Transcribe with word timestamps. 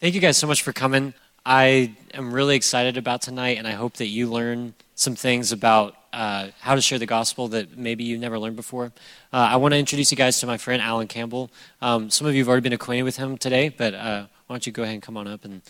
Thank 0.00 0.14
you 0.14 0.20
guys 0.20 0.36
so 0.36 0.46
much 0.46 0.62
for 0.62 0.72
coming. 0.72 1.12
I 1.44 1.96
am 2.14 2.30
really 2.30 2.54
excited 2.54 2.96
about 2.96 3.20
tonight, 3.20 3.58
and 3.58 3.66
I 3.66 3.72
hope 3.72 3.94
that 3.94 4.06
you 4.06 4.30
learn 4.30 4.74
some 4.94 5.16
things 5.16 5.50
about 5.50 5.96
uh, 6.12 6.50
how 6.60 6.76
to 6.76 6.80
share 6.80 7.00
the 7.00 7.06
gospel 7.06 7.48
that 7.48 7.76
maybe 7.76 8.04
you 8.04 8.16
never 8.16 8.38
learned 8.38 8.54
before. 8.54 8.92
Uh, 9.32 9.48
I 9.50 9.56
want 9.56 9.74
to 9.74 9.78
introduce 9.78 10.12
you 10.12 10.16
guys 10.16 10.38
to 10.38 10.46
my 10.46 10.56
friend 10.56 10.80
Alan 10.80 11.08
Campbell. 11.08 11.50
Um, 11.82 12.10
some 12.10 12.28
of 12.28 12.34
you 12.34 12.42
have 12.42 12.48
already 12.48 12.62
been 12.62 12.72
acquainted 12.74 13.02
with 13.02 13.16
him 13.16 13.36
today, 13.38 13.70
but 13.70 13.92
uh, 13.92 14.26
why 14.46 14.54
don't 14.54 14.64
you 14.68 14.72
go 14.72 14.84
ahead 14.84 14.94
and 14.94 15.02
come 15.02 15.16
on 15.16 15.26
up? 15.26 15.44
And 15.44 15.62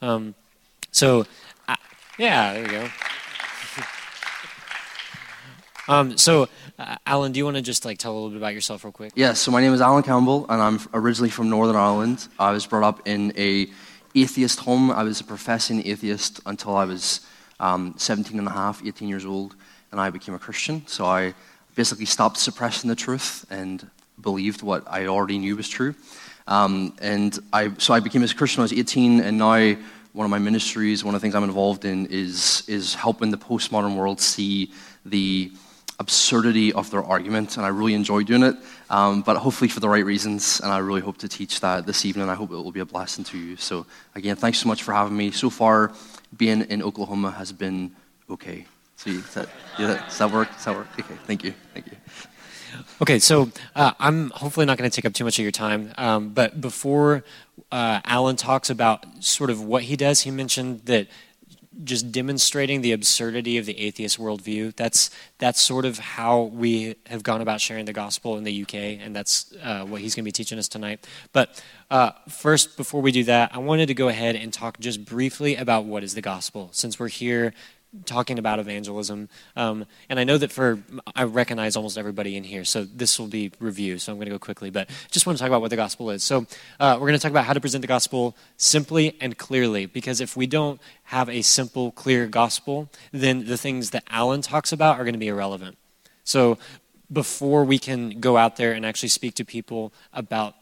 um, 0.00 0.36
so, 0.92 1.26
yeah, 2.18 2.52
there 2.52 2.62
you 2.62 2.68
go. 2.68 2.88
Um, 5.88 6.16
so, 6.16 6.48
uh, 6.78 6.96
Alan, 7.06 7.32
do 7.32 7.38
you 7.38 7.44
want 7.44 7.56
to 7.56 7.62
just 7.62 7.84
like 7.84 7.98
tell 7.98 8.12
a 8.12 8.14
little 8.14 8.30
bit 8.30 8.38
about 8.38 8.54
yourself 8.54 8.84
real 8.84 8.92
quick? 8.92 9.12
Yes, 9.14 9.40
so 9.40 9.50
my 9.50 9.60
name 9.60 9.72
is 9.72 9.80
Alan 9.80 10.02
Campbell, 10.02 10.46
and 10.48 10.62
I'm 10.62 10.80
originally 10.94 11.30
from 11.30 11.48
Northern 11.50 11.76
Ireland. 11.76 12.28
I 12.38 12.52
was 12.52 12.66
brought 12.66 12.84
up 12.84 13.06
in 13.06 13.32
a 13.36 13.68
atheist 14.14 14.60
home. 14.60 14.90
I 14.90 15.02
was 15.02 15.20
a 15.20 15.24
professing 15.24 15.86
atheist 15.86 16.40
until 16.46 16.76
I 16.76 16.84
was 16.84 17.20
um, 17.60 17.94
17 17.96 18.38
and 18.38 18.46
a 18.46 18.50
half, 18.50 18.84
18 18.84 19.08
years 19.08 19.24
old, 19.24 19.54
and 19.90 20.00
I 20.00 20.10
became 20.10 20.34
a 20.34 20.38
Christian. 20.38 20.86
So 20.86 21.04
I 21.04 21.34
basically 21.74 22.04
stopped 22.04 22.36
suppressing 22.36 22.88
the 22.88 22.96
truth 22.96 23.46
and 23.50 23.88
believed 24.20 24.62
what 24.62 24.84
I 24.86 25.06
already 25.06 25.38
knew 25.38 25.56
was 25.56 25.68
true. 25.68 25.94
Um, 26.46 26.94
and 27.00 27.38
I, 27.52 27.72
so 27.78 27.94
I 27.94 28.00
became 28.00 28.22
a 28.22 28.28
Christian 28.28 28.60
when 28.60 28.64
I 28.64 28.72
was 28.72 28.78
18, 28.78 29.20
and 29.20 29.38
now 29.38 29.76
one 30.12 30.24
of 30.24 30.30
my 30.30 30.38
ministries, 30.38 31.04
one 31.04 31.14
of 31.14 31.20
the 31.20 31.24
things 31.24 31.34
I'm 31.34 31.44
involved 31.44 31.84
in, 31.84 32.06
is, 32.06 32.64
is 32.68 32.94
helping 32.94 33.30
the 33.30 33.38
postmodern 33.38 33.96
world 33.96 34.20
see 34.20 34.72
the 35.04 35.52
absurdity 35.98 36.72
of 36.72 36.90
their 36.90 37.02
argument, 37.02 37.56
and 37.56 37.66
I 37.66 37.68
really 37.68 37.94
enjoy 37.94 38.22
doing 38.22 38.42
it, 38.42 38.56
um, 38.90 39.22
but 39.22 39.36
hopefully 39.36 39.68
for 39.68 39.80
the 39.80 39.88
right 39.88 40.04
reasons, 40.04 40.60
and 40.60 40.72
I 40.72 40.78
really 40.78 41.00
hope 41.00 41.18
to 41.18 41.28
teach 41.28 41.60
that 41.60 41.86
this 41.86 42.04
evening. 42.04 42.28
I 42.28 42.34
hope 42.34 42.50
it 42.50 42.56
will 42.56 42.72
be 42.72 42.80
a 42.80 42.84
blessing 42.84 43.24
to 43.24 43.38
you. 43.38 43.56
So, 43.56 43.86
again, 44.14 44.36
thanks 44.36 44.58
so 44.58 44.68
much 44.68 44.82
for 44.82 44.92
having 44.92 45.16
me. 45.16 45.30
So 45.30 45.50
far, 45.50 45.92
being 46.36 46.62
in 46.62 46.82
Oklahoma 46.82 47.30
has 47.32 47.52
been 47.52 47.94
okay. 48.28 48.66
See, 48.96 49.16
does 49.16 49.34
that, 49.34 49.48
yeah, 49.78 50.04
does 50.04 50.18
that 50.18 50.30
work? 50.30 50.48
Does 50.52 50.64
that 50.64 50.74
work? 50.74 50.88
Okay, 50.98 51.14
thank 51.26 51.44
you. 51.44 51.54
Thank 51.74 51.86
you. 51.86 51.96
Okay, 53.00 53.18
so 53.18 53.50
uh, 53.74 53.92
I'm 53.98 54.30
hopefully 54.30 54.64
not 54.64 54.78
going 54.78 54.88
to 54.90 54.94
take 54.94 55.04
up 55.04 55.12
too 55.12 55.24
much 55.24 55.38
of 55.38 55.42
your 55.42 55.52
time, 55.52 55.92
um, 55.98 56.30
but 56.30 56.60
before 56.60 57.22
uh, 57.70 58.00
Alan 58.04 58.36
talks 58.36 58.70
about 58.70 59.04
sort 59.22 59.50
of 59.50 59.62
what 59.62 59.84
he 59.84 59.96
does, 59.96 60.22
he 60.22 60.30
mentioned 60.30 60.82
that 60.86 61.06
just 61.84 62.12
demonstrating 62.12 62.80
the 62.80 62.92
absurdity 62.92 63.58
of 63.58 63.66
the 63.66 63.78
atheist 63.78 64.18
worldview. 64.18 64.74
That's 64.76 65.10
that's 65.38 65.60
sort 65.60 65.84
of 65.84 65.98
how 65.98 66.42
we 66.42 66.96
have 67.06 67.22
gone 67.22 67.40
about 67.40 67.60
sharing 67.60 67.84
the 67.84 67.92
gospel 67.92 68.36
in 68.36 68.44
the 68.44 68.62
UK, 68.62 68.74
and 68.74 69.14
that's 69.14 69.52
uh, 69.62 69.84
what 69.84 70.00
he's 70.00 70.14
going 70.14 70.22
to 70.22 70.28
be 70.28 70.32
teaching 70.32 70.58
us 70.58 70.68
tonight. 70.68 71.06
But 71.32 71.62
uh, 71.90 72.12
first, 72.28 72.76
before 72.76 73.02
we 73.02 73.12
do 73.12 73.24
that, 73.24 73.54
I 73.54 73.58
wanted 73.58 73.86
to 73.86 73.94
go 73.94 74.08
ahead 74.08 74.36
and 74.36 74.52
talk 74.52 74.78
just 74.80 75.04
briefly 75.04 75.56
about 75.56 75.84
what 75.84 76.02
is 76.02 76.14
the 76.14 76.22
gospel, 76.22 76.70
since 76.72 76.98
we're 76.98 77.08
here 77.08 77.54
talking 78.06 78.38
about 78.38 78.58
evangelism. 78.58 79.28
Um, 79.54 79.84
and 80.08 80.18
I 80.18 80.24
know 80.24 80.38
that 80.38 80.50
for, 80.50 80.78
I 81.14 81.24
recognize 81.24 81.76
almost 81.76 81.98
everybody 81.98 82.36
in 82.36 82.44
here, 82.44 82.64
so 82.64 82.84
this 82.84 83.18
will 83.18 83.26
be 83.26 83.52
review, 83.60 83.98
so 83.98 84.12
I'm 84.12 84.18
going 84.18 84.26
to 84.26 84.32
go 84.32 84.38
quickly. 84.38 84.70
But 84.70 84.88
just 85.10 85.26
want 85.26 85.38
to 85.38 85.42
talk 85.42 85.48
about 85.48 85.60
what 85.60 85.70
the 85.70 85.76
gospel 85.76 86.10
is. 86.10 86.22
So 86.22 86.46
uh, 86.80 86.94
we're 86.94 87.08
going 87.08 87.18
to 87.18 87.18
talk 87.18 87.30
about 87.30 87.44
how 87.44 87.52
to 87.52 87.60
present 87.60 87.82
the 87.82 87.88
gospel 87.88 88.34
simply 88.56 89.16
and 89.20 89.36
clearly, 89.36 89.86
because 89.86 90.20
if 90.20 90.36
we 90.36 90.46
don't 90.46 90.80
have 91.04 91.28
a 91.28 91.42
simple, 91.42 91.92
clear 91.92 92.26
gospel, 92.26 92.88
then 93.12 93.46
the 93.46 93.58
things 93.58 93.90
that 93.90 94.04
Alan 94.08 94.40
talks 94.40 94.72
about 94.72 94.98
are 94.98 95.04
going 95.04 95.14
to 95.14 95.18
be 95.18 95.28
irrelevant. 95.28 95.76
So 96.24 96.58
before 97.12 97.64
we 97.64 97.78
can 97.78 98.20
go 98.20 98.38
out 98.38 98.56
there 98.56 98.72
and 98.72 98.86
actually 98.86 99.10
speak 99.10 99.34
to 99.34 99.44
people 99.44 99.92
about 100.14 100.54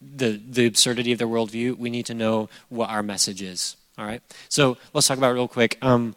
the, 0.00 0.40
the 0.44 0.66
absurdity 0.66 1.12
of 1.12 1.18
their 1.18 1.28
worldview, 1.28 1.78
we 1.78 1.90
need 1.90 2.06
to 2.06 2.14
know 2.14 2.48
what 2.68 2.90
our 2.90 3.04
message 3.04 3.40
is. 3.40 3.76
All 3.96 4.04
right? 4.04 4.20
So 4.48 4.76
let's 4.92 5.06
talk 5.06 5.16
about 5.18 5.32
real 5.32 5.48
quick. 5.48 5.78
Um, 5.80 6.16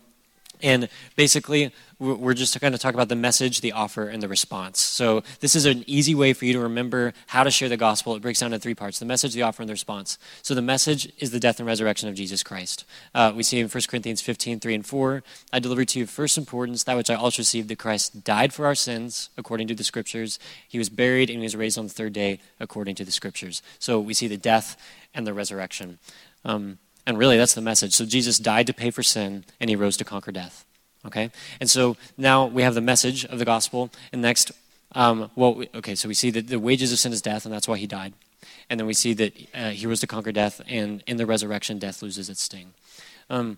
and 0.61 0.89
basically, 1.15 1.71
we're 1.99 2.33
just 2.33 2.59
going 2.59 2.71
to 2.71 2.79
talk 2.79 2.93
about 2.93 3.09
the 3.09 3.15
message, 3.15 3.59
the 3.59 3.73
offer, 3.73 4.07
and 4.07 4.23
the 4.23 4.27
response. 4.27 4.79
So, 4.79 5.21
this 5.41 5.55
is 5.55 5.65
an 5.65 5.83
easy 5.85 6.15
way 6.15 6.33
for 6.33 6.45
you 6.45 6.53
to 6.53 6.59
remember 6.59 7.13
how 7.27 7.43
to 7.43 7.51
share 7.51 7.67
the 7.67 7.77
gospel. 7.77 8.15
It 8.15 8.21
breaks 8.21 8.39
down 8.39 8.53
into 8.53 8.61
three 8.61 8.73
parts 8.73 8.99
the 8.99 9.05
message, 9.05 9.33
the 9.33 9.41
offer, 9.41 9.61
and 9.61 9.69
the 9.69 9.73
response. 9.73 10.17
So, 10.41 10.53
the 10.53 10.61
message 10.61 11.11
is 11.17 11.31
the 11.31 11.39
death 11.39 11.59
and 11.59 11.67
resurrection 11.67 12.07
of 12.07 12.15
Jesus 12.15 12.41
Christ. 12.41 12.85
Uh, 13.13 13.33
we 13.35 13.43
see 13.43 13.59
in 13.59 13.67
1 13.67 13.83
Corinthians 13.89 14.21
15, 14.21 14.59
3 14.59 14.75
and 14.75 14.85
4 14.85 15.23
I 15.51 15.59
deliver 15.59 15.85
to 15.85 15.99
you 15.99 16.05
first 16.05 16.37
importance 16.37 16.83
that 16.83 16.97
which 16.97 17.09
I 17.09 17.15
also 17.15 17.41
received 17.41 17.69
that 17.69 17.79
Christ 17.79 18.23
died 18.23 18.53
for 18.53 18.65
our 18.65 18.75
sins 18.75 19.29
according 19.37 19.67
to 19.67 19.75
the 19.75 19.83
scriptures. 19.83 20.39
He 20.67 20.77
was 20.77 20.89
buried 20.89 21.29
and 21.29 21.39
he 21.39 21.43
was 21.43 21.55
raised 21.55 21.77
on 21.77 21.87
the 21.87 21.93
third 21.93 22.13
day 22.13 22.39
according 22.59 22.95
to 22.95 23.05
the 23.05 23.11
scriptures. 23.11 23.61
So, 23.77 23.99
we 23.99 24.13
see 24.13 24.27
the 24.27 24.37
death 24.37 24.77
and 25.13 25.27
the 25.27 25.33
resurrection. 25.33 25.99
Um, 26.45 26.79
and 27.09 27.17
really, 27.17 27.37
that's 27.37 27.55
the 27.55 27.61
message. 27.61 27.93
So 27.93 28.05
Jesus 28.05 28.37
died 28.37 28.67
to 28.67 28.73
pay 28.73 28.91
for 28.91 29.01
sin, 29.01 29.43
and 29.59 29.67
he 29.67 29.75
rose 29.75 29.97
to 29.97 30.03
conquer 30.03 30.31
death. 30.31 30.63
Okay? 31.07 31.31
And 31.59 31.67
so 31.67 31.97
now 32.19 32.45
we 32.45 32.61
have 32.61 32.75
the 32.75 32.81
message 32.81 33.25
of 33.25 33.39
the 33.39 33.45
gospel. 33.45 33.89
And 34.13 34.21
next, 34.21 34.51
um, 34.91 35.31
well, 35.35 35.55
we, 35.55 35.69
okay, 35.73 35.95
so 35.95 36.07
we 36.07 36.13
see 36.13 36.29
that 36.29 36.49
the 36.49 36.59
wages 36.59 36.93
of 36.93 36.99
sin 36.99 37.11
is 37.11 37.19
death, 37.19 37.45
and 37.45 37.53
that's 37.53 37.67
why 37.67 37.77
he 37.77 37.87
died. 37.87 38.13
And 38.69 38.79
then 38.79 38.85
we 38.85 38.93
see 38.93 39.13
that 39.13 39.33
uh, 39.55 39.69
he 39.71 39.87
rose 39.87 40.01
to 40.01 40.07
conquer 40.07 40.31
death, 40.31 40.61
and 40.67 41.03
in 41.07 41.17
the 41.17 41.25
resurrection, 41.25 41.79
death 41.79 42.03
loses 42.03 42.29
its 42.29 42.43
sting. 42.43 42.75
Um, 43.27 43.57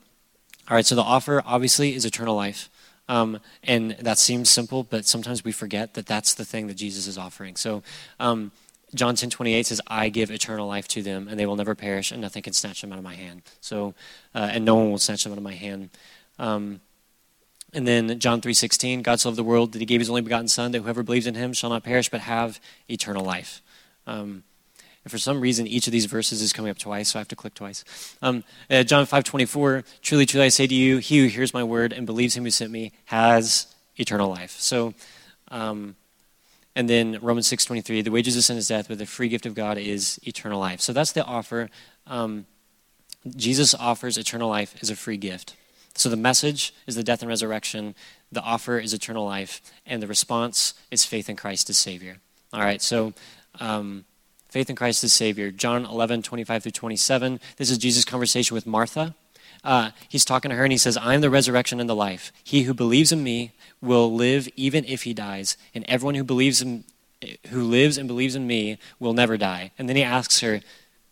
all 0.69 0.75
right, 0.75 0.85
so 0.85 0.95
the 0.95 1.01
offer 1.01 1.43
obviously 1.45 1.93
is 1.93 2.05
eternal 2.05 2.37
life. 2.37 2.69
Um, 3.09 3.41
and 3.65 3.97
that 3.99 4.17
seems 4.17 4.49
simple, 4.49 4.83
but 4.83 5.05
sometimes 5.05 5.43
we 5.43 5.51
forget 5.51 5.95
that 5.95 6.05
that's 6.05 6.33
the 6.35 6.45
thing 6.45 6.67
that 6.67 6.75
Jesus 6.75 7.05
is 7.05 7.17
offering. 7.17 7.57
So 7.57 7.83
um, 8.17 8.53
John 8.93 9.15
10 9.15 9.29
28 9.29 9.65
says, 9.65 9.81
I 9.87 10.09
give 10.09 10.31
eternal 10.31 10.67
life 10.67 10.87
to 10.89 11.01
them, 11.01 11.27
and 11.27 11.39
they 11.39 11.45
will 11.45 11.55
never 11.55 11.75
perish, 11.75 12.11
and 12.11 12.21
nothing 12.21 12.43
can 12.43 12.53
snatch 12.53 12.81
them 12.81 12.91
out 12.91 12.97
of 12.97 13.03
my 13.03 13.15
hand. 13.15 13.43
So, 13.61 13.93
uh, 14.35 14.49
and 14.51 14.65
no 14.65 14.75
one 14.75 14.91
will 14.91 14.97
snatch 14.97 15.23
them 15.23 15.31
out 15.31 15.37
of 15.37 15.43
my 15.43 15.53
hand. 15.53 15.89
Um, 16.37 16.81
and 17.73 17.87
then 17.87 18.19
John 18.19 18.41
3 18.41 18.53
16, 18.53 19.01
God 19.01 19.19
so 19.19 19.29
loved 19.29 19.37
the 19.37 19.43
world 19.43 19.71
that 19.71 19.79
he 19.79 19.85
gave 19.85 20.01
his 20.01 20.09
only 20.09 20.21
begotten 20.21 20.47
Son, 20.47 20.71
that 20.71 20.81
whoever 20.81 21.03
believes 21.03 21.27
in 21.27 21.35
him 21.35 21.53
shall 21.53 21.69
not 21.69 21.83
perish, 21.83 22.09
but 22.09 22.21
have 22.21 22.59
eternal 22.89 23.23
life. 23.23 23.61
Um, 24.05 24.43
and 25.03 25.11
for 25.11 25.17
some 25.17 25.41
reason, 25.41 25.65
each 25.67 25.87
of 25.87 25.93
these 25.93 26.05
verses 26.05 26.41
is 26.41 26.53
coming 26.53 26.69
up 26.69 26.77
twice, 26.77 27.09
so 27.09 27.19
I 27.19 27.21
have 27.21 27.27
to 27.29 27.35
click 27.35 27.53
twice. 27.53 27.83
Um, 28.21 28.43
uh, 28.69 28.83
John 28.83 29.05
5 29.05 29.23
24, 29.23 29.83
truly, 30.01 30.25
truly, 30.25 30.45
I 30.45 30.49
say 30.49 30.67
to 30.67 30.75
you, 30.75 30.97
he 30.97 31.19
who 31.19 31.27
hears 31.27 31.53
my 31.53 31.63
word 31.63 31.93
and 31.93 32.05
believes 32.05 32.35
him 32.35 32.43
who 32.43 32.51
sent 32.51 32.71
me 32.71 32.91
has 33.05 33.73
eternal 33.97 34.29
life. 34.29 34.51
So, 34.59 34.93
um, 35.47 35.95
and 36.75 36.89
then 36.89 37.19
Romans 37.21 37.49
6.23, 37.49 38.03
the 38.03 38.11
wages 38.11 38.37
of 38.37 38.43
sin 38.43 38.57
is 38.57 38.67
death, 38.67 38.87
but 38.87 38.97
the 38.97 39.05
free 39.05 39.27
gift 39.27 39.45
of 39.45 39.55
God 39.55 39.77
is 39.77 40.19
eternal 40.23 40.59
life. 40.59 40.79
So 40.79 40.93
that's 40.93 41.11
the 41.11 41.25
offer. 41.25 41.69
Um, 42.07 42.45
Jesus 43.35 43.75
offers 43.75 44.17
eternal 44.17 44.49
life 44.49 44.75
as 44.81 44.89
a 44.89 44.95
free 44.95 45.17
gift. 45.17 45.55
So 45.95 46.09
the 46.09 46.15
message 46.15 46.73
is 46.87 46.95
the 46.95 47.03
death 47.03 47.21
and 47.21 47.29
resurrection. 47.29 47.95
The 48.31 48.41
offer 48.41 48.79
is 48.79 48.93
eternal 48.93 49.25
life. 49.25 49.61
And 49.85 50.01
the 50.01 50.07
response 50.07 50.73
is 50.89 51.03
faith 51.03 51.29
in 51.29 51.35
Christ 51.35 51.69
as 51.69 51.77
Savior. 51.77 52.17
All 52.53 52.61
right, 52.61 52.81
so 52.81 53.13
um, 53.59 54.05
faith 54.49 54.69
in 54.69 54.75
Christ 54.75 55.03
as 55.03 55.11
Savior. 55.11 55.51
John 55.51 55.85
11, 55.85 56.21
25 56.21 56.63
through 56.63 56.71
27. 56.71 57.39
This 57.57 57.69
is 57.69 57.77
Jesus' 57.77 58.05
conversation 58.05 58.55
with 58.55 58.65
Martha. 58.65 59.15
Uh, 59.63 59.91
he's 60.09 60.25
talking 60.25 60.49
to 60.49 60.55
her 60.55 60.63
and 60.63 60.71
he 60.71 60.77
says, 60.77 60.97
I 60.97 61.13
am 61.13 61.21
the 61.21 61.29
resurrection 61.29 61.79
and 61.79 61.89
the 61.89 61.95
life. 61.95 62.31
He 62.43 62.63
who 62.63 62.73
believes 62.73 63.11
in 63.11 63.23
me 63.23 63.51
will 63.81 64.13
live 64.13 64.47
even 64.55 64.85
if 64.85 65.03
he 65.03 65.13
dies, 65.13 65.57
and 65.73 65.85
everyone 65.87 66.15
who 66.15 66.23
believes 66.23 66.61
in 66.61 66.83
who 67.49 67.63
lives 67.63 67.97
and 67.97 68.07
believes 68.07 68.35
in 68.35 68.47
me 68.47 68.77
will 68.99 69.13
never 69.13 69.37
die. 69.37 69.71
And 69.77 69.87
then 69.87 69.95
he 69.95 70.03
asks 70.03 70.39
her, 70.39 70.61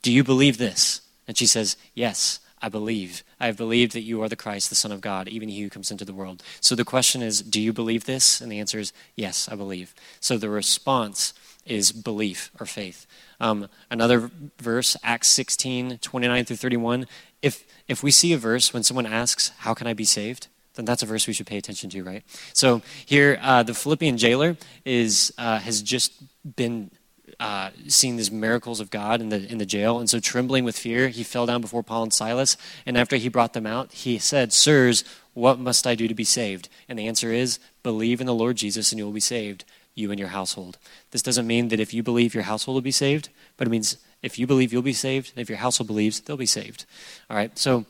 Do 0.02 0.12
you 0.12 0.24
believe 0.24 0.58
this? 0.58 1.02
And 1.28 1.38
she 1.38 1.46
says, 1.46 1.78
Yes, 1.94 2.40
I 2.62 2.70
believe. 2.70 3.24
I 3.40 3.46
have 3.46 3.58
believed 3.58 3.94
that 3.94 4.02
you 4.02 4.22
are 4.24 4.30
the 4.30 4.36
Christ, 4.36 4.70
the 4.70 4.76
Son 4.76 4.92
of 4.92 5.02
God, 5.02 5.28
even 5.28 5.50
he 5.50 5.62
who 5.62 5.70
comes 5.70 5.92
into 5.92 6.06
the 6.06 6.14
world. 6.14 6.44
So 6.60 6.76
the 6.76 6.86
question 6.86 7.22
is, 7.22 7.42
Do 7.42 7.62
you 7.62 7.74
believe 7.74 8.06
this? 8.06 8.42
And 8.42 8.52
the 8.52 8.60
answer 8.60 8.80
is, 8.80 8.92
Yes, 9.16 9.48
I 9.50 9.56
believe. 9.56 9.94
So 10.20 10.38
the 10.38 10.50
response 10.50 11.34
is 11.66 11.92
belief 11.92 12.52
or 12.60 12.66
faith. 12.66 13.06
Um, 13.40 13.70
another 13.90 14.30
verse, 14.60 14.98
Acts 15.04 15.30
16, 15.30 16.00
29 16.00 16.46
through 16.46 16.56
31. 16.58 17.08
If, 17.42 17.66
if 17.88 18.04
we 18.04 18.12
see 18.12 18.34
a 18.34 18.38
verse 18.38 18.74
when 18.74 18.84
someone 18.84 19.06
asks, 19.06 19.52
How 19.60 19.74
can 19.74 19.88
I 19.88 19.94
be 19.94 20.06
saved? 20.06 20.48
then 20.80 20.86
that's 20.86 21.04
a 21.04 21.06
verse 21.06 21.28
we 21.28 21.34
should 21.34 21.46
pay 21.46 21.58
attention 21.58 21.90
to, 21.90 22.04
right? 22.04 22.24
So 22.54 22.82
here, 23.06 23.38
uh, 23.42 23.64
the 23.64 23.74
Philippian 23.74 24.18
jailer 24.18 24.56
is, 24.86 25.34
uh, 25.38 25.60
has 25.60 25.82
just 25.82 26.14
been 26.56 26.90
uh, 27.38 27.72
seeing 27.88 28.16
these 28.16 28.32
miracles 28.32 28.80
of 28.80 28.90
God 28.90 29.20
in 29.20 29.28
the, 29.28 29.46
in 29.52 29.58
the 29.58 29.66
jail. 29.66 30.00
And 30.00 30.10
so, 30.10 30.20
trembling 30.20 30.64
with 30.64 30.78
fear, 30.78 31.10
he 31.10 31.24
fell 31.24 31.46
down 31.46 31.62
before 31.62 31.84
Paul 31.84 32.04
and 32.04 32.14
Silas. 32.14 32.58
And 32.86 32.98
after 32.98 33.18
he 33.18 33.30
brought 33.30 33.54
them 33.54 33.66
out, 33.66 33.92
he 33.92 34.18
said, 34.18 34.54
Sirs, 34.54 35.04
what 35.34 35.60
must 35.60 35.86
I 35.86 35.96
do 35.96 36.08
to 36.08 36.16
be 36.16 36.24
saved? 36.24 36.70
And 36.88 36.98
the 36.98 37.08
answer 37.08 37.32
is, 37.32 37.60
Believe 37.84 38.20
in 38.20 38.28
the 38.28 38.34
Lord 38.34 38.58
Jesus, 38.58 38.92
and 38.92 39.00
you 39.00 39.06
will 39.06 39.12
be 39.12 39.20
saved, 39.20 39.66
you 40.00 40.10
and 40.10 40.20
your 40.20 40.30
household. 40.30 40.78
This 41.12 41.22
doesn't 41.22 41.46
mean 41.46 41.68
that 41.68 41.80
if 41.80 41.94
you 41.94 42.02
believe, 42.02 42.34
your 42.34 42.44
household 42.44 42.76
will 42.76 42.82
be 42.82 42.92
saved, 42.92 43.30
but 43.58 43.68
it 43.68 43.72
means 43.72 43.98
if 44.22 44.40
you 44.40 44.48
believe, 44.48 44.74
you'll 44.74 44.82
be 44.82 44.94
saved. 44.94 45.32
And 45.36 45.42
if 45.42 45.50
your 45.50 45.60
household 45.60 45.88
believes, 45.88 46.20
they'll 46.22 46.38
be 46.38 46.46
saved. 46.46 46.86
All 47.30 47.38
right, 47.38 47.58
so 47.58 47.86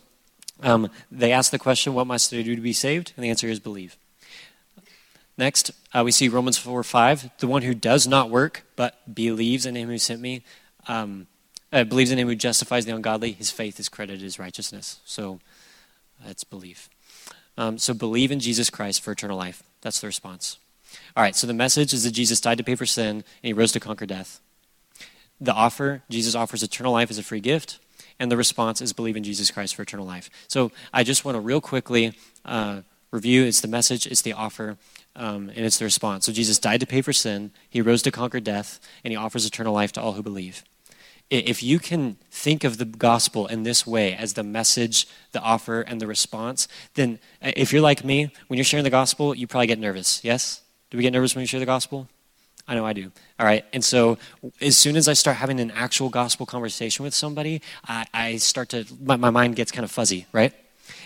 um, 0.62 0.90
they 1.12 1.32
ask 1.32 1.52
the 1.52 1.60
question, 1.60 1.94
What 1.94 2.08
must 2.08 2.34
I 2.34 2.42
do 2.42 2.56
to 2.56 2.62
be 2.62 2.74
saved? 2.74 3.14
And 3.16 3.24
the 3.24 3.30
answer 3.30 3.48
is 3.48 3.60
believe. 3.60 3.98
Next, 5.38 5.72
uh, 5.94 6.04
we 6.04 6.12
see 6.12 6.28
Romans 6.28 6.58
4 6.58 6.84
5. 6.84 7.38
The 7.40 7.48
one 7.48 7.62
who 7.62 7.74
does 7.74 8.08
not 8.08 8.30
work, 8.30 8.64
but 8.76 9.14
believes 9.14 9.66
in 9.66 9.76
him 9.76 9.88
who 9.88 9.98
sent 9.98 10.20
me, 10.20 10.44
um, 10.88 11.28
uh, 11.72 11.84
believes 11.86 12.12
in 12.12 12.20
him 12.20 12.28
who 12.28 12.36
justifies 12.36 12.86
the 12.86 12.94
ungodly, 12.94 13.32
his 13.32 13.52
faith 13.52 13.80
is 13.80 13.90
credited 13.90 14.26
as 14.26 14.38
righteousness. 14.38 15.00
So 15.06 15.40
that's 16.26 16.44
belief. 16.44 16.90
Um, 17.58 17.78
so 17.78 17.94
believe 17.94 18.32
in 18.32 18.40
Jesus 18.40 18.70
Christ 18.70 19.02
for 19.02 19.12
eternal 19.12 19.38
life. 19.38 19.64
That's 19.82 20.02
the 20.02 20.08
response. 20.08 20.58
All 21.16 21.24
right, 21.24 21.36
so 21.36 21.48
the 21.48 21.54
message 21.54 21.94
is 21.94 22.04
that 22.04 22.12
Jesus 22.12 22.40
died 22.40 22.58
to 22.58 22.64
pay 22.64 22.76
for 22.76 22.86
sin 22.86 23.18
and 23.18 23.24
he 23.42 23.54
rose 23.54 23.72
to 23.74 23.80
conquer 23.80 24.06
death. 24.06 24.42
The 25.42 25.54
offer, 25.54 26.04
Jesus 26.10 26.36
offers 26.36 26.64
eternal 26.64 26.92
life 26.92 27.10
as 27.10 27.18
a 27.18 27.24
free 27.24 27.40
gift, 27.40 27.80
and 28.20 28.32
the 28.32 28.38
response 28.38 28.82
is 28.82 28.92
believe 28.92 29.16
in 29.16 29.24
Jesus 29.24 29.52
Christ 29.52 29.76
for 29.76 29.84
eternal 29.84 30.06
life. 30.06 30.30
So 30.48 30.72
I 30.94 31.04
just 31.04 31.24
want 31.24 31.36
to 31.36 31.40
real 31.40 31.62
quickly 31.62 32.14
uh, 32.44 32.82
review 33.12 33.46
it's 33.46 33.62
the 33.62 33.68
message, 33.68 34.06
it's 34.06 34.22
the 34.22 34.34
offer, 34.34 34.78
um, 35.16 35.50
and 35.50 35.66
it's 35.66 35.80
the 35.80 35.86
response. 35.86 36.26
So 36.26 36.34
Jesus 36.34 36.60
died 36.60 36.82
to 36.82 36.86
pay 36.86 37.02
for 37.02 37.14
sin, 37.14 37.52
he 37.70 37.82
rose 37.82 38.02
to 38.04 38.12
conquer 38.12 38.40
death, 38.40 38.80
and 39.04 39.12
he 39.12 39.18
offers 39.18 39.46
eternal 39.46 39.74
life 39.74 39.94
to 39.94 40.02
all 40.02 40.14
who 40.14 40.24
believe. 40.24 40.64
If 41.30 41.62
you 41.62 41.78
can 41.78 42.18
think 42.32 42.64
of 42.64 42.78
the 42.78 42.86
gospel 42.86 43.46
in 43.46 43.62
this 43.62 43.86
way 43.86 44.16
as 44.16 44.34
the 44.34 44.44
message, 44.44 45.08
the 45.32 45.42
offer, 45.42 45.82
and 45.82 46.02
the 46.02 46.08
response, 46.08 46.68
then 46.96 47.20
uh, 47.42 47.52
if 47.56 47.72
you're 47.72 47.84
like 47.84 48.04
me, 48.04 48.32
when 48.48 48.58
you're 48.58 48.66
sharing 48.66 48.84
the 48.84 48.90
gospel, 48.90 49.36
you 49.36 49.46
probably 49.46 49.68
get 49.68 49.80
nervous. 49.80 50.24
Yes? 50.24 50.62
Do 50.90 50.98
we 50.98 51.04
get 51.04 51.14
nervous 51.14 51.36
when 51.36 51.44
we 51.44 51.48
share 51.48 51.60
the 51.60 51.66
gospel? 51.66 52.08
I 52.68 52.76
know 52.76 52.86
I 52.86 52.94
do. 52.94 53.12
All 53.40 53.46
right. 53.46 53.66
And 53.74 53.84
so 53.84 54.20
as 54.62 54.78
soon 54.78 54.96
as 54.96 55.08
I 55.08 55.14
start 55.14 55.38
having 55.38 55.60
an 55.60 55.72
actual 55.72 56.10
gospel 56.10 56.46
conversation 56.46 57.04
with 57.04 57.16
somebody, 57.16 57.62
I, 57.88 58.06
I 58.14 58.38
start 58.38 58.70
to, 58.70 58.86
my, 59.02 59.16
my 59.16 59.32
mind 59.32 59.56
gets 59.56 59.72
kind 59.72 59.84
of 59.84 59.90
fuzzy, 59.90 60.28
right? 60.32 60.54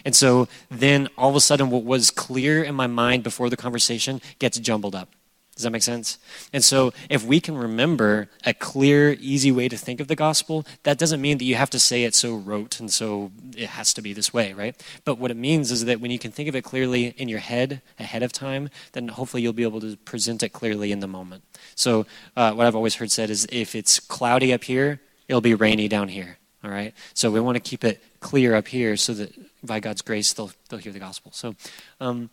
And 0.04 0.16
so 0.16 0.48
then 0.70 1.08
all 1.18 1.30
of 1.30 1.36
a 1.36 1.42
sudden, 1.42 1.70
what 1.70 1.84
was 1.84 2.12
clear 2.12 2.64
in 2.64 2.76
my 2.76 2.88
mind 2.88 3.24
before 3.24 3.50
the 3.50 3.58
conversation 3.58 4.22
gets 4.40 4.60
jumbled 4.60 4.96
up. 4.96 5.10
Does 5.56 5.64
that 5.64 5.70
make 5.70 5.84
sense? 5.84 6.18
And 6.52 6.64
so, 6.64 6.94
if 7.12 7.24
we 7.24 7.40
can 7.40 7.56
remember 7.56 8.28
a 8.44 8.56
clear, 8.56 9.16
easy 9.20 9.52
way 9.52 9.70
to 9.70 9.78
think 9.78 10.00
of 10.00 10.08
the 10.08 10.16
gospel, 10.16 10.66
that 10.82 10.98
doesn't 10.98 11.22
mean 11.22 11.38
that 11.38 11.44
you 11.44 11.54
have 11.54 11.70
to 11.72 11.80
say 11.80 12.06
it 12.06 12.16
so 12.16 12.36
rote 12.36 12.80
and 12.80 12.92
so 12.92 13.32
it 13.56 13.70
has 13.70 13.94
to 13.94 14.02
be 14.02 14.14
this 14.14 14.34
way, 14.34 14.54
right? 14.54 14.76
But 15.06 15.20
what 15.20 15.30
it 15.30 15.38
means 15.38 15.72
is 15.72 15.86
that 15.86 16.00
when 16.00 16.10
you 16.10 16.18
can 16.18 16.32
think 16.32 16.50
of 16.50 16.56
it 16.56 16.64
clearly 16.64 17.14
in 17.18 17.30
your 17.30 17.40
head 17.40 17.84
ahead 18.00 18.24
of 18.24 18.34
time, 18.34 18.70
then 18.94 19.10
hopefully 19.10 19.44
you'll 19.44 19.54
be 19.54 19.62
able 19.62 19.80
to 19.82 19.96
present 19.98 20.42
it 20.42 20.54
clearly 20.54 20.92
in 20.92 21.02
the 21.02 21.08
moment. 21.08 21.44
So, 21.76 22.08
uh, 22.36 22.54
what 22.54 22.66
I've 22.66 22.76
always 22.76 22.96
heard 22.96 23.12
said 23.12 23.30
is 23.30 23.48
if 23.52 23.76
it's 23.76 24.00
cloudy 24.00 24.54
up 24.54 24.64
here, 24.64 25.02
it'll 25.28 25.40
be 25.40 25.54
rainy 25.54 25.88
down 25.88 26.08
here, 26.08 26.40
all 26.64 26.72
right? 26.72 26.96
So, 27.14 27.30
we 27.30 27.40
want 27.40 27.58
to 27.58 27.70
keep 27.70 27.84
it 27.84 28.02
clear 28.22 28.56
up 28.56 28.70
here 28.70 28.98
so 28.98 29.14
that 29.14 29.32
by 29.64 29.80
God's 29.80 30.02
grace, 30.02 30.34
they'll, 30.34 30.52
they'll 30.70 30.80
hear 30.80 30.94
the 30.94 31.00
gospel. 31.00 31.32
So, 31.32 31.54
um, 32.02 32.32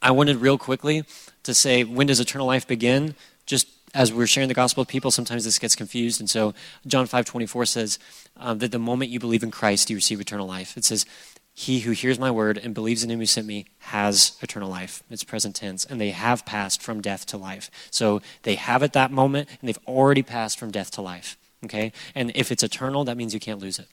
I 0.00 0.10
wanted 0.10 0.36
real 0.36 0.58
quickly 0.58 1.04
to 1.44 1.54
say, 1.54 1.84
when 1.84 2.06
does 2.06 2.20
eternal 2.20 2.46
life 2.46 2.66
begin? 2.66 3.14
Just 3.46 3.68
as 3.94 4.12
we're 4.12 4.26
sharing 4.26 4.48
the 4.48 4.54
gospel 4.54 4.82
with 4.82 4.88
people, 4.88 5.10
sometimes 5.10 5.44
this 5.44 5.58
gets 5.58 5.76
confused. 5.76 6.20
And 6.20 6.30
so 6.30 6.54
John 6.86 7.06
5 7.06 7.24
24 7.24 7.66
says 7.66 7.98
um, 8.36 8.58
that 8.58 8.72
the 8.72 8.78
moment 8.78 9.10
you 9.10 9.20
believe 9.20 9.42
in 9.42 9.50
Christ, 9.50 9.90
you 9.90 9.96
receive 9.96 10.20
eternal 10.20 10.46
life. 10.46 10.76
It 10.76 10.84
says, 10.84 11.04
He 11.52 11.80
who 11.80 11.90
hears 11.90 12.18
my 12.18 12.30
word 12.30 12.58
and 12.58 12.74
believes 12.74 13.04
in 13.04 13.10
him 13.10 13.18
who 13.18 13.26
sent 13.26 13.46
me 13.46 13.66
has 13.80 14.38
eternal 14.40 14.70
life. 14.70 15.02
It's 15.10 15.24
present 15.24 15.56
tense. 15.56 15.84
And 15.84 16.00
they 16.00 16.10
have 16.10 16.46
passed 16.46 16.82
from 16.82 17.00
death 17.00 17.26
to 17.26 17.36
life. 17.36 17.70
So 17.90 18.22
they 18.42 18.54
have 18.54 18.82
at 18.82 18.94
that 18.94 19.10
moment, 19.10 19.48
and 19.60 19.68
they've 19.68 19.86
already 19.86 20.22
passed 20.22 20.58
from 20.58 20.70
death 20.70 20.90
to 20.92 21.02
life. 21.02 21.36
Okay? 21.64 21.92
And 22.14 22.32
if 22.34 22.50
it's 22.50 22.62
eternal, 22.62 23.04
that 23.04 23.16
means 23.16 23.34
you 23.34 23.40
can't 23.40 23.60
lose 23.60 23.78
it. 23.78 23.86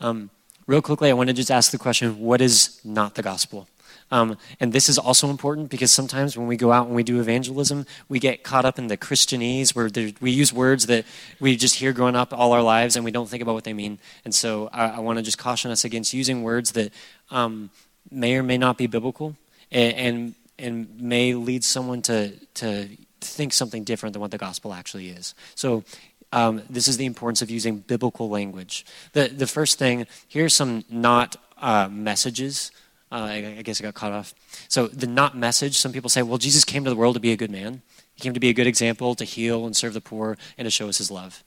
Um, 0.00 0.30
real 0.66 0.82
quickly, 0.82 1.10
I 1.10 1.12
want 1.12 1.28
to 1.28 1.34
just 1.34 1.50
ask 1.50 1.72
the 1.72 1.78
question 1.78 2.20
what 2.20 2.40
is 2.40 2.80
not 2.84 3.16
the 3.16 3.22
gospel? 3.22 3.68
Um, 4.10 4.36
and 4.58 4.72
this 4.72 4.88
is 4.88 4.98
also 4.98 5.28
important 5.28 5.68
because 5.70 5.92
sometimes 5.92 6.36
when 6.36 6.46
we 6.46 6.56
go 6.56 6.72
out 6.72 6.86
and 6.86 6.96
we 6.96 7.02
do 7.02 7.20
evangelism, 7.20 7.86
we 8.08 8.18
get 8.18 8.42
caught 8.42 8.64
up 8.64 8.78
in 8.78 8.86
the 8.86 8.96
Christianese 8.96 9.74
where 9.74 9.90
we 10.20 10.30
use 10.30 10.52
words 10.52 10.86
that 10.86 11.04
we 11.40 11.56
just 11.56 11.76
hear 11.76 11.92
growing 11.92 12.16
up 12.16 12.32
all 12.32 12.52
our 12.52 12.62
lives 12.62 12.96
and 12.96 13.04
we 13.04 13.10
don't 13.10 13.28
think 13.28 13.42
about 13.42 13.54
what 13.54 13.64
they 13.64 13.74
mean. 13.74 13.98
And 14.24 14.34
so 14.34 14.70
I, 14.72 14.88
I 14.88 14.98
want 15.00 15.18
to 15.18 15.22
just 15.22 15.38
caution 15.38 15.70
us 15.70 15.84
against 15.84 16.14
using 16.14 16.42
words 16.42 16.72
that 16.72 16.92
um, 17.30 17.70
may 18.10 18.36
or 18.36 18.42
may 18.42 18.56
not 18.56 18.78
be 18.78 18.86
biblical 18.86 19.36
and, 19.70 19.94
and, 19.94 20.34
and 20.58 21.00
may 21.00 21.34
lead 21.34 21.64
someone 21.64 22.02
to, 22.02 22.32
to 22.54 22.88
think 23.20 23.52
something 23.52 23.84
different 23.84 24.14
than 24.14 24.22
what 24.22 24.30
the 24.30 24.38
gospel 24.38 24.72
actually 24.72 25.10
is. 25.10 25.34
So 25.54 25.84
um, 26.32 26.62
this 26.68 26.88
is 26.88 26.96
the 26.96 27.06
importance 27.06 27.42
of 27.42 27.50
using 27.50 27.78
biblical 27.78 28.28
language. 28.28 28.86
The, 29.12 29.28
the 29.28 29.46
first 29.46 29.78
thing, 29.78 30.06
here's 30.28 30.54
some 30.54 30.84
not 30.90 31.36
uh, 31.60 31.88
messages 31.90 32.70
uh, 33.10 33.16
I, 33.16 33.56
I 33.58 33.62
guess 33.62 33.80
I 33.80 33.84
got 33.84 33.94
caught 33.94 34.12
off. 34.12 34.34
So 34.68 34.86
the 34.88 35.06
not 35.06 35.36
message, 35.36 35.78
some 35.78 35.92
people 35.92 36.10
say, 36.10 36.22
well, 36.22 36.38
Jesus 36.38 36.64
came 36.64 36.84
to 36.84 36.90
the 36.90 36.96
world 36.96 37.14
to 37.14 37.20
be 37.20 37.32
a 37.32 37.36
good 37.36 37.50
man. 37.50 37.82
He 38.14 38.20
came 38.20 38.34
to 38.34 38.40
be 38.40 38.48
a 38.48 38.54
good 38.54 38.66
example, 38.66 39.14
to 39.14 39.24
heal 39.24 39.64
and 39.64 39.76
serve 39.76 39.94
the 39.94 40.00
poor, 40.00 40.36
and 40.56 40.66
to 40.66 40.70
show 40.70 40.88
us 40.88 40.98
his 40.98 41.10
love. 41.10 41.44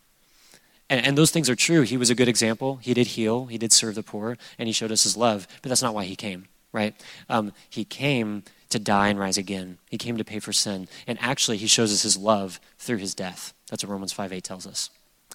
And, 0.90 1.06
and, 1.06 1.18
those 1.18 1.32
things 1.32 1.50
are 1.50 1.56
true. 1.56 1.82
He 1.84 1.98
was 1.98 2.10
a 2.10 2.16
good 2.16 2.28
example. 2.28 2.78
He 2.82 2.94
did 2.94 3.08
heal, 3.08 3.46
he 3.46 3.58
did 3.58 3.72
serve 3.72 3.96
the 3.96 4.04
poor, 4.04 4.38
and 4.58 4.68
he 4.68 4.74
showed 4.74 4.92
us 4.92 5.04
his 5.04 5.16
love. 5.16 5.48
But 5.62 5.70
that's 5.70 5.82
not 5.82 5.94
why 5.94 6.06
he 6.06 6.16
came, 6.16 6.48
right? 6.74 6.96
Um, 7.30 7.54
he 7.70 7.86
came 7.86 8.44
to 8.70 8.80
die 8.80 9.10
and 9.10 9.20
rise 9.20 9.38
again. 9.38 9.78
He 9.90 9.98
came 9.98 10.18
to 10.18 10.24
pay 10.24 10.40
for 10.40 10.52
sin. 10.52 10.88
And 11.08 11.18
actually, 11.22 11.58
he 11.58 11.68
shows 11.68 11.94
us 11.94 12.02
his 12.02 12.18
love 12.18 12.60
through 12.78 12.98
his 12.98 13.14
death. 13.14 13.54
That's 13.70 13.84
what 13.84 13.92
Romans 13.92 14.14
5 14.14 14.34
8 14.34 14.44
tells 14.44 14.66
us. 14.66 14.90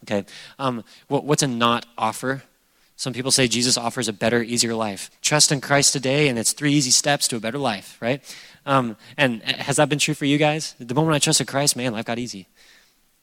Okay? 0.05 0.27
Um, 0.59 0.85
what, 1.09 1.25
what's 1.25 1.43
a 1.43 1.47
not 1.47 1.87
offer? 1.97 2.43
Some 2.97 3.13
people 3.13 3.31
say 3.31 3.47
Jesus 3.47 3.77
offers 3.77 4.09
a 4.09 4.13
better, 4.13 4.43
easier 4.43 4.75
life. 4.75 5.11
Trust 5.21 5.53
in 5.53 5.61
Christ 5.61 5.93
today, 5.93 6.29
and 6.29 6.39
it's 6.39 6.53
three 6.53 6.73
easy 6.73 6.91
steps 6.91 7.29
to 7.29 7.37
a 7.37 7.41
better 7.41 7.59
life, 7.59 7.99
right? 8.01 8.23
Um, 8.65 8.97
and 9.19 9.43
has 9.43 9.77
that 9.77 9.91
been 9.91 9.99
true 9.99 10.15
for 10.15 10.25
you 10.25 10.39
guys? 10.39 10.75
The 10.79 10.95
moment 10.95 11.15
I 11.15 11.19
trusted 11.19 11.47
Christ, 11.47 11.77
man, 11.77 11.93
life 11.93 12.07
got 12.07 12.19
easy. 12.19 12.49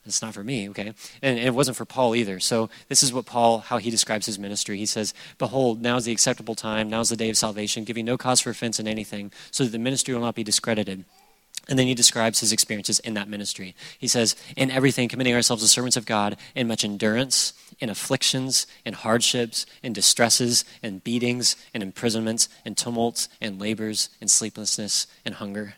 It's 0.06 0.22
not 0.22 0.34
for 0.34 0.44
me, 0.44 0.68
okay? 0.68 0.92
And 1.22 1.38
it 1.38 1.54
wasn't 1.54 1.76
for 1.76 1.86
Paul 1.86 2.14
either. 2.14 2.38
So 2.38 2.68
this 2.88 3.02
is 3.02 3.12
what 3.12 3.26
Paul, 3.26 3.60
how 3.60 3.78
he 3.78 3.90
describes 3.90 4.26
his 4.26 4.38
ministry. 4.38 4.76
He 4.76 4.86
says, 4.86 5.14
Behold, 5.38 5.80
now 5.80 5.96
is 5.96 6.04
the 6.04 6.12
acceptable 6.12 6.54
time, 6.54 6.88
now 6.90 7.00
is 7.00 7.08
the 7.08 7.16
day 7.16 7.30
of 7.30 7.36
salvation, 7.36 7.84
giving 7.84 8.04
no 8.04 8.18
cause 8.18 8.40
for 8.40 8.50
offense 8.50 8.78
in 8.78 8.86
anything, 8.86 9.32
so 9.50 9.64
that 9.64 9.70
the 9.70 9.78
ministry 9.78 10.14
will 10.14 10.20
not 10.20 10.34
be 10.34 10.44
discredited. 10.44 11.04
And 11.68 11.78
then 11.78 11.86
he 11.86 11.94
describes 11.94 12.40
his 12.40 12.52
experiences 12.52 13.00
in 13.00 13.14
that 13.14 13.28
ministry. 13.28 13.74
He 13.98 14.06
says, 14.06 14.36
In 14.56 14.70
everything, 14.70 15.08
committing 15.08 15.34
ourselves 15.34 15.62
as 15.62 15.70
servants 15.70 15.96
of 15.96 16.04
God 16.04 16.36
in 16.54 16.68
much 16.68 16.84
endurance, 16.84 17.54
in 17.80 17.90
afflictions, 17.90 18.66
in 18.84 18.94
hardships, 18.94 19.66
in 19.82 19.92
distresses, 19.92 20.64
in 20.82 20.98
beatings, 20.98 21.56
in 21.72 21.82
imprisonments, 21.82 22.48
in 22.64 22.74
tumults, 22.74 23.28
in 23.40 23.58
labors, 23.58 24.08
in 24.20 24.28
sleeplessness, 24.28 25.06
in 25.24 25.34
hunger. 25.34 25.74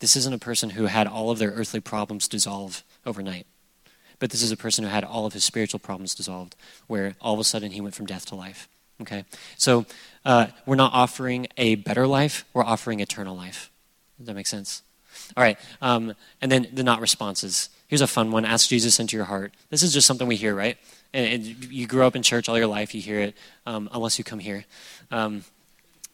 This 0.00 0.16
isn't 0.16 0.34
a 0.34 0.38
person 0.38 0.70
who 0.70 0.86
had 0.86 1.06
all 1.06 1.30
of 1.30 1.38
their 1.38 1.50
earthly 1.50 1.80
problems 1.80 2.28
dissolve 2.28 2.82
overnight. 3.06 3.46
But 4.18 4.30
this 4.30 4.42
is 4.42 4.52
a 4.52 4.56
person 4.56 4.84
who 4.84 4.90
had 4.90 5.04
all 5.04 5.26
of 5.26 5.32
his 5.32 5.44
spiritual 5.44 5.80
problems 5.80 6.14
dissolved, 6.14 6.56
where 6.86 7.14
all 7.20 7.34
of 7.34 7.40
a 7.40 7.44
sudden 7.44 7.72
he 7.72 7.80
went 7.80 7.94
from 7.94 8.06
death 8.06 8.26
to 8.26 8.34
life. 8.34 8.68
Okay? 9.00 9.24
So 9.56 9.86
uh, 10.24 10.46
we're 10.66 10.76
not 10.76 10.92
offering 10.92 11.48
a 11.56 11.74
better 11.76 12.06
life, 12.06 12.44
we're 12.52 12.64
offering 12.64 13.00
eternal 13.00 13.36
life. 13.36 13.70
Does 14.18 14.26
that 14.26 14.34
make 14.34 14.46
sense? 14.46 14.82
All 15.36 15.42
right. 15.42 15.58
Um, 15.80 16.14
and 16.40 16.50
then 16.50 16.68
the 16.72 16.82
not 16.82 17.00
responses. 17.00 17.68
Here's 17.86 18.00
a 18.00 18.06
fun 18.06 18.30
one 18.30 18.44
ask 18.44 18.68
Jesus 18.68 18.98
into 18.98 19.16
your 19.16 19.26
heart. 19.26 19.52
This 19.70 19.82
is 19.82 19.92
just 19.92 20.06
something 20.06 20.26
we 20.26 20.36
hear, 20.36 20.54
right? 20.54 20.76
And, 21.14 21.26
and 21.32 21.44
you 21.72 21.86
grew 21.86 22.04
up 22.04 22.14
in 22.14 22.22
church 22.22 22.48
all 22.48 22.58
your 22.58 22.66
life, 22.66 22.94
you 22.94 23.00
hear 23.00 23.20
it, 23.20 23.36
um, 23.64 23.88
unless 23.92 24.18
you 24.18 24.24
come 24.24 24.40
here. 24.40 24.66
Um, 25.10 25.44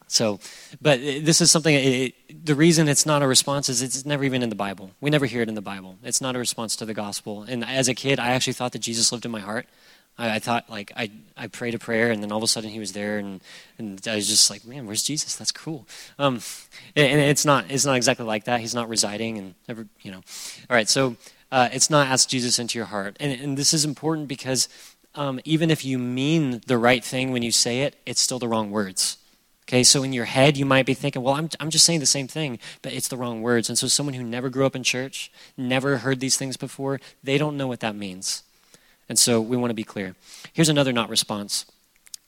so, 0.07 0.39
but 0.81 0.99
this 0.99 1.39
is 1.39 1.51
something, 1.51 1.73
it, 1.73 2.45
the 2.45 2.53
reason 2.53 2.89
it's 2.89 3.05
not 3.05 3.21
a 3.21 3.27
response 3.27 3.69
is 3.69 3.81
it's 3.81 4.05
never 4.05 4.25
even 4.25 4.43
in 4.43 4.49
the 4.49 4.55
Bible. 4.55 4.91
We 4.99 5.09
never 5.09 5.25
hear 5.25 5.41
it 5.41 5.47
in 5.47 5.55
the 5.55 5.61
Bible. 5.61 5.97
It's 6.03 6.19
not 6.19 6.35
a 6.35 6.39
response 6.39 6.75
to 6.77 6.85
the 6.85 6.93
gospel. 6.93 7.43
And 7.43 7.63
as 7.63 7.87
a 7.87 7.93
kid, 7.93 8.19
I 8.19 8.31
actually 8.31 8.53
thought 8.53 8.73
that 8.73 8.79
Jesus 8.79 9.11
lived 9.11 9.23
in 9.23 9.31
my 9.31 9.39
heart. 9.39 9.67
I, 10.17 10.35
I, 10.35 10.39
thought 10.39 10.69
like 10.69 10.91
I, 10.97 11.11
I 11.37 11.47
prayed 11.47 11.75
a 11.75 11.79
prayer 11.79 12.11
and 12.11 12.21
then 12.21 12.31
all 12.31 12.39
of 12.39 12.43
a 12.43 12.47
sudden 12.47 12.69
he 12.69 12.79
was 12.79 12.91
there 12.91 13.17
and, 13.17 13.39
and 13.77 14.05
I 14.05 14.15
was 14.15 14.27
just 14.27 14.49
like, 14.49 14.65
man, 14.65 14.85
where's 14.85 15.03
Jesus? 15.03 15.35
That's 15.35 15.51
cool. 15.51 15.87
Um, 16.19 16.41
and, 16.95 17.21
it's 17.21 17.45
not 17.45 17.71
it's 17.71 17.85
not 17.85 17.95
exactly 17.95 18.25
like 18.25 18.43
that. 18.45 18.59
He's 18.59 18.75
not 18.75 18.89
residing 18.89 19.37
and 19.37 19.55
never 19.67 19.87
you 20.01 20.11
know. 20.11 20.21
All 20.69 20.75
right, 20.75 20.89
so 20.89 21.15
uh, 21.51 21.69
it's 21.71 21.89
not 21.89 22.07
ask 22.07 22.29
Jesus 22.29 22.59
into 22.59 22.77
your 22.77 22.87
heart, 22.87 23.17
and, 23.19 23.31
and 23.39 23.57
this 23.57 23.73
is 23.73 23.83
important 23.83 24.27
because 24.27 24.69
um, 25.15 25.39
even 25.43 25.69
if 25.69 25.83
you 25.83 25.97
mean 25.97 26.61
the 26.67 26.77
right 26.77 27.03
thing 27.03 27.31
when 27.31 27.43
you 27.43 27.51
say 27.51 27.81
it, 27.81 27.95
it's 28.05 28.21
still 28.21 28.39
the 28.39 28.47
wrong 28.47 28.71
words. 28.71 29.17
Okay, 29.67 29.83
so 29.83 30.03
in 30.03 30.11
your 30.11 30.25
head, 30.25 30.57
you 30.57 30.65
might 30.65 30.85
be 30.85 30.93
thinking, 30.93 31.21
well, 31.21 31.35
I'm, 31.35 31.49
I'm 31.59 31.69
just 31.69 31.85
saying 31.85 31.99
the 32.01 32.05
same 32.05 32.27
thing, 32.27 32.59
but 32.81 32.93
it's 32.93 33.07
the 33.07 33.15
wrong 33.15 33.41
words. 33.41 33.69
And 33.69 33.77
so, 33.77 33.87
someone 33.87 34.15
who 34.15 34.23
never 34.23 34.49
grew 34.49 34.65
up 34.65 34.75
in 34.75 34.83
church, 34.83 35.31
never 35.55 35.97
heard 35.97 36.19
these 36.19 36.35
things 36.35 36.57
before, 36.57 36.99
they 37.23 37.37
don't 37.37 37.55
know 37.55 37.67
what 37.67 37.79
that 37.79 37.95
means. 37.95 38.43
And 39.07 39.19
so 39.19 39.41
we 39.41 39.57
want 39.57 39.71
to 39.71 39.75
be 39.75 39.83
clear. 39.83 40.15
Here's 40.53 40.69
another 40.69 40.93
not 40.93 41.09
response 41.09 41.65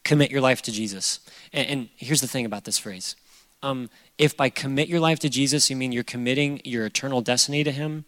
commit 0.03 0.29
your 0.31 0.41
life 0.41 0.61
to 0.63 0.71
Jesus. 0.71 1.19
And, 1.53 1.67
and 1.67 1.89
here's 1.95 2.19
the 2.19 2.27
thing 2.27 2.45
about 2.45 2.65
this 2.65 2.77
phrase 2.77 3.15
um, 3.61 3.89
if 4.17 4.35
by 4.35 4.49
commit 4.49 4.89
your 4.89 4.99
life 4.99 5.19
to 5.19 5.29
Jesus 5.29 5.69
you 5.69 5.75
mean 5.75 5.91
you're 5.91 6.03
committing 6.03 6.61
your 6.63 6.85
eternal 6.85 7.21
destiny 7.21 7.63
to 7.63 7.71
Him, 7.71 8.05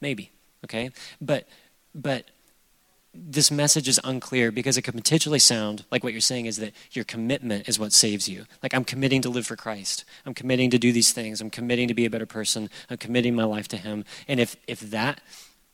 maybe, 0.00 0.30
okay? 0.64 0.90
But, 1.20 1.46
but, 1.94 2.24
this 3.14 3.50
message 3.50 3.88
is 3.88 4.00
unclear 4.04 4.50
because 4.50 4.76
it 4.76 4.82
could 4.82 4.94
potentially 4.94 5.38
sound 5.38 5.84
like 5.90 6.02
what 6.02 6.12
you're 6.12 6.20
saying 6.20 6.46
is 6.46 6.56
that 6.58 6.72
your 6.92 7.04
commitment 7.04 7.68
is 7.68 7.78
what 7.78 7.92
saves 7.92 8.28
you. 8.28 8.46
Like, 8.62 8.74
I'm 8.74 8.84
committing 8.84 9.22
to 9.22 9.28
live 9.28 9.46
for 9.46 9.56
Christ. 9.56 10.04
I'm 10.26 10.34
committing 10.34 10.70
to 10.70 10.78
do 10.78 10.92
these 10.92 11.12
things. 11.12 11.40
I'm 11.40 11.50
committing 11.50 11.88
to 11.88 11.94
be 11.94 12.04
a 12.04 12.10
better 12.10 12.26
person. 12.26 12.70
I'm 12.90 12.98
committing 12.98 13.34
my 13.34 13.44
life 13.44 13.68
to 13.68 13.76
Him. 13.76 14.04
And 14.28 14.40
if, 14.40 14.56
if 14.66 14.80
that 14.80 15.20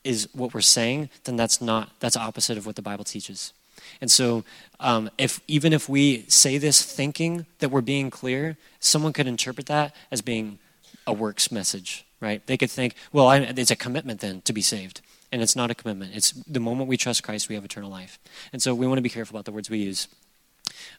is 0.05 0.29
what 0.33 0.55
we're 0.55 0.61
saying, 0.61 1.11
then 1.25 1.37
that's 1.37 1.61
not 1.61 1.91
that's 2.01 2.17
opposite 2.17 2.57
of 2.57 2.67
what 2.67 2.77
the 2.77 2.83
Bible 2.83 3.05
teaches. 3.05 3.53
And 4.01 4.11
so, 4.11 4.45
um, 4.79 5.11
if 5.19 5.41
even 5.47 5.73
if 5.73 5.89
we 5.89 6.25
say 6.29 6.59
this 6.59 6.83
thinking 6.83 7.47
that 7.59 7.71
we're 7.71 7.81
being 7.81 8.11
clear, 8.11 8.57
someone 8.79 9.13
could 9.13 9.27
interpret 9.27 9.67
that 9.67 9.95
as 10.11 10.21
being 10.21 10.59
a 11.07 11.13
works 11.13 11.51
message, 11.51 12.05
right? 12.21 12.47
They 12.47 12.57
could 12.57 12.71
think, 12.71 12.95
well, 13.13 13.29
I, 13.29 13.39
it's 13.39 13.71
a 13.71 13.77
commitment 13.77 14.21
then 14.21 14.43
to 14.43 14.53
be 14.53 14.63
saved, 14.63 15.01
and 15.33 15.43
it's 15.43 15.57
not 15.57 15.71
a 15.71 15.75
commitment. 15.75 16.15
It's 16.15 16.33
the 16.33 16.61
moment 16.61 16.89
we 16.89 16.97
trust 16.97 17.23
Christ, 17.23 17.49
we 17.49 17.55
have 17.55 17.65
eternal 17.65 17.91
life. 17.91 18.19
And 18.53 18.63
so, 18.63 18.75
we 18.75 18.87
want 18.87 18.99
to 18.99 19.03
be 19.03 19.09
careful 19.09 19.37
about 19.37 19.45
the 19.45 19.53
words 19.53 19.71
we 19.71 19.79
use. 19.79 20.09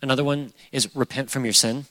Another 0.01 0.23
one 0.23 0.53
is 0.71 0.93
repent 0.95 1.29
from 1.29 1.43
your 1.43 1.53
sin. 1.53 1.85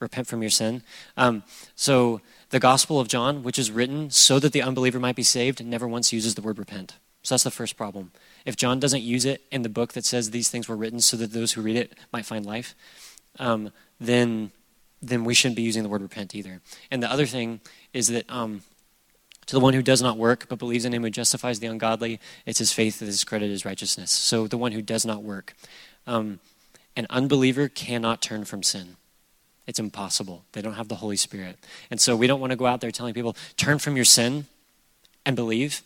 Repent 0.00 0.26
from 0.26 0.42
your 0.42 0.50
sin. 0.50 0.82
Um, 1.16 1.44
so, 1.76 2.20
the 2.50 2.60
Gospel 2.60 3.00
of 3.00 3.08
John, 3.08 3.42
which 3.42 3.58
is 3.58 3.70
written 3.70 4.10
so 4.10 4.38
that 4.38 4.52
the 4.52 4.62
unbeliever 4.62 5.00
might 5.00 5.16
be 5.16 5.22
saved, 5.22 5.64
never 5.64 5.88
once 5.88 6.12
uses 6.12 6.34
the 6.34 6.42
word 6.42 6.58
repent. 6.58 6.94
So 7.24 7.34
that's 7.34 7.42
the 7.42 7.50
first 7.50 7.76
problem. 7.76 8.12
If 8.44 8.54
John 8.54 8.78
doesn't 8.78 9.02
use 9.02 9.24
it 9.24 9.42
in 9.50 9.62
the 9.62 9.70
book 9.70 9.94
that 9.94 10.04
says 10.04 10.30
these 10.30 10.50
things 10.50 10.68
were 10.68 10.76
written 10.76 11.00
so 11.00 11.16
that 11.16 11.32
those 11.32 11.52
who 11.52 11.62
read 11.62 11.76
it 11.76 11.94
might 12.12 12.26
find 12.26 12.44
life, 12.44 12.74
um, 13.38 13.72
then 13.98 14.52
then 15.02 15.24
we 15.24 15.34
shouldn't 15.34 15.56
be 15.56 15.62
using 15.62 15.82
the 15.82 15.88
word 15.88 16.00
repent 16.00 16.34
either. 16.34 16.60
And 16.90 17.02
the 17.02 17.10
other 17.10 17.26
thing 17.26 17.60
is 17.92 18.08
that 18.08 18.24
um, 18.30 18.62
to 19.46 19.54
the 19.54 19.60
one 19.60 19.74
who 19.74 19.82
does 19.82 20.02
not 20.02 20.16
work 20.16 20.46
but 20.48 20.58
believes 20.58 20.84
in 20.84 20.92
him 20.92 21.02
who 21.02 21.10
justifies 21.10 21.60
the 21.60 21.66
ungodly, 21.66 22.20
it's 22.46 22.58
his 22.58 22.72
faith 22.72 22.98
that 22.98 23.08
is 23.08 23.24
credited 23.24 23.54
as 23.54 23.64
righteousness. 23.64 24.10
So 24.10 24.46
the 24.46 24.58
one 24.58 24.72
who 24.72 24.82
does 24.82 25.04
not 25.04 25.22
work. 25.22 25.54
Um, 26.06 26.40
an 26.96 27.06
unbeliever 27.10 27.68
cannot 27.68 28.22
turn 28.22 28.44
from 28.44 28.62
sin. 28.62 28.96
It's 29.66 29.78
impossible. 29.78 30.44
They 30.52 30.62
don't 30.62 30.74
have 30.74 30.88
the 30.88 30.96
Holy 30.96 31.16
Spirit. 31.16 31.58
And 31.90 32.00
so 32.00 32.14
we 32.16 32.26
don't 32.26 32.40
want 32.40 32.50
to 32.50 32.56
go 32.56 32.66
out 32.66 32.80
there 32.80 32.90
telling 32.90 33.14
people, 33.14 33.36
turn 33.56 33.78
from 33.78 33.96
your 33.96 34.04
sin 34.04 34.46
and 35.24 35.34
believe. 35.34 35.82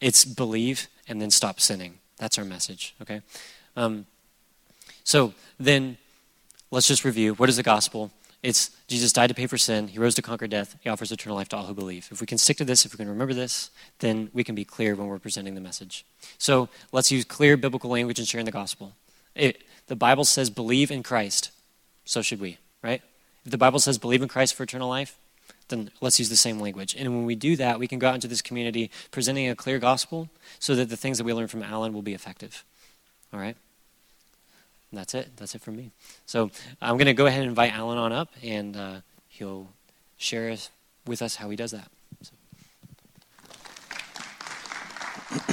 It's 0.00 0.24
believe 0.24 0.88
and 1.06 1.20
then 1.20 1.30
stop 1.30 1.60
sinning. 1.60 1.98
That's 2.16 2.38
our 2.38 2.44
message, 2.44 2.94
okay? 3.02 3.20
Um, 3.76 4.06
so 5.04 5.34
then 5.58 5.98
let's 6.70 6.88
just 6.88 7.04
review. 7.04 7.34
What 7.34 7.48
is 7.48 7.56
the 7.56 7.62
gospel? 7.62 8.10
It's 8.42 8.70
Jesus 8.86 9.12
died 9.12 9.28
to 9.28 9.34
pay 9.34 9.46
for 9.46 9.58
sin. 9.58 9.88
He 9.88 9.98
rose 9.98 10.14
to 10.14 10.22
conquer 10.22 10.46
death. 10.46 10.76
He 10.80 10.88
offers 10.88 11.10
eternal 11.10 11.36
life 11.36 11.48
to 11.50 11.56
all 11.56 11.66
who 11.66 11.74
believe. 11.74 12.08
If 12.10 12.20
we 12.20 12.26
can 12.26 12.38
stick 12.38 12.56
to 12.58 12.64
this, 12.64 12.86
if 12.86 12.92
we 12.92 12.96
can 12.96 13.08
remember 13.08 13.34
this, 13.34 13.70
then 13.98 14.30
we 14.32 14.44
can 14.44 14.54
be 14.54 14.64
clear 14.64 14.94
when 14.94 15.08
we're 15.08 15.18
presenting 15.18 15.54
the 15.54 15.60
message. 15.60 16.06
So 16.38 16.68
let's 16.92 17.10
use 17.10 17.24
clear 17.24 17.56
biblical 17.56 17.90
language 17.90 18.18
in 18.18 18.24
sharing 18.24 18.46
the 18.46 18.52
gospel. 18.52 18.94
It, 19.34 19.62
the 19.88 19.96
Bible 19.96 20.24
says 20.24 20.50
believe 20.50 20.90
in 20.90 21.02
Christ. 21.02 21.50
So 22.04 22.22
should 22.22 22.40
we 22.40 22.58
right? 22.82 23.02
If 23.44 23.50
the 23.50 23.58
Bible 23.58 23.78
says 23.78 23.98
believe 23.98 24.22
in 24.22 24.28
Christ 24.28 24.54
for 24.54 24.62
eternal 24.62 24.88
life, 24.88 25.18
then 25.68 25.90
let's 26.00 26.18
use 26.18 26.28
the 26.28 26.36
same 26.36 26.58
language. 26.58 26.94
And 26.98 27.14
when 27.14 27.24
we 27.24 27.34
do 27.34 27.56
that, 27.56 27.78
we 27.78 27.88
can 27.88 27.98
go 27.98 28.08
out 28.08 28.14
into 28.14 28.28
this 28.28 28.42
community 28.42 28.90
presenting 29.10 29.48
a 29.48 29.56
clear 29.56 29.78
gospel 29.78 30.28
so 30.58 30.74
that 30.74 30.88
the 30.88 30.96
things 30.96 31.18
that 31.18 31.24
we 31.24 31.32
learn 31.32 31.48
from 31.48 31.62
Alan 31.62 31.92
will 31.92 32.02
be 32.02 32.14
effective. 32.14 32.64
All 33.32 33.40
right? 33.40 33.56
That's 34.92 35.14
it. 35.14 35.36
That's 35.36 35.54
it 35.54 35.60
for 35.60 35.70
me. 35.70 35.90
So 36.26 36.50
I'm 36.80 36.96
going 36.96 37.06
to 37.06 37.14
go 37.14 37.26
ahead 37.26 37.40
and 37.40 37.50
invite 37.50 37.72
Alan 37.74 37.98
on 37.98 38.12
up, 38.12 38.32
and 38.42 38.76
uh, 38.76 39.00
he'll 39.28 39.68
share 40.16 40.56
with 41.06 41.22
us 41.22 41.36
how 41.36 41.50
he 41.50 41.56
does 41.56 41.72
that. 41.72 41.88
So. 42.22 42.34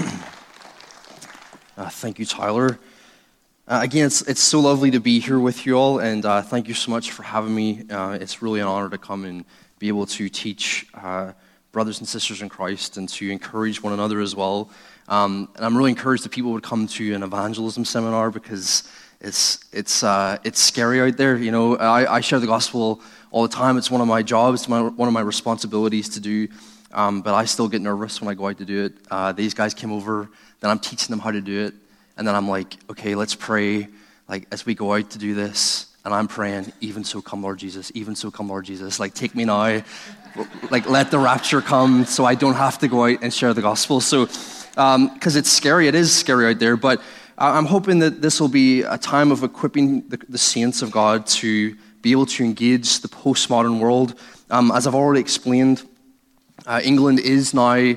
Uh, 1.77 1.89
thank 1.89 2.18
you, 2.20 2.25
Tyler. 2.25 2.80
Uh, 3.68 3.82
again, 3.84 4.06
it's, 4.06 4.22
it's 4.22 4.42
so 4.42 4.62
lovely 4.62 4.92
to 4.92 5.01
be 5.01 5.20
here 5.20 5.39
with 5.39 5.65
you 5.65 5.75
all, 5.75 6.00
and 6.00 6.25
uh, 6.25 6.42
thank 6.42 6.70
you 6.70 6.74
so 6.74 6.89
much 6.89 7.12
for 7.12 7.24
having 7.24 7.54
me. 7.54 7.84
Uh, 7.89 8.18
it's 8.22 8.42
really 8.42 8.62
an 8.62 8.68
honor 8.68 8.89
to 8.89 8.98
come 8.98 9.25
and 9.25 9.44
be 9.77 9.89
able 9.89 10.06
to 10.06 10.30
teach 10.30 10.88
uh, 10.94 11.34
brothers 11.74 12.00
and 12.00 12.08
sisters 12.08 12.42
in 12.42 12.48
Christ 12.48 12.96
and 12.96 13.10
to 13.10 13.30
encourage 13.30 13.84
one 13.84 13.92
another 13.92 14.22
as 14.22 14.34
well. 14.36 14.70
Um, 15.10 15.50
and 15.56 15.65
I'm 15.65 15.75
really 15.75 15.89
encouraged 15.89 16.24
that 16.24 16.30
people 16.30 16.54
would 16.54 16.63
come 16.63 16.88
to 16.88 17.13
an 17.13 17.24
evangelism 17.24 17.84
seminar 17.84 18.32
because 18.32 18.89
it's, 19.22 19.63
it's, 19.72 20.03
uh, 20.03 20.38
it's 20.43 20.60
scary 20.60 21.01
out 21.01 21.17
there. 21.17 21.38
You 21.38 21.51
know, 21.51 21.77
I, 21.77 22.15
I, 22.15 22.22
share 22.22 22.39
the 22.39 22.48
gospel 22.48 23.01
all 23.31 23.43
the 23.43 23.53
time. 23.53 23.77
It's 23.77 23.89
one 23.89 24.01
of 24.01 24.07
my 24.07 24.22
jobs, 24.22 24.67
my, 24.67 24.81
one 24.81 25.07
of 25.07 25.13
my 25.13 25.22
responsibilities 25.22 26.10
to 26.10 26.19
do. 26.19 26.48
Um, 26.93 27.22
but 27.22 27.34
I 27.34 27.45
still 27.45 27.67
get 27.67 27.81
nervous 27.81 28.22
when 28.22 28.29
I 28.29 28.36
go 28.36 28.48
out 28.48 28.57
to 28.60 28.65
do 28.65 28.86
it. 28.86 28.93
Uh, 29.12 29.31
these 29.31 29.53
guys 29.53 29.74
came 29.74 29.91
over, 29.91 30.29
then 30.62 30.72
I'm 30.72 30.79
teaching 30.79 31.10
them 31.10 31.19
how 31.19 31.31
to 31.31 31.41
do 31.41 31.65
it. 31.65 31.74
And 32.17 32.27
then 32.27 32.36
I'm 32.36 32.48
like, 32.48 32.77
okay, 32.89 33.15
let's 33.15 33.36
pray, 33.36 33.89
like, 34.29 34.48
as 34.51 34.65
we 34.65 34.75
go 34.75 34.93
out 34.93 35.10
to 35.12 35.17
do 35.17 35.34
this. 35.34 35.88
And 36.05 36.13
I'm 36.13 36.27
praying, 36.27 36.72
even 36.81 37.03
so 37.03 37.22
come, 37.22 37.41
Lord 37.41 37.57
Jesus, 37.57 37.91
even 37.95 38.15
so 38.15 38.31
come, 38.31 38.48
Lord 38.48 38.65
Jesus. 38.65 39.00
Like, 39.00 39.13
take 39.13 39.36
me 39.36 39.43
now. 39.43 39.81
like, 40.69 40.88
let 40.88 41.12
the 41.12 41.19
rapture 41.19 41.62
come 41.62 42.05
so 42.05 42.25
I 42.25 42.36
don't 42.36 42.53
have 42.53 42.79
to 42.79 42.88
go 42.88 43.05
out 43.05 43.19
and 43.22 43.34
share 43.34 43.53
the 43.53 43.62
gospel. 43.62 44.00
So, 44.00 44.25
because 44.25 44.95
um, 44.95 45.19
it's 45.24 45.51
scary, 45.51 45.88
it 45.88 45.95
is 45.95 46.15
scary 46.15 46.48
out 46.48 46.60
there. 46.60 46.77
But 46.77 47.01
I'm 47.38 47.65
hoping 47.65 48.00
that 48.00 48.22
this 48.22 48.39
will 48.39 48.48
be 48.48 48.82
a 48.82 48.98
time 48.98 49.32
of 49.32 49.44
equipping 49.44 50.08
the, 50.08 50.18
the 50.30 50.38
saints 50.38 50.82
of 50.82 50.92
God 50.92 51.27
to 51.27 51.75
be 52.01 52.12
able 52.12 52.25
to 52.27 52.44
engage 52.44 53.01
the 53.01 53.10
postmodern 53.10 53.80
world. 53.80 54.18
Um, 54.50 54.72
as 54.72 54.88
I've 54.88 54.96
already 54.96 55.20
explained, 55.20 55.84
uh, 56.65 56.80
England 56.84 57.20
is 57.20 57.54
now 57.54 57.96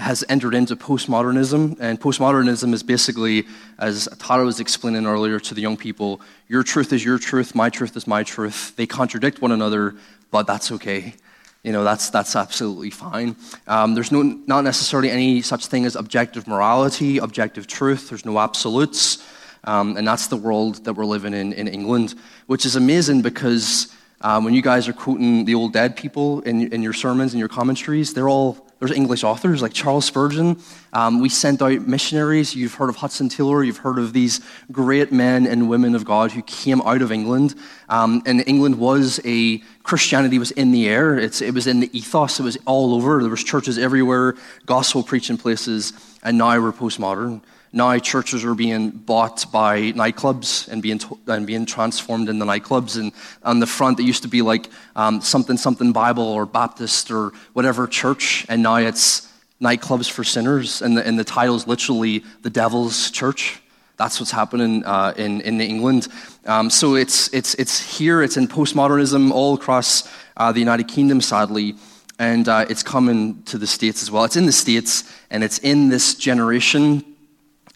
has 0.00 0.24
entered 0.28 0.54
into 0.54 0.74
postmodernism. 0.74 1.76
And 1.78 2.00
postmodernism 2.00 2.72
is 2.72 2.82
basically, 2.82 3.46
as 3.78 4.08
Tara 4.18 4.44
was 4.44 4.58
explaining 4.58 5.06
earlier 5.06 5.38
to 5.38 5.54
the 5.54 5.60
young 5.60 5.76
people, 5.76 6.20
your 6.48 6.62
truth 6.62 6.92
is 6.92 7.04
your 7.04 7.18
truth, 7.18 7.54
my 7.54 7.70
truth 7.70 7.96
is 7.96 8.06
my 8.06 8.22
truth. 8.24 8.74
They 8.76 8.86
contradict 8.86 9.42
one 9.42 9.52
another, 9.52 9.94
but 10.30 10.46
that's 10.46 10.72
okay. 10.72 11.14
You 11.62 11.72
know, 11.72 11.84
that's, 11.84 12.08
that's 12.10 12.36
absolutely 12.36 12.90
fine. 12.90 13.36
Um, 13.66 13.94
there's 13.94 14.10
no, 14.10 14.22
not 14.22 14.62
necessarily 14.62 15.10
any 15.10 15.42
such 15.42 15.66
thing 15.66 15.84
as 15.84 15.94
objective 15.94 16.46
morality, 16.48 17.18
objective 17.18 17.66
truth. 17.66 18.08
There's 18.08 18.24
no 18.24 18.38
absolutes. 18.38 19.22
Um, 19.64 19.96
and 19.98 20.08
that's 20.08 20.28
the 20.28 20.36
world 20.36 20.84
that 20.84 20.94
we're 20.94 21.04
living 21.04 21.34
in 21.34 21.52
in 21.52 21.68
England, 21.68 22.14
which 22.46 22.64
is 22.64 22.76
amazing 22.76 23.20
because 23.20 23.94
um, 24.22 24.44
when 24.44 24.54
you 24.54 24.62
guys 24.62 24.88
are 24.88 24.94
quoting 24.94 25.44
the 25.44 25.54
old 25.54 25.72
dead 25.72 25.96
people 25.96 26.40
in, 26.42 26.72
in 26.72 26.82
your 26.82 26.94
sermons 26.94 27.32
and 27.34 27.38
your 27.38 27.48
commentaries, 27.48 28.14
they're 28.14 28.28
all 28.28 28.69
there's 28.80 28.92
English 28.92 29.24
authors 29.24 29.60
like 29.60 29.74
Charles 29.74 30.06
Spurgeon. 30.06 30.58
Um, 30.94 31.20
we 31.20 31.28
sent 31.28 31.60
out 31.60 31.86
missionaries. 31.86 32.56
You've 32.56 32.74
heard 32.74 32.88
of 32.88 32.96
Hudson 32.96 33.28
Taylor. 33.28 33.62
You've 33.62 33.76
heard 33.76 33.98
of 33.98 34.14
these 34.14 34.40
great 34.72 35.12
men 35.12 35.46
and 35.46 35.68
women 35.68 35.94
of 35.94 36.06
God 36.06 36.32
who 36.32 36.40
came 36.42 36.80
out 36.80 37.02
of 37.02 37.12
England. 37.12 37.54
Um, 37.90 38.22
and 38.24 38.42
England 38.46 38.78
was 38.78 39.20
a 39.26 39.58
Christianity 39.82 40.38
was 40.38 40.50
in 40.52 40.72
the 40.72 40.88
air. 40.88 41.18
It's, 41.18 41.42
it 41.42 41.52
was 41.52 41.66
in 41.66 41.80
the 41.80 41.90
ethos. 41.96 42.40
It 42.40 42.42
was 42.42 42.56
all 42.64 42.94
over. 42.94 43.20
There 43.20 43.30
was 43.30 43.44
churches 43.44 43.76
everywhere, 43.76 44.34
gospel 44.64 45.02
preaching 45.02 45.36
places. 45.36 45.92
And 46.22 46.38
now 46.38 46.58
we're 46.58 46.72
postmodern 46.72 47.42
now 47.72 47.96
churches 47.98 48.44
are 48.44 48.54
being 48.54 48.90
bought 48.90 49.50
by 49.52 49.92
nightclubs 49.92 50.66
and 50.68 50.82
being, 50.82 51.00
and 51.28 51.46
being 51.46 51.66
transformed 51.66 52.28
into 52.28 52.44
nightclubs. 52.44 52.98
And 52.98 53.12
on 53.44 53.60
the 53.60 53.66
front, 53.66 54.00
it 54.00 54.02
used 54.02 54.22
to 54.22 54.28
be 54.28 54.42
like 54.42 54.68
um, 54.96 55.20
something, 55.20 55.56
something 55.56 55.92
Bible 55.92 56.24
or 56.24 56.46
Baptist 56.46 57.10
or 57.10 57.32
whatever 57.52 57.86
church, 57.86 58.44
and 58.48 58.62
now 58.62 58.76
it's 58.76 59.28
nightclubs 59.60 60.10
for 60.10 60.24
sinners. 60.24 60.82
And 60.82 60.96
the, 60.96 61.06
and 61.06 61.18
the 61.18 61.24
title 61.24 61.54
is 61.54 61.66
literally 61.66 62.24
The 62.42 62.50
Devil's 62.50 63.10
Church. 63.10 63.60
That's 63.98 64.18
what's 64.18 64.32
happening 64.32 64.84
uh, 64.84 65.12
in, 65.16 65.42
in 65.42 65.60
England. 65.60 66.08
Um, 66.46 66.70
so 66.70 66.94
it's, 66.94 67.32
it's, 67.34 67.54
it's 67.54 67.98
here, 67.98 68.22
it's 68.22 68.36
in 68.36 68.48
postmodernism 68.48 69.30
all 69.30 69.54
across 69.54 70.10
uh, 70.36 70.50
the 70.50 70.58
United 70.58 70.88
Kingdom, 70.88 71.20
sadly 71.20 71.76
and 72.18 72.50
uh, 72.50 72.66
it's 72.68 72.82
coming 72.82 73.42
to 73.44 73.56
the 73.56 73.66
States 73.66 74.02
as 74.02 74.10
well. 74.10 74.24
It's 74.24 74.36
in 74.36 74.44
the 74.44 74.52
States, 74.52 75.10
and 75.30 75.42
it's 75.42 75.56
in 75.60 75.88
this 75.88 76.14
generation 76.14 77.02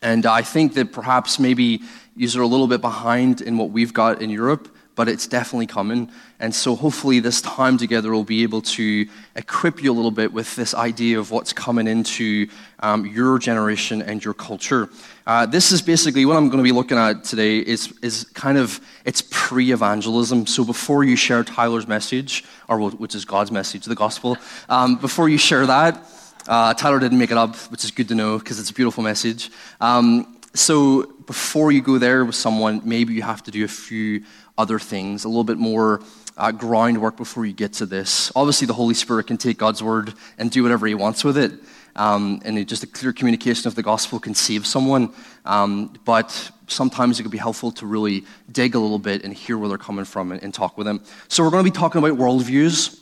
and 0.05 0.27
I 0.27 0.43
think 0.43 0.75
that 0.75 0.93
perhaps 0.93 1.41
maybe 1.41 1.81
you're 2.15 2.43
a 2.43 2.47
little 2.47 2.69
bit 2.69 2.81
behind 2.81 3.41
in 3.41 3.57
what 3.57 3.71
we've 3.71 3.93
got 3.93 4.23
in 4.23 4.31
Europe, 4.31 4.69
but 4.95 5.09
it's 5.09 5.27
definitely 5.27 5.67
coming. 5.67 6.11
And 6.39 6.55
so 6.55 6.77
hopefully 6.77 7.21
this 7.21 7.41
time 7.41 7.79
together 7.79 8.13
will 8.13 8.23
be 8.23 8.43
able 8.43 8.61
to 8.63 9.09
equip 9.35 9.83
you 9.83 9.91
a 9.91 9.97
little 9.97 10.11
bit 10.11 10.33
with 10.33 10.55
this 10.57 10.75
idea 10.75 11.19
of 11.19 11.31
what's 11.31 11.53
coming 11.53 11.89
into 11.89 12.47
um, 12.81 13.07
your 13.07 13.39
generation 13.39 14.03
and 14.03 14.23
your 14.23 14.35
culture. 14.35 14.91
Uh, 15.27 15.47
this 15.47 15.73
is 15.73 15.81
basically 15.81 16.27
what 16.27 16.37
I'm 16.37 16.49
going 16.49 16.59
to 16.59 16.65
be 16.65 16.71
looking 16.71 16.99
at 16.99 17.25
today 17.25 17.59
is, 17.59 17.93
is 18.03 18.25
kind 18.35 18.59
of, 18.59 18.81
it's 19.07 19.23
pre-evangelism. 19.31 20.47
So 20.47 20.65
before 20.65 21.03
you 21.03 21.17
share 21.17 21.43
Tyler's 21.43 21.89
message, 21.89 22.45
or 22.69 22.91
which 22.91 23.15
is 23.15 23.25
God's 23.25 23.51
message, 23.51 23.87
the 23.87 23.95
gospel, 23.95 24.37
um, 24.69 24.97
before 24.97 25.31
you 25.31 25.39
share 25.39 25.67
that, 25.67 26.07
uh, 26.47 26.75
Tyler 26.75 27.01
didn't 27.01 27.19
make 27.19 27.31
it 27.31 27.39
up, 27.39 27.57
which 27.71 27.85
is 27.85 27.91
good 27.91 28.09
to 28.09 28.15
know 28.15 28.39
because 28.39 28.59
it's 28.61 28.71
a 28.71 28.75
beautiful 28.75 29.03
message. 29.03 29.51
Um, 29.81 30.39
so 30.55 31.07
before 31.27 31.73
you 31.73 31.83
go 31.83 31.99
there 31.99 32.25
with 32.25 32.37
someone, 32.37 32.83
maybe 32.85 33.15
you 33.15 33.23
have 33.23 33.43
to 33.45 33.51
do 33.51 33.65
a 33.65 33.69
few 33.69 34.23
other 34.57 34.79
things, 34.79 35.25
a 35.25 35.29
little 35.29 35.45
bit 35.45 35.59
more 35.59 36.01
uh, 36.37 36.53
groundwork 36.53 37.17
before 37.17 37.45
you 37.47 37.53
get 37.53 37.73
to 37.75 37.87
this. 37.87 38.31
Obviously, 38.37 38.67
the 38.67 38.75
Holy 38.75 38.95
Spirit 38.95 39.27
can 39.27 39.37
take 39.37 39.59
God's 39.59 39.83
word 39.83 40.15
and 40.39 40.51
do 40.51 40.63
whatever 40.63 40.87
He 40.87 40.95
wants 40.95 41.25
with 41.25 41.37
it. 41.37 41.53
Um, 41.97 42.41
and 42.45 42.67
just 42.69 42.83
a 42.83 42.89
clear 42.89 43.13
communication 43.13 43.69
of 43.69 43.77
the 43.77 43.83
gospel 43.83 44.19
can 44.19 44.35
save 44.35 44.67
someone. 44.67 45.13
Um, 45.45 45.95
but 46.05 46.51
sometimes 46.67 47.21
it 47.21 47.23
can 47.23 47.31
be 47.31 47.39
helpful 47.39 47.71
to 47.73 47.87
really 47.87 48.25
dig 48.51 48.75
a 48.75 48.79
little 48.79 48.99
bit 48.99 49.25
and 49.25 49.33
hear 49.33 49.57
where 49.57 49.69
they're 49.69 49.79
coming 49.79 50.05
from 50.05 50.33
and, 50.33 50.43
and 50.43 50.53
talk 50.53 50.77
with 50.77 50.87
them. 50.87 51.03
So 51.29 51.45
we're 51.45 51.51
going 51.51 51.65
to 51.65 51.71
be 51.71 51.77
talking 51.77 52.01
about 52.01 52.19
worldviews. 52.19 53.01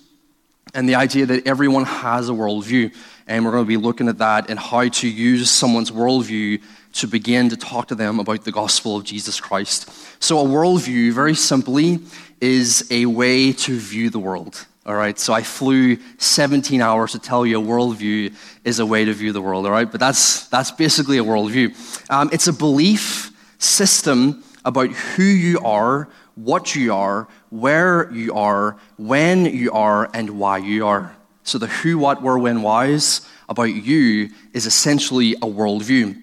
And 0.74 0.88
the 0.88 0.94
idea 0.94 1.26
that 1.26 1.46
everyone 1.46 1.84
has 1.84 2.28
a 2.28 2.32
worldview. 2.32 2.94
And 3.26 3.44
we're 3.44 3.52
going 3.52 3.64
to 3.64 3.68
be 3.68 3.76
looking 3.76 4.08
at 4.08 4.18
that 4.18 4.50
and 4.50 4.58
how 4.58 4.88
to 4.88 5.08
use 5.08 5.50
someone's 5.50 5.90
worldview 5.90 6.60
to 6.94 7.06
begin 7.06 7.48
to 7.50 7.56
talk 7.56 7.88
to 7.88 7.94
them 7.94 8.18
about 8.18 8.44
the 8.44 8.52
gospel 8.52 8.96
of 8.96 9.04
Jesus 9.04 9.40
Christ. 9.40 9.90
So, 10.22 10.40
a 10.40 10.44
worldview, 10.44 11.12
very 11.12 11.34
simply, 11.34 12.00
is 12.40 12.86
a 12.90 13.06
way 13.06 13.52
to 13.52 13.78
view 13.78 14.10
the 14.10 14.18
world. 14.18 14.66
All 14.84 14.96
right, 14.96 15.16
so 15.16 15.32
I 15.32 15.42
flew 15.42 15.96
17 16.18 16.80
hours 16.80 17.12
to 17.12 17.20
tell 17.20 17.46
you 17.46 17.60
a 17.60 17.64
worldview 17.64 18.34
is 18.64 18.80
a 18.80 18.86
way 18.86 19.04
to 19.04 19.12
view 19.12 19.32
the 19.32 19.40
world. 19.40 19.64
All 19.64 19.70
right, 19.70 19.88
but 19.88 20.00
that's 20.00 20.48
that's 20.48 20.72
basically 20.72 21.18
a 21.18 21.24
worldview. 21.24 22.10
Um, 22.10 22.30
it's 22.32 22.48
a 22.48 22.52
belief 22.52 23.30
system 23.58 24.42
about 24.64 24.90
who 24.90 25.22
you 25.22 25.60
are, 25.60 26.08
what 26.34 26.74
you 26.74 26.94
are, 26.94 27.28
where 27.50 28.10
you 28.12 28.34
are, 28.34 28.76
when 28.96 29.46
you 29.46 29.72
are, 29.72 30.10
and 30.14 30.30
why 30.30 30.58
you 30.58 30.86
are. 30.86 31.14
So 31.44 31.58
the 31.58 31.66
who, 31.66 31.98
what, 31.98 32.22
where, 32.22 32.38
when, 32.38 32.62
whys 32.62 33.26
about 33.48 33.64
you 33.64 34.30
is 34.52 34.66
essentially 34.66 35.34
a 35.34 35.46
worldview. 35.46 36.20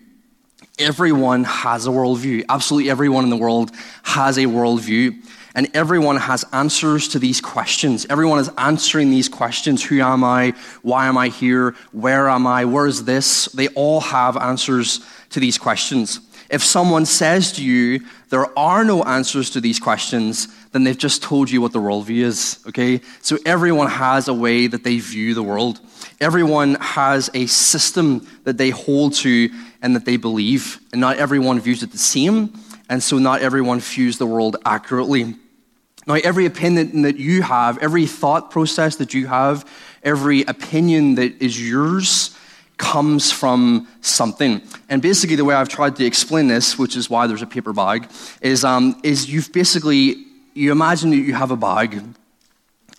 Everyone 0.80 1.44
has 1.44 1.88
a 1.88 1.90
worldview. 1.90 2.46
Absolutely 2.48 2.90
everyone 2.90 3.26
in 3.26 3.30
the 3.30 3.38
world 3.38 3.72
has 4.04 4.38
a 4.38 4.46
worldview. 4.46 5.22
And 5.56 5.68
everyone 5.74 6.16
has 6.18 6.46
answers 6.54 7.10
to 7.10 7.20
these 7.20 7.42
questions. 7.42 8.06
Everyone 8.10 8.40
is 8.40 8.50
answering 8.58 9.10
these 9.10 9.28
questions 9.28 9.84
Who 9.84 10.00
am 10.00 10.24
I? 10.24 10.54
Why 10.84 11.08
am 11.08 11.18
I 11.18 11.28
here? 11.28 11.76
Where 11.92 12.30
am 12.30 12.48
I? 12.48 12.66
Where 12.66 12.86
is 12.86 13.04
this? 13.04 13.46
They 13.48 13.68
all 13.70 14.00
have 14.00 14.38
answers 14.38 15.02
to 15.32 15.40
these 15.40 15.58
questions. 15.58 16.22
If 16.50 16.64
someone 16.64 17.06
says 17.06 17.52
to 17.54 17.64
you, 17.64 18.02
there 18.30 18.58
are 18.58 18.84
no 18.84 19.04
answers 19.04 19.50
to 19.52 19.62
these 19.62 19.80
questions, 19.80 20.48
then 20.72 20.84
they've 20.84 20.98
just 20.98 21.24
told 21.24 21.50
you 21.50 21.62
what 21.62 21.74
the 21.74 21.80
worldview 21.80 22.24
is, 22.24 22.60
okay? 22.68 23.02
So 23.22 23.38
everyone 23.46 23.88
has 23.88 24.28
a 24.28 24.34
way 24.34 24.68
that 24.68 24.84
they 24.84 25.00
view 25.00 25.34
the 25.34 25.44
world. 25.44 25.80
Everyone 26.22 26.76
has 26.76 27.30
a 27.34 27.48
system 27.48 28.28
that 28.44 28.58
they 28.58 28.70
hold 28.70 29.16
to 29.16 29.50
and 29.82 29.96
that 29.96 30.06
they 30.06 30.18
believe. 30.18 30.80
And 30.92 31.02
not 31.02 31.18
everyone 31.18 31.60
views 31.60 31.82
it 31.82 31.92
the 31.92 31.98
same, 31.98 32.54
and 32.88 33.02
so 33.02 33.18
not 33.18 33.42
everyone 33.42 33.80
views 33.80 34.18
the 34.18 34.28
world 34.28 34.58
accurately. 34.64 35.36
Now, 36.06 36.16
every 36.16 36.46
opinion 36.46 37.04
that 37.04 37.18
you 37.18 37.42
have, 37.42 37.78
every 37.80 38.06
thought 38.06 38.52
process 38.52 38.96
that 38.98 39.14
you 39.14 39.28
have, 39.28 39.68
every 40.04 40.42
opinion 40.44 41.16
that 41.16 41.42
is 41.42 41.70
yours 41.70 42.36
comes 42.80 43.32
from 43.32 43.88
something. 44.02 44.62
And 44.90 45.02
basically, 45.02 45.36
the 45.36 45.46
way 45.46 45.54
I've 45.54 45.70
tried 45.70 45.96
to 45.98 46.06
explain 46.06 46.48
this, 46.48 46.80
which 46.80 46.96
is 46.96 47.10
why 47.10 47.28
there's 47.28 47.44
a 47.44 47.48
paper 47.48 47.74
bag, 47.74 48.10
is, 48.42 48.64
um, 48.64 49.00
is 49.04 49.30
you've 49.30 49.54
basically, 49.54 50.26
you 50.56 50.72
imagine 50.72 51.12
that 51.12 51.18
you 51.18 51.36
have 51.36 51.52
a 51.52 51.58
bag, 51.58 52.02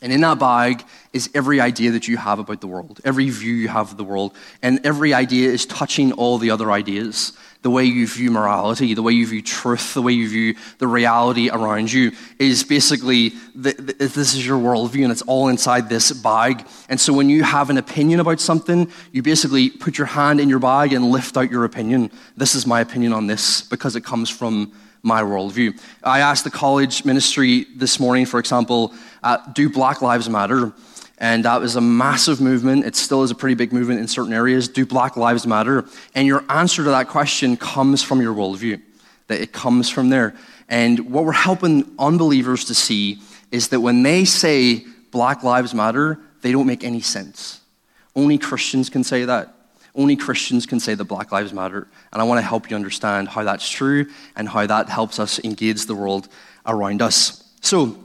and 0.02 0.12
in 0.12 0.20
that 0.22 0.38
bag 0.38 0.84
is 1.12 1.28
every 1.34 1.60
idea 1.60 1.90
that 1.90 2.08
you 2.08 2.16
have 2.16 2.38
about 2.38 2.60
the 2.60 2.66
world, 2.66 3.00
every 3.04 3.28
view 3.30 3.52
you 3.52 3.68
have 3.68 3.90
of 3.90 3.96
the 3.96 4.04
world, 4.04 4.34
and 4.62 4.84
every 4.84 5.12
idea 5.12 5.50
is 5.50 5.66
touching 5.66 6.12
all 6.12 6.38
the 6.38 6.50
other 6.50 6.70
ideas 6.70 7.32
the 7.62 7.70
way 7.70 7.84
you 7.84 8.06
view 8.06 8.30
morality, 8.30 8.94
the 8.94 9.02
way 9.02 9.12
you 9.12 9.26
view 9.26 9.42
truth, 9.42 9.92
the 9.94 10.02
way 10.02 10.12
you 10.12 10.28
view 10.28 10.54
the 10.78 10.86
reality 10.86 11.50
around 11.50 11.92
you 11.92 12.12
is 12.38 12.64
basically 12.64 13.30
the, 13.54 13.72
the, 13.74 13.92
this 13.92 14.34
is 14.34 14.46
your 14.46 14.58
worldview 14.58 15.02
and 15.02 15.12
it's 15.12 15.22
all 15.22 15.48
inside 15.48 15.88
this 15.88 16.10
bag. 16.10 16.66
And 16.88 16.98
so 16.98 17.12
when 17.12 17.28
you 17.28 17.42
have 17.42 17.68
an 17.68 17.76
opinion 17.76 18.20
about 18.20 18.40
something, 18.40 18.90
you 19.12 19.22
basically 19.22 19.68
put 19.68 19.98
your 19.98 20.06
hand 20.06 20.40
in 20.40 20.48
your 20.48 20.58
bag 20.58 20.92
and 20.92 21.10
lift 21.10 21.36
out 21.36 21.50
your 21.50 21.64
opinion. 21.64 22.10
This 22.36 22.54
is 22.54 22.66
my 22.66 22.80
opinion 22.80 23.12
on 23.12 23.26
this 23.26 23.62
because 23.62 23.94
it 23.94 24.04
comes 24.04 24.30
from 24.30 24.72
my 25.02 25.22
worldview. 25.22 25.78
I 26.02 26.20
asked 26.20 26.44
the 26.44 26.50
college 26.50 27.04
ministry 27.04 27.66
this 27.76 28.00
morning, 28.00 28.26
for 28.26 28.38
example, 28.38 28.94
uh, 29.22 29.38
do 29.52 29.68
Black 29.68 30.02
Lives 30.02 30.28
Matter? 30.28 30.72
And 31.18 31.44
that 31.44 31.60
was 31.60 31.76
a 31.76 31.80
massive 31.82 32.40
movement. 32.40 32.86
It 32.86 32.96
still 32.96 33.22
is 33.22 33.30
a 33.30 33.34
pretty 33.34 33.54
big 33.54 33.72
movement 33.72 34.00
in 34.00 34.08
certain 34.08 34.32
areas. 34.32 34.68
Do 34.68 34.86
Black 34.86 35.16
Lives 35.16 35.46
Matter? 35.46 35.84
And 36.14 36.26
your 36.26 36.44
answer 36.48 36.82
to 36.82 36.90
that 36.90 37.08
question 37.08 37.58
comes 37.58 38.02
from 38.02 38.22
your 38.22 38.34
worldview, 38.34 38.80
that 39.26 39.40
it 39.40 39.52
comes 39.52 39.90
from 39.90 40.08
there. 40.08 40.34
And 40.68 41.10
what 41.10 41.24
we're 41.24 41.32
helping 41.32 41.94
unbelievers 41.98 42.64
to 42.66 42.74
see 42.74 43.20
is 43.50 43.68
that 43.68 43.80
when 43.80 44.02
they 44.02 44.24
say 44.24 44.84
Black 45.10 45.42
Lives 45.42 45.74
Matter, 45.74 46.18
they 46.40 46.52
don't 46.52 46.66
make 46.66 46.84
any 46.84 47.00
sense. 47.00 47.60
Only 48.16 48.38
Christians 48.38 48.88
can 48.88 49.04
say 49.04 49.24
that. 49.26 49.54
Only 49.94 50.16
Christians 50.16 50.66
can 50.66 50.80
say 50.80 50.94
that 50.94 51.04
Black 51.04 51.32
Lives 51.32 51.52
Matter. 51.52 51.86
And 52.12 52.22
I 52.22 52.24
want 52.24 52.38
to 52.38 52.46
help 52.46 52.70
you 52.70 52.76
understand 52.76 53.28
how 53.28 53.44
that's 53.44 53.68
true 53.68 54.06
and 54.36 54.48
how 54.48 54.66
that 54.66 54.88
helps 54.88 55.18
us 55.18 55.38
engage 55.44 55.86
the 55.86 55.94
world 55.94 56.28
around 56.64 57.02
us. 57.02 57.44
So, 57.60 57.98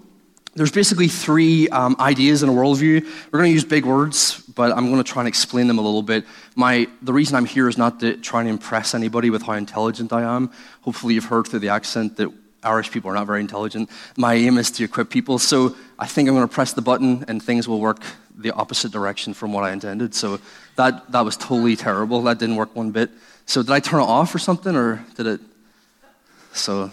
there's 0.55 0.71
basically 0.71 1.09
three 1.09 1.67
um, 1.69 1.97
ideas 1.99 2.41
in 2.41 2.49
a 2.49 2.51
worldview. 2.51 3.03
We're 3.31 3.39
going 3.39 3.49
to 3.49 3.53
use 3.53 3.65
big 3.65 3.85
words, 3.85 4.39
but 4.55 4.71
I'm 4.71 4.89
going 4.89 5.03
to 5.03 5.11
try 5.11 5.21
and 5.21 5.27
explain 5.27 5.67
them 5.67 5.79
a 5.79 5.81
little 5.81 6.01
bit. 6.01 6.25
My, 6.55 6.87
the 7.01 7.11
reason 7.11 7.35
I'm 7.35 7.45
here 7.45 7.67
is 7.67 7.77
not 7.77 7.99
to 7.99 8.15
try 8.17 8.39
and 8.39 8.49
impress 8.49 8.95
anybody 8.95 9.29
with 9.29 9.41
how 9.43 9.53
intelligent 9.53 10.13
I 10.13 10.21
am. 10.21 10.49
Hopefully, 10.81 11.13
you've 11.13 11.25
heard 11.25 11.47
through 11.47 11.59
the 11.59 11.69
accent 11.69 12.15
that 12.17 12.31
Irish 12.63 12.89
people 12.89 13.11
are 13.11 13.13
not 13.13 13.27
very 13.27 13.41
intelligent. 13.41 13.89
My 14.17 14.33
aim 14.35 14.57
is 14.57 14.71
to 14.71 14.85
equip 14.85 15.09
people, 15.09 15.39
so 15.39 15.75
I 15.99 16.07
think 16.07 16.29
I'm 16.29 16.35
going 16.35 16.47
to 16.47 16.53
press 16.53 16.71
the 16.71 16.81
button 16.81 17.25
and 17.27 17.43
things 17.43 17.67
will 17.67 17.81
work 17.81 18.01
the 18.37 18.51
opposite 18.51 18.91
direction 18.91 19.33
from 19.33 19.51
what 19.53 19.63
I 19.65 19.71
intended. 19.71 20.15
So 20.15 20.39
that, 20.77 21.11
that 21.11 21.21
was 21.21 21.35
totally 21.37 21.75
terrible. 21.75 22.23
That 22.23 22.39
didn't 22.39 22.55
work 22.55 22.75
one 22.75 22.91
bit. 22.91 23.11
So 23.45 23.61
did 23.61 23.71
I 23.71 23.79
turn 23.79 23.99
it 23.99 24.05
off 24.05 24.33
or 24.33 24.39
something, 24.39 24.75
or 24.75 25.05
did 25.15 25.27
it? 25.27 25.41
So 26.53 26.91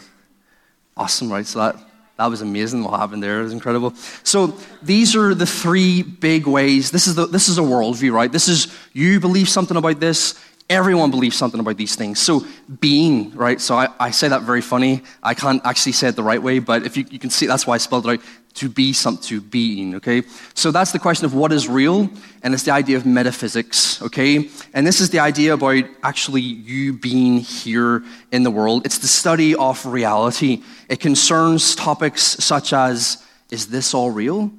awesome, 0.97 1.33
right? 1.33 1.47
So 1.47 1.61
that 1.61 1.77
that 2.19 2.27
was 2.27 2.43
amazing 2.43 2.85
what 2.85 3.01
happened 3.01 3.23
there. 3.23 3.41
It 3.41 3.45
was 3.45 3.53
incredible. 3.53 3.95
So 4.23 4.49
these 4.83 5.17
are 5.17 5.35
the 5.35 5.47
three 5.47 6.03
big 6.03 6.47
ways. 6.47 6.91
This 6.91 7.07
is, 7.07 7.15
the, 7.15 7.27
this 7.27 7.49
is 7.49 7.59
a 7.59 7.63
worldview, 7.63 8.13
right? 8.13 8.31
This 8.31 8.49
is 8.49 8.73
you 8.93 9.19
believe 9.19 9.49
something 9.49 9.77
about 9.77 9.99
this. 9.99 10.39
Everyone 10.71 11.11
believes 11.11 11.37
something 11.37 11.61
about 11.61 11.77
these 11.77 11.97
things. 11.97 12.19
So 12.19 12.47
being, 12.81 13.35
right? 13.35 13.61
So 13.61 13.77
I, 13.77 13.89
I 13.99 14.11
say 14.11 14.29
that 14.29 14.43
very 14.43 14.61
funny. 14.61 15.03
I 15.23 15.35
can't 15.35 15.61
actually 15.65 15.93
say 15.93 16.09
it 16.09 16.17
the 16.17 16.23
right 16.23 16.43
way, 16.43 16.61
but 16.61 16.85
if 16.85 16.97
you, 16.97 17.05
you 17.11 17.19
can 17.19 17.31
see, 17.31 17.47
that's 17.47 17.67
why 17.67 17.75
I 17.75 17.79
spelled 17.79 18.07
it 18.07 18.21
out 18.21 18.27
to 18.55 18.69
be 18.69 18.93
something, 18.93 19.23
to 19.29 19.41
being, 19.41 19.95
okay? 19.97 20.23
So 20.55 20.71
that's 20.71 20.93
the 20.93 20.99
question 20.99 21.25
of 21.25 21.35
what 21.35 21.53
is 21.53 21.69
real, 21.69 22.11
and 22.43 22.55
it's 22.55 22.65
the 22.65 22.73
idea 22.73 22.97
of 22.97 23.07
metaphysics, 23.07 24.03
okay? 24.03 24.51
And 24.75 24.87
this 24.87 25.01
is 25.01 25.11
the 25.11 25.21
idea 25.21 25.55
about 25.55 25.85
actually 26.03 26.43
you 26.43 26.93
being 26.93 27.39
here 27.39 28.03
in 28.31 28.43
the 28.43 28.51
world. 28.51 28.85
It's 28.85 28.99
the 28.99 29.09
study 29.09 29.55
of 29.55 29.85
reality. 29.87 30.63
It 30.89 31.01
concerns 31.01 31.75
topics 31.75 32.23
such 32.23 32.73
as 32.73 33.25
is 33.51 33.67
this 33.69 33.95
all 33.95 34.11
real? 34.11 34.51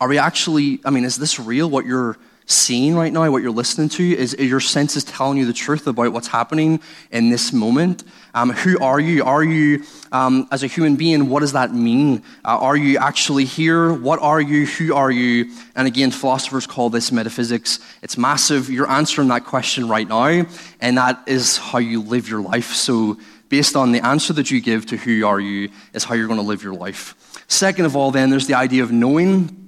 Are 0.00 0.08
we 0.08 0.18
actually, 0.18 0.80
I 0.84 0.90
mean, 0.90 1.04
is 1.04 1.16
this 1.16 1.38
real 1.38 1.70
what 1.70 1.86
you're 1.86 2.18
seeing 2.46 2.94
right 2.94 3.12
now, 3.12 3.30
what 3.30 3.42
you're 3.42 3.50
listening 3.50 3.88
to? 3.90 4.16
Is, 4.16 4.34
is 4.34 4.48
your 4.48 4.60
senses 4.60 5.04
telling 5.04 5.38
you 5.38 5.46
the 5.46 5.52
truth 5.52 5.86
about 5.86 6.12
what's 6.12 6.28
happening 6.28 6.80
in 7.10 7.30
this 7.30 7.52
moment? 7.52 8.04
Um, 8.34 8.50
who 8.50 8.78
are 8.80 8.98
you? 8.98 9.24
Are 9.24 9.44
you, 9.44 9.84
um, 10.10 10.48
as 10.50 10.62
a 10.62 10.66
human 10.66 10.96
being, 10.96 11.28
what 11.28 11.40
does 11.40 11.52
that 11.52 11.72
mean? 11.74 12.22
Uh, 12.44 12.58
are 12.58 12.76
you 12.76 12.98
actually 12.98 13.44
here? 13.44 13.92
What 13.92 14.20
are 14.20 14.40
you? 14.40 14.66
Who 14.66 14.94
are 14.94 15.10
you? 15.10 15.52
And 15.76 15.86
again, 15.86 16.10
philosophers 16.10 16.66
call 16.66 16.90
this 16.90 17.12
metaphysics. 17.12 17.78
It's 18.02 18.16
massive. 18.16 18.70
You're 18.70 18.90
answering 18.90 19.28
that 19.28 19.44
question 19.44 19.88
right 19.88 20.08
now, 20.08 20.46
and 20.80 20.98
that 20.98 21.22
is 21.26 21.58
how 21.58 21.78
you 21.78 22.02
live 22.02 22.28
your 22.28 22.40
life. 22.40 22.72
So, 22.72 23.18
based 23.48 23.76
on 23.76 23.92
the 23.92 24.04
answer 24.04 24.32
that 24.32 24.50
you 24.50 24.62
give 24.62 24.86
to 24.86 24.96
who 24.96 25.26
are 25.26 25.38
you, 25.38 25.70
is 25.92 26.04
how 26.04 26.14
you're 26.14 26.26
going 26.26 26.40
to 26.40 26.46
live 26.46 26.62
your 26.62 26.74
life. 26.74 27.14
Second 27.48 27.84
of 27.84 27.96
all, 27.96 28.10
then, 28.10 28.30
there's 28.30 28.46
the 28.46 28.54
idea 28.54 28.82
of 28.82 28.90
knowing. 28.90 29.61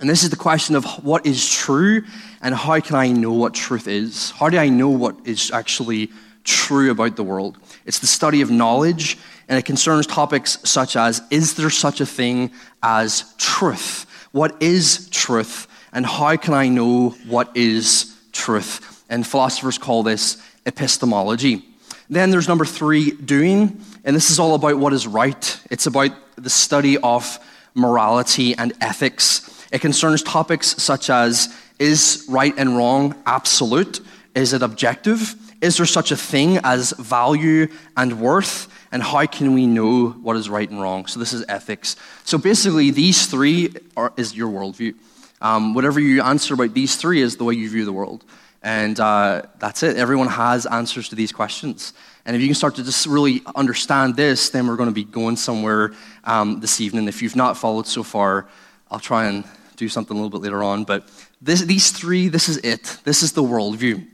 And 0.00 0.10
this 0.10 0.22
is 0.22 0.30
the 0.30 0.36
question 0.36 0.76
of 0.76 0.84
what 1.04 1.24
is 1.26 1.48
true 1.48 2.04
and 2.42 2.54
how 2.54 2.80
can 2.80 2.96
I 2.96 3.12
know 3.12 3.32
what 3.32 3.54
truth 3.54 3.88
is? 3.88 4.30
How 4.32 4.48
do 4.48 4.58
I 4.58 4.68
know 4.68 4.88
what 4.88 5.16
is 5.24 5.50
actually 5.50 6.10
true 6.42 6.90
about 6.90 7.16
the 7.16 7.22
world? 7.22 7.58
It's 7.86 8.00
the 8.00 8.06
study 8.06 8.40
of 8.40 8.50
knowledge 8.50 9.18
and 9.48 9.58
it 9.58 9.64
concerns 9.64 10.06
topics 10.06 10.58
such 10.64 10.96
as 10.96 11.22
is 11.30 11.54
there 11.54 11.70
such 11.70 12.00
a 12.00 12.06
thing 12.06 12.50
as 12.82 13.34
truth? 13.38 14.06
What 14.32 14.60
is 14.60 15.08
truth? 15.10 15.68
And 15.92 16.04
how 16.04 16.36
can 16.36 16.54
I 16.54 16.68
know 16.68 17.10
what 17.26 17.56
is 17.56 18.14
truth? 18.32 19.04
And 19.08 19.26
philosophers 19.26 19.78
call 19.78 20.02
this 20.02 20.42
epistemology. 20.66 21.64
Then 22.10 22.30
there's 22.30 22.48
number 22.48 22.64
three, 22.64 23.12
doing. 23.12 23.80
And 24.04 24.14
this 24.14 24.30
is 24.30 24.38
all 24.38 24.54
about 24.54 24.78
what 24.78 24.92
is 24.92 25.06
right. 25.06 25.60
It's 25.70 25.86
about 25.86 26.10
the 26.36 26.50
study 26.50 26.98
of 26.98 27.38
morality 27.74 28.54
and 28.56 28.72
ethics. 28.80 29.50
It 29.74 29.80
concerns 29.80 30.22
topics 30.22 30.80
such 30.80 31.10
as 31.10 31.52
is 31.80 32.26
right 32.28 32.54
and 32.56 32.76
wrong 32.76 33.20
absolute? 33.26 34.00
Is 34.32 34.52
it 34.52 34.62
objective? 34.62 35.34
Is 35.60 35.78
there 35.78 35.86
such 35.86 36.12
a 36.12 36.16
thing 36.16 36.58
as 36.62 36.92
value 36.92 37.66
and 37.96 38.20
worth? 38.20 38.68
And 38.92 39.02
how 39.02 39.26
can 39.26 39.52
we 39.52 39.66
know 39.66 40.10
what 40.10 40.36
is 40.36 40.48
right 40.48 40.70
and 40.70 40.80
wrong? 40.80 41.06
So, 41.06 41.18
this 41.18 41.32
is 41.32 41.44
ethics. 41.48 41.96
So, 42.22 42.38
basically, 42.38 42.92
these 42.92 43.26
three 43.26 43.74
are, 43.96 44.12
is 44.16 44.36
your 44.36 44.48
worldview. 44.48 44.94
Um, 45.40 45.74
whatever 45.74 45.98
you 45.98 46.22
answer 46.22 46.54
about 46.54 46.72
these 46.72 46.94
three 46.94 47.20
is 47.20 47.36
the 47.36 47.42
way 47.42 47.54
you 47.54 47.68
view 47.68 47.84
the 47.84 47.92
world. 47.92 48.24
And 48.62 49.00
uh, 49.00 49.42
that's 49.58 49.82
it. 49.82 49.96
Everyone 49.96 50.28
has 50.28 50.66
answers 50.66 51.08
to 51.08 51.16
these 51.16 51.32
questions. 51.32 51.94
And 52.24 52.36
if 52.36 52.42
you 52.42 52.46
can 52.46 52.54
start 52.54 52.76
to 52.76 52.84
just 52.84 53.06
really 53.06 53.42
understand 53.56 54.14
this, 54.14 54.50
then 54.50 54.68
we're 54.68 54.76
going 54.76 54.88
to 54.88 54.94
be 54.94 55.02
going 55.02 55.34
somewhere 55.34 55.94
um, 56.22 56.60
this 56.60 56.80
evening. 56.80 57.08
If 57.08 57.22
you've 57.22 57.34
not 57.34 57.58
followed 57.58 57.88
so 57.88 58.04
far, 58.04 58.46
I'll 58.88 59.00
try 59.00 59.26
and 59.26 59.42
do 59.76 59.88
something 59.88 60.16
a 60.16 60.20
little 60.20 60.30
bit 60.30 60.42
later 60.42 60.62
on. 60.62 60.84
But 60.84 61.08
this, 61.40 61.60
these 61.62 61.90
three, 61.90 62.28
this 62.28 62.48
is 62.48 62.58
it. 62.58 62.98
This 63.04 63.22
is 63.22 63.32
the 63.32 63.42
worldview. 63.42 64.06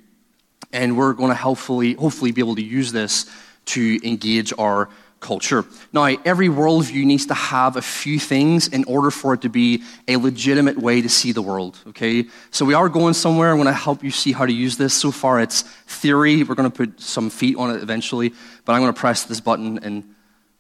And 0.73 0.97
we're 0.97 1.13
going 1.13 1.31
to 1.31 1.37
hopefully, 1.37 1.95
hopefully 1.95 2.33
be 2.33 2.41
able 2.41 2.57
to 2.57 2.63
use 2.63 2.93
this 2.93 3.31
to 3.67 3.99
engage 4.07 4.53
our 4.59 4.89
culture. 5.21 5.65
Now, 5.93 6.05
every 6.25 6.49
worldview 6.49 7.05
needs 7.05 7.27
to 7.27 7.35
have 7.35 7.77
a 7.77 7.83
few 7.83 8.19
things 8.19 8.69
in 8.69 8.85
order 8.85 9.11
for 9.11 9.35
it 9.35 9.43
to 9.43 9.49
be 9.49 9.83
a 10.09 10.17
legitimate 10.17 10.79
way 10.79 11.03
to 11.03 11.09
see 11.09 11.33
the 11.33 11.43
world, 11.43 11.79
okay? 11.89 12.25
So 12.51 12.65
we 12.65 12.75
are 12.75 12.89
going 12.89 13.15
somewhere. 13.15 13.51
I'm 13.51 13.57
going 13.57 13.67
to 13.67 13.73
help 13.73 14.03
you 14.03 14.11
see 14.11 14.33
how 14.33 14.47
to 14.47 14.53
use 14.53 14.79
this. 14.79 14.95
So 14.95 15.11
far, 15.11 15.41
it's 15.41 15.63
theory. 15.63 16.43
We're 16.43 16.55
going 16.55 16.71
to 16.71 16.77
put 16.77 17.01
some 17.01 17.29
feet 17.29 17.57
on 17.59 17.71
it 17.71 17.83
eventually, 17.83 18.33
but 18.65 18.73
I'm 18.73 18.81
going 18.81 18.93
to 18.93 18.99
press 18.99 19.25
this 19.25 19.41
button 19.41 19.79
and 19.83 20.15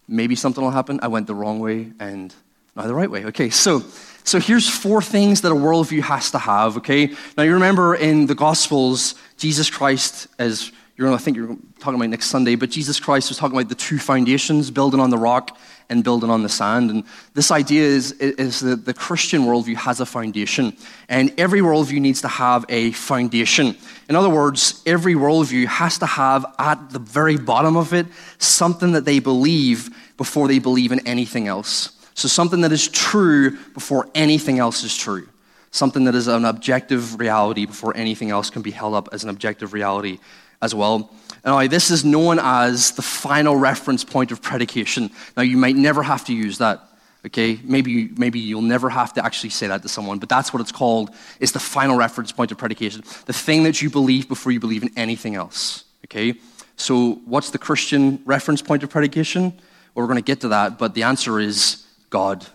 maybe 0.07 0.37
something 0.37 0.63
will 0.63 0.71
happen. 0.71 1.01
I 1.03 1.09
went 1.09 1.27
the 1.27 1.35
wrong 1.35 1.59
way 1.61 1.93
and 1.99 2.35
now 2.77 2.87
the 2.87 2.95
right 2.95 3.11
way. 3.11 3.25
Okay, 3.27 3.51
so 3.51 3.83
so 4.25 4.39
here's 4.39 4.69
four 4.69 5.03
things 5.03 5.41
that 5.43 5.53
a 5.53 5.55
worldview 5.55 6.03
has 6.03 6.31
to 6.33 6.39
have, 6.39 6.77
okay? 6.79 7.15
Now 7.37 7.43
you 7.43 7.55
remember 7.55 7.95
in 7.95 8.27
the 8.27 8.35
Gospels, 8.35 9.15
Jesus 9.37 9.71
Christ, 9.71 10.29
as 10.39 10.71
you're 10.97 11.09
going 11.09 11.17
to 11.17 11.25
think 11.25 11.37
you're 11.37 11.57
talking 11.79 11.95
about 11.95 12.11
next 12.11 12.27
Sunday, 12.27 12.57
but 12.57 12.69
Jesus 12.69 13.01
Christ 13.01 13.31
was 13.31 13.39
talking 13.39 13.57
about 13.57 13.71
the 13.71 13.75
two 13.75 13.99
foundations, 13.99 14.71
building 14.71 15.01
on 15.01 15.09
the 15.09 15.17
rock 15.17 15.57
and 15.89 16.05
building 16.05 16.29
on 16.29 16.43
the 16.43 16.49
sand. 16.49 16.91
And 16.91 17.05
this 17.33 17.51
idea 17.51 17.83
is, 17.85 18.13
is 18.13 18.61
that 18.61 18.85
the 18.85 18.93
Christian 18.93 19.43
worldview 19.43 19.77
has 19.77 20.01
a 20.01 20.07
foundation, 20.07 20.77
and 21.09 21.33
every 21.39 21.61
worldview 21.61 22.01
needs 22.01 22.21
to 22.21 22.29
have 22.29 22.67
a 22.69 22.93
foundation. 22.93 23.77
In 24.09 24.17
other 24.17 24.29
words, 24.29 24.83
every 24.85 25.15
worldview 25.15 25.67
has 25.67 25.99
to 25.99 26.07
have 26.07 26.45
at 26.59 26.91
the 26.91 26.99
very 26.99 27.39
bottom 27.39 27.77
of 27.77 27.95
it 27.95 28.07
something 28.39 28.93
that 28.93 29.07
they 29.07 29.21
believe 29.21 29.89
before 30.17 30.49
they 30.49 30.59
believe 30.59 30.93
in 30.93 31.07
anything 31.07 31.49
else. 31.49 31.93
So, 32.15 32.29
something 32.29 32.61
that 32.63 32.73
is 32.73 32.89
true 32.89 33.57
before 33.75 34.09
anything 34.15 34.59
else 34.59 34.83
is 34.85 34.97
true. 34.97 35.29
Something 35.71 36.05
that 36.05 36.15
is 36.15 36.27
an 36.27 36.45
objective 36.45 37.19
reality 37.21 37.65
before 37.65 37.97
anything 37.97 38.31
else 38.31 38.51
can 38.51 38.63
be 38.63 38.73
held 38.73 38.95
up 38.95 39.09
as 39.13 39.23
an 39.23 39.31
objective 39.31 39.73
reality 39.73 40.19
as 40.63 40.75
well. 40.75 41.13
Now, 41.45 41.67
this 41.67 41.91
is 41.91 42.05
known 42.05 42.39
as 42.39 42.93
the 42.93 43.03
final 43.03 43.57
reference 43.57 44.05
point 44.05 44.31
of 44.31 44.43
predication. 44.43 45.11
Now, 45.37 45.43
you 45.43 45.57
might 45.57 45.77
never 45.77 46.03
have 46.03 46.25
to 46.27 46.35
use 46.35 46.59
that. 46.59 46.83
Okay, 47.25 47.61
maybe, 47.65 48.09
maybe 48.17 48.41
you'll 48.41 48.63
never 48.63 48.89
have 48.89 49.13
to 49.15 49.25
actually 49.25 49.51
say 49.51 49.67
that 49.67 49.83
to 49.83 49.89
someone, 49.91 50.19
but 50.19 50.31
that's 50.31 50.55
what 50.55 50.61
it's 50.61 50.73
called. 50.73 51.11
It's 51.39 51.53
the 51.53 51.61
final 51.61 51.97
reference 51.97 52.33
point 52.33 52.51
of 52.51 52.57
predication. 52.57 53.03
The 53.27 53.35
thing 53.35 53.63
that 53.65 53.83
you 53.83 53.91
believe 53.91 54.27
before 54.27 54.53
you 54.53 54.61
believe 54.61 54.83
in 54.83 54.91
anything 54.97 55.35
else. 55.35 55.85
Okay, 56.07 56.35
so 56.77 57.21
what's 57.27 57.51
the 57.51 57.59
Christian 57.59 58.23
reference 58.25 58.63
point 58.63 58.83
of 58.83 58.89
predication? 58.89 59.53
Well, 59.95 60.05
we're 60.05 60.07
going 60.07 60.17
to 60.17 60.23
get 60.23 60.41
to 60.41 60.49
that, 60.49 60.79
but 60.79 60.95
the 60.95 61.03
answer 61.03 61.39
is 61.39 61.87
God. 62.11 62.47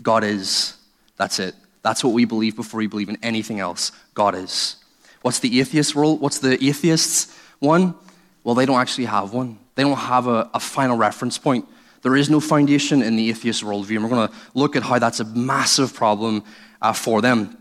God 0.00 0.24
is. 0.24 0.76
That's 1.16 1.38
it. 1.38 1.54
That's 1.82 2.02
what 2.02 2.12
we 2.12 2.24
believe 2.24 2.56
before 2.56 2.78
we 2.78 2.86
believe 2.86 3.08
in 3.08 3.18
anything 3.22 3.60
else. 3.60 3.92
God 4.14 4.34
is. 4.34 4.76
What's 5.22 5.40
the 5.40 5.60
atheist 5.60 5.94
world? 5.94 6.20
What's 6.20 6.38
the 6.38 6.62
atheists 6.64 7.36
one? 7.58 7.94
Well, 8.42 8.54
they 8.54 8.66
don't 8.66 8.80
actually 8.80 9.04
have 9.04 9.32
one. 9.34 9.58
They 9.74 9.82
don't 9.82 9.96
have 9.96 10.26
a, 10.26 10.50
a 10.54 10.60
final 10.60 10.96
reference 10.96 11.36
point. 11.38 11.66
There 12.02 12.16
is 12.16 12.30
no 12.30 12.40
foundation 12.40 13.02
in 13.02 13.16
the 13.16 13.28
atheist 13.28 13.62
worldview, 13.62 13.96
and 13.96 14.04
we're 14.04 14.10
going 14.10 14.28
to 14.28 14.34
look 14.54 14.76
at 14.76 14.82
how 14.82 14.98
that's 14.98 15.20
a 15.20 15.24
massive 15.24 15.92
problem 15.92 16.42
uh, 16.80 16.94
for 16.94 17.20
them. 17.20 17.58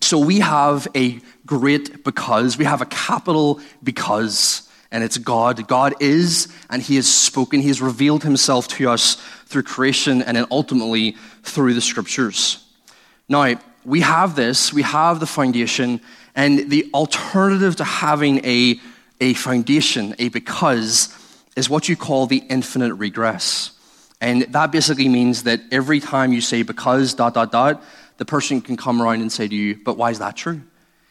So 0.00 0.18
we 0.18 0.40
have 0.40 0.88
a 0.94 1.20
great 1.46 2.04
because, 2.04 2.58
we 2.58 2.64
have 2.64 2.82
a 2.82 2.86
capital 2.86 3.60
because, 3.82 4.65
and 4.90 5.02
it's 5.02 5.18
God. 5.18 5.66
God 5.68 5.94
is, 6.00 6.48
and 6.70 6.82
He 6.82 6.96
has 6.96 7.12
spoken. 7.12 7.60
He 7.60 7.68
has 7.68 7.80
revealed 7.80 8.22
Himself 8.22 8.68
to 8.68 8.88
us 8.88 9.16
through 9.46 9.64
creation 9.64 10.22
and 10.22 10.36
then 10.36 10.46
ultimately 10.50 11.16
through 11.42 11.74
the 11.74 11.80
scriptures. 11.80 12.64
Now, 13.28 13.54
we 13.84 14.00
have 14.00 14.36
this, 14.36 14.72
we 14.72 14.82
have 14.82 15.20
the 15.20 15.26
foundation, 15.26 16.00
and 16.34 16.70
the 16.70 16.90
alternative 16.92 17.76
to 17.76 17.84
having 17.84 18.44
a, 18.44 18.80
a 19.20 19.34
foundation, 19.34 20.14
a 20.18 20.28
because, 20.28 21.14
is 21.56 21.70
what 21.70 21.88
you 21.88 21.96
call 21.96 22.26
the 22.26 22.42
infinite 22.48 22.94
regress. 22.94 23.70
And 24.20 24.42
that 24.42 24.72
basically 24.72 25.08
means 25.08 25.44
that 25.44 25.60
every 25.70 26.00
time 26.00 26.32
you 26.32 26.40
say 26.40 26.62
because, 26.62 27.14
dot, 27.14 27.34
dot, 27.34 27.52
dot, 27.52 27.82
the 28.18 28.24
person 28.24 28.60
can 28.60 28.76
come 28.76 29.00
around 29.00 29.20
and 29.20 29.30
say 29.30 29.46
to 29.46 29.54
you, 29.54 29.78
but 29.84 29.96
why 29.96 30.10
is 30.10 30.18
that 30.18 30.36
true? 30.36 30.62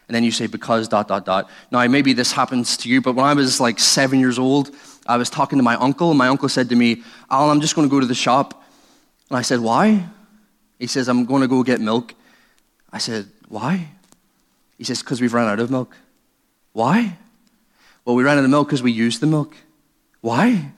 And 0.07 0.15
then 0.15 0.23
you 0.23 0.31
say 0.31 0.47
because, 0.47 0.87
dot, 0.87 1.07
dot, 1.07 1.25
dot. 1.25 1.49
Now, 1.71 1.85
maybe 1.87 2.13
this 2.13 2.31
happens 2.31 2.77
to 2.77 2.89
you, 2.89 3.01
but 3.01 3.15
when 3.15 3.25
I 3.25 3.33
was 3.33 3.59
like 3.59 3.79
seven 3.79 4.19
years 4.19 4.37
old, 4.37 4.69
I 5.07 5.17
was 5.17 5.29
talking 5.29 5.57
to 5.57 5.63
my 5.63 5.75
uncle, 5.75 6.09
and 6.09 6.17
my 6.17 6.27
uncle 6.27 6.49
said 6.49 6.69
to 6.69 6.75
me, 6.75 7.03
Alan, 7.29 7.49
I'm 7.49 7.61
just 7.61 7.75
going 7.75 7.87
to 7.87 7.91
go 7.91 7.99
to 7.99 8.05
the 8.05 8.15
shop. 8.15 8.63
And 9.29 9.37
I 9.37 9.41
said, 9.41 9.59
why? 9.59 10.05
He 10.79 10.87
says, 10.87 11.07
I'm 11.07 11.25
going 11.25 11.41
to 11.41 11.47
go 11.47 11.63
get 11.63 11.81
milk. 11.81 12.13
I 12.91 12.99
said, 12.99 13.27
why? 13.47 13.89
He 14.77 14.83
says, 14.83 15.01
Because 15.01 15.21
we've 15.21 15.33
run 15.33 15.47
out 15.47 15.59
of 15.59 15.71
milk. 15.71 15.95
Why? 16.73 17.17
Well, 18.03 18.15
we 18.15 18.23
ran 18.23 18.37
out 18.37 18.43
of 18.43 18.49
milk 18.49 18.67
because 18.67 18.83
we 18.83 18.91
used 18.91 19.21
the 19.21 19.27
milk. 19.27 19.55
Why? 20.21 20.71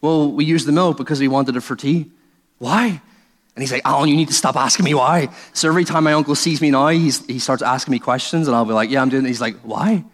Well, 0.00 0.30
we 0.30 0.44
used 0.44 0.66
the 0.66 0.72
milk 0.72 0.96
because 0.96 1.20
we 1.20 1.28
wanted 1.28 1.56
it 1.56 1.62
for 1.62 1.76
tea. 1.76 2.10
Why? 2.58 3.00
And 3.54 3.62
he's 3.62 3.72
like, 3.72 3.82
Alan, 3.84 4.08
you 4.08 4.16
need 4.16 4.28
to 4.28 4.34
stop 4.34 4.56
asking 4.56 4.84
me 4.84 4.94
why. 4.94 5.28
So 5.52 5.68
every 5.68 5.84
time 5.84 6.04
my 6.04 6.12
uncle 6.12 6.34
sees 6.34 6.60
me 6.60 6.70
now, 6.70 6.88
he's, 6.88 7.24
he 7.26 7.38
starts 7.38 7.62
asking 7.62 7.92
me 7.92 7.98
questions, 7.98 8.46
and 8.46 8.56
I'll 8.56 8.64
be 8.64 8.72
like, 8.72 8.90
Yeah, 8.90 9.02
I'm 9.02 9.08
doing 9.08 9.24
it. 9.24 9.28
He's 9.28 9.40
like, 9.40 9.56
Why? 9.62 10.04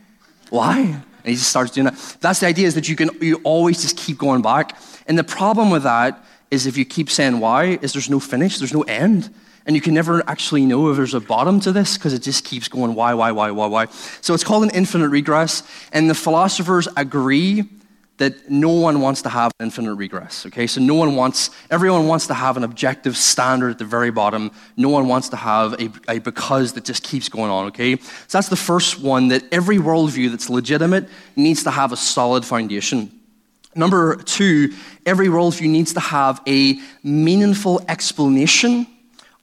Why? 0.50 0.80
And 1.26 1.32
he 1.32 1.34
just 1.34 1.50
starts 1.50 1.72
doing 1.72 1.86
that. 1.86 2.16
That's 2.20 2.40
the 2.40 2.46
idea 2.46 2.66
is 2.66 2.74
that 2.76 2.88
you 2.88 2.96
can 2.96 3.10
you 3.20 3.40
always 3.42 3.82
just 3.82 3.96
keep 3.96 4.16
going 4.16 4.42
back. 4.42 4.78
And 5.06 5.18
the 5.18 5.24
problem 5.24 5.70
with 5.70 5.82
that 5.82 6.24
is 6.50 6.66
if 6.66 6.76
you 6.76 6.84
keep 6.84 7.10
saying 7.10 7.40
why, 7.40 7.78
is 7.82 7.92
there's 7.92 8.08
no 8.08 8.20
finish, 8.20 8.58
there's 8.58 8.72
no 8.72 8.82
end. 8.82 9.34
And 9.66 9.74
you 9.74 9.82
can 9.82 9.94
never 9.94 10.22
actually 10.28 10.64
know 10.64 10.88
if 10.90 10.96
there's 10.96 11.14
a 11.14 11.20
bottom 11.20 11.58
to 11.60 11.72
this 11.72 11.98
because 11.98 12.12
it 12.12 12.22
just 12.22 12.44
keeps 12.44 12.68
going 12.68 12.94
why, 12.94 13.14
why, 13.14 13.32
why, 13.32 13.50
why, 13.50 13.66
why. 13.66 13.86
So 14.20 14.32
it's 14.32 14.44
called 14.44 14.62
an 14.62 14.70
infinite 14.70 15.08
regress. 15.08 15.64
And 15.92 16.08
the 16.08 16.14
philosophers 16.14 16.86
agree 16.96 17.64
that 18.18 18.50
no 18.50 18.70
one 18.70 19.00
wants 19.00 19.22
to 19.22 19.28
have 19.28 19.52
infinite 19.60 19.94
regress. 19.94 20.46
Okay, 20.46 20.66
so 20.66 20.80
no 20.80 20.94
one 20.94 21.16
wants, 21.16 21.50
everyone 21.70 22.06
wants 22.06 22.26
to 22.28 22.34
have 22.34 22.56
an 22.56 22.64
objective 22.64 23.16
standard 23.16 23.70
at 23.72 23.78
the 23.78 23.84
very 23.84 24.10
bottom. 24.10 24.50
No 24.76 24.88
one 24.88 25.06
wants 25.06 25.28
to 25.30 25.36
have 25.36 25.74
a, 25.74 25.90
a 26.08 26.18
because 26.18 26.72
that 26.74 26.84
just 26.84 27.02
keeps 27.02 27.28
going 27.28 27.50
on. 27.50 27.66
Okay, 27.66 27.96
so 27.96 28.38
that's 28.38 28.48
the 28.48 28.56
first 28.56 29.00
one 29.00 29.28
that 29.28 29.44
every 29.52 29.76
worldview 29.76 30.30
that's 30.30 30.48
legitimate 30.48 31.08
needs 31.36 31.64
to 31.64 31.70
have 31.70 31.92
a 31.92 31.96
solid 31.96 32.44
foundation. 32.44 33.12
Number 33.74 34.16
two, 34.16 34.72
every 35.04 35.28
worldview 35.28 35.68
needs 35.68 35.92
to 35.92 36.00
have 36.00 36.40
a 36.46 36.80
meaningful 37.02 37.84
explanation 37.88 38.86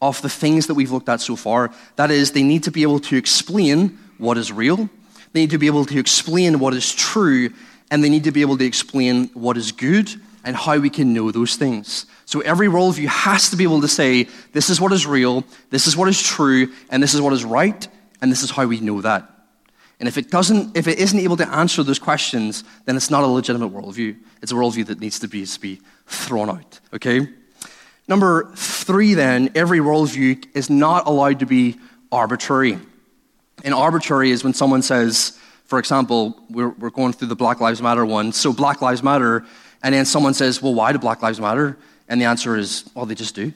of 0.01 0.21
the 0.23 0.29
things 0.29 0.67
that 0.67 0.73
we've 0.73 0.91
looked 0.91 1.07
at 1.07 1.21
so 1.21 1.36
far. 1.36 1.71
That 1.95 2.09
is, 2.09 2.31
they 2.31 2.41
need 2.41 2.63
to 2.63 2.71
be 2.71 2.81
able 2.81 2.99
to 3.01 3.15
explain 3.15 3.99
what 4.17 4.38
is 4.38 4.51
real, 4.51 4.89
they 5.33 5.41
need 5.41 5.51
to 5.51 5.57
be 5.57 5.67
able 5.67 5.86
to 5.86 5.99
explain 5.99 6.59
what 6.59 6.73
is 6.73 6.93
true, 6.93 7.51
and 7.93 8.03
they 8.03 8.10
need 8.10 8.23
to 8.23 8.32
be 8.32 8.41
able 8.41 8.58
to 8.58 8.65
explain 8.65 9.27
what 9.36 9.56
is 9.56 9.71
good 9.71 10.12
and 10.43 10.56
how 10.56 10.79
we 10.79 10.89
can 10.89 11.13
know 11.13 11.29
those 11.29 11.58
things. 11.58 12.08
So 12.25 12.39
every 12.39 12.67
worldview 12.67 13.06
has 13.06 13.51
to 13.51 13.56
be 13.56 13.65
able 13.65 13.82
to 13.82 13.88
say, 13.88 14.27
this 14.51 14.71
is 14.71 14.82
what 14.82 14.91
is 14.91 15.06
real, 15.06 15.43
this 15.69 15.86
is 15.86 15.95
what 15.95 16.10
is 16.10 16.19
true, 16.19 16.73
and 16.89 17.03
this 17.03 17.13
is 17.13 17.21
what 17.21 17.34
is 17.34 17.45
right, 17.45 17.88
and 18.19 18.32
this 18.32 18.41
is 18.41 18.49
how 18.49 18.65
we 18.65 18.79
know 18.79 18.99
that. 19.01 19.29
And 19.99 20.08
if 20.08 20.17
it 20.17 20.32
doesn't, 20.32 20.75
if 20.75 20.88
it 20.88 20.97
isn't 20.97 21.19
able 21.19 21.38
to 21.38 21.47
answer 21.47 21.84
those 21.84 21.99
questions, 21.99 22.63
then 22.86 22.95
it's 22.95 23.12
not 23.12 23.23
a 23.23 23.27
legitimate 23.27 23.71
worldview. 23.71 24.17
It's 24.41 24.51
a 24.51 24.56
worldview 24.56 24.88
that 24.88 24.99
needs 24.99 25.19
to 25.19 25.27
be, 25.27 25.45
to 25.45 25.60
be 25.60 25.79
thrown 26.08 26.49
out. 26.49 26.79
Okay? 26.95 27.27
Number 28.08 28.51
three, 28.56 29.13
then, 29.13 29.51
every 29.53 29.77
worldview 29.77 30.43
is 30.56 30.67
not 30.67 31.06
allowed 31.06 31.41
to 31.41 31.45
be 31.45 31.77
arbitrary. 32.12 32.79
And 33.63 33.71
arbitrary 33.75 34.32
is 34.32 34.43
when 34.43 34.56
someone 34.56 34.82
says, 34.82 35.38
for 35.65 35.80
example, 35.80 36.38
we're, 36.49 36.69
we're 36.69 36.89
going 36.89 37.13
through 37.13 37.30
the 37.30 37.36
Black 37.36 37.60
Lives 37.60 37.82
Matter 37.82 38.06
one, 38.06 38.32
so 38.32 38.54
Black 38.54 38.82
Lives 38.82 39.02
Matter, 39.02 39.45
and 39.82 39.93
then 39.93 40.06
someone 40.06 40.34
says, 40.34 40.62
well, 40.62 40.73
why 40.73 40.91
do 40.91 40.99
Black 40.99 41.21
Lives 41.21 41.39
Matter? 41.39 41.78
And 42.08 42.19
the 42.19 42.26
answer 42.26 42.58
is, 42.58 42.89
well, 42.93 43.06
they 43.06 43.15
just 43.15 43.36
do. 43.36 43.54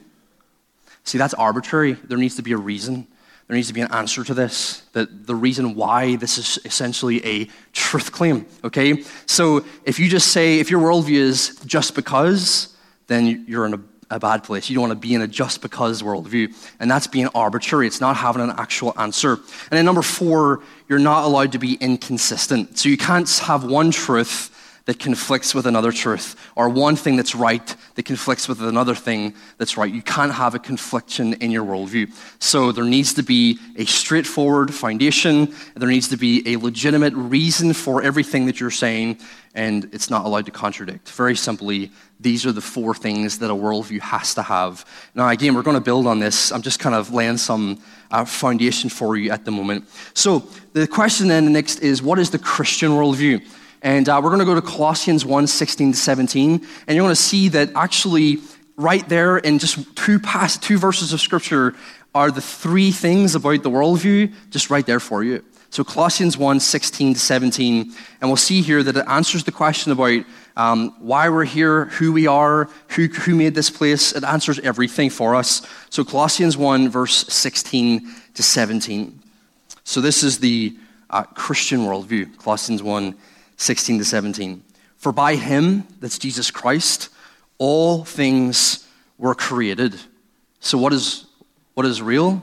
See, 1.04 1.18
that's 1.18 1.34
arbitrary. 1.34 1.92
There 1.92 2.18
needs 2.18 2.36
to 2.36 2.42
be 2.42 2.52
a 2.52 2.56
reason. 2.56 3.06
There 3.46 3.56
needs 3.56 3.68
to 3.68 3.74
be 3.74 3.80
an 3.80 3.92
answer 3.92 4.24
to 4.24 4.34
this. 4.34 4.82
That 4.92 5.26
the 5.26 5.34
reason 5.34 5.74
why 5.74 6.16
this 6.16 6.36
is 6.36 6.58
essentially 6.64 7.24
a 7.24 7.48
truth 7.72 8.12
claim, 8.12 8.46
okay? 8.62 9.02
So 9.24 9.64
if 9.84 9.98
you 9.98 10.08
just 10.08 10.28
say, 10.32 10.58
if 10.58 10.70
your 10.70 10.80
worldview 10.80 11.16
is 11.16 11.58
just 11.64 11.94
because, 11.94 12.76
then 13.06 13.46
you're 13.48 13.64
in 13.64 13.74
a 13.74 13.80
a 14.10 14.18
bad 14.18 14.44
place. 14.44 14.68
You 14.68 14.74
don't 14.74 14.88
want 14.88 15.00
to 15.00 15.08
be 15.08 15.14
in 15.14 15.22
a 15.22 15.28
just 15.28 15.60
because 15.62 16.02
worldview. 16.02 16.54
And 16.80 16.90
that's 16.90 17.06
being 17.06 17.28
arbitrary. 17.34 17.86
It's 17.86 18.00
not 18.00 18.16
having 18.16 18.42
an 18.42 18.50
actual 18.50 18.92
answer. 18.98 19.32
And 19.34 19.70
then 19.70 19.84
number 19.84 20.02
four, 20.02 20.62
you're 20.88 20.98
not 20.98 21.24
allowed 21.24 21.52
to 21.52 21.58
be 21.58 21.74
inconsistent. 21.74 22.78
So 22.78 22.88
you 22.88 22.96
can't 22.96 23.28
have 23.38 23.64
one 23.64 23.90
truth 23.90 24.54
that 24.88 24.98
conflicts 24.98 25.54
with 25.54 25.66
another 25.66 25.92
truth, 25.92 26.34
or 26.56 26.70
one 26.70 26.96
thing 26.96 27.14
that's 27.14 27.34
right 27.34 27.76
that 27.96 28.04
conflicts 28.04 28.48
with 28.48 28.62
another 28.62 28.94
thing 28.94 29.34
that's 29.58 29.76
right. 29.76 29.92
You 29.92 30.00
can't 30.00 30.32
have 30.32 30.54
a 30.54 30.58
confliction 30.58 31.34
in 31.34 31.50
your 31.50 31.62
worldview. 31.62 32.10
So 32.38 32.72
there 32.72 32.84
needs 32.84 33.12
to 33.14 33.22
be 33.22 33.58
a 33.76 33.84
straightforward 33.84 34.72
foundation, 34.72 35.52
there 35.74 35.90
needs 35.90 36.08
to 36.08 36.16
be 36.16 36.42
a 36.46 36.56
legitimate 36.56 37.12
reason 37.12 37.74
for 37.74 38.02
everything 38.02 38.46
that 38.46 38.60
you're 38.60 38.70
saying, 38.70 39.18
and 39.54 39.90
it's 39.92 40.08
not 40.08 40.24
allowed 40.24 40.46
to 40.46 40.52
contradict. 40.52 41.10
Very 41.10 41.36
simply, 41.36 41.90
these 42.20 42.44
are 42.44 42.52
the 42.52 42.60
four 42.60 42.94
things 42.94 43.38
that 43.38 43.50
a 43.50 43.54
worldview 43.54 44.00
has 44.00 44.34
to 44.34 44.42
have. 44.42 44.84
Now, 45.14 45.28
again, 45.28 45.54
we're 45.54 45.62
going 45.62 45.76
to 45.76 45.82
build 45.82 46.06
on 46.06 46.18
this. 46.18 46.50
I'm 46.50 46.62
just 46.62 46.80
kind 46.80 46.94
of 46.94 47.12
laying 47.12 47.36
some 47.36 47.80
uh, 48.10 48.24
foundation 48.24 48.90
for 48.90 49.16
you 49.16 49.30
at 49.30 49.44
the 49.44 49.50
moment. 49.50 49.88
So, 50.14 50.48
the 50.72 50.86
question 50.86 51.28
then 51.28 51.52
next 51.52 51.78
is 51.80 52.02
what 52.02 52.18
is 52.18 52.30
the 52.30 52.38
Christian 52.38 52.90
worldview? 52.92 53.46
And 53.82 54.08
uh, 54.08 54.20
we're 54.22 54.30
going 54.30 54.40
to 54.40 54.44
go 54.44 54.54
to 54.56 54.62
Colossians 54.62 55.24
1 55.24 55.46
16 55.46 55.92
to 55.92 55.98
17. 55.98 56.66
And 56.86 56.96
you're 56.96 57.04
going 57.04 57.14
to 57.14 57.16
see 57.16 57.48
that 57.50 57.70
actually, 57.76 58.38
right 58.76 59.08
there 59.08 59.38
in 59.38 59.58
just 59.58 59.96
two, 59.96 60.18
past, 60.18 60.62
two 60.62 60.78
verses 60.78 61.12
of 61.12 61.20
Scripture, 61.20 61.74
are 62.14 62.30
the 62.30 62.40
three 62.40 62.90
things 62.90 63.34
about 63.34 63.62
the 63.62 63.70
worldview 63.70 64.32
just 64.50 64.70
right 64.70 64.86
there 64.86 65.00
for 65.00 65.22
you. 65.22 65.44
So, 65.70 65.84
Colossians 65.84 66.38
1 66.38 66.60
16 66.60 67.14
to 67.14 67.20
17. 67.20 67.94
And 68.20 68.30
we'll 68.30 68.36
see 68.36 68.62
here 68.62 68.82
that 68.82 68.96
it 68.96 69.04
answers 69.06 69.44
the 69.44 69.52
question 69.52 69.92
about 69.92 70.24
um, 70.56 70.94
why 70.98 71.28
we're 71.28 71.44
here, 71.44 71.86
who 71.86 72.12
we 72.12 72.26
are, 72.26 72.68
who, 72.88 73.06
who 73.06 73.34
made 73.34 73.54
this 73.54 73.70
place. 73.70 74.12
It 74.12 74.24
answers 74.24 74.58
everything 74.60 75.10
for 75.10 75.34
us. 75.34 75.66
So, 75.90 76.04
Colossians 76.04 76.56
1, 76.56 76.88
verse 76.88 77.26
16 77.32 78.08
to 78.34 78.42
17. 78.42 79.20
So, 79.84 80.00
this 80.00 80.22
is 80.22 80.38
the 80.38 80.76
uh, 81.10 81.24
Christian 81.24 81.80
worldview. 81.80 82.38
Colossians 82.38 82.82
1, 82.82 83.14
16 83.58 83.98
to 83.98 84.04
17. 84.04 84.64
For 84.96 85.12
by 85.12 85.36
him, 85.36 85.86
that's 86.00 86.18
Jesus 86.18 86.50
Christ, 86.50 87.10
all 87.58 88.04
things 88.04 88.88
were 89.18 89.34
created. 89.34 89.96
So, 90.60 90.78
what 90.78 90.94
is, 90.94 91.26
what 91.74 91.84
is 91.84 92.00
real? 92.00 92.42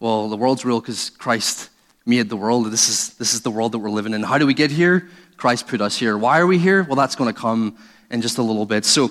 Well, 0.00 0.28
the 0.28 0.36
world's 0.36 0.64
real 0.64 0.80
because 0.80 1.10
Christ 1.10 1.70
made 2.08 2.28
the 2.28 2.36
world. 2.36 2.70
This 2.70 2.88
is, 2.88 3.14
this 3.14 3.34
is 3.34 3.42
the 3.42 3.50
world 3.50 3.72
that 3.72 3.78
we're 3.78 3.90
living 3.90 4.14
in. 4.14 4.22
How 4.22 4.38
do 4.38 4.46
we 4.46 4.54
get 4.54 4.70
here? 4.70 5.08
Christ 5.36 5.68
put 5.68 5.80
us 5.80 5.96
here. 5.96 6.16
Why 6.18 6.40
are 6.40 6.46
we 6.46 6.58
here? 6.58 6.82
Well, 6.82 6.96
that's 6.96 7.14
going 7.14 7.32
to 7.32 7.38
come 7.38 7.76
in 8.10 8.22
just 8.22 8.38
a 8.38 8.42
little 8.42 8.66
bit. 8.66 8.84
So, 8.84 9.08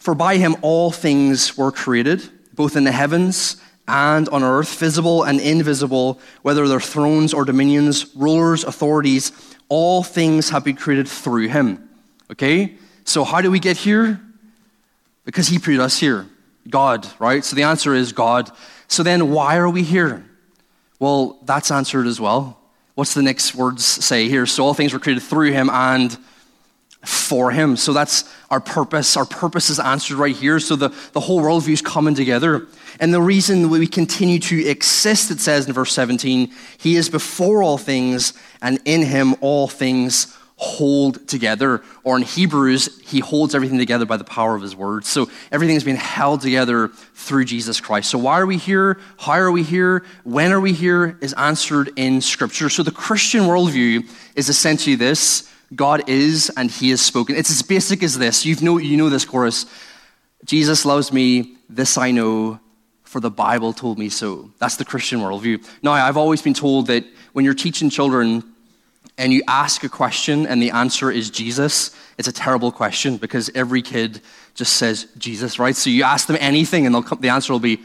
for 0.00 0.14
by 0.14 0.36
him 0.36 0.56
all 0.62 0.90
things 0.90 1.56
were 1.56 1.70
created, 1.70 2.28
both 2.54 2.76
in 2.76 2.84
the 2.84 2.92
heavens 2.92 3.60
and 3.86 4.28
on 4.30 4.42
earth, 4.42 4.78
visible 4.78 5.24
and 5.24 5.40
invisible, 5.40 6.20
whether 6.42 6.66
they're 6.66 6.80
thrones 6.80 7.34
or 7.34 7.44
dominions, 7.44 8.14
rulers, 8.16 8.64
authorities 8.64 9.32
all 9.68 10.02
things 10.02 10.50
have 10.50 10.64
been 10.64 10.76
created 10.76 11.08
through 11.08 11.48
him. 11.48 11.88
Okay? 12.30 12.76
So, 13.04 13.24
how 13.24 13.40
do 13.40 13.50
we 13.50 13.58
get 13.58 13.76
here? 13.76 14.20
Because 15.24 15.48
he 15.48 15.58
put 15.58 15.78
us 15.78 15.98
here. 15.98 16.26
God, 16.68 17.06
right? 17.18 17.44
So 17.44 17.56
the 17.56 17.62
answer 17.62 17.94
is 17.94 18.12
God. 18.12 18.50
So 18.88 19.02
then, 19.02 19.30
why 19.30 19.56
are 19.56 19.68
we 19.68 19.82
here? 19.82 20.24
Well, 20.98 21.38
that's 21.44 21.70
answered 21.70 22.06
as 22.06 22.20
well. 22.20 22.58
What's 22.94 23.14
the 23.14 23.22
next 23.22 23.54
words 23.54 23.84
say 23.84 24.28
here? 24.28 24.46
So, 24.46 24.64
all 24.64 24.74
things 24.74 24.92
were 24.92 24.98
created 24.98 25.22
through 25.22 25.52
him 25.52 25.70
and 25.70 26.16
for 27.04 27.50
him. 27.50 27.76
So 27.76 27.92
that's 27.92 28.24
our 28.50 28.60
purpose. 28.60 29.16
Our 29.16 29.24
purpose 29.24 29.70
is 29.70 29.78
answered 29.78 30.16
right 30.16 30.34
here. 30.34 30.58
So 30.58 30.76
the, 30.76 30.88
the 31.12 31.20
whole 31.20 31.40
worldview 31.40 31.72
is 31.72 31.82
coming 31.82 32.14
together. 32.14 32.66
And 33.00 33.14
the 33.14 33.22
reason 33.22 33.70
we 33.70 33.86
continue 33.86 34.38
to 34.40 34.66
exist, 34.66 35.30
it 35.30 35.40
says 35.40 35.66
in 35.66 35.72
verse 35.72 35.92
17, 35.92 36.52
He 36.78 36.96
is 36.96 37.08
before 37.08 37.62
all 37.62 37.78
things, 37.78 38.32
and 38.60 38.80
in 38.84 39.02
Him 39.02 39.36
all 39.40 39.68
things 39.68 40.36
hold 40.60 41.26
together. 41.28 41.82
Or 42.02 42.16
in 42.16 42.22
Hebrews, 42.22 43.00
He 43.06 43.20
holds 43.20 43.54
everything 43.54 43.78
together 43.78 44.04
by 44.04 44.16
the 44.16 44.24
power 44.24 44.54
of 44.54 44.62
His 44.62 44.74
word. 44.76 45.04
So 45.04 45.30
everything's 45.50 45.84
being 45.84 45.96
held 45.96 46.40
together 46.40 46.88
through 47.14 47.44
Jesus 47.44 47.80
Christ. 47.80 48.10
So 48.10 48.18
why 48.18 48.40
are 48.40 48.46
we 48.46 48.58
here? 48.58 48.98
How 49.18 49.38
are 49.38 49.52
we 49.52 49.62
here? 49.62 50.04
When 50.24 50.52
are 50.52 50.60
we 50.60 50.72
here? 50.72 51.16
Is 51.20 51.32
answered 51.34 51.90
in 51.96 52.20
Scripture. 52.20 52.68
So 52.68 52.82
the 52.82 52.90
Christian 52.90 53.44
worldview 53.44 54.10
is 54.34 54.48
essentially 54.48 54.96
this 54.96 55.48
God 55.74 56.08
is 56.08 56.50
and 56.56 56.70
He 56.70 56.90
has 56.90 57.00
spoken. 57.00 57.36
It's 57.36 57.50
as 57.50 57.62
basic 57.62 58.02
as 58.02 58.18
this. 58.18 58.44
You 58.44 58.56
know, 58.60 58.78
you 58.78 58.96
know 58.96 59.08
this 59.08 59.24
chorus 59.24 59.66
Jesus 60.44 60.84
loves 60.84 61.12
me, 61.12 61.56
this 61.68 61.98
I 61.98 62.10
know, 62.10 62.60
for 63.02 63.20
the 63.20 63.30
Bible 63.30 63.72
told 63.72 63.98
me 63.98 64.08
so. 64.08 64.50
That's 64.58 64.76
the 64.76 64.84
Christian 64.84 65.20
worldview. 65.20 65.66
Now, 65.82 65.92
I've 65.92 66.16
always 66.16 66.42
been 66.42 66.54
told 66.54 66.86
that 66.88 67.04
when 67.32 67.44
you're 67.44 67.54
teaching 67.54 67.90
children 67.90 68.44
and 69.18 69.32
you 69.32 69.42
ask 69.48 69.82
a 69.82 69.88
question 69.88 70.46
and 70.46 70.62
the 70.62 70.70
answer 70.70 71.10
is 71.10 71.28
Jesus, 71.28 71.94
it's 72.16 72.28
a 72.28 72.32
terrible 72.32 72.70
question 72.70 73.16
because 73.16 73.50
every 73.54 73.82
kid 73.82 74.20
just 74.54 74.74
says 74.74 75.08
Jesus, 75.18 75.58
right? 75.58 75.74
So 75.74 75.90
you 75.90 76.04
ask 76.04 76.28
them 76.28 76.36
anything 76.40 76.86
and 76.86 77.04
come, 77.04 77.20
the 77.20 77.28
answer 77.28 77.52
will 77.52 77.60
be, 77.60 77.80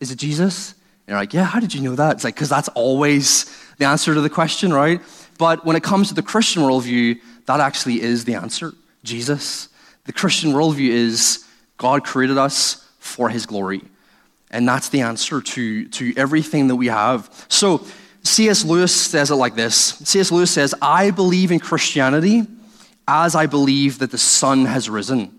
Is 0.00 0.10
it 0.10 0.16
Jesus? 0.16 0.72
And 0.72 1.08
you're 1.08 1.18
like, 1.18 1.34
Yeah, 1.34 1.44
how 1.44 1.60
did 1.60 1.74
you 1.74 1.82
know 1.82 1.94
that? 1.94 2.16
It's 2.16 2.24
like, 2.24 2.34
because 2.34 2.48
that's 2.48 2.68
always 2.70 3.54
the 3.76 3.84
answer 3.84 4.14
to 4.14 4.20
the 4.20 4.30
question, 4.30 4.72
right? 4.72 5.00
But 5.38 5.64
when 5.64 5.76
it 5.76 5.82
comes 5.82 6.08
to 6.08 6.14
the 6.14 6.22
Christian 6.22 6.62
worldview, 6.62 7.20
that 7.46 7.60
actually 7.60 8.00
is 8.00 8.24
the 8.24 8.34
answer 8.34 8.72
Jesus. 9.04 9.68
The 10.06 10.12
Christian 10.12 10.52
worldview 10.52 10.88
is 10.88 11.44
God 11.76 12.02
created 12.02 12.38
us 12.38 12.84
for 12.98 13.28
his 13.28 13.46
glory. 13.46 13.82
And 14.50 14.66
that's 14.66 14.88
the 14.88 15.02
answer 15.02 15.42
to, 15.42 15.88
to 15.88 16.14
everything 16.16 16.68
that 16.68 16.76
we 16.76 16.86
have. 16.86 17.46
So, 17.48 17.84
C.S. 18.22 18.64
Lewis 18.64 18.94
says 18.94 19.30
it 19.30 19.36
like 19.36 19.54
this 19.54 19.76
C.S. 19.76 20.30
Lewis 20.30 20.50
says, 20.50 20.74
I 20.82 21.10
believe 21.10 21.50
in 21.50 21.60
Christianity 21.60 22.42
as 23.06 23.34
I 23.34 23.46
believe 23.46 23.98
that 24.00 24.10
the 24.10 24.18
sun 24.18 24.66
has 24.66 24.90
risen. 24.90 25.34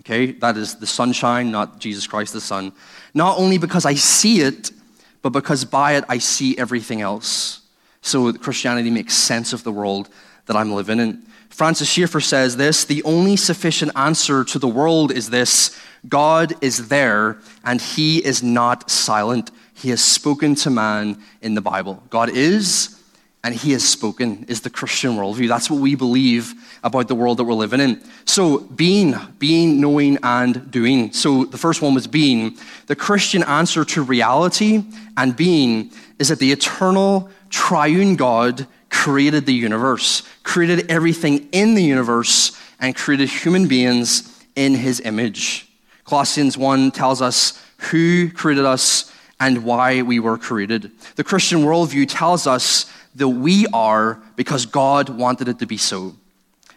Okay, 0.00 0.32
that 0.32 0.56
is 0.56 0.76
the 0.76 0.86
sunshine, 0.86 1.50
not 1.50 1.78
Jesus 1.78 2.06
Christ 2.06 2.32
the 2.32 2.40
sun. 2.40 2.72
Not 3.14 3.38
only 3.38 3.58
because 3.58 3.84
I 3.84 3.94
see 3.94 4.40
it, 4.40 4.72
but 5.20 5.30
because 5.30 5.64
by 5.64 5.96
it 5.96 6.04
I 6.08 6.18
see 6.18 6.56
everything 6.58 7.00
else. 7.00 7.60
So 8.00 8.32
Christianity 8.32 8.90
makes 8.90 9.14
sense 9.14 9.52
of 9.52 9.62
the 9.62 9.70
world 9.70 10.08
that 10.46 10.56
I'm 10.56 10.72
living 10.72 10.98
in. 10.98 11.22
Francis 11.50 11.88
Schaeffer 11.88 12.20
says 12.20 12.56
this 12.56 12.84
the 12.84 13.02
only 13.04 13.36
sufficient 13.36 13.92
answer 13.94 14.42
to 14.44 14.58
the 14.58 14.66
world 14.66 15.12
is 15.12 15.30
this 15.30 15.78
God 16.08 16.54
is 16.60 16.88
there 16.88 17.38
and 17.64 17.80
he 17.80 18.24
is 18.24 18.42
not 18.42 18.90
silent. 18.90 19.50
He 19.74 19.90
has 19.90 20.02
spoken 20.02 20.54
to 20.56 20.70
man 20.70 21.22
in 21.40 21.54
the 21.54 21.60
Bible. 21.60 22.02
God 22.10 22.30
is 22.30 22.98
and 23.44 23.54
he 23.54 23.72
has 23.72 23.86
spoken 23.86 24.44
is 24.46 24.60
the 24.60 24.70
Christian 24.70 25.16
worldview. 25.16 25.48
That's 25.48 25.68
what 25.68 25.80
we 25.80 25.96
believe 25.96 26.54
about 26.84 27.08
the 27.08 27.14
world 27.16 27.38
that 27.38 27.44
we're 27.44 27.54
living 27.54 27.80
in. 27.80 28.00
So, 28.24 28.60
being, 28.60 29.16
being, 29.38 29.80
knowing, 29.80 30.18
and 30.22 30.70
doing. 30.70 31.12
So, 31.12 31.44
the 31.44 31.58
first 31.58 31.82
one 31.82 31.92
was 31.92 32.06
being. 32.06 32.56
The 32.86 32.94
Christian 32.94 33.42
answer 33.42 33.84
to 33.84 34.02
reality 34.02 34.84
and 35.16 35.34
being 35.34 35.90
is 36.20 36.28
that 36.28 36.38
the 36.38 36.52
eternal, 36.52 37.30
triune 37.50 38.14
God 38.14 38.66
created 38.90 39.46
the 39.46 39.54
universe, 39.54 40.22
created 40.44 40.88
everything 40.90 41.48
in 41.50 41.74
the 41.74 41.82
universe, 41.82 42.56
and 42.78 42.94
created 42.94 43.28
human 43.28 43.66
beings 43.66 44.44
in 44.54 44.74
his 44.74 45.00
image. 45.00 45.68
Colossians 46.04 46.56
1 46.56 46.92
tells 46.92 47.20
us 47.20 47.60
who 47.90 48.30
created 48.30 48.64
us 48.64 49.11
and 49.42 49.64
why 49.64 50.02
we 50.02 50.20
were 50.20 50.38
created. 50.38 50.92
The 51.16 51.24
Christian 51.24 51.60
worldview 51.60 52.06
tells 52.08 52.46
us 52.46 52.90
that 53.16 53.28
we 53.28 53.66
are 53.72 54.22
because 54.36 54.66
God 54.66 55.08
wanted 55.08 55.48
it 55.48 55.58
to 55.58 55.66
be 55.66 55.76
so, 55.76 56.14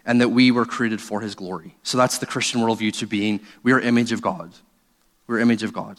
and 0.04 0.20
that 0.20 0.30
we 0.30 0.50
were 0.50 0.66
created 0.66 1.00
for 1.00 1.20
his 1.20 1.36
glory. 1.36 1.76
So 1.84 1.96
that's 1.96 2.18
the 2.18 2.26
Christian 2.26 2.60
worldview 2.60 2.92
to 2.94 3.06
being 3.06 3.40
we 3.62 3.72
are 3.72 3.78
image 3.78 4.10
of 4.10 4.20
God. 4.20 4.52
We're 5.28 5.38
image 5.38 5.62
of 5.62 5.72
God. 5.72 5.98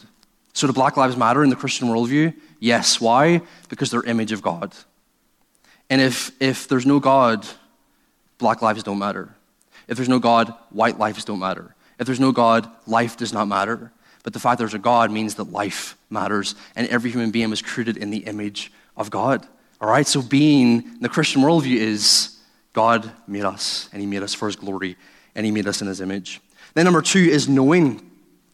So 0.52 0.66
do 0.66 0.72
Black 0.74 0.96
Lives 0.96 1.16
Matter 1.16 1.42
in 1.42 1.50
the 1.50 1.56
Christian 1.56 1.88
worldview? 1.88 2.34
Yes. 2.60 3.00
Why? 3.00 3.40
Because 3.70 3.90
they're 3.90 4.02
image 4.02 4.32
of 4.32 4.42
God. 4.42 4.74
And 5.88 6.02
if, 6.02 6.30
if 6.40 6.68
there's 6.68 6.84
no 6.84 7.00
God, 7.00 7.46
black 8.36 8.60
lives 8.60 8.82
don't 8.82 8.98
matter. 8.98 9.34
If 9.86 9.96
there's 9.96 10.08
no 10.08 10.18
God, 10.18 10.52
white 10.68 10.98
lives 10.98 11.24
don't 11.24 11.38
matter. 11.38 11.74
If 11.98 12.04
there's 12.06 12.20
no 12.20 12.32
God, 12.32 12.70
life 12.86 13.16
does 13.16 13.32
not 13.32 13.46
matter. 13.46 13.90
But 14.28 14.34
the 14.34 14.40
fact 14.40 14.58
there's 14.58 14.74
a 14.74 14.78
God 14.78 15.10
means 15.10 15.36
that 15.36 15.44
life 15.44 15.96
matters, 16.10 16.54
and 16.76 16.86
every 16.88 17.10
human 17.10 17.30
being 17.30 17.48
was 17.48 17.62
created 17.62 17.96
in 17.96 18.10
the 18.10 18.18
image 18.18 18.70
of 18.94 19.08
God. 19.08 19.48
All 19.80 19.88
right, 19.88 20.06
so 20.06 20.20
being 20.20 20.82
in 20.82 21.00
the 21.00 21.08
Christian 21.08 21.40
worldview 21.40 21.76
is 21.76 22.36
God 22.74 23.10
made 23.26 23.44
us, 23.44 23.88
and 23.90 24.02
He 24.02 24.06
made 24.06 24.22
us 24.22 24.34
for 24.34 24.44
His 24.44 24.56
glory, 24.56 24.98
and 25.34 25.46
He 25.46 25.50
made 25.50 25.66
us 25.66 25.80
in 25.80 25.88
His 25.88 26.02
image. 26.02 26.42
Then, 26.74 26.84
number 26.84 27.00
two 27.00 27.20
is 27.20 27.48
knowing. 27.48 28.06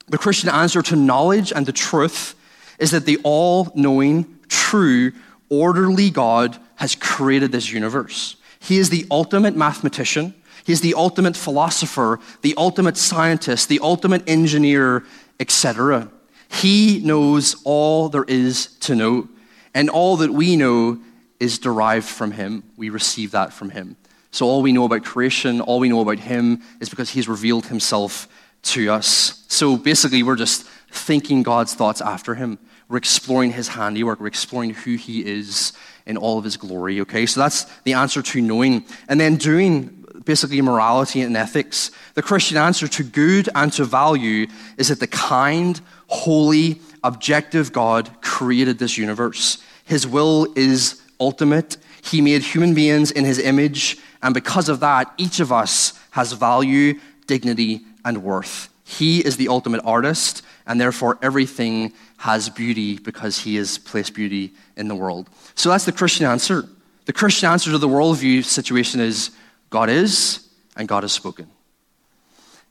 The 0.06 0.16
Christian 0.16 0.48
answer 0.48 0.80
to 0.80 0.94
knowledge 0.94 1.52
and 1.52 1.66
the 1.66 1.72
truth 1.72 2.36
is 2.78 2.92
that 2.92 3.04
the 3.04 3.18
all 3.24 3.72
knowing, 3.74 4.38
true, 4.46 5.10
orderly 5.48 6.08
God 6.08 6.56
has 6.76 6.94
created 6.94 7.50
this 7.50 7.72
universe. 7.72 8.36
He 8.60 8.78
is 8.78 8.90
the 8.90 9.08
ultimate 9.10 9.56
mathematician. 9.56 10.34
He's 10.64 10.80
the 10.80 10.94
ultimate 10.94 11.36
philosopher, 11.36 12.20
the 12.42 12.54
ultimate 12.56 12.96
scientist, 12.96 13.68
the 13.68 13.80
ultimate 13.82 14.26
engineer, 14.26 15.04
etc. 15.40 16.10
He 16.48 17.00
knows 17.00 17.56
all 17.64 18.08
there 18.08 18.24
is 18.24 18.66
to 18.80 18.94
know, 18.94 19.28
and 19.74 19.90
all 19.90 20.16
that 20.18 20.30
we 20.30 20.56
know 20.56 21.00
is 21.40 21.58
derived 21.58 22.06
from 22.06 22.32
him. 22.32 22.62
We 22.76 22.90
receive 22.90 23.32
that 23.32 23.52
from 23.52 23.70
him. 23.70 23.96
So 24.30 24.46
all 24.46 24.62
we 24.62 24.72
know 24.72 24.84
about 24.84 25.04
creation, 25.04 25.60
all 25.60 25.80
we 25.80 25.88
know 25.88 26.00
about 26.00 26.18
him 26.18 26.62
is 26.80 26.88
because 26.88 27.10
he's 27.10 27.28
revealed 27.28 27.66
himself 27.66 28.28
to 28.62 28.88
us. 28.90 29.44
So 29.48 29.76
basically, 29.76 30.22
we're 30.22 30.36
just 30.36 30.64
thinking 30.90 31.42
God's 31.42 31.74
thoughts 31.74 32.00
after 32.00 32.34
him. 32.34 32.58
We're 32.88 32.98
exploring 32.98 33.52
his 33.52 33.68
handiwork. 33.68 34.20
We're 34.20 34.26
exploring 34.26 34.70
who 34.70 34.96
he 34.96 35.24
is 35.24 35.72
in 36.06 36.16
all 36.16 36.38
of 36.38 36.44
his 36.44 36.56
glory, 36.56 37.00
okay? 37.00 37.26
So 37.26 37.40
that's 37.40 37.64
the 37.82 37.94
answer 37.94 38.22
to 38.22 38.40
knowing. 38.40 38.84
And 39.08 39.20
then 39.20 39.36
doing, 39.36 40.03
basically, 40.24 40.60
morality 40.60 41.22
and 41.22 41.36
ethics. 41.36 41.90
The 42.14 42.22
Christian 42.22 42.56
answer 42.56 42.86
to 42.88 43.02
good 43.02 43.48
and 43.54 43.72
to 43.74 43.84
value 43.84 44.46
is 44.76 44.88
that 44.88 45.00
the 45.00 45.06
kind, 45.06 45.80
holy, 46.06 46.80
objective 47.02 47.72
God 47.72 48.10
created 48.20 48.78
this 48.78 48.96
universe. 48.96 49.62
His 49.84 50.06
will 50.06 50.46
is 50.54 51.02
ultimate. 51.20 51.76
He 52.02 52.20
made 52.20 52.42
human 52.42 52.74
beings 52.74 53.10
in 53.10 53.24
his 53.24 53.38
image, 53.38 53.98
and 54.22 54.34
because 54.34 54.68
of 54.68 54.80
that, 54.80 55.12
each 55.16 55.40
of 55.40 55.52
us 55.52 55.98
has 56.10 56.32
value, 56.32 57.00
dignity, 57.26 57.80
and 58.04 58.22
worth. 58.22 58.68
He 58.84 59.24
is 59.24 59.36
the 59.36 59.48
ultimate 59.48 59.80
artist, 59.84 60.42
and 60.66 60.80
therefore 60.80 61.18
everything 61.22 61.92
has 62.18 62.48
beauty 62.48 62.98
because 62.98 63.38
he 63.38 63.56
has 63.56 63.78
placed 63.78 64.14
beauty 64.14 64.52
in 64.76 64.88
the 64.88 64.94
world. 64.94 65.28
So 65.54 65.70
that's 65.70 65.84
the 65.84 65.92
Christian 65.92 66.26
answer. 66.26 66.68
The 67.06 67.12
Christian 67.12 67.50
answer 67.50 67.70
to 67.70 67.78
the 67.78 67.88
worldview 67.88 68.44
situation 68.44 69.00
is 69.00 69.30
God 69.74 69.90
is, 69.90 70.48
and 70.76 70.86
God 70.86 71.02
has 71.02 71.10
spoken. 71.10 71.50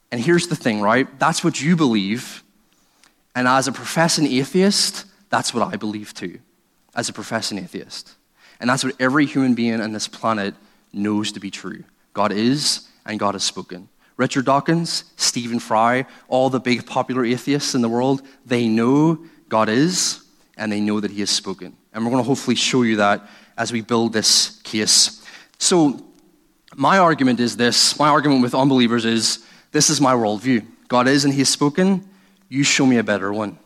And 0.10 0.22
here's 0.22 0.48
the 0.48 0.56
thing, 0.56 0.80
right? 0.80 1.06
That's 1.20 1.44
what 1.44 1.62
you 1.62 1.76
believe. 1.76 2.42
And 3.36 3.46
as 3.46 3.68
a 3.68 3.74
professing 3.74 4.26
atheist, 4.26 5.04
that's 5.30 5.54
what 5.54 5.68
I 5.74 5.76
believe 5.76 6.14
too, 6.14 6.40
as 6.96 7.10
a 7.10 7.14
professing 7.14 7.58
atheist. 7.58 8.14
And 8.62 8.70
that's 8.70 8.86
what 8.86 8.96
every 9.02 9.26
human 9.26 9.54
being 9.54 9.82
on 9.82 9.92
this 9.92 10.08
planet 10.08 10.56
knows 10.94 11.34
to 11.34 11.42
be 11.42 11.52
true. 11.52 11.84
God 12.14 12.32
is, 12.32 12.88
and 13.06 13.20
God 13.20 13.36
has 13.36 13.44
spoken. 13.44 13.90
Richard 14.16 14.46
Dawkins, 14.46 15.04
Stephen 15.18 15.60
Fry, 15.60 16.06
all 16.30 16.50
the 16.50 16.62
big 16.62 16.86
popular 16.86 17.26
atheists 17.26 17.76
in 17.76 17.82
the 17.82 17.90
world, 17.90 18.22
they 18.46 18.70
know 18.70 19.20
God 19.50 19.68
is, 19.68 20.24
and 20.56 20.72
they 20.72 20.80
know 20.80 21.02
that 21.02 21.12
He 21.12 21.20
has 21.20 21.30
spoken. 21.30 21.76
And 21.92 22.06
we're 22.06 22.12
going 22.12 22.24
to 22.24 22.28
hopefully 22.28 22.56
show 22.56 22.84
you 22.84 22.96
that 22.96 23.28
as 23.58 23.74
we 23.74 23.82
build 23.82 24.14
this 24.14 24.62
case. 24.64 25.22
So, 25.58 26.00
my 26.76 26.98
argument 26.98 27.40
is 27.40 27.58
this 27.58 28.00
my 28.00 28.10
argument 28.10 28.42
with 28.42 28.56
unbelievers 28.56 29.06
is 29.06 29.46
this 29.72 29.90
is 29.90 30.00
my 30.00 30.14
worldview. 30.14 30.66
God 30.88 31.08
is, 31.08 31.26
and 31.26 31.34
He 31.34 31.40
has 31.40 31.50
spoken. 31.50 32.08
You 32.50 32.64
show 32.64 32.86
me 32.86 32.98
a 32.98 33.04
better 33.04 33.34
one. 33.34 33.58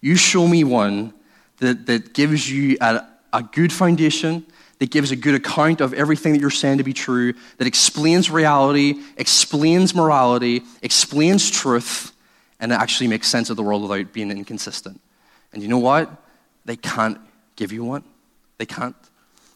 You 0.00 0.16
show 0.16 0.48
me 0.48 0.64
one 0.64 1.14
that, 1.58 1.86
that 1.86 2.14
gives 2.14 2.50
you 2.50 2.76
a, 2.80 3.06
a 3.32 3.42
good 3.42 3.72
foundation, 3.72 4.44
that 4.78 4.90
gives 4.90 5.10
a 5.10 5.16
good 5.16 5.34
account 5.34 5.80
of 5.80 5.94
everything 5.94 6.32
that 6.32 6.40
you're 6.40 6.50
saying 6.50 6.78
to 6.78 6.84
be 6.84 6.92
true, 6.92 7.34
that 7.58 7.66
explains 7.66 8.30
reality, 8.30 9.00
explains 9.16 9.94
morality, 9.94 10.62
explains 10.82 11.50
truth, 11.50 12.12
and 12.58 12.72
actually 12.72 13.06
makes 13.06 13.28
sense 13.28 13.50
of 13.50 13.56
the 13.56 13.62
world 13.62 13.82
without 13.82 14.12
being 14.12 14.30
inconsistent. 14.30 15.00
And 15.52 15.62
you 15.62 15.68
know 15.68 15.78
what? 15.78 16.10
They 16.64 16.76
can't 16.76 17.18
give 17.56 17.72
you 17.72 17.84
one. 17.84 18.04
They 18.58 18.66
can't. 18.66 18.96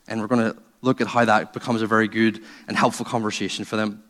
And 0.06 0.20
we're 0.20 0.26
going 0.26 0.52
to 0.52 0.56
look 0.84 1.00
at 1.00 1.06
how 1.06 1.24
that 1.24 1.52
becomes 1.52 1.82
a 1.82 1.86
very 1.86 2.08
good 2.08 2.42
and 2.68 2.76
helpful 2.76 3.04
conversation 3.04 3.64
for 3.64 3.76
them. 3.76 4.02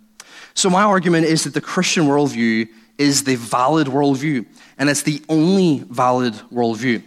So, 0.54 0.70
my 0.70 0.82
argument 0.82 1.26
is 1.26 1.44
that 1.44 1.54
the 1.54 1.60
Christian 1.60 2.04
worldview 2.04 2.68
is 2.98 3.24
the 3.24 3.36
valid 3.36 3.88
worldview, 3.88 4.46
and 4.78 4.88
it's 4.88 5.02
the 5.02 5.22
only 5.28 5.78
valid 5.88 6.34
worldview. 6.52 7.02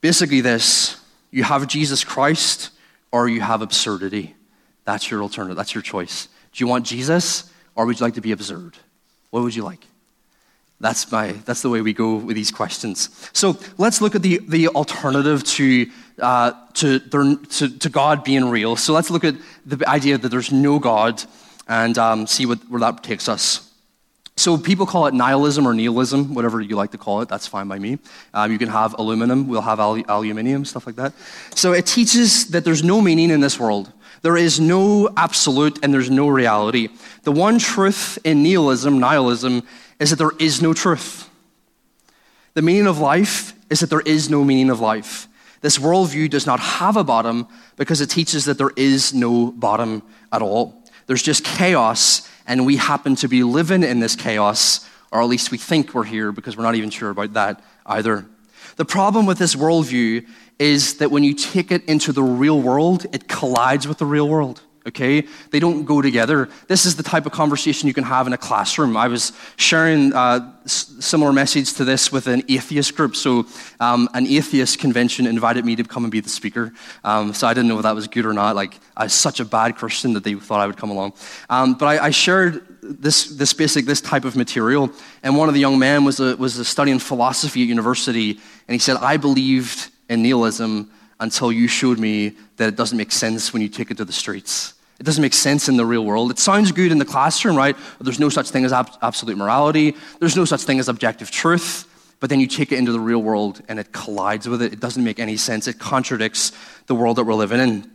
Basically, 0.00 0.40
this 0.40 1.00
you 1.30 1.44
have 1.44 1.66
Jesus 1.66 2.04
Christ 2.04 2.70
or 3.12 3.28
you 3.28 3.40
have 3.40 3.62
absurdity. 3.62 4.34
That's 4.84 5.10
your 5.10 5.22
alternative. 5.22 5.56
That's 5.56 5.74
your 5.74 5.82
choice. 5.82 6.28
Do 6.52 6.62
you 6.64 6.68
want 6.68 6.86
Jesus 6.86 7.50
or 7.74 7.86
would 7.86 7.98
you 7.98 8.06
like 8.06 8.14
to 8.14 8.20
be 8.20 8.32
absurd? 8.32 8.76
What 9.30 9.42
would 9.42 9.54
you 9.54 9.64
like? 9.64 9.84
That's, 10.80 11.10
my, 11.10 11.32
that's 11.32 11.62
the 11.62 11.70
way 11.70 11.80
we 11.80 11.92
go 11.92 12.16
with 12.16 12.36
these 12.36 12.50
questions. 12.50 13.08
So 13.32 13.58
let's 13.78 14.00
look 14.00 14.14
at 14.14 14.22
the, 14.22 14.40
the 14.46 14.68
alternative 14.68 15.42
to, 15.44 15.90
uh, 16.20 16.52
to, 16.74 16.98
to, 16.98 17.78
to, 17.78 17.88
God 17.88 18.24
being 18.24 18.48
real. 18.48 18.76
So 18.76 18.92
let's 18.92 19.10
look 19.10 19.24
at 19.24 19.34
the 19.64 19.86
idea 19.88 20.18
that 20.18 20.28
there's 20.28 20.50
no 20.52 20.78
God 20.78 21.22
and 21.68 21.96
um, 21.98 22.26
see 22.26 22.46
what, 22.46 22.58
where 22.70 22.80
that 22.80 23.02
takes 23.02 23.28
us. 23.28 23.70
So 24.38 24.58
people 24.58 24.84
call 24.84 25.06
it 25.06 25.14
nihilism 25.14 25.66
or 25.66 25.72
nihilism, 25.72 26.34
whatever 26.34 26.60
you 26.60 26.76
like 26.76 26.90
to 26.90 26.98
call 26.98 27.22
it. 27.22 27.28
That's 27.28 27.46
fine 27.46 27.68
by 27.68 27.78
me. 27.78 27.98
Um, 28.34 28.52
you 28.52 28.58
can 28.58 28.68
have 28.68 28.94
aluminum. 28.98 29.48
We'll 29.48 29.62
have 29.62 29.80
al- 29.80 30.04
aluminium, 30.08 30.64
stuff 30.66 30.86
like 30.86 30.96
that. 30.96 31.14
So 31.54 31.72
it 31.72 31.86
teaches 31.86 32.48
that 32.48 32.64
there's 32.64 32.84
no 32.84 33.00
meaning 33.00 33.30
in 33.30 33.40
this 33.40 33.58
world. 33.58 33.90
There 34.20 34.36
is 34.36 34.60
no 34.60 35.08
absolute 35.16 35.78
and 35.82 35.92
there's 35.92 36.10
no 36.10 36.28
reality. 36.28 36.88
The 37.22 37.32
one 37.32 37.58
truth 37.58 38.18
in 38.24 38.42
nihilism, 38.42 38.98
nihilism, 38.98 39.62
is 39.98 40.10
that 40.10 40.16
there 40.16 40.32
is 40.38 40.60
no 40.60 40.74
truth. 40.74 41.30
The 42.54 42.62
meaning 42.62 42.86
of 42.86 42.98
life 42.98 43.54
is 43.70 43.80
that 43.80 43.90
there 43.90 44.00
is 44.00 44.28
no 44.28 44.44
meaning 44.44 44.70
of 44.70 44.80
life. 44.80 45.28
This 45.66 45.78
worldview 45.78 46.30
does 46.30 46.46
not 46.46 46.60
have 46.60 46.96
a 46.96 47.02
bottom 47.02 47.48
because 47.74 48.00
it 48.00 48.08
teaches 48.08 48.44
that 48.44 48.56
there 48.56 48.70
is 48.76 49.12
no 49.12 49.50
bottom 49.50 50.04
at 50.30 50.40
all. 50.40 50.84
There's 51.08 51.24
just 51.24 51.44
chaos 51.44 52.30
and 52.46 52.64
we 52.64 52.76
happen 52.76 53.16
to 53.16 53.26
be 53.26 53.42
living 53.42 53.82
in 53.82 53.98
this 53.98 54.14
chaos, 54.14 54.88
or 55.10 55.20
at 55.20 55.26
least 55.26 55.50
we 55.50 55.58
think 55.58 55.92
we're 55.92 56.04
here 56.04 56.30
because 56.30 56.56
we're 56.56 56.62
not 56.62 56.76
even 56.76 56.90
sure 56.90 57.10
about 57.10 57.32
that 57.32 57.64
either. 57.84 58.26
The 58.76 58.84
problem 58.84 59.26
with 59.26 59.38
this 59.38 59.56
worldview 59.56 60.28
is 60.60 60.98
that 60.98 61.10
when 61.10 61.24
you 61.24 61.34
take 61.34 61.72
it 61.72 61.84
into 61.86 62.12
the 62.12 62.22
real 62.22 62.62
world, 62.62 63.04
it 63.12 63.26
collides 63.26 63.88
with 63.88 63.98
the 63.98 64.06
real 64.06 64.28
world 64.28 64.62
okay? 64.86 65.26
They 65.50 65.58
don't 65.58 65.84
go 65.84 66.00
together. 66.00 66.48
This 66.68 66.86
is 66.86 66.96
the 66.96 67.02
type 67.02 67.26
of 67.26 67.32
conversation 67.32 67.88
you 67.88 67.94
can 67.94 68.04
have 68.04 68.26
in 68.26 68.32
a 68.32 68.38
classroom. 68.38 68.96
I 68.96 69.08
was 69.08 69.32
sharing 69.56 70.12
a 70.12 70.16
uh, 70.16 70.52
similar 70.66 71.32
message 71.32 71.74
to 71.74 71.84
this 71.84 72.12
with 72.12 72.26
an 72.26 72.42
atheist 72.48 72.96
group. 72.96 73.16
So, 73.16 73.46
um, 73.80 74.08
an 74.14 74.26
atheist 74.26 74.78
convention 74.78 75.26
invited 75.26 75.64
me 75.64 75.76
to 75.76 75.84
come 75.84 76.04
and 76.04 76.10
be 76.10 76.20
the 76.20 76.28
speaker. 76.28 76.72
Um, 77.04 77.34
so, 77.34 77.46
I 77.46 77.54
didn't 77.54 77.68
know 77.68 77.76
if 77.76 77.82
that 77.82 77.94
was 77.94 78.06
good 78.06 78.26
or 78.26 78.32
not. 78.32 78.56
Like, 78.56 78.78
I 78.96 79.04
was 79.04 79.12
such 79.12 79.40
a 79.40 79.44
bad 79.44 79.76
Christian 79.76 80.12
that 80.14 80.24
they 80.24 80.34
thought 80.34 80.60
I 80.60 80.66
would 80.66 80.76
come 80.76 80.90
along. 80.90 81.14
Um, 81.50 81.74
but 81.74 81.86
I, 81.86 82.06
I, 82.06 82.10
shared 82.10 82.64
this, 82.80 83.26
this 83.26 83.52
basic, 83.52 83.84
this 83.84 84.00
type 84.00 84.24
of 84.24 84.36
material. 84.36 84.90
And 85.22 85.36
one 85.36 85.48
of 85.48 85.54
the 85.54 85.60
young 85.60 85.78
men 85.78 86.04
was, 86.04 86.20
a, 86.20 86.36
was 86.36 86.58
a 86.58 86.64
studying 86.64 86.98
philosophy 86.98 87.62
at 87.62 87.68
university. 87.68 88.32
And 88.32 88.74
he 88.74 88.78
said, 88.78 88.96
I 88.96 89.16
believed 89.16 89.90
in 90.08 90.22
nihilism 90.22 90.90
until 91.20 91.50
you 91.50 91.68
showed 91.68 91.98
me 91.98 92.36
that 92.56 92.68
it 92.68 92.76
doesn't 92.76 92.98
make 92.98 93.12
sense 93.12 93.52
when 93.52 93.62
you 93.62 93.68
take 93.68 93.90
it 93.90 93.96
to 93.96 94.04
the 94.04 94.12
streets. 94.12 94.74
It 94.98 95.04
doesn't 95.04 95.22
make 95.22 95.34
sense 95.34 95.68
in 95.68 95.76
the 95.76 95.84
real 95.84 96.04
world. 96.04 96.30
It 96.30 96.38
sounds 96.38 96.72
good 96.72 96.90
in 96.90 96.98
the 96.98 97.04
classroom, 97.04 97.56
right? 97.56 97.76
There's 98.00 98.20
no 98.20 98.28
such 98.28 98.50
thing 98.50 98.64
as 98.64 98.72
ab- 98.72 98.96
absolute 99.02 99.36
morality, 99.36 99.94
there's 100.20 100.36
no 100.36 100.44
such 100.44 100.62
thing 100.62 100.78
as 100.78 100.88
objective 100.88 101.30
truth. 101.30 101.86
But 102.18 102.30
then 102.30 102.40
you 102.40 102.46
take 102.46 102.72
it 102.72 102.78
into 102.78 102.92
the 102.92 103.00
real 103.00 103.22
world 103.22 103.60
and 103.68 103.78
it 103.78 103.92
collides 103.92 104.48
with 104.48 104.62
it. 104.62 104.72
It 104.72 104.80
doesn't 104.80 105.04
make 105.04 105.18
any 105.18 105.36
sense. 105.36 105.68
It 105.68 105.78
contradicts 105.78 106.52
the 106.86 106.94
world 106.94 107.16
that 107.16 107.24
we're 107.24 107.34
living 107.34 107.60
in. 107.60 107.90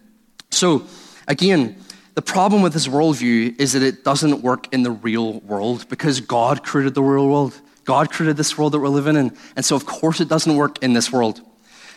So, 0.51 0.85
again, 1.27 1.75
the 2.13 2.21
problem 2.21 2.61
with 2.61 2.73
this 2.73 2.87
worldview 2.87 3.59
is 3.59 3.73
that 3.73 3.81
it 3.81 4.03
doesn't 4.03 4.41
work 4.41 4.71
in 4.71 4.83
the 4.83 4.91
real 4.91 5.39
world 5.39 5.89
because 5.89 6.19
God 6.19 6.63
created 6.63 6.93
the 6.93 7.01
real 7.01 7.27
world. 7.27 7.59
God 7.83 8.11
created 8.11 8.37
this 8.37 8.57
world 8.57 8.73
that 8.73 8.79
we're 8.79 8.89
living 8.89 9.15
in. 9.15 9.35
And 9.55 9.65
so, 9.65 9.75
of 9.75 9.85
course, 9.85 10.21
it 10.21 10.29
doesn't 10.29 10.55
work 10.55 10.83
in 10.83 10.93
this 10.93 11.11
world. 11.11 11.41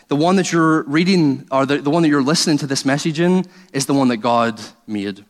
The 0.08 0.16
one 0.16 0.36
that 0.36 0.52
you're 0.52 0.82
reading, 0.82 1.46
or 1.50 1.66
the, 1.66 1.78
the 1.78 1.90
one 1.90 2.02
that 2.02 2.08
you're 2.08 2.22
listening 2.22 2.58
to 2.58 2.66
this 2.66 2.84
message 2.84 3.20
in, 3.20 3.46
is 3.72 3.86
the 3.86 3.94
one 3.94 4.08
that 4.08 4.18
God 4.18 4.60
made. 4.86 5.24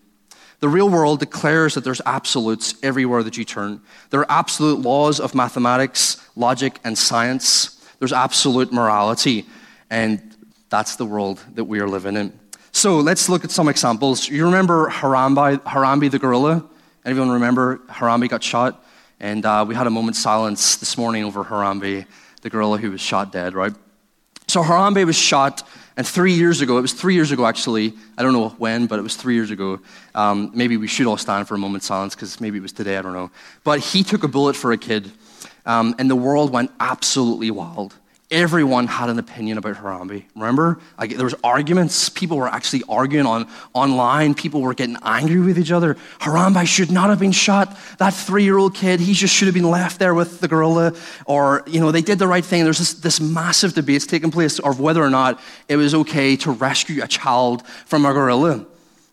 The 0.61 0.69
real 0.69 0.89
world 0.89 1.21
declares 1.21 1.75
that 1.75 1.85
there's 1.85 2.01
absolutes 2.07 2.75
everywhere 2.83 3.23
that 3.23 3.37
you 3.37 3.45
turn. 3.45 3.81
There 4.11 4.21
are 4.21 4.31
absolute 4.31 4.81
laws 4.81 5.21
of 5.21 5.35
mathematics, 5.35 6.27
logic, 6.37 6.81
and 6.85 6.97
science. 6.97 7.85
There's 7.99 8.13
absolute 8.13 8.73
morality. 8.73 9.47
And 9.91 10.35
that's 10.71 10.97
the 10.97 11.05
world 11.05 11.41
that 11.55 11.65
we 11.65 11.81
are 11.81 11.89
living 11.89 12.17
in. 12.17 12.39
So 12.73 12.99
let's 12.99 13.29
look 13.29 13.45
at 13.45 13.51
some 13.51 13.69
examples. 13.69 14.29
You 14.29 14.47
remember 14.47 14.91
Harambe, 14.91 15.61
Harambe 15.63 16.11
the 16.11 16.19
gorilla? 16.19 16.65
Anyone 17.05 17.31
remember 17.31 17.79
Harambe 17.89 18.29
got 18.29 18.43
shot? 18.43 18.85
And 19.21 19.47
uh, 19.47 19.65
we 19.69 19.75
had 19.75 19.87
a 19.87 19.91
moment's 19.91 20.19
silence 20.19 20.77
this 20.77 20.99
morning 20.99 21.25
over 21.25 21.45
Harambe, 21.45 22.07
the 22.43 22.51
gorilla 22.51 22.79
who 22.79 22.91
was 22.91 23.01
shot 23.01 23.31
dead, 23.31 23.55
right? 23.55 23.75
So 24.49 24.63
Harambe 24.63 25.05
was 25.05 25.17
shot, 25.17 25.67
and 25.97 26.07
three 26.07 26.33
years 26.33 26.61
ago, 26.61 26.79
it 26.79 26.83
was 26.83 26.93
three 26.93 27.15
years 27.15 27.31
ago 27.31 27.47
actually, 27.47 27.95
I 28.19 28.23
don't 28.23 28.33
know 28.33 28.51
when, 28.51 28.87
but 28.87 28.99
it 28.99 29.03
was 29.03 29.17
three 29.17 29.35
years 29.35 29.51
ago. 29.51 29.81
Um, 30.15 30.51
maybe 30.55 30.77
we 30.77 30.87
should 30.87 31.07
all 31.07 31.17
stand 31.17 31.49
for 31.49 31.55
a 31.55 31.59
moment's 31.59 31.87
silence 31.87 32.15
because 32.15 32.41
maybe 32.41 32.59
it 32.59 32.63
was 32.63 32.73
today, 32.73 32.97
I 32.97 33.03
don't 33.03 33.13
know. 33.13 33.31
But 33.63 33.81
he 33.81 34.03
took 34.03 34.23
a 34.23 34.29
bullet 34.29 34.57
for 34.57 34.73
a 34.73 34.79
kid, 34.79 35.11
um, 35.67 35.95
and 35.99 36.11
the 36.11 36.17
world 36.17 36.53
went 36.53 36.71
absolutely 36.81 37.51
wild 37.51 37.95
everyone 38.31 38.87
had 38.87 39.11
an 39.11 39.19
opinion 39.19 39.59
about 39.59 39.77
Harambe. 39.77 40.25
Remember? 40.35 40.81
Like, 40.99 41.15
there 41.15 41.25
was 41.25 41.35
arguments. 41.45 42.09
People 42.09 42.37
were 42.37 42.49
actually 42.49 42.83
arguing 42.89 43.27
on 43.27 43.49
online. 43.73 44.35
People 44.35 44.61
were 44.61 44.75
getting 44.75 44.97
angry 45.03 45.41
with 45.41 45.59
each 45.59 45.71
other. 45.71 45.95
Harambe 46.21 46.67
should 46.67 46.91
not 46.91 47.11
have 47.11 47.21
been 47.21 47.33
shot. 47.33 47.77
That 47.99 48.15
three-year-old 48.15 48.75
kid, 48.75 49.01
he 49.01 49.15
just 49.15 49.35
should 49.35 49.47
have 49.47 49.55
been 49.55 49.71
left 49.71 49.99
there 49.99 50.15
with 50.15 50.41
the 50.41 50.49
gorilla. 50.49 50.95
Or, 51.27 51.63
you 51.67 51.81
know, 51.81 51.93
they 51.93 52.03
did 52.03 52.19
the 52.19 52.27
right 52.27 52.45
thing. 52.45 52.65
There's 52.65 52.79
this, 52.79 52.95
this 52.95 53.21
massive 53.21 53.75
debate 53.75 54.03
taking 54.09 54.31
place 54.31 54.59
of 54.59 54.81
whether 54.81 55.03
or 55.03 55.11
not 55.11 55.41
it 55.69 55.77
was 55.77 55.95
okay 55.95 56.37
to 56.37 56.51
rescue 56.51 57.03
a 57.03 57.07
child 57.07 57.67
from 57.67 58.05
a 58.05 58.13
gorilla. 58.13 58.67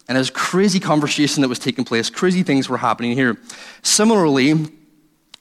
And 0.08 0.16
there's 0.16 0.30
crazy 0.30 0.80
conversation 0.80 1.42
that 1.42 1.48
was 1.48 1.60
taking 1.60 1.86
place, 1.86 2.10
crazy 2.10 2.44
things 2.44 2.68
were 2.68 2.78
happening 2.78 3.14
here. 3.14 3.38
Similarly, 3.82 4.66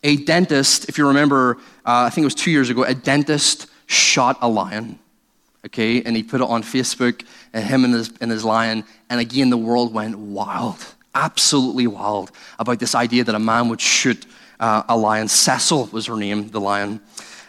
a 0.03 0.17
dentist, 0.17 0.89
if 0.89 0.97
you 0.97 1.09
remember, 1.09 1.57
uh, 1.85 2.07
I 2.07 2.11
think 2.11 2.23
it 2.23 2.27
was 2.27 2.35
two 2.35 2.51
years 2.51 2.71
ago, 2.71 2.85
a 2.85 2.95
dentist 2.95 3.67
shot 3.91 4.39
a 4.41 4.49
lion. 4.49 4.99
Okay, 5.67 6.03
and 6.03 6.17
he 6.17 6.23
put 6.23 6.41
it 6.41 6.47
on 6.49 6.63
Facebook, 6.63 7.23
and 7.53 7.65
him 7.65 7.85
and 7.85 7.93
his, 7.93 8.13
and 8.21 8.31
his 8.31 8.45
lion, 8.45 8.85
and 9.11 9.21
again 9.21 9.51
the 9.51 9.59
world 9.59 9.93
went 9.93 10.19
wild, 10.19 10.79
absolutely 11.15 11.87
wild, 11.87 12.31
about 12.59 12.79
this 12.79 12.95
idea 12.95 13.25
that 13.25 13.35
a 13.35 13.39
man 13.39 13.69
would 13.69 13.81
shoot 13.81 14.25
uh, 14.59 14.85
a 14.89 14.97
lion. 14.97 15.29
Cecil 15.29 15.91
was 15.93 16.07
her 16.07 16.17
name, 16.17 16.49
the 16.49 16.61
lion. 16.61 17.01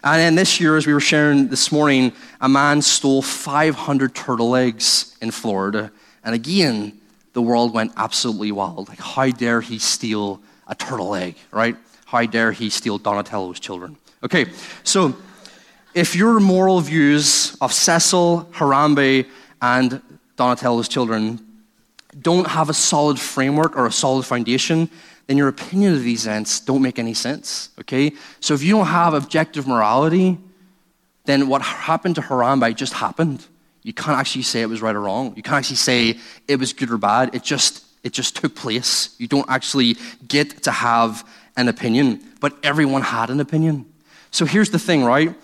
And 0.04 0.20
then 0.20 0.36
this 0.36 0.60
year, 0.60 0.76
as 0.76 0.88
we 0.88 0.94
were 0.94 1.00
sharing 1.00 1.48
this 1.48 1.72
morning, 1.72 2.12
a 2.42 2.50
man 2.50 2.82
stole 2.82 3.22
500 3.22 4.16
turtle 4.16 4.56
eggs 4.56 5.16
in 5.22 5.32
Florida. 5.32 5.92
And 6.24 6.36
again, 6.36 7.00
the 7.34 7.42
world 7.42 7.74
went 7.74 7.94
absolutely 7.96 8.52
wild. 8.52 8.89
Like, 8.89 9.00
how 9.00 9.30
dare 9.30 9.62
he 9.62 9.78
steal 9.80 10.42
a 10.68 10.76
turtle 10.76 11.16
egg, 11.16 11.36
right? 11.52 11.78
How 12.06 12.26
dare 12.26 12.52
he 12.52 12.70
steal 12.70 12.98
Donatello's 12.98 13.60
children? 13.60 13.96
Okay, 14.24 14.48
so 14.84 15.16
if 15.94 16.16
your 16.16 16.39
moral 16.39 16.80
views 16.82 17.56
of 17.62 17.74
Cecil, 17.74 18.50
Harambe, 18.54 19.28
and 19.62 20.02
Donatello's 20.38 20.88
children 20.88 21.39
don't 22.20 22.48
have 22.48 22.70
a 22.70 22.74
solid 22.74 23.20
framework 23.20 23.78
or 23.78 23.86
a 23.86 23.92
solid 23.92 24.26
foundation, 24.26 24.89
then 25.28 25.38
your 25.38 25.48
opinion 25.48 25.94
of 25.94 26.04
these 26.04 26.26
events 26.26 26.60
don't 26.60 26.82
make 26.82 27.00
any 27.00 27.14
sense. 27.14 27.70
Okay? 27.80 28.14
So 28.39 28.54
if 28.54 28.64
you 28.64 28.72
don't 28.76 28.88
have 28.88 29.14
objective 29.14 29.68
morality, 29.68 30.38
then 31.26 31.48
what 31.48 31.62
happened 31.62 32.16
to 32.16 32.22
Harambe 32.22 32.76
just 32.76 32.94
happened. 32.94 33.46
You 33.84 33.94
can't 33.94 34.18
actually 34.18 34.44
say 34.44 34.62
it 34.62 34.70
was 34.70 34.82
right 34.82 34.96
or 34.96 35.02
wrong. 35.02 35.34
You 35.36 35.44
can't 35.44 35.58
actually 35.58 35.78
say 35.78 36.20
it 36.48 36.58
was 36.58 36.74
good 36.74 36.92
or 36.92 36.98
bad. 36.98 37.34
It 37.36 37.44
just 37.44 37.86
it 38.04 38.14
just 38.14 38.36
took 38.36 38.56
place. 38.56 39.16
You 39.20 39.28
don't 39.28 39.50
actually 39.50 39.96
get 40.28 40.64
to 40.64 40.72
have 40.72 41.28
an 41.56 41.68
opinion, 41.68 42.20
but 42.39 42.54
everyone 42.64 43.04
had 43.04 43.30
an 43.30 43.39
opinion. 43.39 43.86
So 44.32 44.46
here's 44.46 44.72
the 44.72 44.80
thing, 44.80 45.04
right? 45.04 45.36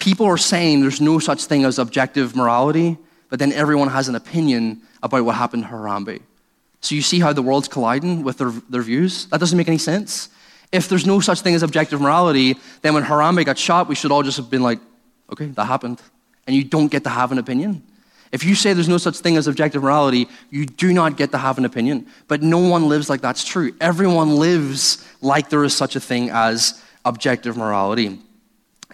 People 0.00 0.26
are 0.26 0.38
saying 0.38 0.80
there's 0.80 1.00
no 1.00 1.18
such 1.18 1.44
thing 1.44 1.64
as 1.64 1.78
objective 1.78 2.34
morality, 2.34 2.96
but 3.28 3.38
then 3.38 3.52
everyone 3.52 3.88
has 3.88 4.08
an 4.08 4.14
opinion 4.14 4.80
about 5.02 5.24
what 5.24 5.36
happened 5.36 5.64
to 5.64 5.68
Harambe. 5.68 6.20
So 6.80 6.94
you 6.94 7.02
see 7.02 7.20
how 7.20 7.34
the 7.34 7.42
world's 7.42 7.68
colliding 7.68 8.24
with 8.24 8.38
their, 8.38 8.50
their 8.70 8.80
views? 8.80 9.26
That 9.26 9.40
doesn't 9.40 9.56
make 9.56 9.68
any 9.68 9.78
sense. 9.78 10.30
If 10.72 10.88
there's 10.88 11.06
no 11.06 11.20
such 11.20 11.42
thing 11.42 11.54
as 11.54 11.62
objective 11.62 12.00
morality, 12.00 12.56
then 12.80 12.94
when 12.94 13.04
Harambe 13.04 13.44
got 13.44 13.58
shot, 13.58 13.88
we 13.88 13.94
should 13.94 14.10
all 14.10 14.22
just 14.22 14.38
have 14.38 14.48
been 14.48 14.62
like, 14.62 14.80
okay, 15.30 15.46
that 15.46 15.66
happened. 15.66 16.00
And 16.46 16.56
you 16.56 16.64
don't 16.64 16.88
get 16.88 17.04
to 17.04 17.10
have 17.10 17.30
an 17.30 17.38
opinion. 17.38 17.82
If 18.32 18.42
you 18.42 18.54
say 18.54 18.72
there's 18.72 18.88
no 18.88 18.96
such 18.96 19.18
thing 19.18 19.36
as 19.36 19.48
objective 19.48 19.82
morality, 19.82 20.28
you 20.50 20.64
do 20.64 20.94
not 20.94 21.18
get 21.18 21.32
to 21.32 21.38
have 21.38 21.58
an 21.58 21.66
opinion. 21.66 22.06
But 22.26 22.42
no 22.42 22.58
one 22.58 22.88
lives 22.88 23.10
like 23.10 23.20
that's 23.20 23.44
true. 23.44 23.74
Everyone 23.80 24.36
lives 24.36 25.06
like 25.20 25.50
there 25.50 25.64
is 25.64 25.76
such 25.76 25.94
a 25.94 26.00
thing 26.00 26.30
as 26.30 26.82
objective 27.04 27.58
morality 27.58 28.18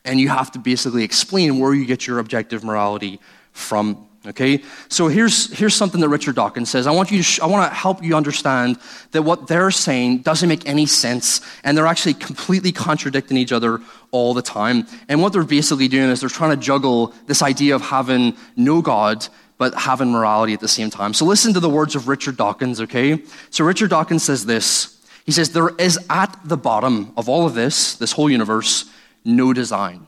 and 0.07 0.21
you 0.21 0.29
have 0.29 0.51
to 0.53 0.59
basically 0.59 1.05
explain 1.05 1.59
where 1.59 1.75
you 1.75 1.85
get 1.85 2.07
your 2.07 2.19
objective 2.19 2.65
morality 2.65 3.21
from. 3.53 4.07
Okay, 4.27 4.65
so 4.89 5.07
here's 5.07 5.57
here's 5.57 5.75
something 5.75 6.01
that 6.01 6.09
Richard 6.09 6.35
Dawkins 6.35 6.69
says. 6.69 6.89
I 6.89 6.91
want 6.91 7.13
you 7.13 7.19
to 7.19 7.23
sh- 7.23 7.39
I 7.39 7.47
want 7.47 7.71
to 7.71 7.75
help 7.75 8.03
you 8.03 8.17
understand 8.17 8.77
that 9.13 9.23
what 9.23 9.47
they're 9.47 9.71
saying 9.71 10.19
doesn't 10.23 10.49
make 10.49 10.67
any 10.69 10.87
sense, 10.87 11.41
and 11.63 11.79
they're 11.79 11.87
actually 11.87 12.15
completely 12.15 12.73
contradicting 12.73 13.37
each 13.37 13.53
other 13.53 13.81
all 14.11 14.35
the 14.35 14.43
time. 14.43 14.87
And 15.09 15.23
what 15.23 15.33
they're 15.33 15.45
basically 15.45 15.87
doing 15.87 16.11
is 16.11 16.21
they're 16.21 16.29
trying 16.29 16.51
to 16.51 16.57
juggle 16.57 17.15
this 17.27 17.41
idea 17.41 17.77
of 17.77 17.83
having 17.83 18.37
no 18.57 18.83
God 18.83 19.29
but 19.59 19.75
having 19.75 20.11
morality 20.11 20.53
at 20.53 20.61
the 20.61 20.69
same 20.69 20.91
time. 20.91 21.15
So 21.15 21.25
listen 21.25 21.55
to 21.55 21.61
the 21.61 21.71
words 21.71 21.95
of 21.95 22.09
Richard 22.09 22.37
Dawkins. 22.37 22.81
Okay, 22.81 23.23
so 23.51 23.65
Richard 23.65 23.91
Dawkins 23.91 24.25
says 24.25 24.45
this. 24.45 24.93
He 25.25 25.33
says 25.33 25.51
there 25.51 25.71
is 25.77 25.99
at 26.09 26.37
the 26.45 26.57
bottom 26.57 27.13
of 27.17 27.29
all 27.29 27.47
of 27.47 27.55
this, 27.55 27.97
this 27.97 28.13
whole 28.13 28.31
universe, 28.31 28.85
no 29.27 29.53
design. 29.53 30.07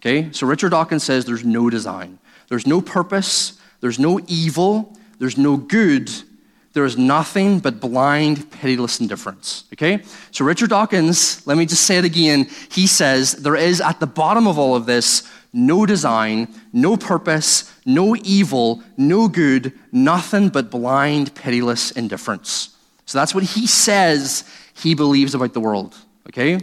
Okay? 0.00 0.30
So 0.32 0.46
Richard 0.46 0.70
Dawkins 0.70 1.04
says 1.04 1.24
there's 1.24 1.44
no 1.44 1.70
design. 1.70 2.18
There's 2.48 2.66
no 2.66 2.80
purpose, 2.80 3.60
there's 3.80 3.98
no 3.98 4.20
evil, 4.26 4.96
there's 5.18 5.36
no 5.36 5.56
good, 5.56 6.10
there 6.72 6.84
is 6.84 6.96
nothing 6.96 7.58
but 7.58 7.80
blind, 7.80 8.50
pitiless 8.50 9.00
indifference. 9.00 9.64
Okay? 9.74 10.02
So 10.30 10.44
Richard 10.44 10.70
Dawkins, 10.70 11.46
let 11.46 11.58
me 11.58 11.66
just 11.66 11.82
say 11.82 11.98
it 11.98 12.04
again. 12.04 12.48
He 12.70 12.86
says 12.86 13.32
there 13.32 13.56
is 13.56 13.80
at 13.80 14.00
the 14.00 14.06
bottom 14.06 14.46
of 14.46 14.58
all 14.58 14.76
of 14.76 14.86
this 14.86 15.28
no 15.52 15.86
design, 15.86 16.46
no 16.72 16.96
purpose, 16.96 17.74
no 17.86 18.14
evil, 18.16 18.82
no 18.96 19.28
good, 19.28 19.72
nothing 19.92 20.50
but 20.50 20.70
blind, 20.70 21.34
pitiless 21.34 21.90
indifference. 21.90 22.76
So 23.06 23.18
that's 23.18 23.34
what 23.34 23.44
he 23.44 23.66
says 23.66 24.44
he 24.74 24.94
believes 24.94 25.34
about 25.34 25.54
the 25.54 25.60
world. 25.60 25.96
Okay? 26.28 26.60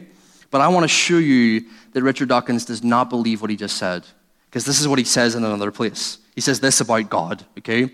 But 0.55 0.61
I 0.61 0.69
want 0.69 0.85
to 0.85 0.87
show 0.87 1.17
you 1.17 1.65
that 1.91 2.01
Richard 2.01 2.29
Dawkins 2.29 2.63
does 2.63 2.81
not 2.81 3.09
believe 3.09 3.41
what 3.41 3.49
he 3.49 3.57
just 3.57 3.75
said, 3.75 4.05
because 4.45 4.63
this 4.63 4.79
is 4.79 4.87
what 4.87 4.97
he 4.97 5.03
says 5.03 5.35
in 5.35 5.43
another 5.43 5.69
place. 5.69 6.17
He 6.33 6.39
says 6.39 6.61
this 6.61 6.79
about 6.79 7.09
God, 7.09 7.43
okay? 7.57 7.89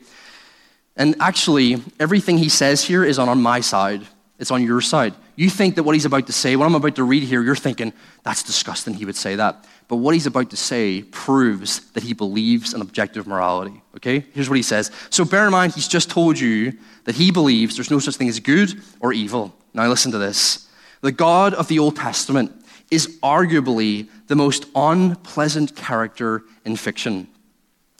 And 0.96 1.16
actually, 1.20 1.82
everything 2.00 2.38
he 2.38 2.50
says 2.50 2.84
here 2.84 3.04
is 3.04 3.18
on, 3.18 3.42
my 3.42 3.62
side. 3.62 4.04
It's 4.38 4.52
on 4.52 4.62
your 4.62 4.80
side. 4.80 5.16
You 5.36 5.50
think 5.50 5.74
that 5.74 5.82
what 5.82 5.96
he's 5.96 6.06
about 6.06 6.28
to 6.28 6.34
say, 6.34 6.56
what 6.56 6.68
I'm 6.68 6.76
about 6.76 6.98
to 6.98 7.04
read 7.04 7.24
here, 7.24 7.42
you're 7.42 7.56
thinking, 7.56 7.94
that's 8.22 8.44
disgusting, 8.44 8.94
he 8.94 9.06
would 9.06 9.16
say 9.16 9.38
that. 9.38 9.66
But 9.88 9.96
what 9.96 10.14
he's 10.14 10.28
about 10.28 10.52
to 10.52 10.56
say 10.56 11.02
proves 11.02 11.90
that 11.94 12.04
he 12.04 12.14
believes 12.14 12.76
in 12.76 12.82
objective 12.82 13.26
morality. 13.26 13.82
Okay? 13.96 14.24
Here's 14.36 14.52
what 14.52 14.58
he 14.58 14.62
says. 14.62 14.92
So 15.10 15.26
bear 15.26 15.46
in 15.46 15.52
mind, 15.52 15.74
he's 15.74 15.88
just 15.88 16.12
told 16.12 16.40
you 16.40 16.78
that 17.06 17.16
he 17.16 17.32
believes 17.32 17.76
there's 17.76 17.90
no 17.90 17.98
such 17.98 18.18
thing 18.18 18.30
as 18.30 18.40
good 18.40 18.80
or 19.00 19.14
evil. 19.14 19.52
Now 19.74 19.88
listen 19.88 20.12
to 20.12 20.20
this. 20.20 20.68
The 21.02 21.12
God 21.12 21.54
of 21.54 21.68
the 21.68 21.80
Old 21.80 21.96
Testament 21.96 22.52
is 22.90 23.20
arguably 23.24 24.10
the 24.28 24.36
most 24.36 24.66
unpleasant 24.76 25.76
character 25.76 26.44
in 26.66 26.76
fiction. 26.76 27.28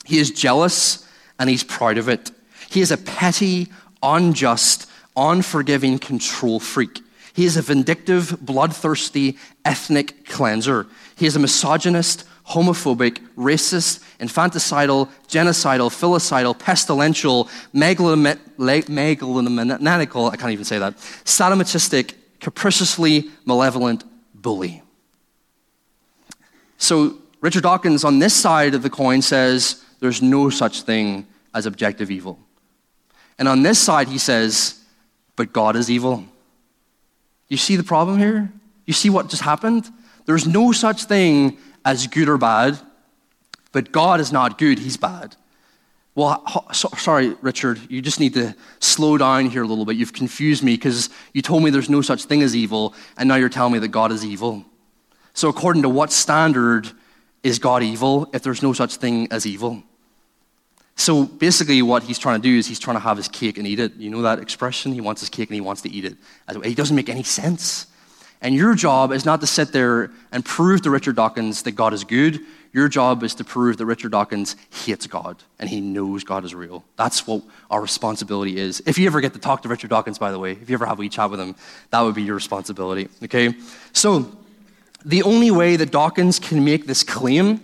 He 0.04 0.18
is 0.18 0.30
jealous 0.30 1.06
and 1.38 1.50
he's 1.50 1.64
proud 1.64 1.98
of 1.98 2.08
it. 2.08 2.30
He 2.70 2.80
is 2.80 2.90
a 2.90 2.96
petty, 2.96 3.68
unjust, 4.02 4.88
unforgiving 5.16 5.98
control 5.98 6.60
freak. 6.60 7.00
He 7.34 7.44
is 7.44 7.56
a 7.56 7.62
vindictive, 7.62 8.36
bloodthirsty, 8.40 9.38
ethnic 9.64 10.28
cleanser. 10.28 10.86
He 11.16 11.26
is 11.26 11.34
a 11.34 11.38
misogynist, 11.38 12.24
homophobic, 12.48 13.18
racist, 13.36 14.00
infanticidal, 14.18 15.08
genocidal, 15.28 15.90
filicidal, 15.90 16.58
pestilential, 16.58 17.48
megalomaniacal, 17.74 20.30
I 20.30 20.36
can't 20.36 20.52
even 20.52 20.64
say 20.64 20.78
that, 20.78 20.96
sadomasochistic, 21.24 22.14
capriciously 22.42 23.30
malevolent 23.46 24.04
bully. 24.34 24.82
So, 26.76 27.18
Richard 27.40 27.62
Dawkins 27.62 28.04
on 28.04 28.18
this 28.18 28.34
side 28.34 28.74
of 28.74 28.82
the 28.82 28.90
coin 28.90 29.22
says 29.22 29.82
there's 30.00 30.20
no 30.20 30.50
such 30.50 30.82
thing 30.82 31.26
as 31.54 31.66
objective 31.66 32.10
evil. 32.10 32.38
And 33.38 33.48
on 33.48 33.62
this 33.62 33.78
side, 33.78 34.08
he 34.08 34.18
says, 34.18 34.80
but 35.36 35.52
God 35.52 35.76
is 35.76 35.90
evil. 35.90 36.24
You 37.48 37.56
see 37.56 37.76
the 37.76 37.84
problem 37.84 38.18
here? 38.18 38.52
You 38.86 38.92
see 38.92 39.08
what 39.08 39.28
just 39.28 39.42
happened? 39.42 39.88
There's 40.26 40.46
no 40.46 40.72
such 40.72 41.04
thing 41.04 41.58
as 41.84 42.08
good 42.08 42.28
or 42.28 42.38
bad, 42.38 42.78
but 43.70 43.92
God 43.92 44.20
is 44.20 44.32
not 44.32 44.58
good, 44.58 44.78
He's 44.78 44.96
bad. 44.96 45.36
Well, 46.14 46.44
so, 46.72 46.90
sorry, 46.98 47.34
Richard, 47.40 47.80
you 47.88 48.02
just 48.02 48.20
need 48.20 48.34
to 48.34 48.54
slow 48.80 49.16
down 49.16 49.46
here 49.46 49.62
a 49.62 49.66
little 49.66 49.86
bit. 49.86 49.96
You've 49.96 50.12
confused 50.12 50.62
me 50.62 50.74
because 50.74 51.08
you 51.32 51.40
told 51.40 51.62
me 51.62 51.70
there's 51.70 51.88
no 51.88 52.02
such 52.02 52.24
thing 52.24 52.42
as 52.42 52.54
evil, 52.54 52.94
and 53.16 53.28
now 53.28 53.36
you're 53.36 53.48
telling 53.48 53.72
me 53.72 53.78
that 53.78 53.88
God 53.88 54.12
is 54.12 54.24
evil. 54.24 54.64
So, 55.32 55.48
according 55.48 55.82
to 55.82 55.88
what 55.88 56.12
standard 56.12 56.90
is 57.42 57.58
God 57.58 57.82
evil 57.82 58.28
if 58.34 58.42
there's 58.42 58.62
no 58.62 58.74
such 58.74 58.96
thing 58.96 59.26
as 59.30 59.46
evil? 59.46 59.82
So, 60.96 61.24
basically, 61.24 61.80
what 61.80 62.02
he's 62.02 62.18
trying 62.18 62.42
to 62.42 62.46
do 62.46 62.58
is 62.58 62.66
he's 62.66 62.78
trying 62.78 62.96
to 62.96 63.00
have 63.00 63.16
his 63.16 63.28
cake 63.28 63.56
and 63.56 63.66
eat 63.66 63.80
it. 63.80 63.94
You 63.94 64.10
know 64.10 64.20
that 64.20 64.38
expression? 64.38 64.92
He 64.92 65.00
wants 65.00 65.22
his 65.22 65.30
cake 65.30 65.48
and 65.48 65.54
he 65.54 65.62
wants 65.62 65.80
to 65.82 65.90
eat 65.90 66.04
it. 66.04 66.16
It 66.48 66.76
doesn't 66.76 66.94
make 66.94 67.08
any 67.08 67.22
sense. 67.22 67.86
And 68.42 68.54
your 68.54 68.74
job 68.74 69.12
is 69.12 69.24
not 69.24 69.40
to 69.40 69.46
sit 69.46 69.72
there 69.72 70.10
and 70.30 70.44
prove 70.44 70.82
to 70.82 70.90
Richard 70.90 71.16
Dawkins 71.16 71.62
that 71.62 71.72
God 71.72 71.94
is 71.94 72.04
good. 72.04 72.40
Your 72.72 72.88
job 72.88 73.22
is 73.22 73.34
to 73.34 73.44
prove 73.44 73.76
that 73.76 73.86
Richard 73.86 74.12
Dawkins 74.12 74.56
hates 74.70 75.06
God 75.06 75.42
and 75.58 75.68
he 75.68 75.80
knows 75.80 76.24
God 76.24 76.44
is 76.44 76.54
real. 76.54 76.84
That's 76.96 77.26
what 77.26 77.42
our 77.70 77.82
responsibility 77.82 78.58
is. 78.58 78.82
If 78.86 78.98
you 78.98 79.06
ever 79.06 79.20
get 79.20 79.34
to 79.34 79.38
talk 79.38 79.62
to 79.62 79.68
Richard 79.68 79.90
Dawkins, 79.90 80.18
by 80.18 80.30
the 80.30 80.38
way, 80.38 80.52
if 80.52 80.70
you 80.70 80.74
ever 80.74 80.86
have 80.86 80.98
a 80.98 81.00
wee 81.00 81.10
chat 81.10 81.30
with 81.30 81.38
him, 81.38 81.54
that 81.90 82.00
would 82.00 82.14
be 82.14 82.22
your 82.22 82.34
responsibility. 82.34 83.08
Okay? 83.22 83.54
So, 83.92 84.32
the 85.04 85.22
only 85.24 85.50
way 85.50 85.76
that 85.76 85.90
Dawkins 85.90 86.38
can 86.38 86.64
make 86.64 86.86
this 86.86 87.02
claim 87.02 87.60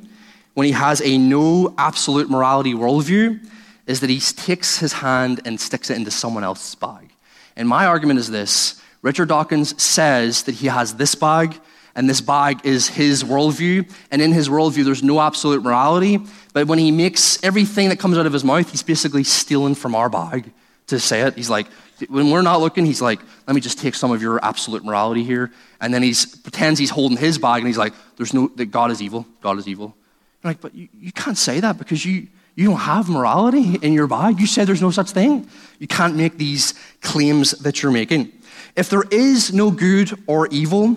when 0.55 0.67
he 0.67 0.73
has 0.73 1.01
a 1.01 1.17
no 1.17 1.73
absolute 1.79 2.29
morality 2.29 2.75
worldview 2.75 3.41
is 3.87 4.01
that 4.01 4.11
he 4.11 4.19
takes 4.19 4.79
his 4.79 4.93
hand 4.95 5.41
and 5.45 5.59
sticks 5.61 5.89
it 5.89 5.97
into 5.97 6.11
someone 6.11 6.43
else's 6.43 6.75
bag. 6.75 7.13
And 7.57 7.69
my 7.69 7.87
argument 7.87 8.19
is 8.19 8.31
this 8.31 8.83
Richard 9.03 9.29
Dawkins 9.29 9.81
says 9.81 10.43
that 10.43 10.57
he 10.57 10.67
has 10.67 10.95
this 10.97 11.15
bag 11.15 11.61
and 11.99 12.09
this 12.09 12.21
bag 12.21 12.61
is 12.63 12.87
his 12.87 13.25
worldview. 13.25 13.91
And 14.13 14.23
in 14.23 14.31
his 14.31 14.49
worldview, 14.49 14.85
there's 14.85 15.03
no 15.03 15.21
absolute 15.21 15.65
morality. 15.65 16.21
But 16.53 16.69
when 16.69 16.79
he 16.79 16.93
makes 16.93 17.43
everything 17.43 17.89
that 17.89 17.99
comes 17.99 18.17
out 18.17 18.25
of 18.25 18.33
his 18.33 18.45
mouth, 18.45 18.71
he's 18.71 18.85
basically 18.85 19.25
stealing 19.25 19.75
from 19.75 19.97
our 19.97 20.09
bag 20.09 20.53
to 20.87 21.01
say 21.01 21.23
it. 21.23 21.35
He's 21.35 21.51
like, 21.51 21.67
when 22.09 22.31
we're 22.31 22.43
not 22.43 22.61
looking, 22.61 22.87
he's 22.87 23.03
like, 23.03 23.19
let 23.49 23.55
me 23.57 23.61
just 23.61 23.81
take 23.81 23.97
some 23.97 24.13
of 24.13 24.23
your 24.23 24.39
absolute 24.45 24.85
morality 24.85 25.25
here. 25.25 25.51
And 25.81 25.93
then 25.93 26.05
he 26.05 26.15
pretends 26.45 26.79
he's 26.79 26.91
holding 26.91 27.19
his 27.19 27.37
bag 27.37 27.59
and 27.59 27.67
he's 27.67 27.77
like, 27.77 27.95
there's 28.17 28.33
no, 28.33 28.47
that 28.55 28.67
God 28.67 28.93
is 28.93 29.03
evil. 29.03 29.27
God 29.41 29.59
is 29.59 29.67
evil. 29.67 29.97
You're 30.45 30.51
like, 30.53 30.61
but 30.61 30.77
you, 30.77 30.89
you 31.01 31.11
can't 31.11 31.37
say 31.37 31.59
that 31.59 31.79
because 31.79 32.05
you, 32.07 32.29
you 32.55 32.67
don't 32.67 32.79
have 32.79 33.09
morality 33.09 33.75
in 33.83 33.93
your 33.93 34.07
bag. 34.07 34.39
You 34.39 34.47
said 34.47 34.69
there's 34.69 34.81
no 34.81 34.93
such 34.93 35.11
thing. 35.11 35.51
You 35.81 35.89
can't 35.89 36.15
make 36.15 36.39
these 36.39 36.75
claims 37.01 37.51
that 37.59 37.83
you're 37.83 37.91
making. 37.91 38.31
If 38.77 38.89
there 38.89 39.03
is 39.11 39.53
no 39.53 39.73
good 39.73 40.13
or 40.29 40.47
evil, 40.53 40.97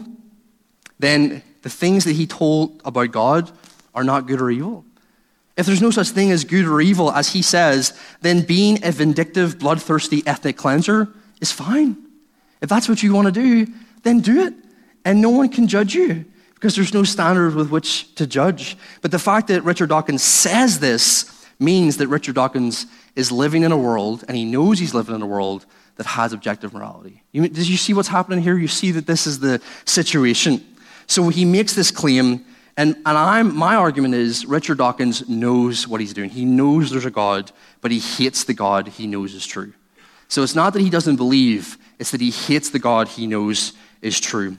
then 1.02 1.44
the 1.62 1.70
things 1.70 2.06
that 2.06 2.14
he 2.14 2.28
told 2.28 2.82
about 2.86 3.12
God 3.12 3.52
are 3.94 4.04
not 4.04 4.28
good 4.28 4.42
or 4.42 4.50
evil. 4.50 4.86
If 5.58 5.66
there's 5.66 5.82
no 5.82 5.92
such 5.92 6.10
thing 6.10 6.32
as 6.32 6.44
good 6.44 6.66
or 6.66 6.82
evil, 6.82 7.12
as 7.12 7.34
he 7.34 7.42
says, 7.42 7.98
then 8.22 8.42
being 8.42 8.84
a 8.84 8.92
vindictive, 8.92 9.60
bloodthirsty 9.60 10.24
ethnic 10.26 10.58
cleanser 10.58 11.10
is 11.42 11.52
fine. 11.52 11.98
If 12.62 12.70
that's 12.70 12.88
what 12.88 13.04
you 13.04 13.14
want 13.14 13.28
to 13.28 13.32
do, 13.32 13.68
then 14.04 14.22
do 14.22 14.42
it. 14.46 14.54
And 15.04 15.22
no 15.22 15.30
one 15.30 15.50
can 15.50 15.68
judge 15.68 15.94
you 15.94 16.26
because 16.54 16.76
there's 16.76 16.94
no 16.94 17.04
standard 17.04 17.56
with 17.56 17.70
which 17.70 18.14
to 18.16 18.28
judge. 18.28 18.78
But 19.02 19.12
the 19.12 19.20
fact 19.20 19.48
that 19.48 19.64
Richard 19.64 19.90
Dawkins 19.90 20.24
says 20.24 20.80
this 20.80 21.46
means 21.60 21.98
that 21.98 22.08
Richard 22.08 22.36
Dawkins 22.36 22.86
is 23.16 23.32
living 23.32 23.64
in 23.64 23.72
a 23.72 23.78
world, 23.78 24.24
and 24.28 24.38
he 24.38 24.46
knows 24.46 24.80
he's 24.80 24.94
living 24.94 25.16
in 25.16 25.22
a 25.22 25.28
world 25.28 25.66
that 25.98 26.06
has 26.06 26.34
objective 26.34 26.74
morality. 26.74 27.24
You, 27.32 27.48
did 27.48 27.68
you 27.68 27.78
see 27.78 27.94
what's 27.94 28.08
happening 28.08 28.42
here? 28.42 28.58
You 28.58 28.68
see 28.68 28.92
that 28.92 29.06
this 29.06 29.28
is 29.28 29.40
the 29.40 29.62
situation. 29.86 30.66
So 31.12 31.28
he 31.28 31.44
makes 31.44 31.74
this 31.74 31.92
claim, 31.92 32.46
and, 32.78 32.96
and 32.96 33.06
I'm, 33.06 33.54
my 33.54 33.76
argument 33.76 34.14
is 34.14 34.46
Richard 34.46 34.78
Dawkins 34.78 35.28
knows 35.28 35.86
what 35.86 36.00
he's 36.00 36.14
doing. 36.14 36.30
He 36.30 36.46
knows 36.46 36.90
there's 36.90 37.04
a 37.04 37.12
God, 37.12 37.52
but 37.82 37.92
he 37.92 38.00
hates 38.00 38.46
the 38.46 38.54
God 38.54 38.88
he 38.88 39.08
knows 39.08 39.34
is 39.34 39.46
true. 39.46 39.74
So 40.30 40.42
it's 40.42 40.56
not 40.56 40.72
that 40.72 40.82
he 40.82 40.90
doesn't 40.90 41.18
believe, 41.18 41.78
it's 42.00 42.12
that 42.12 42.22
he 42.22 42.32
hates 42.32 42.70
the 42.70 42.80
God 42.80 43.10
he 43.10 43.28
knows 43.28 43.74
is 44.02 44.22
true. 44.22 44.58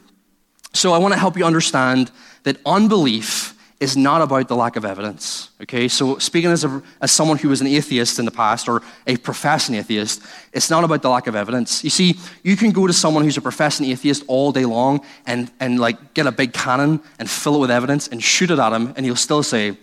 So 0.75 0.93
I 0.93 0.99
want 0.99 1.15
to 1.15 1.19
help 1.19 1.39
you 1.39 1.47
understand 1.47 2.11
that 2.43 2.59
unbelief 2.67 3.52
is 3.83 3.97
not 3.97 4.23
about 4.23 4.47
the 4.47 4.55
lack 4.55 4.77
of 4.77 4.85
evidence. 4.85 5.51
Okay, 5.61 5.89
so 5.89 6.17
speaking 6.19 6.53
as, 6.53 6.63
a, 6.63 6.81
as 7.01 7.11
someone 7.11 7.37
who 7.37 7.49
was 7.49 7.61
an 7.61 7.67
atheist 7.67 8.21
in 8.21 8.25
the 8.25 8.31
past 8.31 8.69
or 8.69 8.81
a 9.09 9.17
professing 9.17 9.75
atheist, 9.75 10.23
it's 10.53 10.71
not 10.71 10.85
about 10.85 11.03
the 11.03 11.09
lack 11.09 11.27
of 11.27 11.35
evidence. 11.35 11.83
You 11.83 11.91
see, 11.91 12.15
you 12.45 12.55
can 12.57 12.71
go 12.71 12.87
to 12.87 12.93
someone 12.93 13.25
who's 13.25 13.37
a 13.37 13.43
professing 13.43 13.91
atheist 13.91 14.23
all 14.29 14.53
day 14.53 14.65
long 14.65 15.05
and, 15.27 15.51
and 15.59 15.81
like 15.81 16.15
get 16.15 16.29
a 16.29 16.33
big 16.33 16.53
cannon 16.53 17.01
and 17.19 17.29
fill 17.29 17.57
it 17.57 17.59
with 17.59 17.73
evidence 17.73 18.07
and 18.07 18.23
shoot 18.23 18.53
it 18.53 18.61
at 18.61 18.73
him, 18.73 18.95
and 18.97 19.05
he'll 19.05 19.17
still 19.17 19.43
say, 19.43 19.77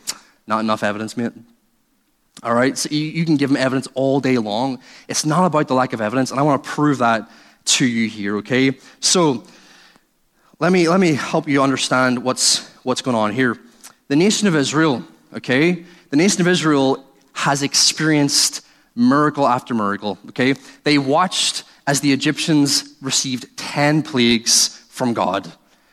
Not 0.48 0.62
enough 0.62 0.82
evidence, 0.82 1.18
mate. 1.18 1.34
All 2.42 2.54
right, 2.54 2.78
so 2.78 2.88
you, 2.90 3.02
you 3.02 3.26
can 3.26 3.36
give 3.36 3.50
him 3.50 3.58
evidence 3.58 3.90
all 3.96 4.22
day 4.22 4.38
long. 4.38 4.80
It's 5.10 5.26
not 5.26 5.46
about 5.46 5.68
the 5.68 5.74
lack 5.74 5.92
of 5.92 6.00
evidence, 6.00 6.32
and 6.32 6.40
I 6.40 6.44
want 6.44 6.64
to 6.64 6.70
prove 6.70 7.00
that 7.00 7.30
to 7.66 7.86
you 7.86 8.08
here, 8.08 8.38
okay? 8.38 8.78
So 9.02 9.44
let 10.58 10.72
me, 10.72 10.88
let 10.88 11.02
me 11.02 11.16
help 11.16 11.50
you 11.50 11.62
understand 11.62 12.24
what's, 12.24 12.66
what's 12.84 13.02
going 13.02 13.18
on 13.18 13.34
here 13.34 13.60
the 14.10 14.16
nation 14.16 14.48
of 14.48 14.56
Israel, 14.56 15.04
okay? 15.34 15.86
The 16.10 16.18
nation 16.18 16.42
of 16.42 16.48
Israel 16.48 17.06
has 17.32 17.64
experienced 17.64 18.66
miracle 18.96 19.48
after 19.48 19.74
miracle, 19.74 20.18
okay? 20.30 20.56
They 20.84 20.98
watched 20.98 21.64
as 21.88 22.02
the 22.02 22.12
Egyptians 22.12 22.96
received 23.02 23.56
10 23.56 24.04
plagues 24.04 24.80
from 24.90 25.14
God. 25.14 25.48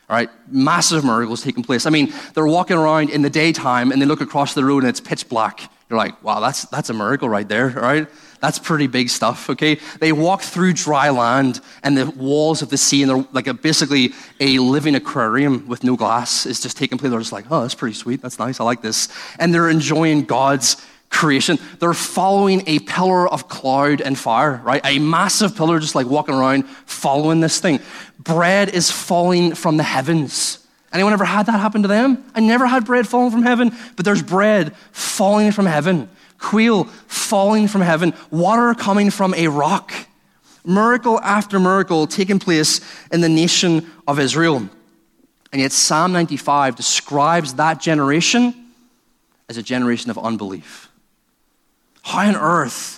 All 0.09 0.15
right, 0.15 0.29
massive 0.49 1.05
miracles 1.05 1.43
taking 1.43 1.63
place. 1.63 1.85
I 1.85 1.89
mean, 1.89 2.13
they're 2.33 2.47
walking 2.47 2.77
around 2.77 3.09
in 3.09 3.21
the 3.21 3.29
daytime 3.29 3.91
and 3.91 4.01
they 4.01 4.05
look 4.05 4.21
across 4.21 4.53
the 4.53 4.63
road 4.65 4.83
and 4.83 4.89
it's 4.89 4.99
pitch 4.99 5.29
black. 5.29 5.69
You're 5.89 5.97
like, 5.97 6.21
wow, 6.21 6.41
that's, 6.41 6.65
that's 6.65 6.89
a 6.89 6.93
miracle 6.93 7.29
right 7.29 7.47
there, 7.47 7.69
right? 7.69 8.07
That's 8.41 8.59
pretty 8.59 8.87
big 8.87 9.09
stuff, 9.09 9.49
okay? 9.49 9.79
They 9.99 10.11
walk 10.11 10.41
through 10.41 10.73
dry 10.73 11.09
land 11.09 11.61
and 11.81 11.97
the 11.97 12.09
walls 12.11 12.61
of 12.61 12.69
the 12.69 12.77
sea, 12.77 13.03
and 13.03 13.09
they're 13.09 13.25
like 13.31 13.47
a, 13.47 13.53
basically 13.53 14.13
a 14.39 14.59
living 14.59 14.95
aquarium 14.95 15.65
with 15.67 15.83
no 15.83 15.95
glass 15.95 16.45
is 16.45 16.59
just 16.59 16.77
taking 16.77 16.97
place. 16.97 17.11
They're 17.11 17.19
just 17.19 17.31
like, 17.31 17.45
oh, 17.49 17.61
that's 17.61 17.73
pretty 17.73 17.95
sweet. 17.95 18.21
That's 18.21 18.37
nice. 18.37 18.59
I 18.59 18.65
like 18.65 18.81
this. 18.81 19.07
And 19.39 19.53
they're 19.53 19.69
enjoying 19.69 20.25
God's 20.25 20.75
creation. 21.09 21.57
They're 21.79 21.93
following 21.93 22.63
a 22.67 22.79
pillar 22.79 23.27
of 23.27 23.47
cloud 23.47 24.01
and 24.01 24.19
fire, 24.19 24.61
right? 24.65 24.81
A 24.83 24.99
massive 24.99 25.55
pillar 25.55 25.79
just 25.79 25.95
like 25.95 26.07
walking 26.07 26.35
around 26.35 26.67
following 26.67 27.39
this 27.39 27.61
thing. 27.61 27.79
Bread 28.19 28.69
is 28.69 28.91
falling 28.91 29.55
from 29.55 29.77
the 29.77 29.83
heavens. 29.83 30.66
Anyone 30.93 31.13
ever 31.13 31.25
had 31.25 31.45
that 31.47 31.59
happen 31.59 31.81
to 31.81 31.87
them? 31.87 32.23
I 32.33 32.39
never 32.39 32.65
had 32.65 32.85
bread 32.85 33.07
falling 33.07 33.31
from 33.31 33.43
heaven, 33.43 33.75
but 33.95 34.05
there's 34.05 34.23
bread 34.23 34.75
falling 34.91 35.51
from 35.51 35.65
heaven 35.65 36.09
quail 36.37 36.85
falling 37.07 37.67
from 37.67 37.81
heaven, 37.81 38.13
water 38.31 38.73
coming 38.73 39.09
from 39.09 39.33
a 39.33 39.47
rock. 39.47 39.93
Miracle 40.65 41.19
after 41.21 41.59
miracle 41.59 42.07
taking 42.07 42.39
place 42.39 42.81
in 43.11 43.21
the 43.21 43.29
nation 43.29 43.89
of 44.07 44.19
Israel. 44.19 44.69
And 45.51 45.61
yet, 45.61 45.71
Psalm 45.71 46.11
95 46.11 46.75
describes 46.75 47.53
that 47.53 47.79
generation 47.79 48.53
as 49.47 49.57
a 49.57 49.63
generation 49.63 50.11
of 50.11 50.17
unbelief. 50.17 50.89
How 52.03 52.27
on 52.27 52.35
earth, 52.35 52.96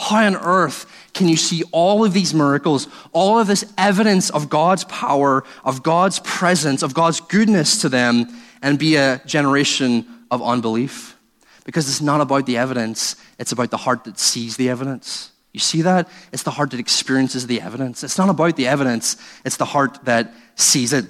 how 0.00 0.24
on 0.24 0.34
earth 0.34 0.86
can 1.12 1.28
you 1.28 1.36
see 1.36 1.62
all 1.72 2.04
of 2.06 2.14
these 2.14 2.32
miracles, 2.32 2.88
all 3.12 3.38
of 3.38 3.46
this 3.46 3.70
evidence 3.76 4.30
of 4.30 4.48
God's 4.48 4.84
power, 4.84 5.44
of 5.62 5.82
God's 5.82 6.20
presence, 6.20 6.82
of 6.82 6.94
God's 6.94 7.20
goodness 7.20 7.82
to 7.82 7.90
them, 7.90 8.26
and 8.62 8.78
be 8.78 8.96
a 8.96 9.20
generation 9.26 10.06
of 10.30 10.42
unbelief? 10.42 11.18
Because 11.64 11.86
it's 11.86 12.00
not 12.00 12.22
about 12.22 12.46
the 12.46 12.56
evidence, 12.56 13.16
it's 13.38 13.52
about 13.52 13.70
the 13.70 13.76
heart 13.76 14.04
that 14.04 14.18
sees 14.18 14.56
the 14.56 14.70
evidence. 14.70 15.32
You 15.52 15.60
see 15.60 15.82
that? 15.82 16.08
It's 16.32 16.44
the 16.44 16.50
heart 16.50 16.70
that 16.70 16.80
experiences 16.80 17.46
the 17.46 17.60
evidence. 17.60 18.02
It's 18.02 18.16
not 18.16 18.30
about 18.30 18.56
the 18.56 18.68
evidence, 18.68 19.16
it's 19.44 19.58
the 19.58 19.66
heart 19.66 19.98
that 20.06 20.32
sees 20.54 20.94
it. 20.94 21.04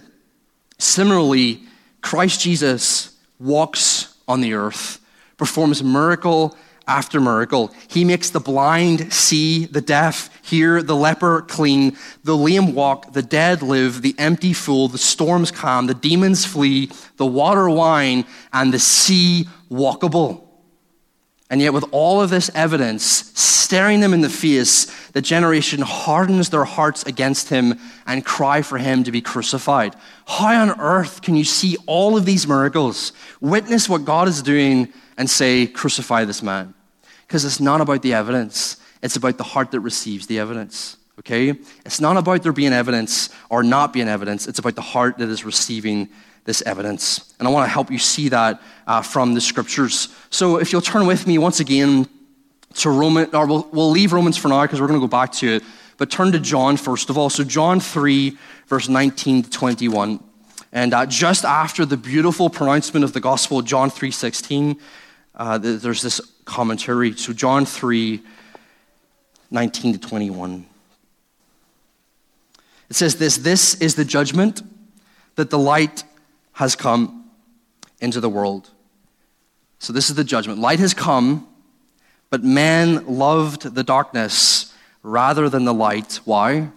Similarly, 0.78 1.62
Christ 2.00 2.40
Jesus 2.40 3.16
walks 3.38 4.16
on 4.26 4.40
the 4.40 4.54
earth, 4.54 4.98
performs 5.36 5.80
miracle 5.84 6.56
after 6.90 7.20
miracle. 7.20 7.72
He 7.88 8.04
makes 8.04 8.30
the 8.30 8.40
blind 8.40 9.12
see, 9.12 9.66
the 9.66 9.80
deaf 9.80 10.28
hear, 10.42 10.82
the 10.82 10.96
leper 10.96 11.42
clean, 11.42 11.96
the 12.24 12.36
lame 12.36 12.74
walk, 12.74 13.12
the 13.12 13.22
dead 13.22 13.62
live, 13.62 14.02
the 14.02 14.16
empty 14.18 14.52
full, 14.52 14.88
the 14.88 14.98
storms 14.98 15.52
calm, 15.52 15.86
the 15.86 15.94
demons 15.94 16.44
flee, 16.44 16.90
the 17.16 17.24
water 17.24 17.70
wine, 17.70 18.24
and 18.52 18.74
the 18.74 18.80
sea 18.80 19.48
walkable. 19.70 20.48
And 21.48 21.60
yet, 21.60 21.72
with 21.72 21.84
all 21.92 22.20
of 22.20 22.30
this 22.30 22.50
evidence 22.54 23.30
staring 23.34 24.00
them 24.00 24.12
in 24.12 24.20
the 24.20 24.28
face, 24.28 24.86
the 25.10 25.22
generation 25.22 25.80
hardens 25.80 26.50
their 26.50 26.64
hearts 26.64 27.04
against 27.04 27.50
him 27.50 27.78
and 28.04 28.24
cry 28.24 28.62
for 28.62 28.78
him 28.78 29.04
to 29.04 29.12
be 29.12 29.20
crucified. 29.20 29.94
How 30.26 30.62
on 30.62 30.80
earth 30.80 31.22
can 31.22 31.36
you 31.36 31.44
see 31.44 31.76
all 31.86 32.16
of 32.16 32.24
these 32.24 32.48
miracles, 32.48 33.12
witness 33.40 33.88
what 33.88 34.04
God 34.04 34.26
is 34.26 34.42
doing, 34.42 34.92
and 35.16 35.30
say, 35.30 35.68
Crucify 35.68 36.24
this 36.24 36.42
man? 36.42 36.74
Because 37.30 37.44
it's 37.44 37.60
not 37.60 37.80
about 37.80 38.02
the 38.02 38.12
evidence, 38.12 38.76
it's 39.04 39.14
about 39.14 39.38
the 39.38 39.44
heart 39.44 39.70
that 39.70 39.78
receives 39.78 40.26
the 40.26 40.40
evidence. 40.40 40.96
Okay? 41.20 41.50
It's 41.86 42.00
not 42.00 42.16
about 42.16 42.42
there 42.42 42.52
being 42.52 42.72
evidence 42.72 43.30
or 43.48 43.62
not 43.62 43.92
being 43.92 44.08
evidence, 44.08 44.48
it's 44.48 44.58
about 44.58 44.74
the 44.74 44.82
heart 44.82 45.18
that 45.18 45.28
is 45.28 45.44
receiving 45.44 46.08
this 46.44 46.60
evidence. 46.62 47.32
And 47.38 47.46
I 47.46 47.52
want 47.52 47.66
to 47.66 47.72
help 47.72 47.88
you 47.88 48.00
see 48.00 48.30
that 48.30 48.60
uh, 48.84 49.00
from 49.02 49.34
the 49.34 49.40
scriptures. 49.40 50.08
So 50.30 50.56
if 50.56 50.72
you'll 50.72 50.80
turn 50.80 51.06
with 51.06 51.28
me 51.28 51.38
once 51.38 51.60
again 51.60 52.08
to 52.74 52.90
Roman, 52.90 53.32
or 53.32 53.46
we'll, 53.46 53.68
we'll 53.70 53.90
leave 53.90 54.12
Romans 54.12 54.36
for 54.36 54.48
now 54.48 54.62
because 54.62 54.80
we're 54.80 54.88
going 54.88 55.00
to 55.00 55.06
go 55.06 55.08
back 55.08 55.30
to 55.34 55.54
it, 55.54 55.62
but 55.98 56.10
turn 56.10 56.32
to 56.32 56.40
John 56.40 56.76
first 56.76 57.10
of 57.10 57.16
all. 57.16 57.30
So 57.30 57.44
John 57.44 57.78
3, 57.78 58.36
verse 58.66 58.88
19 58.88 59.44
to 59.44 59.50
21. 59.50 60.18
And 60.72 60.94
uh, 60.94 61.06
just 61.06 61.44
after 61.44 61.84
the 61.84 61.96
beautiful 61.96 62.50
pronouncement 62.50 63.04
of 63.04 63.12
the 63.12 63.20
gospel, 63.20 63.62
John 63.62 63.88
3, 63.88 64.10
16, 64.10 64.80
uh, 65.40 65.56
there's 65.56 66.02
this 66.02 66.20
commentary. 66.44 67.14
So 67.16 67.32
John 67.32 67.64
3, 67.64 68.20
19 69.50 69.94
to 69.94 69.98
21. 69.98 70.66
It 72.90 72.96
says 72.96 73.16
this 73.16 73.38
This 73.38 73.74
is 73.76 73.94
the 73.94 74.04
judgment 74.04 74.60
that 75.36 75.48
the 75.48 75.58
light 75.58 76.04
has 76.52 76.76
come 76.76 77.30
into 78.02 78.20
the 78.20 78.28
world. 78.28 78.68
So, 79.78 79.94
this 79.94 80.10
is 80.10 80.14
the 80.14 80.24
judgment. 80.24 80.58
Light 80.58 80.78
has 80.78 80.92
come, 80.92 81.48
but 82.28 82.44
man 82.44 83.06
loved 83.06 83.74
the 83.74 83.82
darkness 83.82 84.74
rather 85.02 85.48
than 85.48 85.64
the 85.64 85.72
light. 85.72 86.20
Why? 86.26 86.68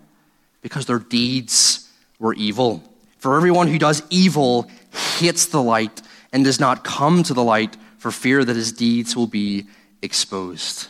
Because 0.61 0.85
their 0.85 0.99
deeds 0.99 1.91
were 2.17 2.33
evil. 2.33 2.81
For 3.17 3.35
everyone 3.35 3.67
who 3.67 3.77
does 3.77 4.03
evil 4.09 4.69
hates 5.17 5.47
the 5.47 5.61
light 5.61 6.01
and 6.31 6.45
does 6.45 6.61
not 6.61 6.85
come 6.85 7.23
to 7.23 7.33
the 7.33 7.43
light 7.43 7.75
for 8.03 8.11
fear 8.11 8.43
that 8.43 8.57
his 8.57 8.73
deeds 8.73 9.15
will 9.15 9.27
be 9.27 9.65
exposed. 10.01 10.89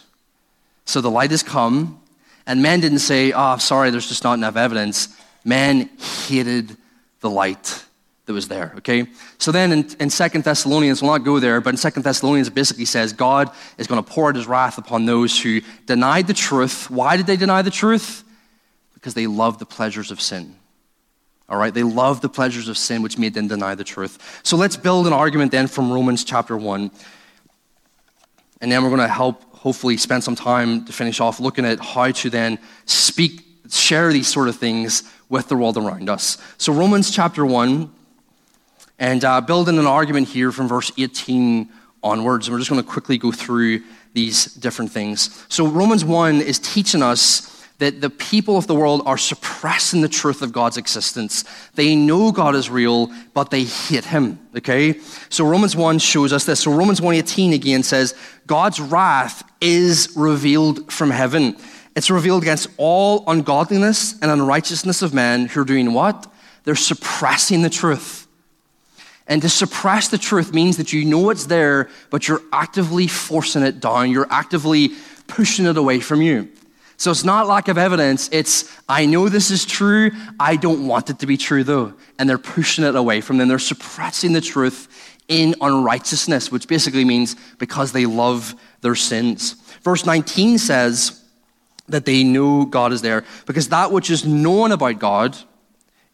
So 0.86 1.00
the 1.00 1.12
light 1.12 1.30
has 1.30 1.44
come, 1.44 2.02
and 2.48 2.64
man 2.64 2.80
didn't 2.80 3.00
say, 3.00 3.32
Oh, 3.32 3.58
sorry, 3.58 3.92
there's 3.92 4.10
just 4.10 4.24
not 4.24 4.34
enough 4.34 4.56
evidence. 4.56 5.16
Man 5.46 5.92
hated 6.28 6.76
the 7.20 7.30
light 7.30 7.86
that 8.26 8.34
was 8.34 8.48
there, 8.48 8.74
okay? 8.78 9.06
So 9.38 9.52
then 9.52 9.72
in, 9.72 9.80
in 10.00 10.10
2 10.10 10.28
Thessalonians, 10.42 11.04
we'll 11.04 11.12
not 11.12 11.24
go 11.24 11.38
there, 11.38 11.62
but 11.62 11.76
in 11.76 11.92
2 11.92 12.02
Thessalonians 12.02 12.48
it 12.48 12.56
basically 12.56 12.86
says 12.86 13.14
God 13.14 13.52
is 13.78 13.86
going 13.86 14.04
to 14.04 14.10
pour 14.10 14.30
out 14.30 14.36
his 14.36 14.48
wrath 14.48 14.80
upon 14.80 15.06
those 15.06 15.40
who 15.40 15.62
denied 15.86 16.26
the 16.26 16.34
truth. 16.34 16.90
Why 16.90 17.16
did 17.16 17.28
they 17.28 17.38
deny 17.38 17.62
the 17.62 17.70
truth? 17.70 18.24
Because 18.96 19.14
they 19.14 19.28
loved 19.28 19.60
the 19.60 19.68
pleasures 19.68 20.10
of 20.10 20.20
sin. 20.20 20.56
All 21.54 21.60
right, 21.60 21.72
they 21.72 21.84
love 21.84 22.20
the 22.20 22.30
pleasures 22.30 22.68
of 22.68 22.80
sin, 22.80 23.04
which 23.04 23.20
made 23.20 23.36
them 23.36 23.48
deny 23.48 23.76
the 23.76 23.84
truth. 23.84 24.42
So 24.42 24.58
let's 24.58 24.76
build 24.76 25.06
an 25.06 25.14
argument 25.14 25.52
then 25.52 25.68
from 25.68 25.94
Romans 25.94 26.24
chapter 26.24 26.58
1. 26.58 26.90
And 28.60 28.72
then 28.72 28.82
we're 28.82 28.90
going 28.90 29.02
to 29.02 29.08
help, 29.08 29.44
hopefully, 29.58 29.98
spend 29.98 30.24
some 30.24 30.34
time 30.34 30.84
to 30.86 30.92
finish 30.92 31.20
off 31.20 31.40
looking 31.40 31.64
at 31.64 31.80
how 31.80 32.10
to 32.10 32.30
then 32.32 32.58
speak, 32.86 33.46
share 33.70 34.12
these 34.12 34.28
sort 34.28 34.48
of 34.48 34.56
things 34.56 35.04
with 35.30 35.48
the 35.48 35.56
world 35.56 35.78
around 35.78 36.10
us. 36.10 36.40
So, 36.58 36.74
Romans 36.74 37.12
chapter 37.12 37.46
1, 37.46 37.88
and 38.98 39.24
uh, 39.24 39.40
building 39.40 39.78
an 39.78 39.86
argument 39.86 40.30
here 40.30 40.52
from 40.52 40.68
verse 40.68 40.92
18 40.98 41.70
onwards. 42.02 42.48
And 42.48 42.56
we're 42.56 42.62
just 42.62 42.72
going 42.72 42.82
to 42.82 42.90
quickly 42.90 43.20
go 43.20 43.32
through 43.32 43.84
these 44.14 44.46
different 44.56 44.92
things. 44.92 45.46
So, 45.50 45.68
Romans 45.68 46.04
1 46.04 46.42
is 46.42 46.58
teaching 46.58 47.04
us 47.04 47.53
that 47.84 48.00
the 48.00 48.10
people 48.10 48.56
of 48.56 48.66
the 48.66 48.74
world 48.74 49.02
are 49.06 49.18
suppressing 49.18 50.00
the 50.00 50.08
truth 50.08 50.42
of 50.42 50.54
God's 50.54 50.78
existence. 50.78 51.44
They 51.76 51.98
know 51.98 52.32
God 52.32 52.56
is 52.56 52.70
real, 52.70 53.12
but 53.34 53.52
they 53.52 53.66
hate 53.66 54.06
him. 54.06 54.40
Okay? 54.56 55.00
So 55.28 55.46
Romans 55.46 55.76
1 55.76 56.00
shows 56.00 56.32
us 56.32 56.46
this. 56.46 56.62
So 56.62 56.72
Romans 56.72 57.02
1:18 57.02 57.54
again 57.54 57.84
says, 57.84 58.16
God's 58.48 58.80
wrath 58.80 59.44
is 59.60 60.14
revealed 60.16 60.94
from 60.94 61.10
heaven. 61.10 61.58
It's 61.94 62.10
revealed 62.10 62.42
against 62.42 62.70
all 62.78 63.26
ungodliness 63.28 64.14
and 64.22 64.32
unrighteousness 64.32 65.02
of 65.02 65.14
men 65.14 65.48
who 65.48 65.60
are 65.62 65.66
doing 65.66 65.92
what? 65.92 66.32
They're 66.64 66.76
suppressing 66.76 67.64
the 67.64 67.70
truth. 67.70 68.28
And 69.28 69.42
to 69.42 69.50
suppress 69.50 70.08
the 70.08 70.18
truth 70.18 70.54
means 70.54 70.78
that 70.78 70.94
you 70.94 71.04
know 71.04 71.30
it's 71.32 71.48
there, 71.48 71.90
but 72.10 72.30
you're 72.30 72.42
actively 72.54 73.08
forcing 73.08 73.64
it 73.64 73.82
down. 73.82 74.10
You're 74.10 74.32
actively 74.32 74.92
pushing 75.28 75.66
it 75.66 75.78
away 75.78 76.00
from 76.00 76.22
you. 76.22 76.50
So 76.98 77.12
it's 77.12 77.24
not 77.24 77.48
lack 77.48 77.68
of 77.68 77.78
evidence. 77.78 78.30
It's, 78.32 78.72
I 78.88 79.06
know 79.06 79.30
this 79.30 79.52
is 79.52 79.66
true. 79.66 80.12
I 80.40 80.56
don't 80.56 80.88
want 80.88 81.10
it 81.10 81.20
to 81.20 81.28
be 81.28 81.38
true, 81.38 81.64
though. 81.64 81.94
And 82.18 82.30
they're 82.30 82.38
pushing 82.38 82.84
it 82.84 82.96
away 82.96 83.22
from 83.22 83.38
them. 83.38 83.48
They're 83.48 83.60
suppressing 83.60 84.34
the 84.34 84.42
truth 84.42 84.88
in 85.28 85.56
unrighteousness, 85.60 86.52
which 86.52 86.68
basically 86.68 87.06
means 87.06 87.36
because 87.58 87.92
they 87.92 88.06
love 88.06 88.56
their 88.82 88.96
sins. 88.96 89.54
Verse 89.82 90.06
19 90.06 90.58
says 90.58 91.24
that 91.88 92.06
they 92.06 92.24
know 92.24 92.66
God 92.66 92.94
is 92.94 93.02
there 93.02 93.26
because 93.46 93.70
that 93.70 93.92
which 93.92 94.10
is 94.10 94.26
known 94.26 94.72
about 94.72 95.00
God 95.00 95.38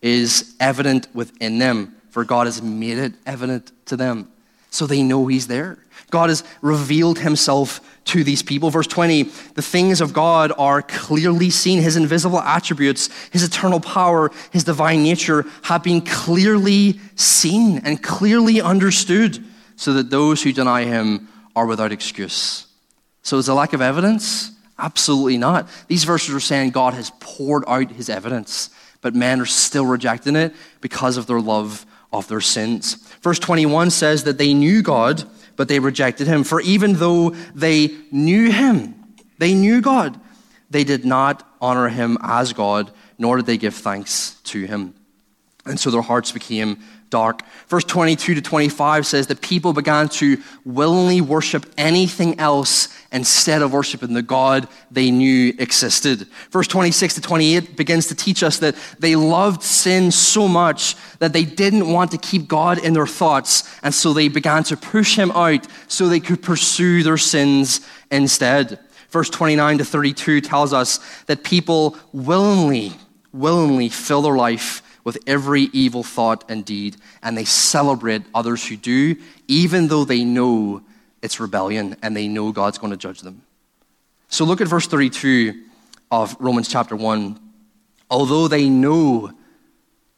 is 0.01 0.55
evident 0.59 1.07
within 1.13 1.59
them 1.59 1.95
for 2.09 2.23
God 2.23 2.47
has 2.47 2.61
made 2.61 2.97
it 2.97 3.13
evident 3.25 3.71
to 3.85 3.95
them. 3.95 4.29
So 4.71 4.85
they 4.85 5.03
know 5.03 5.27
He's 5.27 5.47
there. 5.47 5.77
God 6.09 6.29
has 6.29 6.43
revealed 6.61 7.19
Himself 7.19 7.81
to 8.05 8.23
these 8.23 8.41
people. 8.41 8.69
Verse 8.69 8.87
20 8.87 9.23
the 9.23 9.61
things 9.61 10.01
of 10.01 10.13
God 10.13 10.51
are 10.57 10.81
clearly 10.81 11.49
seen. 11.49 11.81
His 11.81 11.95
invisible 11.95 12.39
attributes, 12.39 13.09
His 13.31 13.43
eternal 13.43 13.79
power, 13.79 14.31
His 14.51 14.63
divine 14.63 15.03
nature 15.03 15.45
have 15.63 15.83
been 15.83 16.01
clearly 16.01 16.99
seen 17.15 17.79
and 17.79 18.01
clearly 18.01 18.61
understood, 18.61 19.43
so 19.75 19.93
that 19.93 20.09
those 20.09 20.43
who 20.43 20.51
deny 20.51 20.85
Him 20.85 21.27
are 21.55 21.65
without 21.65 21.91
excuse. 21.91 22.67
So 23.21 23.37
is 23.37 23.47
a 23.47 23.53
lack 23.53 23.73
of 23.73 23.81
evidence? 23.81 24.51
Absolutely 24.77 25.37
not. 25.37 25.67
These 25.87 26.05
verses 26.05 26.33
are 26.33 26.39
saying 26.39 26.71
God 26.71 26.93
has 26.93 27.11
poured 27.19 27.63
out 27.67 27.91
His 27.91 28.09
evidence, 28.09 28.69
but 29.01 29.13
men 29.13 29.41
are 29.41 29.45
still 29.45 29.85
rejecting 29.85 30.35
it 30.35 30.55
because 30.81 31.17
of 31.17 31.27
their 31.27 31.41
love 31.41 31.85
of 32.11 32.27
their 32.27 32.41
sins. 32.41 32.95
Verse 33.21 33.39
21 33.39 33.91
says 33.91 34.23
that 34.23 34.37
they 34.37 34.53
knew 34.53 34.81
God, 34.81 35.23
but 35.59 35.67
they 35.67 35.79
rejected 35.79 36.25
him. 36.25 36.45
For 36.45 36.61
even 36.61 36.93
though 36.93 37.31
they 37.53 37.93
knew 38.11 38.49
him, 38.49 38.95
they 39.39 39.53
knew 39.53 39.81
God, 39.81 40.17
they 40.69 40.85
did 40.85 41.03
not 41.03 41.45
honor 41.59 41.89
him 41.89 42.17
as 42.21 42.53
God, 42.53 42.89
nor 43.17 43.35
did 43.35 43.45
they 43.45 43.57
give 43.57 43.75
thanks 43.75 44.35
to 44.45 44.63
him. 44.63 44.93
And 45.65 45.77
so 45.77 45.91
their 45.91 46.01
hearts 46.01 46.31
became 46.31 46.79
dark. 47.09 47.41
Verse 47.67 47.83
22 47.83 48.35
to 48.35 48.41
25 48.41 49.05
says 49.05 49.27
that 49.27 49.41
people 49.41 49.73
began 49.73 50.09
to 50.09 50.37
willingly 50.65 51.21
worship 51.21 51.65
anything 51.77 52.39
else 52.39 52.89
instead 53.11 53.61
of 53.61 53.73
worshiping 53.73 54.13
the 54.13 54.21
God 54.21 54.67
they 54.91 55.11
knew 55.11 55.53
existed. 55.57 56.27
Verse 56.51 56.67
26 56.67 57.15
to 57.15 57.21
28 57.21 57.75
begins 57.75 58.07
to 58.07 58.15
teach 58.15 58.43
us 58.43 58.59
that 58.59 58.75
they 58.99 59.15
loved 59.15 59.63
sin 59.63 60.11
so 60.11 60.47
much 60.47 60.95
that 61.19 61.33
they 61.33 61.43
didn't 61.43 61.91
want 61.91 62.11
to 62.11 62.17
keep 62.17 62.47
God 62.47 62.83
in 62.83 62.93
their 62.93 63.07
thoughts, 63.07 63.79
and 63.83 63.93
so 63.93 64.13
they 64.13 64.27
began 64.27 64.63
to 64.65 64.77
push 64.77 65.15
him 65.15 65.31
out 65.31 65.65
so 65.87 66.07
they 66.07 66.19
could 66.19 66.41
pursue 66.41 67.03
their 67.03 67.17
sins 67.17 67.81
instead. 68.11 68.79
Verse 69.09 69.29
29 69.29 69.79
to 69.79 69.85
32 69.85 70.41
tells 70.41 70.71
us 70.71 70.99
that 71.25 71.43
people 71.43 71.97
willingly, 72.13 72.93
willingly 73.33 73.89
fill 73.89 74.21
their 74.21 74.35
life 74.35 74.83
with 75.09 75.17
every 75.25 75.63
evil 75.73 76.03
thought 76.03 76.43
and 76.49 76.63
deed, 76.63 76.95
and 77.23 77.35
they 77.35 77.43
celebrate 77.43 78.21
others 78.35 78.67
who 78.67 78.77
do, 78.77 79.15
even 79.47 79.87
though 79.87 80.05
they 80.05 80.23
know 80.23 80.83
it's 81.23 81.39
rebellion 81.39 81.95
and 82.03 82.15
they 82.15 82.27
know 82.27 82.51
God's 82.51 82.77
going 82.77 82.91
to 82.91 82.97
judge 82.97 83.21
them. 83.21 83.41
So 84.27 84.45
look 84.45 84.61
at 84.61 84.67
verse 84.67 84.85
32 84.85 85.63
of 86.11 86.37
Romans 86.39 86.67
chapter 86.67 86.95
1. 86.95 87.39
Although 88.11 88.47
they 88.47 88.69
know, 88.69 89.31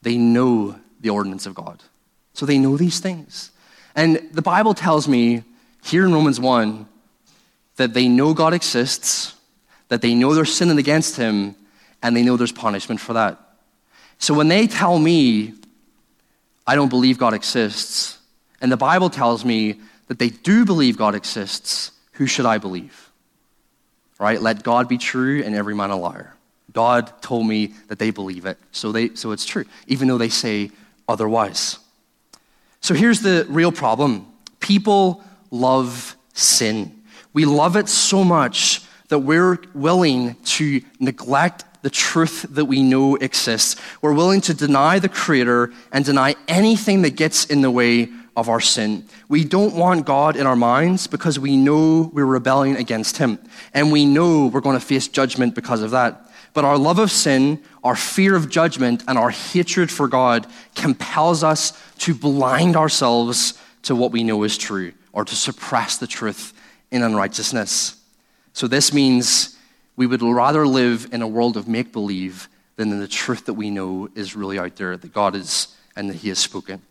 they 0.01 0.17
know 0.17 0.75
the 0.99 1.09
ordinance 1.09 1.45
of 1.45 1.55
God. 1.55 1.81
So 2.33 2.45
they 2.45 2.57
know 2.57 2.75
these 2.75 2.99
things. 2.99 3.51
And 3.95 4.27
the 4.33 4.41
Bible 4.41 4.73
tells 4.73 5.07
me 5.07 5.45
here 5.85 6.03
in 6.05 6.13
Romans 6.13 6.37
1 6.37 6.85
that 7.77 7.93
they 7.93 8.09
know 8.09 8.33
God 8.33 8.53
exists, 8.53 9.35
that 9.87 10.01
they 10.01 10.15
know 10.15 10.33
they're 10.33 10.43
sinning 10.43 10.79
against 10.79 11.15
Him, 11.15 11.55
and 12.03 12.13
they 12.13 12.23
know 12.23 12.35
there's 12.35 12.51
punishment 12.51 12.99
for 12.99 13.13
that. 13.13 13.39
So 14.21 14.35
when 14.35 14.49
they 14.49 14.67
tell 14.67 14.99
me, 14.99 15.55
I 16.67 16.75
don't 16.75 16.89
believe 16.89 17.17
God 17.17 17.33
exists, 17.33 18.19
and 18.61 18.71
the 18.71 18.77
Bible 18.77 19.09
tells 19.09 19.43
me 19.43 19.81
that 20.07 20.19
they 20.19 20.29
do 20.29 20.63
believe 20.63 20.95
God 20.95 21.15
exists, 21.15 21.91
who 22.13 22.27
should 22.27 22.45
I 22.45 22.59
believe? 22.59 23.09
Right? 24.19 24.39
Let 24.39 24.61
God 24.61 24.87
be 24.87 24.99
true 24.99 25.41
and 25.43 25.55
every 25.55 25.73
man 25.73 25.89
a 25.89 25.95
liar. 25.95 26.35
God 26.71 27.11
told 27.23 27.47
me 27.47 27.73
that 27.87 27.97
they 27.97 28.11
believe 28.11 28.45
it, 28.45 28.59
so, 28.71 28.91
they, 28.91 29.15
so 29.15 29.31
it's 29.31 29.43
true, 29.43 29.65
even 29.87 30.07
though 30.07 30.19
they 30.19 30.29
say 30.29 30.69
otherwise. 31.07 31.79
So 32.79 32.93
here's 32.93 33.21
the 33.21 33.47
real 33.49 33.71
problem 33.71 34.27
people 34.59 35.23
love 35.49 36.15
sin. 36.33 36.95
We 37.33 37.45
love 37.45 37.75
it 37.75 37.89
so 37.89 38.23
much 38.23 38.83
that 39.07 39.19
we're 39.19 39.57
willing 39.73 40.35
to 40.35 40.81
neglect 40.99 41.65
the 41.81 41.89
truth 41.89 42.45
that 42.49 42.65
we 42.65 42.83
know 42.83 43.15
exists. 43.15 43.75
We're 44.01 44.13
willing 44.13 44.41
to 44.41 44.53
deny 44.53 44.99
the 44.99 45.09
Creator 45.09 45.73
and 45.91 46.05
deny 46.05 46.35
anything 46.47 47.01
that 47.01 47.15
gets 47.15 47.45
in 47.45 47.61
the 47.61 47.71
way 47.71 48.09
of 48.35 48.49
our 48.49 48.61
sin. 48.61 49.05
We 49.27 49.43
don't 49.43 49.75
want 49.75 50.05
God 50.05 50.35
in 50.35 50.45
our 50.45 50.55
minds 50.55 51.07
because 51.07 51.37
we 51.37 51.57
know 51.57 52.09
we're 52.13 52.25
rebelling 52.25 52.75
against 52.75 53.17
Him. 53.17 53.39
And 53.73 53.91
we 53.91 54.05
know 54.05 54.47
we're 54.47 54.61
going 54.61 54.79
to 54.79 54.85
face 54.85 55.07
judgment 55.07 55.55
because 55.55 55.81
of 55.81 55.91
that. 55.91 56.29
But 56.53 56.65
our 56.65 56.77
love 56.77 56.99
of 56.99 57.11
sin, 57.11 57.61
our 57.83 57.95
fear 57.95 58.35
of 58.35 58.49
judgment, 58.49 59.03
and 59.07 59.17
our 59.17 59.29
hatred 59.29 59.89
for 59.89 60.07
God 60.07 60.47
compels 60.75 61.43
us 61.43 61.81
to 61.99 62.13
blind 62.13 62.75
ourselves 62.75 63.57
to 63.83 63.95
what 63.95 64.11
we 64.11 64.23
know 64.23 64.43
is 64.43 64.57
true 64.57 64.93
or 65.13 65.25
to 65.25 65.35
suppress 65.35 65.97
the 65.97 66.07
truth 66.07 66.53
in 66.89 67.03
unrighteousness. 67.03 67.97
So 68.53 68.67
this 68.67 68.93
means 68.93 69.57
we 69.95 70.07
would 70.07 70.21
rather 70.21 70.67
live 70.67 71.09
in 71.11 71.21
a 71.21 71.27
world 71.27 71.57
of 71.57 71.67
make 71.67 71.91
believe 71.91 72.47
than 72.75 72.91
in 72.91 72.99
the 72.99 73.07
truth 73.07 73.45
that 73.45 73.53
we 73.53 73.69
know 73.69 74.09
is 74.15 74.35
really 74.35 74.57
out 74.57 74.75
there, 74.75 74.97
that 74.97 75.13
God 75.13 75.35
is 75.35 75.75
and 75.95 76.09
that 76.09 76.17
He 76.17 76.29
has 76.29 76.39
spoken. 76.39 76.81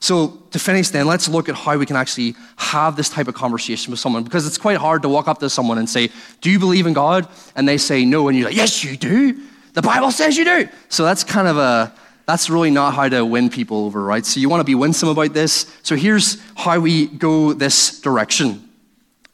So, 0.00 0.28
to 0.52 0.58
finish, 0.58 0.90
then, 0.90 1.06
let's 1.06 1.28
look 1.28 1.48
at 1.48 1.56
how 1.56 1.76
we 1.76 1.86
can 1.86 1.96
actually 1.96 2.36
have 2.56 2.96
this 2.96 3.08
type 3.08 3.26
of 3.26 3.34
conversation 3.34 3.90
with 3.90 3.98
someone 3.98 4.22
because 4.22 4.46
it's 4.46 4.58
quite 4.58 4.76
hard 4.76 5.02
to 5.02 5.08
walk 5.08 5.26
up 5.26 5.38
to 5.38 5.50
someone 5.50 5.78
and 5.78 5.88
say, 5.88 6.10
Do 6.40 6.50
you 6.50 6.58
believe 6.58 6.86
in 6.86 6.92
God? 6.92 7.26
And 7.56 7.68
they 7.68 7.78
say 7.78 8.04
no, 8.04 8.28
and 8.28 8.38
you're 8.38 8.48
like, 8.48 8.56
Yes, 8.56 8.84
you 8.84 8.96
do. 8.96 9.40
The 9.74 9.82
Bible 9.82 10.10
says 10.10 10.36
you 10.36 10.44
do. 10.44 10.68
So, 10.88 11.04
that's 11.04 11.24
kind 11.24 11.48
of 11.48 11.56
a, 11.56 11.92
that's 12.26 12.48
really 12.48 12.70
not 12.70 12.94
how 12.94 13.08
to 13.08 13.24
win 13.24 13.50
people 13.50 13.86
over, 13.86 14.02
right? 14.02 14.24
So, 14.24 14.38
you 14.38 14.48
want 14.48 14.60
to 14.60 14.64
be 14.64 14.76
winsome 14.76 15.08
about 15.08 15.34
this. 15.34 15.74
So, 15.82 15.96
here's 15.96 16.40
how 16.54 16.78
we 16.78 17.06
go 17.06 17.52
this 17.52 18.00
direction. 18.00 18.67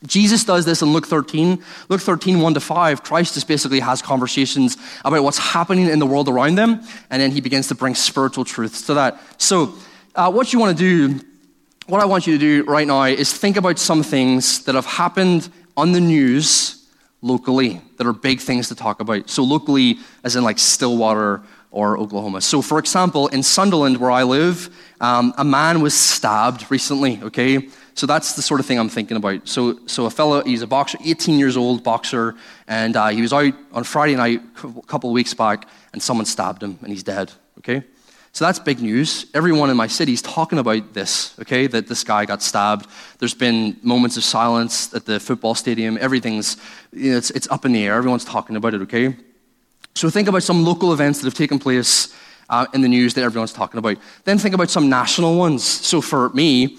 Jesus 0.07 0.45
does 0.45 0.65
this 0.65 0.83
in 0.83 0.93
Luke 0.93 1.07
13. 1.07 1.63
Luke 1.89 2.01
13, 2.01 2.41
1 2.41 2.55
to 2.55 2.61
5, 2.61 3.03
Christ 3.03 3.35
just 3.35 3.49
basically 3.49 3.81
has 3.81 4.03
conversations 4.03 4.77
about 5.05 5.23
what's 5.23 5.39
happening 5.39 5.89
in 5.89 5.99
the 5.99 6.07
world 6.07 6.29
around 6.29 6.57
them, 6.57 6.83
and 7.11 7.23
then 7.23 7.31
he 7.31 7.41
begins 7.41 7.69
to 7.69 7.75
bring 7.75 7.95
spiritual 7.95 8.45
truths 8.45 8.83
to 8.83 8.95
that. 8.95 9.21
So, 9.39 9.75
uh, 10.15 10.31
what 10.31 10.53
you 10.53 10.59
want 10.59 10.77
to 10.77 10.85
do, 10.85 11.21
what 11.87 12.01
I 12.01 12.05
want 12.05 12.27
you 12.27 12.35
to 12.35 12.39
do 12.39 12.65
right 12.71 12.87
now 12.87 13.05
is 13.05 13.33
think 13.33 13.57
about 13.57 13.79
some 13.79 14.03
things 14.03 14.65
that 14.65 14.75
have 14.75 14.87
happened 14.87 15.49
on 15.77 15.93
the 15.93 16.01
news 16.01 16.87
locally 17.23 17.81
that 17.97 18.07
are 18.07 18.13
big 18.13 18.41
things 18.41 18.69
to 18.69 18.75
talk 18.75 19.01
about. 19.01 19.31
So, 19.31 19.43
locally, 19.43 19.99
as 20.23 20.37
in 20.37 20.45
like 20.45 20.59
Stillwater 20.59 21.43
or 21.71 21.99
Oklahoma. 21.99 22.41
So, 22.41 22.63
for 22.63 22.79
example, 22.79 23.27
in 23.29 23.43
Sunderland, 23.43 23.97
where 23.97 24.11
I 24.11 24.23
live, 24.23 24.69
um, 25.01 25.35
a 25.37 25.45
man 25.45 25.81
was 25.81 25.93
stabbed 25.93 26.71
recently, 26.71 27.21
okay? 27.23 27.69
So 27.95 28.07
that's 28.07 28.35
the 28.35 28.43
sort 28.43 28.59
of 28.61 28.67
thing 28.67 28.79
I'm 28.79 28.89
thinking 28.89 29.17
about. 29.17 29.47
So, 29.47 29.79
so 29.87 30.07
a 30.07 30.11
fellow, 30.11 30.43
he's 30.43 30.63
a 30.63 30.67
boxer, 30.67 30.99
18 31.05 31.39
years 31.39 31.57
old 31.57 31.85
boxer, 31.85 32.35
and 32.67 32.97
uh, 32.97 33.09
he 33.09 33.23
was 33.23 33.33
out 33.33 33.55
on 33.73 33.85
Friday 33.85 34.17
night 34.17 34.43
a 34.65 34.83
couple 34.83 35.11
of 35.11 35.15
weeks 35.15 35.33
back, 35.33 35.69
and 35.93 36.03
someone 36.03 36.27
stabbed 36.27 36.63
him, 36.63 36.79
and 36.83 36.91
he's 36.91 37.05
dead, 37.05 37.31
okay? 37.59 37.85
So 38.33 38.45
that's 38.45 38.59
big 38.59 38.83
news. 38.83 39.27
Everyone 39.33 39.71
in 39.71 39.77
my 39.77 39.87
city 39.87 40.13
is 40.13 40.21
talking 40.21 40.59
about 40.59 40.93
this, 40.93 41.39
okay, 41.39 41.69
that 41.69 41.87
this 41.87 42.03
guy 42.03 42.25
got 42.25 42.43
stabbed. 42.43 42.89
There's 43.21 43.33
been 43.33 43.77
moments 43.81 44.17
of 44.17 44.25
silence 44.25 44.93
at 44.93 45.07
the 45.07 45.21
football 45.21 45.55
stadium. 45.55 45.97
Everything's, 46.01 46.57
you 46.93 47.13
know, 47.13 47.19
it's, 47.19 47.31
it's 47.31 47.49
up 47.49 47.65
in 47.65 47.73
the 47.73 47.85
air. 47.85 47.95
Everyone's 47.95 48.25
talking 48.25 48.57
about 48.57 48.75
it, 48.75 48.83
okay? 48.83 49.17
So 49.95 50.11
think 50.11 50.27
about 50.27 50.43
some 50.43 50.65
local 50.65 50.93
events 50.93 51.21
that 51.21 51.27
have 51.27 51.35
taken 51.35 51.61
place 51.61 52.13
uh, 52.49 52.67
in 52.75 52.81
the 52.81 52.89
news 52.89 53.15
that 53.15 53.23
everyone's 53.23 53.53
talking 53.53 53.79
about. 53.79 53.99
Then 54.25 54.39
think 54.39 54.55
about 54.55 54.69
some 54.69 54.89
national 54.89 55.37
ones. 55.37 55.63
So 55.63 56.01
for 56.01 56.31
me, 56.31 56.79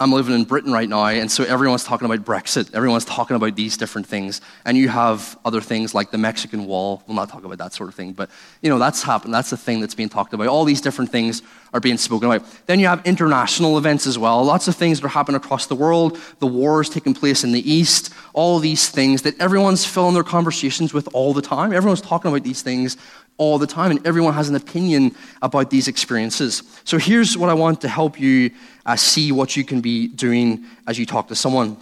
I'm 0.00 0.12
living 0.12 0.34
in 0.34 0.44
Britain 0.44 0.72
right 0.72 0.88
now, 0.88 1.06
and 1.06 1.30
so 1.30 1.44
everyone's 1.44 1.84
talking 1.84 2.06
about 2.06 2.24
Brexit. 2.24 2.74
Everyone's 2.74 3.04
talking 3.04 3.36
about 3.36 3.54
these 3.54 3.76
different 3.76 4.06
things. 4.06 4.40
And 4.64 4.76
you 4.76 4.88
have 4.88 5.38
other 5.44 5.60
things 5.60 5.94
like 5.94 6.10
the 6.10 6.18
Mexican 6.18 6.66
wall. 6.66 7.02
We'll 7.06 7.16
not 7.16 7.28
talk 7.28 7.44
about 7.44 7.58
that 7.58 7.72
sort 7.72 7.88
of 7.88 7.94
thing, 7.94 8.12
but 8.12 8.28
you 8.60 8.70
know, 8.70 8.78
that's 8.78 9.02
happened. 9.02 9.32
That's 9.32 9.50
the 9.50 9.56
thing 9.56 9.80
that's 9.80 9.94
being 9.94 10.08
talked 10.08 10.34
about. 10.34 10.48
All 10.48 10.64
these 10.64 10.80
different 10.80 11.12
things 11.12 11.42
are 11.72 11.80
being 11.80 11.96
spoken 11.96 12.30
about. 12.30 12.46
Then 12.66 12.80
you 12.80 12.86
have 12.86 13.04
international 13.06 13.78
events 13.78 14.06
as 14.06 14.18
well. 14.18 14.42
Lots 14.44 14.68
of 14.68 14.76
things 14.76 15.00
that 15.00 15.06
are 15.06 15.10
happening 15.10 15.36
across 15.36 15.66
the 15.66 15.74
world. 15.74 16.18
The 16.38 16.46
wars 16.46 16.88
taking 16.88 17.14
place 17.14 17.44
in 17.44 17.52
the 17.52 17.70
East. 17.70 18.12
All 18.32 18.58
these 18.58 18.88
things 18.88 19.22
that 19.22 19.40
everyone's 19.40 19.84
filling 19.84 20.14
their 20.14 20.24
conversations 20.24 20.92
with 20.92 21.08
all 21.12 21.32
the 21.32 21.42
time. 21.42 21.72
Everyone's 21.72 22.00
talking 22.00 22.30
about 22.30 22.42
these 22.42 22.62
things 22.62 22.96
all 23.36 23.58
the 23.58 23.66
time, 23.66 23.90
and 23.90 24.06
everyone 24.06 24.34
has 24.34 24.48
an 24.48 24.54
opinion 24.54 25.14
about 25.42 25.70
these 25.70 25.88
experiences. 25.88 26.62
So 26.84 26.98
here's 26.98 27.36
what 27.36 27.50
I 27.50 27.54
want 27.54 27.80
to 27.80 27.88
help 27.88 28.20
you 28.20 28.50
uh, 28.86 28.96
see 28.96 29.32
what 29.32 29.56
you 29.56 29.64
can 29.64 29.80
be 29.80 30.08
doing 30.08 30.64
as 30.86 30.98
you 30.98 31.06
talk 31.06 31.28
to 31.28 31.34
someone. 31.34 31.76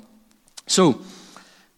So 0.66 1.00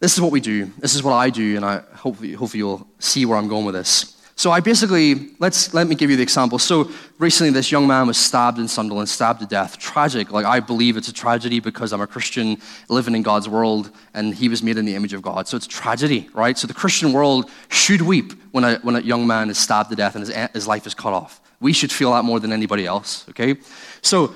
this 0.01 0.15
is 0.15 0.21
what 0.21 0.33
we 0.33 0.41
do. 0.41 0.71
This 0.79 0.95
is 0.95 1.03
what 1.03 1.13
I 1.13 1.31
do, 1.31 1.57
and 1.57 1.65
I 1.65 1.79
hopefully, 1.95 2.33
hopefully 2.33 2.59
you'll 2.59 2.87
see 2.99 3.27
where 3.27 3.37
I'm 3.37 3.49
going 3.49 3.65
with 3.65 3.75
this. 3.75 4.14
So 4.37 4.51
I 4.51 4.59
basically, 4.59 5.31
let's, 5.39 5.73
let 5.73 5.87
me 5.87 5.95
give 5.95 6.11
you 6.11 6.17
the 6.17 6.23
example. 6.23 6.59
So 6.59 6.91
recently 7.19 7.53
this 7.53 7.71
young 7.71 7.87
man 7.87 8.09
was 8.09 8.19
stabbed 8.19 8.59
in 8.59 8.67
Sunderland, 8.67 9.09
stabbed 9.09 9.41
to 9.41 9.47
death. 9.47 9.79
Tragic. 9.79 10.33
Like 10.33 10.45
I 10.45 10.59
believe 10.59 10.97
it's 10.97 11.07
a 11.09 11.13
tragedy 11.13 11.61
because 11.61 11.93
I'm 11.93 12.01
a 12.01 12.07
Christian 12.07 12.59
living 12.89 13.15
in 13.15 13.23
God's 13.23 13.49
world 13.49 13.91
and 14.13 14.35
he 14.35 14.49
was 14.49 14.61
made 14.61 14.77
in 14.77 14.87
the 14.87 14.97
image 14.97 15.13
of 15.13 15.23
God. 15.23 15.47
So 15.47 15.57
it's 15.57 15.69
tragedy, 15.69 16.29
right? 16.35 16.59
So 16.59 16.67
the 16.67 16.75
Christian 16.75 17.13
world 17.13 17.49
should 17.69 18.03
weep 18.03 18.33
when 18.51 18.65
a, 18.65 18.77
when 18.79 18.97
a 18.97 19.01
young 19.01 19.25
man 19.25 19.51
is 19.51 19.59
stabbed 19.59 19.91
to 19.91 19.97
death 19.97 20.17
and 20.17 20.27
his, 20.27 20.35
his 20.53 20.67
life 20.67 20.85
is 20.87 20.95
cut 20.95 21.13
off. 21.13 21.41
We 21.61 21.73
should 21.73 21.93
feel 21.93 22.13
that 22.13 22.25
more 22.25 22.41
than 22.41 22.53
anybody 22.53 22.87
else, 22.87 23.29
okay? 23.31 23.57
So 24.03 24.35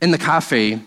in 0.00 0.12
the 0.12 0.18
cafe, 0.18 0.80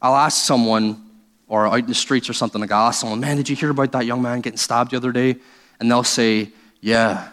I'll 0.00 0.14
ask 0.14 0.44
someone, 0.44 1.02
or 1.48 1.66
out 1.66 1.80
in 1.80 1.86
the 1.86 1.94
streets 1.94 2.30
or 2.30 2.32
something, 2.32 2.60
like 2.60 2.70
I'll 2.70 2.88
ask 2.88 3.00
someone, 3.00 3.18
man, 3.18 3.36
did 3.36 3.48
you 3.48 3.56
hear 3.56 3.70
about 3.70 3.90
that 3.92 4.06
young 4.06 4.22
man 4.22 4.40
getting 4.40 4.58
stabbed 4.58 4.92
the 4.92 4.96
other 4.96 5.10
day? 5.10 5.36
And 5.80 5.90
they'll 5.90 6.04
say, 6.04 6.52
yeah, 6.80 7.30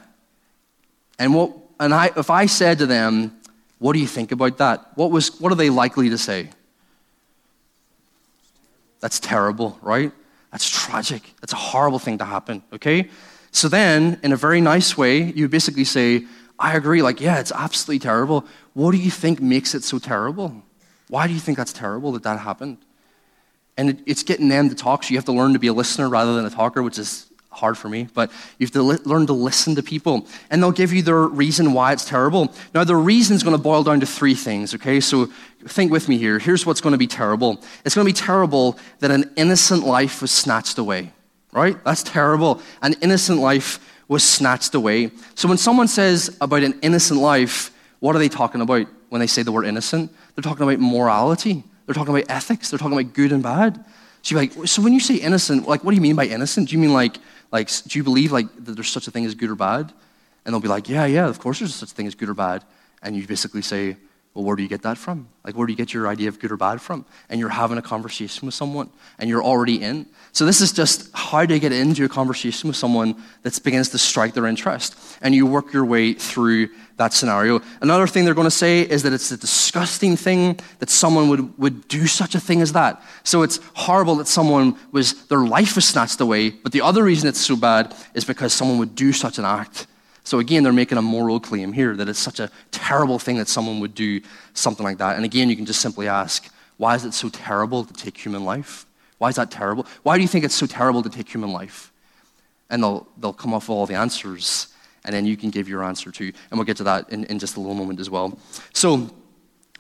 and, 1.24 1.34
what, 1.34 1.54
and 1.80 1.94
I, 1.94 2.12
if 2.18 2.30
I 2.30 2.48
said 2.48 2.80
to 2.80 2.86
them, 2.86 3.40
What 3.80 3.94
do 3.94 4.00
you 4.00 4.08
think 4.08 4.32
about 4.32 4.58
that? 4.58 4.92
What, 4.96 5.10
was, 5.10 5.40
what 5.40 5.52
are 5.52 5.56
they 5.56 5.70
likely 5.70 6.10
to 6.10 6.18
say? 6.18 6.50
That's 9.00 9.20
terrible, 9.20 9.78
right? 9.82 10.12
That's 10.52 10.70
tragic. 10.70 11.22
That's 11.42 11.54
a 11.54 11.58
horrible 11.58 12.00
thing 12.00 12.18
to 12.20 12.26
happen, 12.26 12.62
okay? 12.74 13.10
So 13.52 13.70
then, 13.70 14.20
in 14.24 14.34
a 14.34 14.38
very 14.38 14.62
nice 14.62 14.98
way, 14.98 15.32
you 15.34 15.48
basically 15.48 15.84
say, 15.86 16.26
I 16.60 16.76
agree, 16.76 17.02
like, 17.02 17.20
yeah, 17.22 17.40
it's 17.40 17.52
absolutely 17.52 18.00
terrible. 18.00 18.46
What 18.74 18.92
do 18.92 18.98
you 18.98 19.12
think 19.12 19.42
makes 19.42 19.74
it 19.76 19.84
so 19.84 20.00
terrible? 20.00 20.64
Why 21.10 21.28
do 21.28 21.34
you 21.34 21.40
think 21.40 21.58
that's 21.58 21.74
terrible 21.74 22.12
that 22.14 22.24
that 22.24 22.40
happened? 22.40 22.78
And 23.78 23.90
it, 23.90 24.00
it's 24.06 24.24
getting 24.24 24.50
them 24.50 24.70
to 24.70 24.76
talk, 24.76 25.04
so 25.04 25.10
you 25.12 25.18
have 25.18 25.26
to 25.26 25.34
learn 25.34 25.54
to 25.54 25.60
be 25.60 25.68
a 25.68 25.74
listener 25.74 26.10
rather 26.10 26.36
than 26.36 26.46
a 26.46 26.50
talker, 26.50 26.84
which 26.84 27.00
is 27.00 27.30
hard 27.54 27.78
for 27.78 27.90
me, 27.90 28.08
but 28.14 28.32
you 28.58 28.66
have 28.66 28.72
to 28.72 28.84
li- 28.84 28.98
learn 29.06 29.28
to 29.28 29.34
listen 29.34 29.76
to 29.76 29.84
people. 29.84 30.28
And 30.50 30.62
they'll 30.62 30.72
give 30.72 30.92
you 30.92 31.02
their 31.02 31.22
reason 31.22 31.74
why 31.74 31.94
it's 31.94 32.06
terrible. 32.06 32.54
Now, 32.74 32.84
the 32.84 32.96
reason 32.96 33.36
is 33.36 33.44
going 33.44 33.56
to 33.56 33.62
boil 33.62 33.84
down 33.84 34.00
to 34.00 34.06
three 34.06 34.36
things, 34.36 34.76
okay? 34.76 35.00
So 35.00 35.30
think 35.68 35.92
with 35.92 36.10
me 36.10 36.18
here. 36.18 36.40
Here's 36.40 36.66
what's 36.66 36.82
going 36.82 36.92
to 36.92 36.98
be 36.98 37.08
terrible 37.08 37.62
it's 37.86 37.96
going 37.96 38.06
to 38.06 38.14
be 38.14 38.18
terrible 38.18 38.78
that 39.00 39.12
an 39.12 39.32
innocent 39.36 39.86
life 39.86 40.22
was 40.22 40.32
snatched 40.32 40.78
away, 40.78 41.12
right? 41.52 41.82
That's 41.84 42.04
terrible. 42.04 42.62
An 42.82 42.96
innocent 43.02 43.40
life 43.40 43.80
was 44.08 44.24
snatched 44.24 44.76
away. 44.76 45.12
So 45.36 45.48
when 45.48 45.58
someone 45.58 45.88
says 45.88 46.38
about 46.42 46.64
an 46.64 46.80
innocent 46.82 47.20
life, 47.20 47.72
what 48.00 48.16
are 48.16 48.20
they 48.20 48.30
talking 48.30 48.62
about 48.62 48.88
when 49.10 49.20
they 49.22 49.28
say 49.28 49.44
the 49.44 49.52
word 49.52 49.66
innocent? 49.66 50.12
They're 50.36 50.44
talking 50.44 50.64
about 50.64 50.80
morality, 50.80 51.64
they're 51.86 51.96
talking 51.96 52.14
about 52.14 52.30
ethics, 52.30 52.70
they're 52.70 52.80
talking 52.80 53.00
about 53.00 53.14
good 53.14 53.32
and 53.32 53.42
bad. 53.42 53.84
So 54.24 54.36
you're 54.36 54.42
like, 54.42 54.68
so 54.68 54.82
when 54.82 54.94
you 54.94 55.02
say 55.02 55.16
innocent, 55.16 55.68
like, 55.68 55.84
what 55.84 55.92
do 55.92 55.96
you 55.96 56.02
mean 56.02 56.16
by 56.16 56.26
innocent? 56.26 56.70
Do 56.70 56.76
you 56.76 56.82
mean 56.82 56.94
like 56.94 57.18
like, 57.54 57.70
do 57.88 58.00
you 58.00 58.04
believe 58.04 58.32
like 58.32 58.48
that 58.66 58.74
there's 58.74 58.90
such 58.90 59.08
a 59.08 59.12
thing 59.12 59.26
as 59.26 59.36
good 59.36 59.50
or 59.50 59.56
bad? 59.56 59.94
And 60.44 60.54
they'll 60.54 60.60
be 60.60 60.68
like, 60.68 60.90
yeah, 60.90 61.06
yeah, 61.06 61.28
of 61.30 61.40
course 61.40 61.60
there's 61.60 61.74
such 61.74 61.92
a 61.92 61.96
thing 61.96 62.08
as 62.08 62.16
good 62.16 62.28
or 62.28 62.34
bad. 62.34 62.66
And 63.02 63.16
you 63.16 63.26
basically 63.26 63.62
say, 63.62 63.96
well, 64.34 64.46
where 64.46 64.56
do 64.56 64.64
you 64.64 64.70
get 64.70 64.82
that 64.82 64.98
from? 64.98 65.28
Like, 65.46 65.56
where 65.56 65.68
do 65.68 65.74
you 65.74 65.78
get 65.78 65.94
your 65.94 66.08
idea 66.08 66.28
of 66.28 66.40
good 66.40 66.52
or 66.52 66.58
bad 66.58 66.82
from? 66.82 67.06
And 67.30 67.40
you're 67.40 67.50
having 67.50 67.78
a 67.78 67.84
conversation 67.84 68.48
with 68.48 68.56
someone, 68.56 68.90
and 69.20 69.30
you're 69.30 69.44
already 69.44 69.80
in. 69.80 70.08
So 70.32 70.44
this 70.48 70.60
is 70.60 70.72
just 70.72 71.12
how 71.14 71.46
to 71.46 71.60
get 71.60 71.72
into 71.72 72.04
a 72.04 72.10
conversation 72.10 72.68
with 72.68 72.76
someone 72.76 73.22
that 73.44 73.62
begins 73.64 73.90
to 73.90 74.00
strike 74.00 74.34
their 74.34 74.48
interest, 74.48 74.96
and 75.22 75.36
you 75.36 75.46
work 75.46 75.72
your 75.72 75.86
way 75.86 76.14
through 76.14 76.70
that 76.98 77.14
scenario. 77.14 77.62
Another 77.82 78.08
thing 78.08 78.26
they're 78.26 78.34
going 78.34 78.46
to 78.46 78.52
say 78.52 78.82
is 78.82 79.04
that 79.04 79.14
it's 79.14 79.32
a 79.32 79.38
disgusting 79.38 80.18
thing 80.18 80.60
that 80.80 80.90
someone 80.90 81.30
would, 81.30 81.56
would 81.60 81.88
do 81.88 82.08
such 82.08 82.34
a 82.34 82.40
thing 82.40 82.62
as 82.62 82.74
that. 82.74 83.04
So 83.24 83.44
it's 83.44 83.60
horrible 83.76 84.16
that 84.16 84.28
someone 84.28 84.78
was 84.92 85.28
their 85.28 85.46
life 85.46 85.76
was 85.76 85.86
snatched 85.86 86.20
away, 86.22 86.50
but 86.50 86.72
the 86.72 86.82
other 86.82 87.04
reason 87.04 87.30
it's 87.30 87.40
so 87.40 87.56
bad 87.56 87.96
is 88.16 88.26
because 88.26 88.52
someone 88.52 88.80
would 88.80 88.96
do 88.96 89.14
such 89.14 89.38
an 89.38 89.46
act 89.46 89.86
so 90.24 90.40
again, 90.40 90.64
they're 90.64 90.74
making 90.74 90.98
a 90.98 91.02
moral 91.02 91.40
claim 91.40 91.74
here 91.74 91.96
that 91.96 92.08
it's 92.08 92.20
such 92.20 92.40
a 92.40 92.50
terrible 92.72 93.20
thing 93.20 93.38
that 93.38 93.48
someone 93.48 93.80
would 93.82 93.94
do 93.94 94.22
something 94.54 94.84
like 94.84 94.98
that. 95.00 95.18
And 95.18 95.26
again, 95.26 95.50
you 95.50 95.56
can 95.56 95.66
just 95.66 95.82
simply 95.82 96.08
ask, 96.08 96.50
why 96.78 96.96
is 96.96 97.06
it 97.06 97.14
so 97.14 97.30
terrible 97.30 97.84
to 97.84 97.94
take 97.94 98.18
human 98.18 98.46
life? 98.46 98.86
Why 99.18 99.30
is 99.30 99.36
that 99.36 99.52
terrible? 99.52 99.86
Why 100.04 100.16
do 100.18 100.22
you 100.22 100.28
think 100.28 100.46
it's 100.46 100.56
so 100.56 100.66
terrible 100.66 101.04
to 101.04 101.10
take 101.10 101.30
human 101.30 101.52
life? 101.52 101.92
And 102.70 102.82
they'll, 102.82 103.08
they'll 103.18 103.34
come 103.34 103.54
off 103.54 103.70
with 103.70 103.76
all 103.76 103.86
the 103.86 103.96
answers, 103.96 104.68
and 105.06 105.14
then 105.14 105.26
you 105.26 105.38
can 105.38 105.50
give 105.50 105.68
your 105.68 105.84
answer 105.84 106.12
too. 106.12 106.32
And 106.50 106.58
we'll 106.58 106.66
get 106.66 106.78
to 106.78 106.84
that 106.86 107.10
in, 107.10 107.26
in 107.26 107.38
just 107.38 107.58
a 107.58 107.60
little 107.60 107.76
moment 107.76 108.00
as 108.00 108.10
well. 108.10 108.38
So 108.74 109.10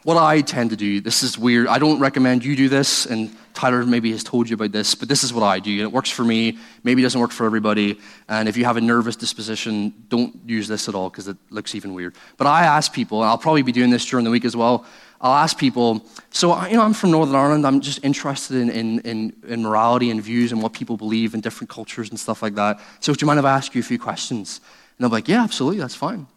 what 0.04 0.18
I 0.18 0.42
tend 0.42 0.72
to 0.72 0.76
do, 0.76 1.00
this 1.00 1.24
is 1.24 1.38
weird. 1.38 1.68
I 1.68 1.80
don't 1.80 2.00
recommend 2.00 2.44
you 2.44 2.56
do 2.56 2.68
this, 2.68 3.06
and 3.06 3.34
Tyler 3.54 3.86
maybe 3.86 4.12
has 4.12 4.24
told 4.24 4.50
you 4.50 4.56
about 4.56 4.72
this, 4.72 4.96
but 4.96 5.08
this 5.08 5.24
is 5.24 5.34
what 5.34 5.44
I 5.44 5.60
do. 5.60 5.72
And 5.72 5.82
it 5.82 5.92
works 5.92 6.10
for 6.10 6.24
me. 6.24 6.58
Maybe 6.84 7.02
doesn't 7.02 7.20
work 7.20 7.32
for 7.32 7.46
everybody. 7.46 8.00
And 8.28 8.50
if 8.50 8.58
you 8.58 8.66
have 8.66 8.78
a 8.78 8.82
nervous 8.82 9.16
disposition, 9.16 9.94
don't 10.10 10.38
use 10.46 10.68
this 10.68 10.90
at 10.90 10.96
all 10.96 11.10
because 11.10 11.28
it 11.28 11.38
looks 11.50 11.74
even 11.76 11.94
weird. 11.94 12.16
But 12.38 12.48
I 12.48 12.64
ask 12.66 12.92
people, 12.92 13.22
and 13.22 13.30
I'll 13.30 13.38
probably 13.38 13.62
be 13.62 13.72
doing 13.72 13.92
this 13.92 14.06
during 14.06 14.26
the 14.26 14.32
week 14.32 14.46
as 14.46 14.56
well. 14.56 14.86
I'll 15.22 15.36
ask 15.36 15.58
people, 15.58 16.06
so 16.32 16.66
you 16.68 16.76
know, 16.76 16.82
I'm 16.82 16.94
from 16.94 17.12
Northern 17.12 17.36
Ireland. 17.36 17.66
I'm 17.66 17.80
just 17.80 18.04
interested 18.04 18.58
in, 18.58 18.70
in, 18.70 19.00
in, 19.02 19.34
in 19.48 19.64
morality 19.64 20.10
and 20.10 20.22
views 20.22 20.52
and 20.52 20.62
what 20.62 20.74
people 20.74 20.98
believe 20.98 21.34
in 21.34 21.40
different 21.40 21.70
cultures 21.70 22.10
and 22.10 22.20
stuff 22.20 22.42
like 22.42 22.56
that. 22.56 22.82
So 23.00 23.14
do 23.14 23.24
you 23.24 23.28
mind 23.28 23.40
if 23.40 23.46
I 23.46 23.52
ask 23.52 23.74
you 23.74 23.80
a 23.80 23.86
few 23.86 24.00
questions? 24.00 24.60
And 24.98 25.04
they'll 25.04 25.10
be 25.10 25.16
like, 25.16 25.30
yeah, 25.30 25.44
absolutely, 25.44 25.80
that's 25.80 25.96
fine. 25.96 26.28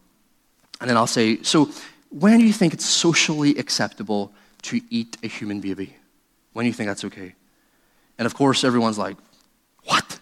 And 0.81 0.89
then 0.89 0.97
I'll 0.97 1.09
say, 1.09 1.43
so 1.43 1.71
when 2.11 2.38
do 2.38 2.46
you 2.46 2.52
think 2.52 2.74
it's 2.74 2.86
socially 2.86 3.57
acceptable 3.59 4.32
to 4.62 4.80
eat 4.90 5.16
a 5.22 5.28
human 5.28 5.61
baby? 5.61 5.96
When 6.52 6.64
do 6.64 6.68
you 6.68 6.74
think 6.74 6.88
that's 6.88 7.04
okay? 7.04 7.34
And 8.18 8.26
of 8.26 8.34
course, 8.34 8.64
everyone's 8.64 8.98
like, 8.98 9.16
what? 9.84 10.18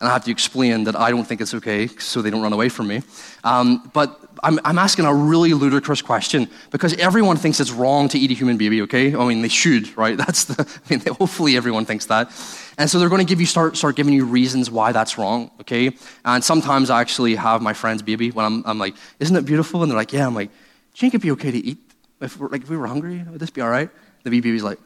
And 0.00 0.08
I 0.08 0.12
have 0.12 0.24
to 0.24 0.30
explain 0.30 0.84
that 0.84 0.96
I 0.96 1.10
don't 1.10 1.24
think 1.24 1.40
it's 1.40 1.54
okay 1.54 1.86
so 1.86 2.20
they 2.20 2.28
don't 2.28 2.42
run 2.42 2.52
away 2.52 2.68
from 2.68 2.88
me. 2.88 3.02
Um, 3.44 3.90
but 3.94 4.20
I'm, 4.42 4.60
I'm, 4.62 4.78
asking 4.78 5.06
a 5.06 5.14
really 5.14 5.54
ludicrous 5.54 6.02
question 6.02 6.50
because 6.70 6.92
everyone 6.98 7.38
thinks 7.38 7.60
it's 7.60 7.70
wrong 7.70 8.08
to 8.10 8.18
eat 8.18 8.30
a 8.30 8.34
human 8.34 8.58
baby, 8.58 8.82
okay? 8.82 9.14
I 9.14 9.26
mean, 9.26 9.40
they 9.40 9.48
should, 9.48 9.96
right? 9.96 10.14
That's 10.26 10.44
the, 10.44 10.80
I 10.90 10.94
mean, 10.94 11.02
hopefully 11.18 11.56
everyone 11.56 11.86
thinks 11.86 12.06
that. 12.06 12.28
And 12.76 12.90
so 12.90 12.98
they're 12.98 13.08
going 13.08 13.24
to 13.24 13.26
give 13.26 13.40
you, 13.40 13.46
start, 13.46 13.78
start 13.78 13.96
giving 13.96 14.12
you 14.12 14.26
reasons 14.26 14.70
why 14.70 14.92
that's 14.92 15.16
wrong, 15.16 15.50
okay? 15.62 15.96
And 16.26 16.44
sometimes 16.44 16.90
I 16.90 17.00
actually 17.00 17.34
have 17.36 17.62
my 17.62 17.72
friend's 17.72 18.02
baby 18.02 18.30
when 18.30 18.44
I'm, 18.44 18.62
I'm 18.66 18.78
like, 18.78 18.94
isn't 19.18 19.34
it 19.34 19.46
beautiful? 19.46 19.82
And 19.82 19.90
they're 19.90 19.96
like, 19.96 20.12
yeah. 20.12 20.26
I'm 20.26 20.34
like, 20.34 20.50
do 20.96 21.04
you 21.04 21.10
think 21.10 21.14
it'd 21.14 21.22
be 21.22 21.30
okay 21.32 21.50
to 21.50 21.58
eat? 21.58 21.78
If, 22.22 22.40
like, 22.40 22.62
if 22.62 22.70
we 22.70 22.76
were 22.78 22.86
hungry, 22.86 23.22
would 23.28 23.38
this 23.38 23.50
be 23.50 23.60
all 23.60 23.68
right? 23.68 23.90
The 24.22 24.30
baby's 24.30 24.62
like, 24.62 24.78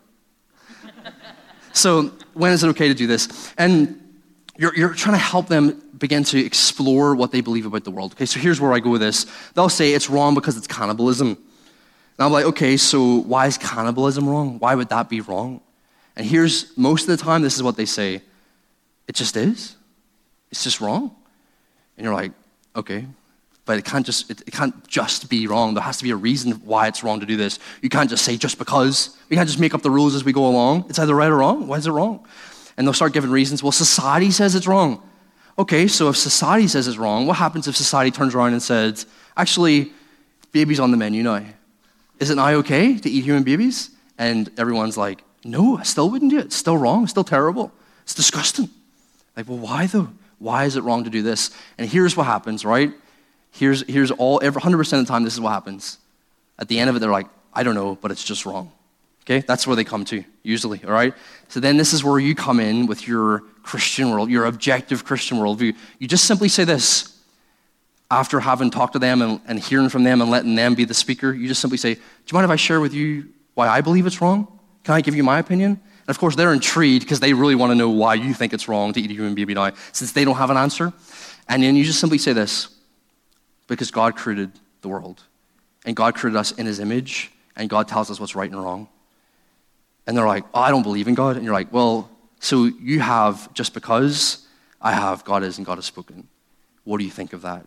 so 1.73 2.11
when 2.35 2.51
is 2.51 2.65
it 2.65 2.69
okay 2.71 2.89
to 2.89 2.95
do 2.95 3.07
this? 3.07 3.55
And 3.57 3.97
you're, 4.59 4.75
you're 4.75 4.93
trying 4.93 5.15
to 5.15 5.23
help 5.23 5.47
them 5.47 5.81
begin 5.97 6.25
to 6.25 6.45
explore 6.45 7.15
what 7.15 7.31
they 7.31 7.41
believe 7.41 7.65
about 7.65 7.85
the 7.85 7.93
world. 7.93 8.15
Okay, 8.15 8.27
so 8.27 8.41
here's 8.41 8.61
where 8.61 8.73
I 8.73 8.81
go 8.81 8.91
with 8.91 9.01
this. 9.01 9.25
They'll 9.55 9.69
say 9.69 9.93
it's 9.93 10.11
wrong 10.11 10.35
because 10.35 10.57
it's 10.57 10.67
cannibalism. 10.67 11.29
And 11.29 11.39
I'm 12.19 12.33
like, 12.33 12.45
okay, 12.47 12.77
so 12.77 13.19
why 13.21 13.47
is 13.47 13.57
cannibalism 13.57 14.29
wrong? 14.29 14.59
Why 14.59 14.75
would 14.75 14.89
that 14.89 15.09
be 15.09 15.21
wrong? 15.21 15.61
And 16.17 16.27
here's 16.27 16.77
most 16.77 17.09
of 17.09 17.17
the 17.17 17.23
time, 17.23 17.43
this 17.43 17.55
is 17.55 17.63
what 17.63 17.77
they 17.77 17.87
say 17.87 18.21
it 19.07 19.15
just 19.15 19.37
is. 19.37 19.77
It's 20.51 20.65
just 20.65 20.81
wrong. 20.81 21.15
And 21.97 22.05
you're 22.05 22.15
like, 22.15 22.33
okay, 22.75 23.07
but 23.71 23.79
it 23.79 23.85
can't 23.85 24.05
just 24.05 24.29
it, 24.29 24.41
it, 24.49 24.51
can't 24.51 24.85
just 24.89 25.31
be 25.31 25.47
wrong. 25.47 25.75
There 25.75 25.83
has 25.85 25.99
to 25.99 26.03
be 26.03 26.11
a 26.11 26.17
reason 26.17 26.55
why 26.65 26.89
it's 26.89 27.05
wrong 27.05 27.21
to 27.21 27.27
do 27.27 27.37
this. 27.37 27.61
You 27.83 27.89
can't 27.89 28.11
just 28.11 28.25
say 28.25 28.37
just 28.37 28.59
because. 28.59 29.17
We 29.29 29.37
can't 29.37 29.49
just 29.49 29.61
make 29.61 29.75
up 29.75 29.83
the 29.83 29.93
rules 29.93 30.17
as 30.17 30.25
we 30.25 30.33
go 30.33 30.45
along. 30.49 30.87
It's 30.89 30.99
either 30.99 31.15
right 31.15 31.31
or 31.31 31.37
wrong. 31.37 31.69
Why 31.69 31.77
is 31.77 31.87
it 31.87 31.93
wrong? 31.93 32.27
And 32.77 32.85
they'll 32.85 32.95
start 32.95 33.13
giving 33.13 33.31
reasons. 33.31 33.63
Well, 33.63 33.71
society 33.71 34.33
says 34.33 34.57
it's 34.57 34.67
wrong. 34.67 35.09
Okay, 35.57 35.87
so 35.87 36.09
if 36.09 36.17
society 36.17 36.67
says 36.67 36.89
it's 36.89 36.99
wrong, 36.99 37.29
what 37.29 37.37
happens 37.37 37.69
if 37.69 37.77
society 37.77 38.11
turns 38.11 38.35
around 38.35 38.55
and 38.55 38.61
says, 38.61 39.07
actually, 39.37 39.93
babies 40.51 40.81
on 40.81 40.91
the 40.91 40.97
menu 40.97 41.23
now? 41.23 41.45
Is 42.19 42.31
it 42.31 42.35
now 42.35 42.49
okay 42.55 42.99
to 42.99 43.09
eat 43.09 43.23
human 43.23 43.45
babies? 43.45 43.91
And 44.19 44.51
everyone's 44.59 44.97
like, 44.97 45.23
no, 45.45 45.79
I 45.79 45.85
still 45.85 46.11
wouldn't 46.11 46.33
do 46.33 46.41
it. 46.41 46.47
It's 46.47 46.57
still 46.57 46.77
wrong. 46.77 47.05
It's 47.05 47.13
still 47.13 47.23
terrible. 47.23 47.71
It's 48.03 48.15
disgusting. 48.15 48.69
Like, 49.37 49.49
well, 49.49 49.59
why 49.59 49.87
though? 49.87 50.09
Why 50.41 50.65
is 50.65 50.75
it 50.75 50.83
wrong 50.83 51.05
to 51.05 51.11
do 51.11 51.23
this? 51.23 51.53
And 51.79 51.89
here's 51.89 52.17
what 52.17 52.27
happens, 52.27 52.65
right? 52.65 52.93
Here's, 53.53 53.87
here's 53.89 54.11
all, 54.11 54.41
every, 54.43 54.61
100% 54.61 54.79
of 54.79 55.07
the 55.07 55.11
time, 55.11 55.25
this 55.25 55.35
is 55.35 55.41
what 55.41 55.51
happens. 55.51 55.99
At 56.59 56.69
the 56.69 56.79
end 56.79 56.91
of 56.91 56.97
it, 56.97 57.01
they're 57.01 57.11
like, 57.11 57.27
I 57.53 57.63
don't 57.63 57.75
know, 57.75 57.97
but 58.01 58.11
it's 58.11 58.25
just 58.25 58.47
wrong. 58.47 58.73
Okay? 59.23 59.41
That's 59.41 59.67
where 59.67 59.77
they 59.77 59.85
come 59.85 60.05
to, 60.07 60.25
usually, 60.43 60.83
all 60.85 60.93
right? 60.93 61.15
So 61.49 61.61
then 61.61 61.77
this 61.77 61.93
is 61.93 62.03
where 62.03 62.19
you 62.19 62.35
come 62.35 62.61
in 62.61 62.87
with 62.87 63.07
your 63.07 63.41
Christian 63.63 64.11
world, 64.11 64.31
your 64.31 64.45
objective 64.45 65.05
Christian 65.05 65.39
worldview. 65.39 65.77
You 65.99 66.09
just 66.09 66.25
simply 66.25 66.49
say 66.49 66.65
this 66.65 67.17
after 68.11 68.41
having 68.41 68.71
talked 68.71 68.95
to 68.95 68.99
them 68.99 69.23
and, 69.23 69.41
and 69.47 69.61
hearing 69.61 69.89
from 69.89 70.05
them 70.05 70.21
and 70.21 70.31
letting 70.31 70.55
them 70.55 70.75
be 70.75 70.85
the 70.85 70.95
speaker. 70.95 71.33
You 71.33 71.47
just 71.47 71.61
simply 71.61 71.79
say, 71.79 71.95
Do 71.95 72.01
you 72.01 72.35
mind 72.35 72.45
if 72.45 72.51
I 72.51 72.57
share 72.57 72.81
with 72.81 72.93
you 72.93 73.29
why 73.55 73.69
I 73.69 73.81
believe 73.81 74.07
it's 74.07 74.21
wrong? 74.21 74.49
Can 74.85 74.95
I 74.95 75.01
give 75.01 75.15
you 75.15 75.23
my 75.23 75.39
opinion? 75.39 75.73
And 75.73 76.09
of 76.09 76.19
course, 76.19 76.35
they're 76.35 76.53
intrigued 76.53 77.05
because 77.05 77.21
they 77.21 77.33
really 77.33 77.55
want 77.55 77.71
to 77.71 77.77
know 77.77 77.91
why 77.91 78.15
you 78.15 78.35
think 78.35 78.53
it's 78.53 78.67
wrong 78.67 78.93
to 78.95 79.01
eat 79.01 79.11
a 79.11 79.15
human 79.15 79.35
baby 79.35 79.55
now, 79.55 79.73
since 79.93 80.13
they 80.13 80.25
don't 80.25 80.37
have 80.37 80.51
an 80.51 80.57
answer. 80.57 80.93
And 81.49 81.63
then 81.63 81.77
you 81.77 81.85
just 81.85 82.01
simply 82.01 82.19
say 82.19 82.33
this 82.33 82.69
because 83.71 83.93
God 83.93 84.17
created 84.17 84.51
the 84.83 84.89
world, 84.89 85.23
and 85.87 85.95
God 85.95 86.17
created 86.17 86.37
us 86.37 86.51
in 86.51 86.67
His 86.67 86.81
image, 86.81 87.31
and 87.55 87.71
God 87.71 87.87
tells 87.87 88.11
us 88.11 88.19
what's 88.19 88.35
right 88.35 88.51
and 88.51 88.61
wrong. 88.61 88.89
And 90.07 90.17
they're 90.17 90.27
like, 90.27 90.45
Oh, 90.53 90.61
I 90.61 90.71
don't 90.71 90.83
believe 90.83 91.07
in 91.07 91.15
God. 91.15 91.37
And 91.37 91.45
you're 91.45 91.55
like, 91.55 91.73
Well, 91.73 92.11
so 92.41 92.65
you 92.65 92.99
have 93.01 93.53
just 93.55 93.73
because 93.73 94.47
I 94.83 94.93
have 94.93 95.25
God 95.25 95.45
is 95.45 95.57
and 95.57 95.67
God 95.67 95.77
has 95.79 95.85
spoken. 95.85 96.27
What 96.85 96.99
do 96.99 97.05
you 97.05 97.11
think 97.11 97.33
of 97.33 97.43
that? 97.43 97.65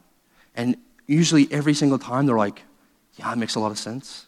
And 0.56 0.76
usually 1.08 1.47
every 1.51 1.74
single 1.74 1.99
time 1.99 2.26
they're 2.26 2.38
like, 2.38 2.64
Yeah, 3.16 3.32
it 3.32 3.38
makes 3.38 3.56
a 3.56 3.62
lot 3.62 3.72
of 3.72 3.80
sense. 3.80 4.28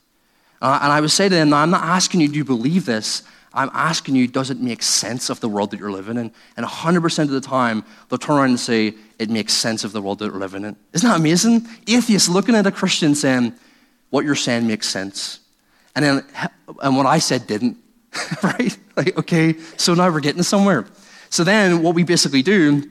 And 0.62 0.92
I 0.92 1.02
would 1.02 1.12
say 1.12 1.28
to 1.28 1.36
them, 1.36 1.54
I'm 1.54 1.70
not 1.72 1.84
asking 1.84 2.22
you, 2.22 2.30
do 2.30 2.38
you 2.38 2.46
believe 2.46 2.86
this? 2.86 3.24
I'm 3.56 3.72
asking 3.74 4.16
you, 4.16 4.28
does 4.28 4.52
it 4.52 4.60
make 4.60 4.84
sense 4.84 5.30
of 5.30 5.40
the 5.40 5.48
world 5.48 5.72
that 5.72 5.80
you're 5.80 5.92
living 5.92 6.18
in? 6.18 6.32
And 6.58 6.66
100% 6.66 7.20
of 7.24 7.30
the 7.30 7.42
time, 7.42 7.86
they'll 8.10 8.20
turn 8.20 8.36
around 8.36 8.50
and 8.50 8.60
say, 8.60 8.94
it 9.18 9.30
makes 9.30 9.54
sense 9.54 9.86
of 9.86 9.94
the 9.94 10.02
world 10.02 10.20
that 10.20 10.34
we're 10.34 10.40
living 10.40 10.66
in. 10.66 10.76
Isn't 10.92 11.10
that 11.10 11.18
amazing? 11.18 11.66
Atheists 11.88 12.28
looking 12.28 12.54
at 12.54 12.68
a 12.68 12.72
Christian 12.72 13.16
saying, 13.16 13.54
what 14.10 14.26
you're 14.26 14.36
saying 14.36 14.68
makes 14.68 14.90
sense. 14.90 15.40
And 15.96 16.04
then, 16.04 16.26
and 16.82 16.98
what 16.98 17.06
I 17.06 17.20
said 17.20 17.48
didn't, 17.48 17.78
right? 18.44 18.78
Like, 18.98 19.18
okay, 19.20 19.56
so 19.78 19.94
now 19.94 20.12
we're 20.12 20.20
getting 20.20 20.44
somewhere. 20.44 20.86
So 21.30 21.46
then 21.46 21.82
what 21.82 21.96
we 21.96 22.04
basically 22.04 22.42
do, 22.42 22.84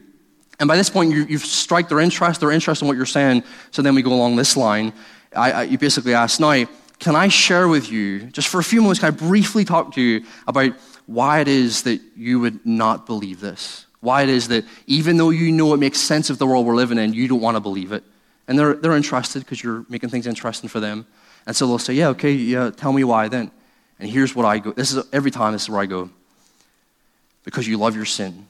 and 0.59 0.69
by 0.69 0.77
this 0.77 0.89
point 0.89 1.13
you, 1.13 1.25
you've 1.25 1.45
strike 1.45 1.91
their 1.91 2.01
interest, 2.01 2.41
their 2.41 2.51
interest 2.51 2.81
in 2.81 2.89
what 2.89 2.97
you're 2.97 3.07
saying, 3.07 3.45
so 3.71 3.83
then 3.83 3.95
we 3.95 4.01
go 4.01 4.15
along 4.15 4.37
this 4.37 4.57
line. 4.57 4.95
I, 5.37 5.53
I, 5.53 5.63
you 5.65 5.77
basically 5.77 6.15
ask, 6.15 6.41
now, 6.41 6.65
can 7.05 7.15
I 7.15 7.29
share 7.29 7.69
with 7.69 7.93
you, 7.93 8.21
just 8.21 8.49
for 8.49 8.59
a 8.59 8.65
few 8.65 8.81
moments, 8.81 9.01
can 9.01 9.09
I 9.09 9.11
briefly 9.11 9.67
talk 9.67 9.93
to 9.93 10.01
you 10.01 10.25
about 10.49 10.73
why 11.05 11.41
it 11.41 11.49
is 11.49 11.83
that 11.83 12.01
you 12.17 12.41
would 12.41 12.65
not 12.65 13.05
believe 13.05 13.41
this? 13.41 13.85
Why 14.01 14.23
it 14.23 14.31
is 14.31 14.49
that 14.49 14.65
even 14.87 15.19
though 15.19 15.29
you 15.29 15.53
know 15.53 15.75
it 15.75 15.77
makes 15.77 16.01
sense 16.01 16.31
of 16.31 16.39
the 16.39 16.47
world 16.47 16.65
we're 16.65 16.75
living 16.75 16.97
in, 16.97 17.13
you 17.13 17.29
don't 17.29 17.43
want 17.43 17.57
to 17.57 17.61
believe 17.61 17.93
it. 17.93 18.05
And 18.49 18.59
they're, 18.59 18.73
they're 18.73 18.97
interested 18.97 19.41
because 19.41 19.63
you're 19.63 19.85
making 19.91 20.09
things 20.09 20.27
interesting 20.27 20.71
for 20.71 20.81
them. 20.81 21.07
And 21.47 21.55
so 21.55 21.67
they'll 21.67 21.79
say, 21.79 21.93
Yeah, 21.93 22.09
okay, 22.09 22.33
yeah, 22.33 22.71
tell 22.71 22.95
me 22.95 23.05
why 23.05 23.29
then. 23.29 23.51
And 24.01 24.09
here's 24.09 24.35
what 24.35 24.47
I 24.47 24.59
go. 24.59 24.73
This 24.73 24.91
is 24.91 25.05
every 25.13 25.31
time, 25.31 25.53
this 25.53 25.65
is 25.65 25.69
where 25.69 25.83
I 25.83 25.87
go. 25.87 26.09
Because 27.45 27.69
you 27.69 27.77
love 27.77 27.97
your 27.97 28.07
sin. 28.07 28.47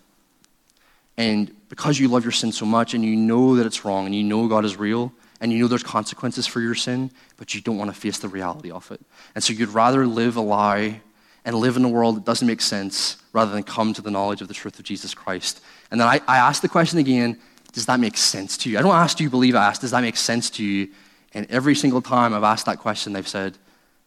And 1.16 1.52
because 1.68 1.98
you 1.98 2.06
love 2.06 2.24
your 2.24 2.30
sin 2.30 2.52
so 2.52 2.66
much 2.66 2.94
and 2.94 3.04
you 3.04 3.16
know 3.16 3.56
that 3.56 3.66
it's 3.66 3.84
wrong 3.84 4.06
and 4.06 4.14
you 4.14 4.22
know 4.22 4.46
God 4.46 4.64
is 4.64 4.76
real, 4.76 5.12
and 5.44 5.52
you 5.52 5.58
know 5.58 5.68
there's 5.68 5.82
consequences 5.82 6.46
for 6.46 6.62
your 6.62 6.74
sin, 6.74 7.10
but 7.36 7.54
you 7.54 7.60
don't 7.60 7.76
want 7.76 7.92
to 7.92 8.00
face 8.00 8.16
the 8.16 8.28
reality 8.28 8.70
of 8.70 8.90
it. 8.90 8.98
And 9.34 9.44
so 9.44 9.52
you'd 9.52 9.68
rather 9.68 10.06
live 10.06 10.36
a 10.36 10.40
lie 10.40 11.02
and 11.44 11.54
live 11.54 11.76
in 11.76 11.84
a 11.84 11.88
world 11.88 12.16
that 12.16 12.24
doesn't 12.24 12.48
make 12.48 12.62
sense 12.62 13.18
rather 13.34 13.52
than 13.52 13.62
come 13.62 13.92
to 13.92 14.00
the 14.00 14.10
knowledge 14.10 14.40
of 14.40 14.48
the 14.48 14.54
truth 14.54 14.78
of 14.78 14.86
Jesus 14.86 15.12
Christ. 15.12 15.60
And 15.90 16.00
then 16.00 16.08
I, 16.08 16.22
I 16.26 16.38
ask 16.38 16.62
the 16.62 16.68
question 16.68 16.98
again 16.98 17.38
does 17.72 17.84
that 17.84 18.00
make 18.00 18.16
sense 18.16 18.56
to 18.56 18.70
you? 18.70 18.78
I 18.78 18.82
don't 18.82 18.94
ask, 18.94 19.18
do 19.18 19.22
you 19.22 19.28
believe? 19.28 19.54
I 19.54 19.66
ask, 19.66 19.82
does 19.82 19.90
that 19.90 20.00
make 20.00 20.16
sense 20.16 20.48
to 20.50 20.64
you? 20.64 20.88
And 21.34 21.46
every 21.50 21.74
single 21.74 22.00
time 22.00 22.32
I've 22.32 22.42
asked 22.42 22.64
that 22.64 22.78
question, 22.78 23.12
they've 23.12 23.28
said, 23.28 23.58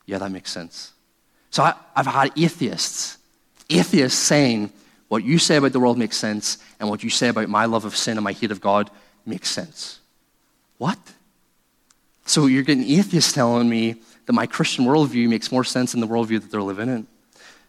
yeah, 0.07 0.17
that 0.17 0.31
makes 0.31 0.51
sense. 0.51 0.91
So 1.51 1.61
I, 1.61 1.75
I've 1.95 2.07
had 2.07 2.31
atheists, 2.35 3.19
atheists 3.69 4.17
saying, 4.17 4.71
what 5.07 5.23
you 5.23 5.37
say 5.37 5.57
about 5.57 5.73
the 5.73 5.79
world 5.79 5.99
makes 5.99 6.17
sense, 6.17 6.57
and 6.79 6.89
what 6.89 7.03
you 7.03 7.11
say 7.11 7.27
about 7.27 7.47
my 7.47 7.65
love 7.65 7.85
of 7.85 7.95
sin 7.95 8.17
and 8.17 8.23
my 8.23 8.31
hate 8.31 8.51
of 8.51 8.59
God 8.59 8.89
makes 9.23 9.49
sense. 9.51 9.99
What? 10.79 10.97
So 12.27 12.45
you're 12.45 12.63
getting 12.63 12.83
atheists 12.83 13.31
telling 13.31 13.69
me 13.69 13.95
that 14.25 14.33
my 14.33 14.45
Christian 14.45 14.85
worldview 14.85 15.29
makes 15.29 15.51
more 15.51 15.63
sense 15.63 15.93
than 15.93 16.01
the 16.01 16.07
worldview 16.07 16.41
that 16.41 16.51
they're 16.51 16.61
living 16.61 16.89
in. 16.89 17.07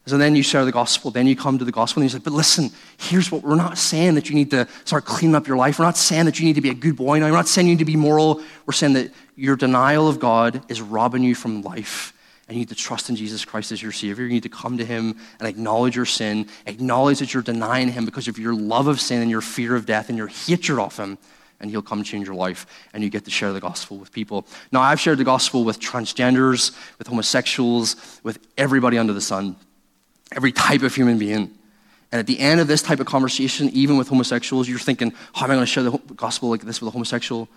So 0.05 0.19
then 0.19 0.35
you 0.35 0.43
share 0.43 0.65
the 0.65 0.73
gospel. 0.73 1.11
Then 1.11 1.27
you 1.27 1.37
come 1.37 1.59
to 1.59 1.65
the 1.65 1.73
gospel 1.73 2.03
and 2.03 2.11
you 2.11 2.19
say, 2.19 2.23
but 2.23 2.33
listen, 2.33 2.71
here's 2.97 3.31
what 3.31 3.43
we're 3.43 3.55
not 3.55 3.79
saying 3.79 4.15
that 4.17 4.29
you 4.29 4.35
need 4.35 4.51
to 4.51 4.67
start 4.85 5.05
cleaning 5.05 5.37
up 5.37 5.47
your 5.47 5.57
life. 5.57 5.79
We're 5.79 5.85
not 5.85 5.97
saying 5.97 6.25
that 6.25 6.41
you 6.41 6.47
need 6.47 6.55
to 6.55 6.61
be 6.61 6.71
a 6.71 6.75
good 6.75 6.97
boy 6.97 7.21
now. 7.21 7.27
We're 7.27 7.37
not 7.37 7.47
saying 7.47 7.69
you 7.69 7.75
need 7.75 7.81
to 7.81 7.85
be 7.85 7.97
moral. 7.97 8.43
We're 8.67 8.73
saying 8.73 8.95
that 8.95 9.13
your 9.37 9.55
denial 9.55 10.09
of 10.09 10.19
God 10.19 10.63
is 10.69 10.81
robbing 10.81 11.23
you 11.23 11.35
from 11.35 11.63
life. 11.63 12.13
And 12.49 12.57
you 12.57 12.63
need 12.63 12.71
to 12.71 12.75
trust 12.75 13.11
in 13.11 13.17
Jesus 13.17 13.45
Christ 13.45 13.71
as 13.71 13.83
your 13.83 13.93
Savior. 13.93 14.25
You 14.25 14.33
need 14.33 14.43
to 14.45 14.49
come 14.49 14.79
to 14.79 14.85
Him 14.85 15.17
and 15.39 15.47
acknowledge 15.47 15.95
your 15.95 16.07
sin, 16.07 16.49
acknowledge 16.67 17.19
that 17.19 17.35
you're 17.35 17.43
denying 17.43 17.89
Him 17.93 18.07
because 18.07 18.27
of 18.27 18.39
your 18.39 18.55
love 18.55 18.89
of 18.89 19.01
sin 19.01 19.21
and 19.21 19.31
your 19.31 19.43
fear 19.43 19.77
of 19.77 19.85
death 19.85 20.09
and 20.09 20.17
your 20.17 20.29
hatred 20.29 20.79
of 20.79 20.97
Him 20.97 21.19
and 21.61 21.71
he'll 21.71 21.83
come 21.83 22.03
change 22.03 22.27
your 22.27 22.37
life 22.37 22.67
and 22.93 23.03
you 23.03 23.11
get 23.11 23.25
to 23.25 23.31
share 23.31 23.53
the 23.53 23.61
gospel 23.61 23.97
with 23.97 24.13
people. 24.13 24.47
Now, 24.71 24.81
I've 24.81 25.01
shared 25.01 25.19
the 25.19 25.25
gospel 25.25 25.65
with 25.65 25.81
transgenders, 25.81 26.77
with 26.99 27.07
homosexuals, 27.07 28.21
with 28.23 28.39
everybody 28.57 28.99
under 28.99 29.13
the 29.13 29.21
sun, 29.21 29.57
every 30.33 30.53
type 30.53 30.83
of 30.83 30.95
human 30.95 31.19
being. 31.19 31.51
And 32.11 32.21
at 32.21 32.27
the 32.27 32.39
end 32.39 32.61
of 32.61 32.69
this 32.69 32.81
type 32.81 33.01
of 33.01 33.07
conversation, 33.07 33.69
even 33.71 33.99
with 33.99 34.09
homosexuals, 34.09 34.69
you're 34.69 34.79
thinking, 34.79 35.13
how 35.35 35.45
am 35.45 35.51
I 35.51 35.55
going 35.55 35.61
to 35.61 35.67
share 35.67 35.85
the 35.85 35.99
gospel 36.15 36.49
like 36.49 36.63
this 36.63 36.81
with 36.81 36.89
a 36.89 36.93
homosexual? 36.93 37.49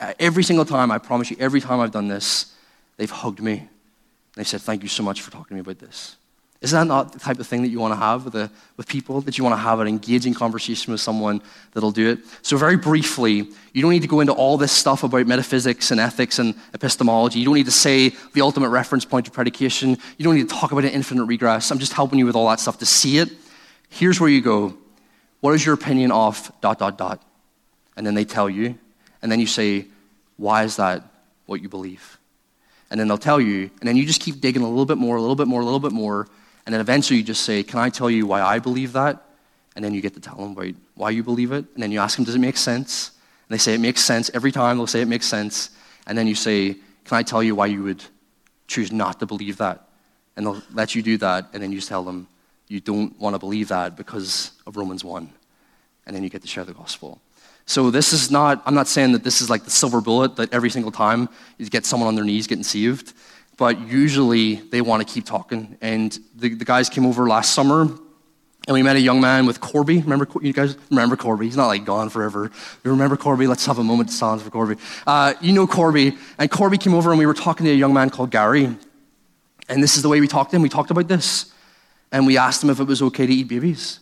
Uh, 0.00 0.14
every 0.18 0.44
single 0.44 0.64
time, 0.64 0.90
I 0.90 0.98
promise 0.98 1.30
you, 1.30 1.36
every 1.40 1.60
time 1.60 1.80
I've 1.80 1.90
done 1.90 2.08
this, 2.08 2.54
they've 2.96 3.10
hugged 3.10 3.42
me. 3.42 3.68
They've 4.34 4.46
said, 4.46 4.60
thank 4.60 4.82
you 4.82 4.88
so 4.88 5.02
much 5.02 5.20
for 5.20 5.30
talking 5.30 5.48
to 5.48 5.54
me 5.54 5.60
about 5.60 5.80
this. 5.80 6.17
Is 6.60 6.72
that 6.72 6.88
not 6.88 7.12
the 7.12 7.20
type 7.20 7.38
of 7.38 7.46
thing 7.46 7.62
that 7.62 7.68
you 7.68 7.78
want 7.78 7.92
to 7.92 7.96
have 7.98 8.24
with, 8.24 8.34
a, 8.34 8.50
with 8.76 8.88
people? 8.88 9.20
That 9.20 9.38
you 9.38 9.44
want 9.44 9.54
to 9.54 9.60
have 9.60 9.78
an 9.78 9.86
engaging 9.86 10.34
conversation 10.34 10.90
with 10.90 11.00
someone 11.00 11.40
that'll 11.72 11.92
do 11.92 12.10
it? 12.10 12.18
So, 12.42 12.56
very 12.56 12.76
briefly, 12.76 13.48
you 13.72 13.80
don't 13.82 13.92
need 13.92 14.02
to 14.02 14.08
go 14.08 14.18
into 14.18 14.32
all 14.32 14.58
this 14.58 14.72
stuff 14.72 15.04
about 15.04 15.28
metaphysics 15.28 15.92
and 15.92 16.00
ethics 16.00 16.40
and 16.40 16.56
epistemology. 16.74 17.38
You 17.38 17.44
don't 17.44 17.54
need 17.54 17.66
to 17.66 17.70
say 17.70 18.08
the 18.32 18.40
ultimate 18.40 18.70
reference 18.70 19.04
point 19.04 19.28
of 19.28 19.32
predication. 19.32 19.90
You 20.16 20.24
don't 20.24 20.34
need 20.34 20.48
to 20.48 20.54
talk 20.54 20.72
about 20.72 20.84
an 20.84 20.90
infinite 20.90 21.26
regress. 21.26 21.70
I'm 21.70 21.78
just 21.78 21.92
helping 21.92 22.18
you 22.18 22.26
with 22.26 22.34
all 22.34 22.48
that 22.48 22.58
stuff 22.58 22.78
to 22.78 22.86
see 22.86 23.18
it. 23.18 23.30
Here's 23.88 24.20
where 24.20 24.30
you 24.30 24.40
go. 24.40 24.76
What 25.40 25.54
is 25.54 25.64
your 25.64 25.76
opinion 25.76 26.10
of 26.10 26.50
dot, 26.60 26.80
dot, 26.80 26.98
dot? 26.98 27.22
And 27.96 28.04
then 28.04 28.14
they 28.14 28.24
tell 28.24 28.50
you. 28.50 28.76
And 29.22 29.30
then 29.30 29.38
you 29.38 29.46
say, 29.46 29.86
why 30.36 30.64
is 30.64 30.76
that 30.76 31.04
what 31.46 31.62
you 31.62 31.68
believe? 31.68 32.18
And 32.90 32.98
then 32.98 33.06
they'll 33.06 33.16
tell 33.16 33.40
you. 33.40 33.70
And 33.78 33.88
then 33.88 33.96
you 33.96 34.04
just 34.04 34.20
keep 34.20 34.40
digging 34.40 34.62
a 34.62 34.68
little 34.68 34.86
bit 34.86 34.98
more, 34.98 35.16
a 35.16 35.20
little 35.20 35.36
bit 35.36 35.46
more, 35.46 35.60
a 35.60 35.64
little 35.64 35.80
bit 35.80 35.92
more 35.92 36.26
and 36.68 36.74
then 36.74 36.82
eventually 36.82 37.16
you 37.16 37.24
just 37.24 37.44
say, 37.44 37.62
Can 37.62 37.78
I 37.78 37.88
tell 37.88 38.10
you 38.10 38.26
why 38.26 38.42
I 38.42 38.58
believe 38.58 38.92
that? 38.92 39.24
And 39.74 39.82
then 39.82 39.94
you 39.94 40.02
get 40.02 40.12
to 40.12 40.20
tell 40.20 40.36
them 40.36 40.54
why, 40.54 40.74
why 40.96 41.08
you 41.08 41.22
believe 41.22 41.50
it. 41.50 41.64
And 41.72 41.82
then 41.82 41.90
you 41.90 41.98
ask 41.98 42.16
them, 42.16 42.26
Does 42.26 42.34
it 42.34 42.40
make 42.40 42.58
sense? 42.58 43.12
And 43.48 43.54
they 43.54 43.58
say, 43.58 43.72
It 43.72 43.80
makes 43.80 44.04
sense. 44.04 44.30
Every 44.34 44.52
time 44.52 44.76
they'll 44.76 44.86
say, 44.86 45.00
It 45.00 45.08
makes 45.08 45.24
sense. 45.24 45.70
And 46.06 46.18
then 46.18 46.26
you 46.26 46.34
say, 46.34 46.74
Can 47.06 47.16
I 47.16 47.22
tell 47.22 47.42
you 47.42 47.54
why 47.54 47.68
you 47.68 47.84
would 47.84 48.04
choose 48.66 48.92
not 48.92 49.18
to 49.20 49.24
believe 49.24 49.56
that? 49.56 49.88
And 50.36 50.44
they'll 50.44 50.62
let 50.74 50.94
you 50.94 51.00
do 51.00 51.16
that. 51.16 51.48
And 51.54 51.62
then 51.62 51.72
you 51.72 51.80
tell 51.80 52.04
them, 52.04 52.28
You 52.68 52.80
don't 52.80 53.18
want 53.18 53.32
to 53.32 53.38
believe 53.38 53.68
that 53.68 53.96
because 53.96 54.52
of 54.66 54.76
Romans 54.76 55.02
1. 55.02 55.26
And 56.04 56.14
then 56.14 56.22
you 56.22 56.28
get 56.28 56.42
to 56.42 56.48
share 56.48 56.64
the 56.64 56.74
gospel. 56.74 57.18
So 57.64 57.90
this 57.90 58.12
is 58.12 58.30
not, 58.30 58.62
I'm 58.66 58.74
not 58.74 58.88
saying 58.88 59.12
that 59.12 59.24
this 59.24 59.40
is 59.40 59.48
like 59.48 59.64
the 59.64 59.70
silver 59.70 60.02
bullet 60.02 60.36
that 60.36 60.52
every 60.52 60.68
single 60.68 60.92
time 60.92 61.30
you 61.56 61.64
get 61.70 61.86
someone 61.86 62.08
on 62.08 62.14
their 62.14 62.24
knees 62.24 62.46
getting 62.46 62.62
saved 62.62 63.14
but 63.58 63.80
usually 63.80 64.54
they 64.54 64.80
want 64.80 65.06
to 65.06 65.12
keep 65.12 65.26
talking. 65.26 65.76
And 65.82 66.18
the, 66.34 66.54
the 66.54 66.64
guys 66.64 66.88
came 66.88 67.04
over 67.04 67.28
last 67.28 67.52
summer, 67.52 67.82
and 67.82 68.74
we 68.74 68.82
met 68.82 68.96
a 68.96 69.00
young 69.00 69.20
man 69.20 69.46
with 69.46 69.60
Corby. 69.60 70.00
Remember, 70.00 70.26
you 70.40 70.52
guys 70.52 70.76
remember 70.90 71.16
Corby? 71.16 71.46
He's 71.46 71.56
not 71.56 71.66
like 71.66 71.84
gone 71.84 72.08
forever. 72.08 72.50
You 72.84 72.90
remember 72.90 73.16
Corby? 73.16 73.46
Let's 73.46 73.66
have 73.66 73.78
a 73.78 73.84
moment 73.84 74.10
of 74.10 74.14
silence 74.14 74.42
for 74.42 74.50
Corby. 74.50 74.76
Uh, 75.06 75.34
you 75.40 75.52
know 75.52 75.66
Corby. 75.66 76.16
And 76.38 76.50
Corby 76.50 76.78
came 76.78 76.94
over, 76.94 77.10
and 77.10 77.18
we 77.18 77.26
were 77.26 77.34
talking 77.34 77.66
to 77.66 77.72
a 77.72 77.74
young 77.74 77.92
man 77.92 78.10
called 78.10 78.30
Gary. 78.30 78.74
And 79.68 79.82
this 79.82 79.96
is 79.96 80.02
the 80.02 80.08
way 80.08 80.20
we 80.20 80.28
talked 80.28 80.50
to 80.50 80.56
him. 80.56 80.62
We 80.62 80.68
talked 80.68 80.90
about 80.90 81.08
this. 81.08 81.52
And 82.12 82.26
we 82.26 82.38
asked 82.38 82.62
him 82.62 82.70
if 82.70 82.78
it 82.78 82.84
was 82.84 83.02
okay 83.02 83.26
to 83.26 83.32
eat 83.32 83.48
babies. 83.48 84.00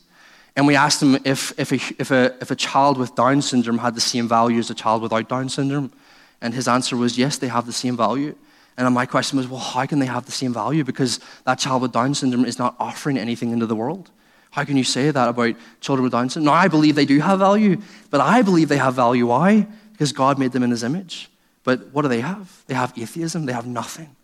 And 0.54 0.66
we 0.66 0.76
asked 0.76 1.02
him 1.02 1.18
if, 1.24 1.58
if, 1.58 1.72
a, 1.72 1.76
if, 1.98 2.10
a, 2.10 2.36
if 2.40 2.50
a 2.50 2.56
child 2.56 2.98
with 2.98 3.14
Down 3.14 3.42
syndrome 3.42 3.78
had 3.78 3.94
the 3.94 4.00
same 4.00 4.28
value 4.28 4.58
as 4.58 4.70
a 4.70 4.74
child 4.74 5.02
without 5.02 5.28
Down 5.28 5.48
syndrome. 5.48 5.92
And 6.40 6.54
his 6.54 6.68
answer 6.68 6.96
was, 6.96 7.16
yes, 7.16 7.38
they 7.38 7.48
have 7.48 7.66
the 7.66 7.72
same 7.72 7.96
value. 7.96 8.34
And 8.78 8.94
my 8.94 9.06
question 9.06 9.38
was, 9.38 9.48
well, 9.48 9.60
how 9.60 9.86
can 9.86 9.98
they 9.98 10.06
have 10.06 10.26
the 10.26 10.32
same 10.32 10.52
value? 10.52 10.84
Because 10.84 11.18
that 11.44 11.58
child 11.58 11.82
with 11.82 11.92
Down 11.92 12.14
syndrome 12.14 12.44
is 12.44 12.58
not 12.58 12.76
offering 12.78 13.16
anything 13.16 13.52
into 13.52 13.66
the 13.66 13.76
world. 13.76 14.10
How 14.50 14.64
can 14.64 14.76
you 14.76 14.84
say 14.84 15.10
that 15.10 15.28
about 15.28 15.54
children 15.80 16.02
with 16.02 16.12
Down 16.12 16.28
syndrome? 16.28 16.54
Now, 16.54 16.60
I 16.60 16.68
believe 16.68 16.94
they 16.94 17.06
do 17.06 17.18
have 17.20 17.38
value, 17.38 17.80
but 18.10 18.20
I 18.20 18.42
believe 18.42 18.68
they 18.68 18.76
have 18.76 18.94
value. 18.94 19.26
Why? 19.26 19.66
Because 19.92 20.12
God 20.12 20.38
made 20.38 20.52
them 20.52 20.62
in 20.62 20.70
his 20.70 20.82
image. 20.82 21.30
But 21.64 21.88
what 21.92 22.02
do 22.02 22.08
they 22.08 22.20
have? 22.20 22.64
They 22.66 22.74
have 22.74 22.92
atheism, 22.96 23.46
they 23.46 23.52
have 23.52 23.66
nothing. 23.66 24.14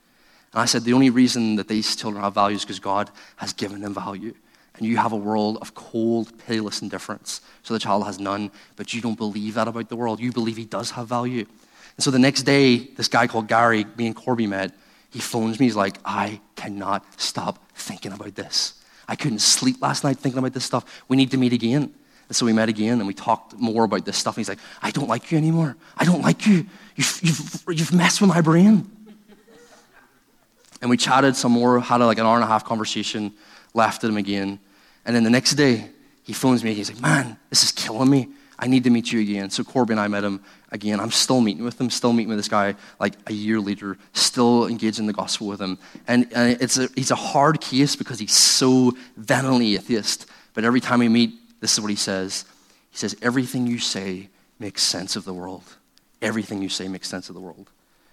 And 0.53 0.61
I 0.61 0.67
said, 0.67 0.85
the 0.85 0.93
only 0.93 1.11
reason 1.11 1.57
that 1.57 1.69
these 1.69 1.97
children 1.97 2.23
have 2.23 2.35
value 2.35 2.57
is 2.57 2.63
because 2.63 2.79
God 2.79 3.11
has 3.37 3.53
given 3.55 3.81
them 3.81 3.95
value. 3.95 4.35
And 4.77 4.87
you 4.87 4.97
have 4.99 5.13
a 5.13 5.17
world 5.17 5.59
of 5.61 5.75
cold, 5.75 6.33
pitiless 6.47 6.83
indifference. 6.83 7.41
So 7.63 7.75
the 7.75 7.81
child 7.81 8.05
has 8.05 8.19
none, 8.19 8.51
but 8.77 8.95
you 8.95 9.01
don't 9.01 9.19
believe 9.19 9.55
that 9.55 9.69
about 9.69 9.89
the 9.89 9.97
world. 9.97 10.21
You 10.21 10.33
believe 10.33 10.57
he 10.57 10.65
does 10.65 10.93
have 10.93 11.09
value. 11.09 11.47
And 12.03 12.05
so 12.05 12.11
the 12.11 12.19
next 12.19 12.43
day, 12.43 12.79
this 12.79 13.07
guy 13.07 13.29
called 13.29 13.47
Gary, 13.47 13.87
me 13.97 14.09
and 14.09 14.17
Corby 14.17 14.49
met, 14.49 14.75
he 15.11 15.21
phones 15.21 15.61
me. 15.61 15.67
He's 15.67 15.77
like, 15.77 15.99
I 16.05 16.41
cannot 16.57 17.05
stop 17.21 17.61
thinking 17.77 18.11
about 18.11 18.35
this. 18.35 18.75
I 19.07 19.15
couldn't 19.15 19.39
sleep 19.39 19.81
last 19.81 20.03
night 20.03 20.19
thinking 20.19 20.41
about 20.41 20.53
this 20.53 20.65
stuff. 20.65 21.05
We 21.07 21.17
need 21.17 21.31
to 21.31 21.37
meet 21.37 21.53
again. 21.53 21.95
And 22.27 22.35
so 22.35 22.45
we 22.45 22.53
met 22.53 22.69
again 22.69 22.99
and 22.99 23.07
we 23.07 23.15
talked 23.15 23.55
more 23.57 23.85
about 23.85 24.05
this 24.05 24.17
stuff. 24.17 24.35
And 24.35 24.41
he's 24.41 24.49
like, 24.49 24.59
I 24.83 24.91
don't 24.91 25.09
like 25.09 25.31
you 25.31 25.39
anymore. 25.39 25.77
I 25.97 26.05
don't 26.05 26.23
like 26.23 26.45
you. 26.45 26.67
You've, 26.97 27.21
you've, 27.23 27.65
you've 27.69 27.93
messed 27.93 28.21
with 28.21 28.31
my 28.31 28.41
brain. 28.41 28.91
and 30.81 30.91
we 30.91 30.97
chatted 30.97 31.37
some 31.37 31.53
more, 31.53 31.79
had 31.79 31.99
like 31.99 32.19
an 32.19 32.27
hour 32.27 32.35
and 32.35 32.43
a 32.43 32.49
half 32.49 32.65
conversation, 32.65 33.33
laughed 33.75 34.03
at 34.03 34.11
him 34.11 34.17
again. 34.17 34.59
And 35.05 35.15
then 35.15 35.23
the 35.23 35.31
next 35.31 35.55
day, 35.55 35.89
he 36.25 36.33
phones 36.33 36.65
me. 36.65 36.75
He's 36.75 36.91
like, 36.91 37.01
Man, 37.01 37.37
this 37.49 37.63
is 37.63 37.71
killing 37.71 38.11
me. 38.11 38.27
I 38.59 38.67
need 38.67 38.83
to 38.85 38.91
meet 38.91 39.13
you 39.13 39.21
again. 39.21 39.51
So 39.51 39.63
Corby 39.63 39.93
and 39.93 40.01
I 40.01 40.09
met 40.09 40.25
him 40.25 40.43
again. 40.73 40.99
I'm 40.99 41.11
still 41.11 41.41
meeting 41.41 41.63
with 41.63 41.81
him, 41.81 41.91
still 41.91 42.13
meeting 42.13 42.31
with 42.31 42.39
this 42.39 42.49
guy 42.49 42.75
like 42.99 43.15
a 43.27 43.33
year 43.33 43.61
later, 43.61 43.99
still 44.15 44.67
engaged 44.67 44.99
in 44.99 45.07
the 45.07 45.13
gospel 45.13 45.47
with 45.47 45.61
him. 45.61 45.79
And, 46.09 46.27
and 46.35 46.61
it's 46.61 46.79
a, 46.79 46.89
he's 46.97 47.11
a 47.11 47.17
hard 47.17 47.61
case 47.61 47.95
because 47.95 48.19
he's 48.19 48.33
so 48.33 48.93
vehemently 49.17 49.77
atheist. 49.77 50.27
But 50.55 50.65
every 50.65 50.81
time 50.81 50.99
we 50.99 51.09
meet, 51.09 51.35
this 51.61 51.75
is 51.75 51.81
what 51.81 51.91
he 51.91 51.97
says. 51.97 52.45
He 52.91 52.97
says, 52.97 53.15
Everything 53.23 53.67
you 53.67 53.79
say 53.79 54.29
makes 54.59 54.83
sense 54.83 55.15
of 55.15 55.25
the 55.25 55.35
world. 55.35 55.63
Everything 56.21 56.63
you 56.63 56.69
say 56.69 56.89
makes 56.89 57.09
sense 57.09 57.29
of 57.29 57.35
the 57.35 57.41
world. 57.41 57.71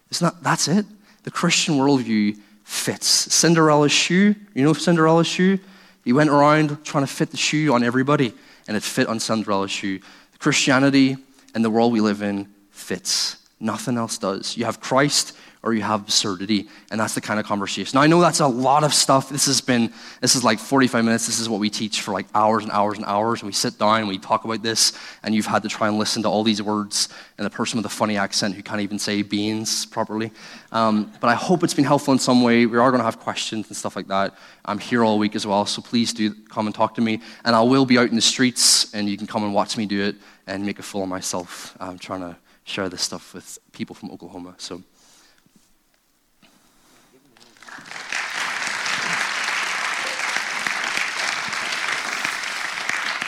It's 0.09 0.21
not, 0.21 0.43
that's 0.43 0.67
it. 0.67 0.85
The 1.23 1.31
Christian 1.31 1.75
worldview 1.75 2.37
fits. 2.63 3.07
Cinderella's 3.07 3.91
shoe, 3.91 4.35
you 4.53 4.63
know 4.63 4.73
Cinderella's 4.73 5.27
shoe? 5.27 5.59
He 6.03 6.13
went 6.13 6.29
around 6.29 6.83
trying 6.83 7.05
to 7.05 7.11
fit 7.11 7.31
the 7.31 7.37
shoe 7.37 7.73
on 7.73 7.83
everybody, 7.83 8.33
and 8.67 8.75
it 8.75 8.83
fit 8.83 9.07
on 9.07 9.19
Cinderella's 9.19 9.71
shoe. 9.71 9.99
Christianity 10.39 11.17
and 11.53 11.63
the 11.63 11.69
world 11.69 11.93
we 11.93 12.01
live 12.01 12.21
in 12.21 12.53
fits. 12.71 13.37
Nothing 13.59 13.97
else 13.97 14.17
does. 14.17 14.55
You 14.55 14.65
have 14.65 14.79
Christ 14.79 15.35
or 15.61 15.73
you 15.73 15.81
have 15.81 16.01
absurdity. 16.01 16.69
And 16.89 16.99
that's 16.99 17.15
the 17.15 17.21
kind 17.21 17.39
of 17.39 17.45
conversation. 17.45 17.97
Now, 17.97 18.01
I 18.01 18.07
know 18.07 18.21
that's 18.21 18.39
a 18.39 18.47
lot 18.47 18.85
of 18.85 18.93
stuff. 18.93 19.29
This 19.29 19.45
has 19.47 19.59
been, 19.59 19.91
this 20.21 20.35
is 20.35 20.43
like 20.43 20.57
45 20.57 21.03
minutes. 21.03 21.27
This 21.27 21.39
is 21.39 21.49
what 21.49 21.59
we 21.59 21.69
teach 21.69 21.99
for 22.01 22.13
like 22.13 22.27
hours 22.33 22.63
and 22.63 22.71
hours 22.71 22.97
and 22.97 23.05
hours. 23.05 23.41
And 23.41 23.47
we 23.47 23.53
sit 23.53 23.77
down 23.77 23.99
and 23.99 24.07
we 24.07 24.17
talk 24.17 24.45
about 24.45 24.63
this. 24.63 24.93
And 25.21 25.35
you've 25.35 25.45
had 25.45 25.63
to 25.63 25.69
try 25.69 25.89
and 25.89 25.97
listen 25.97 26.23
to 26.23 26.29
all 26.29 26.43
these 26.43 26.61
words 26.61 27.09
and 27.37 27.45
the 27.45 27.49
person 27.49 27.75
with 27.75 27.85
a 27.85 27.89
funny 27.89 28.15
accent 28.15 28.55
who 28.55 28.63
can't 28.63 28.79
even 28.79 28.99
say 28.99 29.21
beans 29.21 29.85
properly. 29.85 30.31
Um, 30.71 31.11
but 31.19 31.27
I 31.27 31.35
hope 31.35 31.61
it's 31.63 31.73
been 31.73 31.83
helpful 31.83 32.13
in 32.13 32.19
some 32.19 32.41
way. 32.41 32.65
We 32.65 32.77
are 32.77 32.89
going 32.89 33.01
to 33.01 33.05
have 33.05 33.19
questions 33.19 33.67
and 33.67 33.75
stuff 33.75 33.97
like 33.97 34.07
that. 34.07 34.37
I'm 34.63 34.79
here 34.79 35.03
all 35.03 35.19
week 35.19 35.35
as 35.35 35.45
well. 35.45 35.65
So 35.65 35.81
please 35.81 36.13
do 36.13 36.33
come 36.33 36.67
and 36.67 36.75
talk 36.75 36.95
to 36.95 37.01
me. 37.01 37.19
And 37.43 37.53
I 37.53 37.63
will 37.63 37.85
be 37.85 37.97
out 37.97 38.07
in 38.07 38.15
the 38.15 38.21
streets 38.21 38.93
and 38.93 39.09
you 39.09 39.17
can 39.17 39.27
come 39.27 39.43
and 39.43 39.53
watch 39.53 39.75
me 39.75 39.85
do 39.85 40.01
it 40.01 40.15
and 40.49 40.65
make 40.65 40.79
a 40.79 40.83
fool 40.83 41.03
of 41.03 41.09
myself. 41.09 41.77
I'm 41.79 41.99
trying 41.99 42.21
to 42.21 42.35
share 42.63 42.89
this 42.89 43.01
stuff 43.01 43.33
with 43.33 43.59
people 43.71 43.95
from 43.95 44.11
Oklahoma. 44.11 44.55
So. 44.57 44.81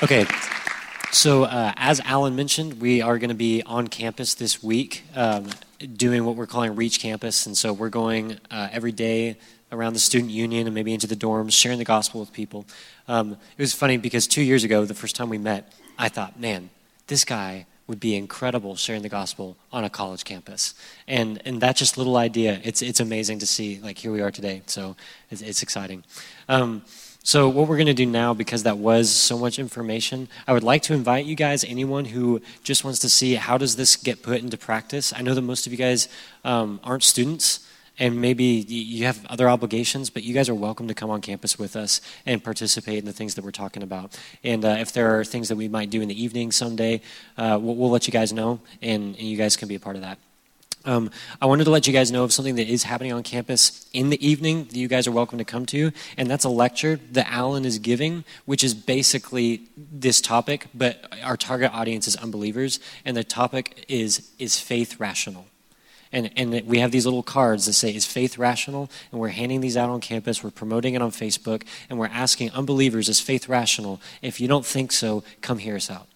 Okay, 0.03 0.26
so 1.11 1.43
uh, 1.43 1.74
as 1.78 1.99
Alan 1.99 2.36
mentioned, 2.36 2.82
we 2.82 3.03
are 3.03 3.19
going 3.19 3.30
to 3.30 3.36
be 3.36 3.61
on 3.63 3.88
campus 3.88 4.34
this 4.34 4.63
week 4.63 5.03
um, 5.15 5.47
doing 5.95 6.26
what 6.26 6.36
we're 6.36 6.47
calling 6.47 6.76
Reach 6.76 6.99
Campus. 6.99 7.45
And 7.45 7.55
so 7.55 7.72
we're 7.72 7.89
going 7.89 8.39
uh, 8.49 8.69
every 8.72 8.91
day 8.91 9.38
around 9.72 9.93
the 9.93 9.99
student 9.99 10.32
union 10.32 10.65
and 10.65 10.74
maybe 10.74 10.91
into 10.91 11.05
the 11.05 11.15
dorms, 11.15 11.51
sharing 11.51 11.78
the 11.78 11.86
gospel 11.86 12.19
with 12.19 12.34
people. 12.34 12.65
Um, 13.07 13.34
it 13.34 13.61
was 13.61 13.74
funny 13.76 13.97
because 13.97 14.26
two 14.26 14.41
years 14.41 14.63
ago, 14.63 14.86
the 14.86 14.95
first 14.95 15.15
time 15.15 15.30
we 15.30 15.38
met, 15.38 15.72
I 15.99 16.09
thought, 16.09 16.39
man, 16.39 16.72
this 17.12 17.26
guy 17.26 17.66
would 17.88 17.99
be 17.99 18.16
incredible 18.16 18.78
sharing 18.78 19.01
the 19.01 19.09
gospel 19.09 19.57
on 19.70 19.84
a 19.84 19.89
college 19.89 20.24
campus. 20.24 20.74
And, 21.09 21.41
and 21.43 21.59
that 21.59 21.76
just 21.76 21.97
little 21.97 22.16
idea, 22.16 22.62
it's, 22.64 22.82
it's 22.82 23.01
amazing 23.01 23.39
to 23.39 23.45
see. 23.45 23.82
Like, 23.84 23.97
here 23.97 24.14
we 24.14 24.22
are 24.22 24.32
today. 24.32 24.62
So 24.66 24.95
it's, 25.30 25.41
it's 25.41 25.62
exciting. 25.62 26.05
Um, 26.47 26.84
so, 27.22 27.49
what 27.49 27.68
we're 27.68 27.76
going 27.76 27.88
to 27.88 27.93
do 27.93 28.05
now, 28.05 28.34
because 28.34 28.64
that 28.64 28.78
was 28.78 29.12
so 29.12 29.38
much 29.38 29.59
information, 29.59 30.30
I 30.47 30.53
would 30.53 30.64
like 30.64 30.84
to 30.84 30.93
invite 30.93 31.26
you 31.26 31.36
guys, 31.36 31.66
anyone 31.66 32.05
who 32.05 32.41
just 32.64 32.86
wants 32.86 32.97
to 32.99 33.09
see 33.09 33.36
how 33.36 33.57
does 33.57 33.76
this 33.76 33.97
get 33.97 34.24
put 34.24 34.41
into 34.41 34.57
practice. 34.57 35.14
I 35.14 35.22
know 35.22 35.34
that 35.34 35.41
most 35.41 35.68
of 35.68 35.74
you 35.74 35.78
guys 35.78 36.07
um, 36.45 36.80
aren't 36.82 37.03
students, 37.03 37.68
and 38.02 38.20
maybe 38.20 38.43
you 38.43 39.06
have 39.06 39.24
other 39.28 39.47
obligations, 39.47 40.10
but 40.10 40.24
you 40.24 40.34
guys 40.34 40.49
are 40.49 40.56
welcome 40.56 40.88
to 40.88 40.93
come 40.95 41.12
on 41.12 41.22
campus 41.22 41.60
with 41.60 41.76
us 41.76 42.02
and 42.26 42.43
participate 42.43 42.97
in 42.97 43.06
the 43.06 43.14
things 43.14 43.36
that 43.36 43.45
we're 43.45 43.52
talking 43.52 43.84
about. 43.84 44.20
And 44.43 44.66
uh, 44.66 44.78
if 44.80 44.91
there 44.91 45.20
are 45.20 45.24
things 45.24 45.49
that 45.49 45.56
we 45.56 45.68
might 45.68 45.91
do 45.91 46.02
in 46.02 46.08
the 46.08 46.22
evening 46.22 46.52
someday, 46.52 47.02
uh, 47.38 47.60
we'll, 47.62 47.76
we'll, 47.76 47.91
let 47.91 48.08
you 48.08 48.12
guys 48.12 48.34
know, 48.34 48.60
and, 48.82 49.16
and 49.18 49.22
you 49.22 49.38
guys 49.38 49.56
can 49.56 49.68
be 49.68 49.76
a 49.76 49.80
part 49.80 49.95
of 49.95 50.02
that. 50.02 50.18
Um, 50.84 51.12
I 51.39 51.45
wanted 51.45 51.66
to 51.66 51.70
let 51.70 51.86
you 51.86 51.93
guys 51.93 52.12
know 52.12 52.24
of 52.24 52.34
something 52.34 52.56
that 52.56 52.68
is 52.68 52.82
happening 52.82 53.14
on 53.14 53.22
campus 53.22 53.88
in 53.93 54.10
the 54.10 54.28
evening 54.28 54.64
that 54.64 54.76
you 54.76 54.88
guys 54.88 55.06
are 55.06 55.12
welcome 55.12 55.38
to 55.38 55.45
come 55.45 55.68
to, 55.68 55.91
and 56.18 56.28
that's 56.28 56.43
a 56.43 56.49
lecture 56.49 56.99
that 57.12 57.30
Alan 57.30 57.66
is 57.66 57.78
giving, 57.78 58.24
which 58.45 58.64
is 58.64 58.74
basically 58.74 59.68
this 59.78 60.22
topic, 60.22 60.70
but 60.74 61.14
our 61.22 61.38
target 61.38 61.72
audience 61.72 62.08
is 62.08 62.16
unbelievers, 62.16 62.80
and 63.06 63.16
the 63.16 63.24
topic 63.24 63.86
is 63.88 64.32
is 64.39 64.60
faith 64.60 64.99
rational? 64.99 65.45
And, 66.14 66.30
and 66.36 66.68
we 66.68 66.80
have 66.80 66.91
these 66.91 67.05
little 67.05 67.24
cards 67.24 67.66
that 67.66 67.74
say, 67.74 67.95
Is 67.95 68.05
faith 68.05 68.38
rational? 68.38 68.89
And 69.12 69.22
we're 69.22 69.30
handing 69.30 69.62
these 69.62 69.78
out 69.78 69.89
on 69.89 70.01
campus. 70.01 70.43
We're 70.43 70.51
promoting 70.51 70.93
it 70.93 71.01
on 71.01 71.12
Facebook. 71.12 71.64
And 71.89 71.97
we're 71.97 72.07
asking 72.07 72.51
unbelievers, 72.51 73.07
Is 73.09 73.20
faith 73.20 73.47
rational? 73.47 74.01
If 74.22 74.41
you 74.41 74.47
don't 74.47 74.66
think 74.66 74.91
so, 74.91 75.24
come 75.41 75.59
hear 75.59 75.76
us 75.76 75.89
out. 75.89 76.07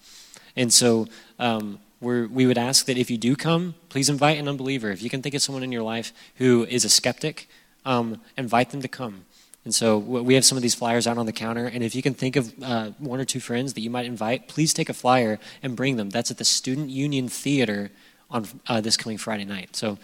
And 0.54 0.72
so 0.72 1.06
um, 1.38 1.78
we 2.00 2.46
would 2.46 2.58
ask 2.58 2.86
that 2.86 2.98
if 2.98 3.10
you 3.10 3.18
do 3.18 3.36
come, 3.36 3.74
please 3.88 4.08
invite 4.08 4.38
an 4.38 4.48
unbeliever. 4.48 4.90
If 4.90 5.02
you 5.02 5.10
can 5.10 5.22
think 5.22 5.34
of 5.34 5.42
someone 5.42 5.62
in 5.62 5.72
your 5.72 5.82
life 5.82 6.12
who 6.36 6.64
is 6.64 6.84
a 6.84 6.88
skeptic, 6.88 7.48
um, 7.84 8.20
invite 8.36 8.70
them 8.70 8.82
to 8.82 8.88
come. 8.88 9.24
And 9.64 9.74
so 9.74 9.98
we 9.98 10.34
have 10.34 10.44
some 10.44 10.56
of 10.56 10.62
these 10.62 10.76
flyers 10.76 11.08
out 11.08 11.18
on 11.18 11.26
the 11.26 11.32
counter. 11.32 11.66
And 11.66 11.82
if 11.82 11.96
you 11.96 12.02
can 12.02 12.14
think 12.14 12.36
of 12.36 12.54
uh, 12.62 12.90
one 12.98 13.18
or 13.18 13.24
two 13.24 13.40
friends 13.40 13.74
that 13.74 13.80
you 13.80 13.90
might 13.90 14.06
invite, 14.06 14.46
please 14.46 14.72
take 14.72 14.88
a 14.88 14.94
flyer 14.94 15.40
and 15.60 15.74
bring 15.74 15.96
them. 15.96 16.10
That's 16.10 16.30
at 16.30 16.38
the 16.38 16.44
Student 16.44 16.90
Union 16.90 17.28
Theater 17.28 17.90
on 18.30 18.46
uh, 18.66 18.80
this 18.80 18.96
coming 18.96 19.18
Friday 19.18 19.44
night. 19.44 19.76
So 19.76 19.98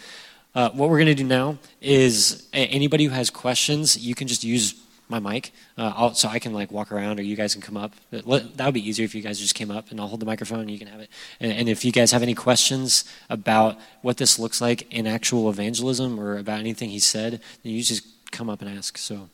uh, 0.55 0.71
what 0.71 0.91
we're 0.91 0.99
going 0.99 1.07
to 1.07 1.15
do 1.15 1.25
now 1.25 1.59
is 1.81 2.47
anybody 2.53 3.05
who 3.05 3.11
has 3.11 3.31
questions, 3.31 3.97
you 3.97 4.15
can 4.15 4.29
just 4.29 4.45
use 4.45 4.75
my 5.09 5.19
mic, 5.19 5.53
uh, 5.77 6.13
so 6.13 6.29
I 6.29 6.39
can 6.39 6.53
like 6.53 6.73
walk 6.73 6.91
around, 6.91 7.21
or 7.21 7.23
you 7.23 7.37
guys 7.37 7.53
can 7.53 7.63
come 7.63 7.77
up. 7.77 7.93
That 8.11 8.25
would 8.27 8.75
be 8.75 8.89
easier 8.89 9.05
if 9.05 9.15
you 9.15 9.23
guys 9.23 9.39
just 9.39 9.55
came 9.55 9.71
up, 9.71 9.91
and 9.91 10.01
I'll 10.01 10.09
hold 10.09 10.21
the 10.21 10.27
microphone, 10.27 10.61
and 10.61 10.71
you 10.71 10.79
can 10.79 10.89
have 10.89 11.01
it. 11.01 11.11
And, 11.39 11.53
and, 11.53 11.69
if 11.69 11.85
you 11.85 11.93
guys 11.93 12.13
have 12.13 12.23
any 12.23 12.35
questions 12.35 13.05
about 13.29 13.79
what 14.01 14.17
this 14.17 14.39
looks 14.39 14.61
like 14.61 14.91
in 14.91 15.07
actual 15.07 15.51
evangelism, 15.51 16.19
or 16.19 16.39
about 16.39 16.61
anything 16.61 16.89
he 16.89 16.99
said, 16.99 17.41
then 17.63 17.73
you 17.73 17.83
just 17.83 18.07
come 18.31 18.49
up 18.49 18.63
and 18.63 18.71
ask. 18.71 18.97
So, 18.97 19.29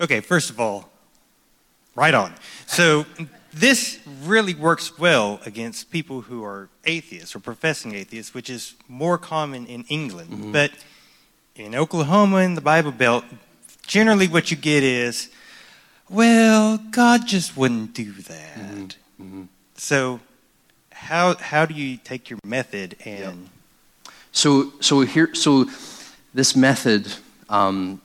okay, 0.00 0.20
first 0.20 0.48
of 0.48 0.58
all, 0.58 0.90
right 1.94 2.14
on. 2.14 2.34
So 2.66 3.04
this 3.52 3.98
really 4.22 4.54
works 4.54 4.98
well 4.98 5.40
against 5.44 5.90
people 5.90 6.22
who 6.22 6.44
are 6.44 6.68
atheists 6.84 7.36
or 7.36 7.40
professing 7.40 7.94
atheists, 7.94 8.34
which 8.34 8.48
is 8.48 8.74
more 8.88 9.18
common 9.18 9.66
in 9.66 9.84
England, 9.88 10.30
mm-hmm. 10.30 10.52
but 10.52 10.72
in 11.54 11.74
Oklahoma 11.74 12.38
in 12.38 12.54
the 12.54 12.60
Bible 12.60 12.92
Belt 12.92 13.24
generally 13.86 14.28
what 14.28 14.50
you 14.50 14.56
get 14.56 14.82
is, 14.82 15.28
well, 16.08 16.78
God 16.78 17.26
just 17.26 17.56
wouldn't 17.56 17.94
do 17.94 18.12
that. 18.12 18.58
Mm-hmm. 18.58 19.22
Mm-hmm. 19.22 19.42
So, 19.76 20.20
how 20.90 21.34
how 21.36 21.66
do 21.66 21.74
you 21.74 21.96
take 21.96 22.30
your 22.30 22.38
method 22.44 22.96
and? 23.04 23.18
Yep. 23.18 24.14
So 24.32 24.72
so 24.80 25.00
here 25.00 25.34
so 25.34 25.66
this 26.34 26.56
method. 26.56 27.12
Um, 27.48 28.00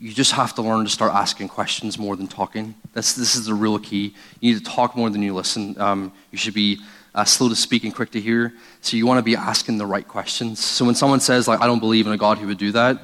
you 0.00 0.14
just 0.14 0.32
have 0.32 0.54
to 0.54 0.62
learn 0.62 0.84
to 0.84 0.90
start 0.90 1.12
asking 1.12 1.48
questions 1.48 1.98
more 1.98 2.16
than 2.16 2.26
talking. 2.26 2.74
That's, 2.94 3.12
this 3.12 3.36
is 3.36 3.44
the 3.44 3.54
real 3.54 3.78
key. 3.78 4.14
You 4.40 4.54
need 4.54 4.64
to 4.64 4.70
talk 4.70 4.96
more 4.96 5.10
than 5.10 5.22
you 5.22 5.34
listen. 5.34 5.78
Um, 5.78 6.12
you 6.30 6.38
should 6.38 6.54
be 6.54 6.80
uh, 7.14 7.24
slow 7.24 7.50
to 7.50 7.56
speak 7.56 7.84
and 7.84 7.94
quick 7.94 8.10
to 8.12 8.20
hear. 8.20 8.54
So 8.80 8.96
you 8.96 9.06
want 9.06 9.18
to 9.18 9.22
be 9.22 9.36
asking 9.36 9.76
the 9.76 9.84
right 9.84 10.06
questions. 10.08 10.58
So 10.58 10.86
when 10.86 10.94
someone 10.94 11.20
says, 11.20 11.46
like, 11.46 11.60
I 11.60 11.66
don't 11.66 11.80
believe 11.80 12.06
in 12.06 12.12
a 12.12 12.16
God 12.16 12.38
who 12.38 12.46
would 12.46 12.56
do 12.56 12.72
that, 12.72 12.98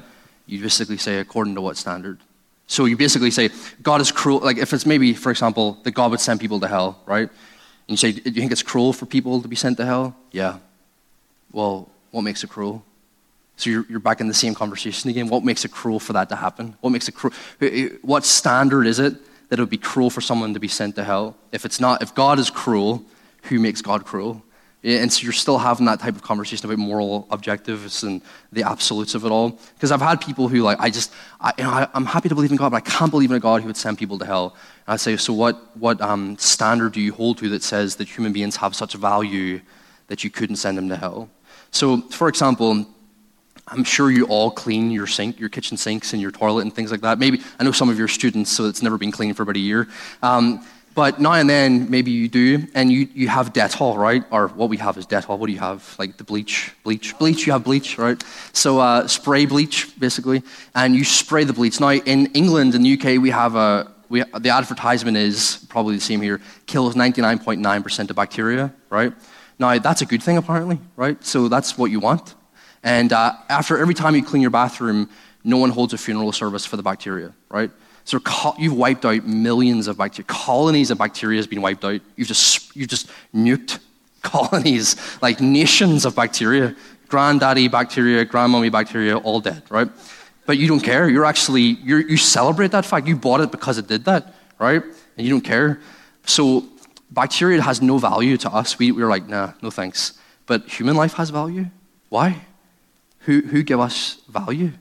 you 0.47 0.59
basically 0.59 0.97
say, 0.97 1.19
according 1.19 1.53
to 1.55 1.61
what 1.61 1.77
standard? 1.77 2.19
So 2.65 2.85
you 2.85 2.97
basically 2.97 3.31
say, 3.31 3.49
God 3.83 4.01
is 4.01 4.11
cruel. 4.11 4.39
Like 4.39 4.57
if 4.57 4.73
it's 4.73 4.85
maybe, 4.85 5.13
for 5.13 5.29
example, 5.29 5.77
that 5.83 5.91
God 5.91 6.09
would 6.09 6.19
send 6.19 6.39
people 6.39 6.59
to 6.61 6.67
hell, 6.67 6.99
right? 7.05 7.29
And 7.29 7.89
you 7.89 7.97
say, 7.97 8.11
do 8.11 8.29
you 8.29 8.41
think 8.41 8.51
it's 8.51 8.63
cruel 8.63 8.91
for 8.91 9.05
people 9.05 9.41
to 9.41 9.47
be 9.47 9.55
sent 9.55 9.77
to 9.77 9.85
hell? 9.85 10.15
Yeah. 10.31 10.57
Well, 11.51 11.89
what 12.11 12.23
makes 12.23 12.43
it 12.43 12.49
cruel? 12.49 12.83
So 13.57 13.71
you're, 13.71 13.85
you're 13.89 13.99
back 13.99 14.21
in 14.21 14.27
the 14.27 14.33
same 14.33 14.53
conversation 14.53 15.09
again. 15.09 15.27
What 15.27 15.43
makes 15.43 15.65
it 15.65 15.71
cruel 15.71 15.99
for 15.99 16.13
that 16.13 16.29
to 16.29 16.35
happen? 16.35 16.75
What 16.81 16.91
makes 16.91 17.09
it 17.09 17.13
cruel? 17.13 17.33
What 18.03 18.23
standard 18.23 18.85
is 18.85 18.99
it 18.99 19.15
that 19.49 19.59
it 19.59 19.61
would 19.61 19.69
be 19.69 19.77
cruel 19.77 20.09
for 20.09 20.21
someone 20.21 20.53
to 20.53 20.59
be 20.59 20.67
sent 20.67 20.95
to 20.95 21.03
hell? 21.03 21.35
If 21.51 21.65
it's 21.65 21.79
not, 21.79 22.03
if 22.03 22.13
God 22.13 22.37
is 22.37 22.49
cruel, 22.51 23.03
who 23.43 23.59
makes 23.59 23.81
God 23.81 24.05
cruel? 24.05 24.43
And 24.83 25.11
so 25.11 25.23
you're 25.23 25.33
still 25.33 25.57
having 25.57 25.87
that 25.87 25.99
type 25.99 26.15
of 26.15 26.21
conversation 26.21 26.63
about 26.65 26.77
moral 26.77 27.27
objectives 27.31 28.03
and 28.03 28.21
the 28.51 28.61
absolutes 28.61 29.15
of 29.15 29.25
it 29.25 29.31
all. 29.31 29.59
Because 29.73 29.91
I've 29.91 30.01
had 30.01 30.21
people 30.21 30.47
who, 30.47 30.61
like, 30.61 30.79
I 30.79 30.91
just, 30.91 31.11
I, 31.41 31.51
you 31.57 31.63
know, 31.63 31.71
I, 31.71 31.87
am 31.95 32.05
happy 32.05 32.29
to 32.29 32.35
believe 32.35 32.51
in 32.51 32.57
God, 32.57 32.69
but 32.71 32.77
I 32.77 32.89
can't 32.89 33.09
believe 33.09 33.31
in 33.31 33.37
a 33.37 33.39
God 33.39 33.61
who 33.61 33.67
would 33.67 33.75
send 33.75 33.97
people 33.97 34.19
to 34.19 34.25
hell. 34.25 34.55
And 34.85 34.93
I 34.93 34.97
say, 34.97 35.17
so 35.17 35.33
what, 35.33 35.75
what 35.75 35.99
um, 35.99 36.37
standard 36.37 36.93
do 36.93 37.01
you 37.01 37.11
hold 37.11 37.39
to 37.39 37.49
that 37.49 37.63
says 37.63 37.95
that 37.95 38.07
human 38.07 38.33
beings 38.33 38.55
have 38.57 38.75
such 38.75 38.93
value 38.93 39.61
that 40.07 40.23
you 40.23 40.29
couldn't 40.29 40.57
send 40.57 40.77
them 40.77 40.89
to 40.89 40.95
hell? 40.95 41.29
So, 41.71 42.01
for 42.01 42.29
example, 42.29 42.85
I'm 43.69 43.83
sure 43.83 44.09
you 44.09 44.25
all 44.25 44.49
clean 44.49 44.91
your 44.91 45.07
sink, 45.07 45.39
your 45.39 45.49
kitchen 45.49 45.75
sinks, 45.77 46.13
and 46.13 46.21
your 46.21 46.31
toilet 46.31 46.61
and 46.61 46.73
things 46.73 46.91
like 46.91 47.01
that. 47.01 47.19
Maybe 47.19 47.41
I 47.59 47.63
know 47.63 47.71
some 47.71 47.89
of 47.89 47.97
your 47.97 48.07
students, 48.07 48.49
so 48.49 48.65
it's 48.65 48.81
never 48.81 48.97
been 48.97 49.11
cleaned 49.11 49.35
for 49.35 49.43
about 49.43 49.57
a 49.57 49.59
year. 49.59 49.87
Um, 50.23 50.65
but 50.95 51.19
now 51.19 51.33
and 51.33 51.47
then, 51.47 51.91
maybe 51.91 52.09
you 52.09 52.27
do, 52.27 52.65
and 52.73 52.91
you, 52.91 53.07
you 53.13 53.27
have 53.27 53.53
Dettol, 53.53 53.97
right? 53.97 54.23
Or 54.31 54.47
what 54.47 54.69
we 54.69 54.77
have 54.77 54.97
is 54.97 55.05
Dettol. 55.05 55.37
What 55.37 55.45
do 55.45 55.53
you 55.53 55.59
have? 55.59 55.95
Like 55.99 56.17
the 56.17 56.23
bleach, 56.23 56.71
bleach, 56.83 57.15
bleach. 57.19 57.45
You 57.45 57.53
have 57.53 57.63
bleach, 57.65 57.99
right? 57.99 58.23
So 58.51 58.79
uh, 58.79 59.07
spray 59.07 59.45
bleach, 59.45 59.99
basically, 59.99 60.41
and 60.73 60.95
you 60.95 61.03
spray 61.03 61.43
the 61.43 61.53
bleach. 61.53 61.79
Now 61.79 61.91
in 61.91 62.27
England 62.27 62.73
and 62.73 62.83
the 62.83 62.93
UK, 62.97 63.21
we 63.21 63.29
have 63.29 63.55
a 63.55 63.91
we, 64.09 64.23
the 64.39 64.49
advertisement 64.49 65.17
is 65.17 65.65
probably 65.69 65.95
the 65.95 66.01
same 66.01 66.21
here. 66.21 66.41
Kills 66.65 66.95
99.9% 66.95 68.09
of 68.09 68.15
bacteria, 68.15 68.73
right? 68.89 69.13
Now 69.59 69.77
that's 69.77 70.01
a 70.01 70.05
good 70.05 70.23
thing 70.23 70.37
apparently, 70.37 70.79
right? 70.95 71.23
So 71.23 71.47
that's 71.47 71.77
what 71.77 71.91
you 71.91 71.99
want. 71.99 72.33
And 72.87 73.11
uh, 73.11 73.33
after 73.49 73.77
every 73.77 73.93
time 73.93 74.15
you 74.15 74.23
clean 74.23 74.41
your 74.41 74.49
bathroom, 74.49 75.09
no 75.43 75.57
one 75.57 75.71
holds 75.71 75.91
a 75.91 75.97
funeral 75.97 76.31
service 76.31 76.65
for 76.65 76.77
the 76.77 76.83
bacteria, 76.83 77.33
right? 77.49 77.69
So 78.05 78.21
you've 78.57 78.77
wiped 78.77 79.03
out 79.03 79.25
millions 79.25 79.87
of 79.87 79.97
bacteria. 79.97 80.25
Colonies 80.27 80.89
of 80.89 80.97
bacteria 80.97 81.37
has 81.37 81.47
been 81.47 81.61
wiped 81.61 81.83
out. 81.83 81.99
You've 82.15 82.29
just, 82.29 82.73
you've 82.77 82.87
just 82.87 83.09
nuked 83.35 83.79
colonies, 84.21 84.95
like 85.21 85.41
nations 85.41 86.05
of 86.05 86.15
bacteria. 86.15 86.77
Granddaddy 87.09 87.67
bacteria, 87.67 88.25
grandmommy 88.25 88.71
bacteria, 88.71 89.17
all 89.17 89.41
dead, 89.41 89.63
right? 89.69 89.89
But 90.45 90.57
you 90.57 90.69
don't 90.69 90.79
care. 90.79 91.09
You're 91.09 91.25
actually, 91.25 91.77
you're, 91.83 91.99
you 91.99 92.15
celebrate 92.15 92.71
that 92.71 92.85
fact. 92.85 93.05
You 93.05 93.17
bought 93.17 93.41
it 93.41 93.51
because 93.51 93.77
it 93.77 93.87
did 93.87 94.05
that, 94.05 94.33
right? 94.59 94.81
And 95.17 95.27
you 95.27 95.29
don't 95.29 95.43
care. 95.43 95.81
So 96.25 96.63
bacteria 97.11 97.61
has 97.61 97.81
no 97.81 97.97
value 97.97 98.37
to 98.37 98.49
us. 98.49 98.79
We, 98.79 98.93
we're 98.93 99.09
like, 99.09 99.27
nah, 99.27 99.51
no 99.61 99.71
thanks. 99.71 100.17
But 100.45 100.69
human 100.69 100.95
life 100.95 101.15
has 101.15 101.31
value. 101.31 101.65
Why? 102.07 102.45
Who, 103.27 103.41
who 103.41 103.61
give 103.61 103.81
us 103.81 104.21
value? 104.29 104.71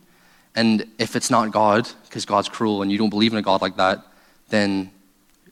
And 0.55 0.87
if 0.99 1.17
it's 1.17 1.31
not 1.31 1.51
God, 1.51 1.89
because 2.05 2.25
God's 2.25 2.49
cruel 2.49 2.83
and 2.83 2.93
you 2.93 2.97
don't 2.97 3.11
believe 3.11 3.33
in 3.33 3.39
a 3.39 3.43
God 3.43 3.61
like 3.61 3.77
that, 3.77 4.07
then, 4.51 4.93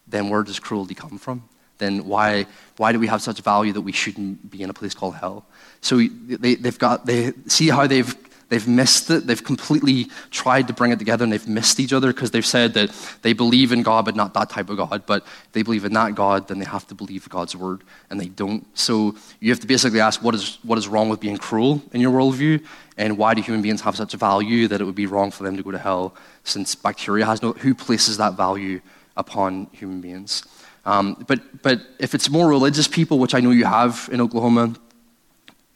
then 0.06 0.28
where 0.28 0.44
does 0.44 0.60
cruelty 0.60 0.94
come 0.94 1.18
from? 1.18 1.42
Then 1.78 2.06
why, 2.06 2.46
why 2.76 2.92
do 2.92 3.00
we 3.00 3.08
have 3.08 3.20
such 3.20 3.40
value 3.40 3.72
that 3.72 3.80
we 3.80 3.90
shouldn't 3.90 4.48
be 4.48 4.62
in 4.62 4.70
a 4.70 4.72
place 4.72 4.94
called 4.94 5.16
hell? 5.16 5.44
So 5.80 5.96
they, 5.98 6.54
they've 6.54 6.78
got, 6.78 7.04
they 7.04 7.32
see 7.48 7.68
how 7.68 7.88
they've 7.88 8.23
They've 8.48 8.66
missed 8.66 9.10
it. 9.10 9.26
They've 9.26 9.42
completely 9.42 10.08
tried 10.30 10.68
to 10.68 10.72
bring 10.72 10.92
it 10.92 10.98
together 10.98 11.24
and 11.24 11.32
they've 11.32 11.48
missed 11.48 11.80
each 11.80 11.92
other 11.92 12.12
because 12.12 12.30
they've 12.30 12.44
said 12.44 12.74
that 12.74 12.90
they 13.22 13.32
believe 13.32 13.72
in 13.72 13.82
God, 13.82 14.04
but 14.04 14.16
not 14.16 14.34
that 14.34 14.50
type 14.50 14.70
of 14.70 14.76
God. 14.76 15.04
But 15.06 15.26
they 15.52 15.62
believe 15.62 15.84
in 15.84 15.92
that 15.94 16.14
God, 16.14 16.48
then 16.48 16.58
they 16.58 16.64
have 16.64 16.86
to 16.88 16.94
believe 16.94 17.28
God's 17.28 17.56
word, 17.56 17.82
and 18.10 18.20
they 18.20 18.28
don't. 18.28 18.66
So 18.76 19.16
you 19.40 19.50
have 19.50 19.60
to 19.60 19.66
basically 19.66 20.00
ask 20.00 20.22
what 20.22 20.34
is, 20.34 20.58
what 20.62 20.78
is 20.78 20.88
wrong 20.88 21.08
with 21.08 21.20
being 21.20 21.36
cruel 21.36 21.82
in 21.92 22.00
your 22.00 22.12
worldview, 22.12 22.64
and 22.96 23.18
why 23.18 23.34
do 23.34 23.42
human 23.42 23.62
beings 23.62 23.80
have 23.80 23.96
such 23.96 24.14
a 24.14 24.16
value 24.16 24.68
that 24.68 24.80
it 24.80 24.84
would 24.84 24.94
be 24.94 25.06
wrong 25.06 25.30
for 25.30 25.42
them 25.42 25.56
to 25.56 25.62
go 25.62 25.70
to 25.70 25.78
hell 25.78 26.14
since 26.44 26.74
bacteria 26.74 27.24
has 27.24 27.42
no. 27.42 27.52
Who 27.52 27.74
places 27.74 28.18
that 28.18 28.34
value 28.34 28.80
upon 29.16 29.68
human 29.72 30.00
beings? 30.00 30.44
Um, 30.86 31.24
but, 31.26 31.62
but 31.62 31.80
if 31.98 32.14
it's 32.14 32.28
more 32.28 32.46
religious 32.46 32.86
people, 32.86 33.18
which 33.18 33.34
I 33.34 33.40
know 33.40 33.50
you 33.50 33.64
have 33.64 34.08
in 34.12 34.20
Oklahoma, 34.20 34.74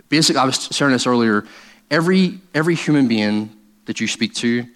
basically, 0.09 0.41
I 0.41 0.45
was 0.45 0.69
sharing 0.71 0.93
this 0.93 1.07
earlier 1.07 1.45
every, 1.91 2.41
every 2.55 2.75
human 2.75 3.09
being 3.09 3.51
that 3.87 4.01
you 4.01 4.09
speak 4.09 4.35
to, 4.35 4.67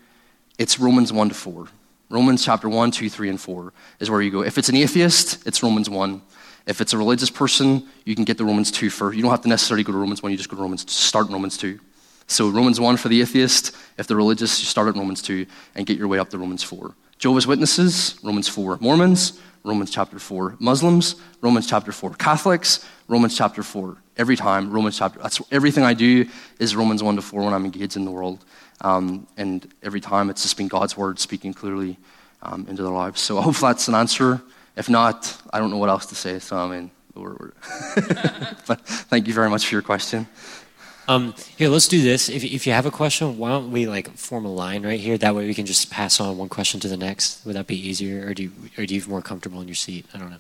it's 0.59 0.79
Romans 0.79 1.13
1 1.13 1.29
to 1.29 1.35
4. 1.35 1.67
Romans 2.11 2.45
chapter 2.45 2.69
1, 2.69 2.91
2, 2.91 3.09
3, 3.09 3.31
and 3.31 3.41
4 3.41 3.73
is 4.01 4.11
where 4.11 4.21
you 4.21 4.31
go. 4.31 4.43
If 4.43 4.59
it's 4.59 4.69
an 4.69 4.77
atheist, 4.77 5.47
it's 5.47 5.63
Romans 5.63 5.89
1. 5.89 6.21
If 6.67 6.81
it's 6.81 6.93
a 6.93 6.99
religious 6.99 7.31
person, 7.31 7.89
you 8.05 8.15
can 8.15 8.25
get 8.25 8.39
the 8.39 8.45
Romans 8.45 8.71
2 8.71 8.91
first. 8.91 9.17
You 9.17 9.23
don't 9.23 9.31
have 9.31 9.41
to 9.43 9.49
necessarily 9.49 9.83
go 9.83 9.93
to 9.93 9.99
Romans 9.99 10.23
1, 10.23 10.31
you 10.31 10.39
just 10.39 10.49
go 10.49 10.57
to 10.57 10.63
Romans, 10.63 10.91
start 10.93 11.27
in 11.27 11.33
Romans 11.33 11.57
2. 11.57 11.79
So 12.27 12.49
Romans 12.49 12.81
1 12.81 12.97
for 12.97 13.09
the 13.09 13.21
atheist. 13.21 13.75
If 13.99 14.07
they're 14.07 14.17
religious, 14.17 14.61
you 14.61 14.67
start 14.67 14.89
at 14.89 14.95
Romans 14.95 15.23
2 15.23 15.47
and 15.75 15.87
get 15.87 15.99
your 15.99 16.09
way 16.09 16.19
up 16.19 16.31
to 16.31 16.39
Romans 16.39 16.63
4. 16.63 16.95
Jehovah's 17.19 17.47
Witnesses, 17.47 18.19
Romans 18.23 18.49
4. 18.49 18.79
Mormons, 18.81 19.41
Romans 19.65 19.91
chapter 19.91 20.19
4. 20.19 20.57
Muslims, 20.59 21.17
Romans 21.41 21.67
chapter 21.67 21.93
4. 21.93 22.15
Catholics, 22.15 22.87
Romans 23.09 23.37
chapter 23.37 23.63
4. 23.63 23.97
Every 24.17 24.37
time, 24.37 24.71
Romans 24.71 24.99
chapter. 24.99 25.19
That's 25.21 25.41
everything 25.51 25.85
I 25.85 25.95
do 25.95 26.27
is 26.59 26.77
Romans 26.77 27.03
1 27.03 27.17
to 27.17 27.23
4 27.23 27.45
when 27.45 27.55
I'm 27.55 27.65
engaged 27.65 27.97
in 27.97 28.05
the 28.05 28.11
world. 28.11 28.45
Um, 28.83 29.27
and 29.37 29.67
every 29.83 30.01
time 30.01 30.29
it's 30.29 30.43
just 30.43 30.57
been 30.57 30.69
God's 30.69 30.97
word 30.97 31.19
speaking 31.19 31.55
clearly 31.55 31.99
um, 32.43 32.67
into 32.69 32.83
their 32.83 32.93
lives. 32.93 33.21
So 33.21 33.39
I 33.39 33.43
hope 33.43 33.57
that's 33.57 33.89
an 33.89 33.95
answer. 33.95 34.43
If 34.77 34.89
not, 34.89 35.37
I 35.53 35.59
don't 35.59 35.71
know 35.71 35.79
what 35.79 35.89
else 35.89 36.07
to 36.07 36.15
say. 36.15 36.39
So 36.39 36.57
I 36.57 36.69
mean, 36.69 36.91
but 37.15 38.81
thank 38.87 39.27
you 39.27 39.35
very 39.35 39.51
much 39.51 39.67
for 39.67 39.75
your 39.75 39.83
question. 39.83 40.27
Um, 41.09 41.35
here, 41.57 41.69
let's 41.69 41.89
do 41.89 42.01
this. 42.01 42.29
If, 42.29 42.45
if 42.45 42.67
you 42.67 42.73
have 42.73 42.87
a 42.87 42.91
question, 42.91 43.37
why 43.37 43.51
don't 43.51 43.73
we 43.73 43.87
like 43.87 44.17
form 44.17 44.45
a 44.45 44.53
line 44.53 44.85
right 44.87 45.01
here? 45.01 45.19
That 45.19 45.35
way 45.35 45.47
we 45.47 45.55
can 45.55 45.67
just 45.67 45.91
pass 45.91 46.21
on 46.21 46.39
one 46.39 46.49
question 46.49 46.81
to 46.81 46.89
the 46.89 46.97
next. 46.97 47.45
Would 47.45 47.57
that 47.57 47.67
be 47.67 47.77
easier, 47.77 48.27
or 48.27 48.35
do 48.35 48.45
you, 48.45 48.53
or 48.79 48.87
do 48.87 48.95
you 48.95 49.03
more 49.09 49.21
comfortable 49.21 49.61
in 49.61 49.69
your 49.69 49.75
seat? 49.75 50.07
I 50.15 50.19
don't 50.19 50.31
know. 50.31 50.39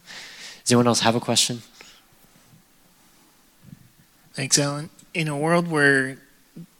Does 0.62 0.72
anyone 0.72 0.86
else 0.86 1.00
have 1.00 1.16
a 1.16 1.20
question? 1.20 1.62
Thanks, 4.32 4.58
Alan. 4.58 4.90
In 5.14 5.28
a 5.28 5.36
world 5.36 5.70
where 5.70 6.18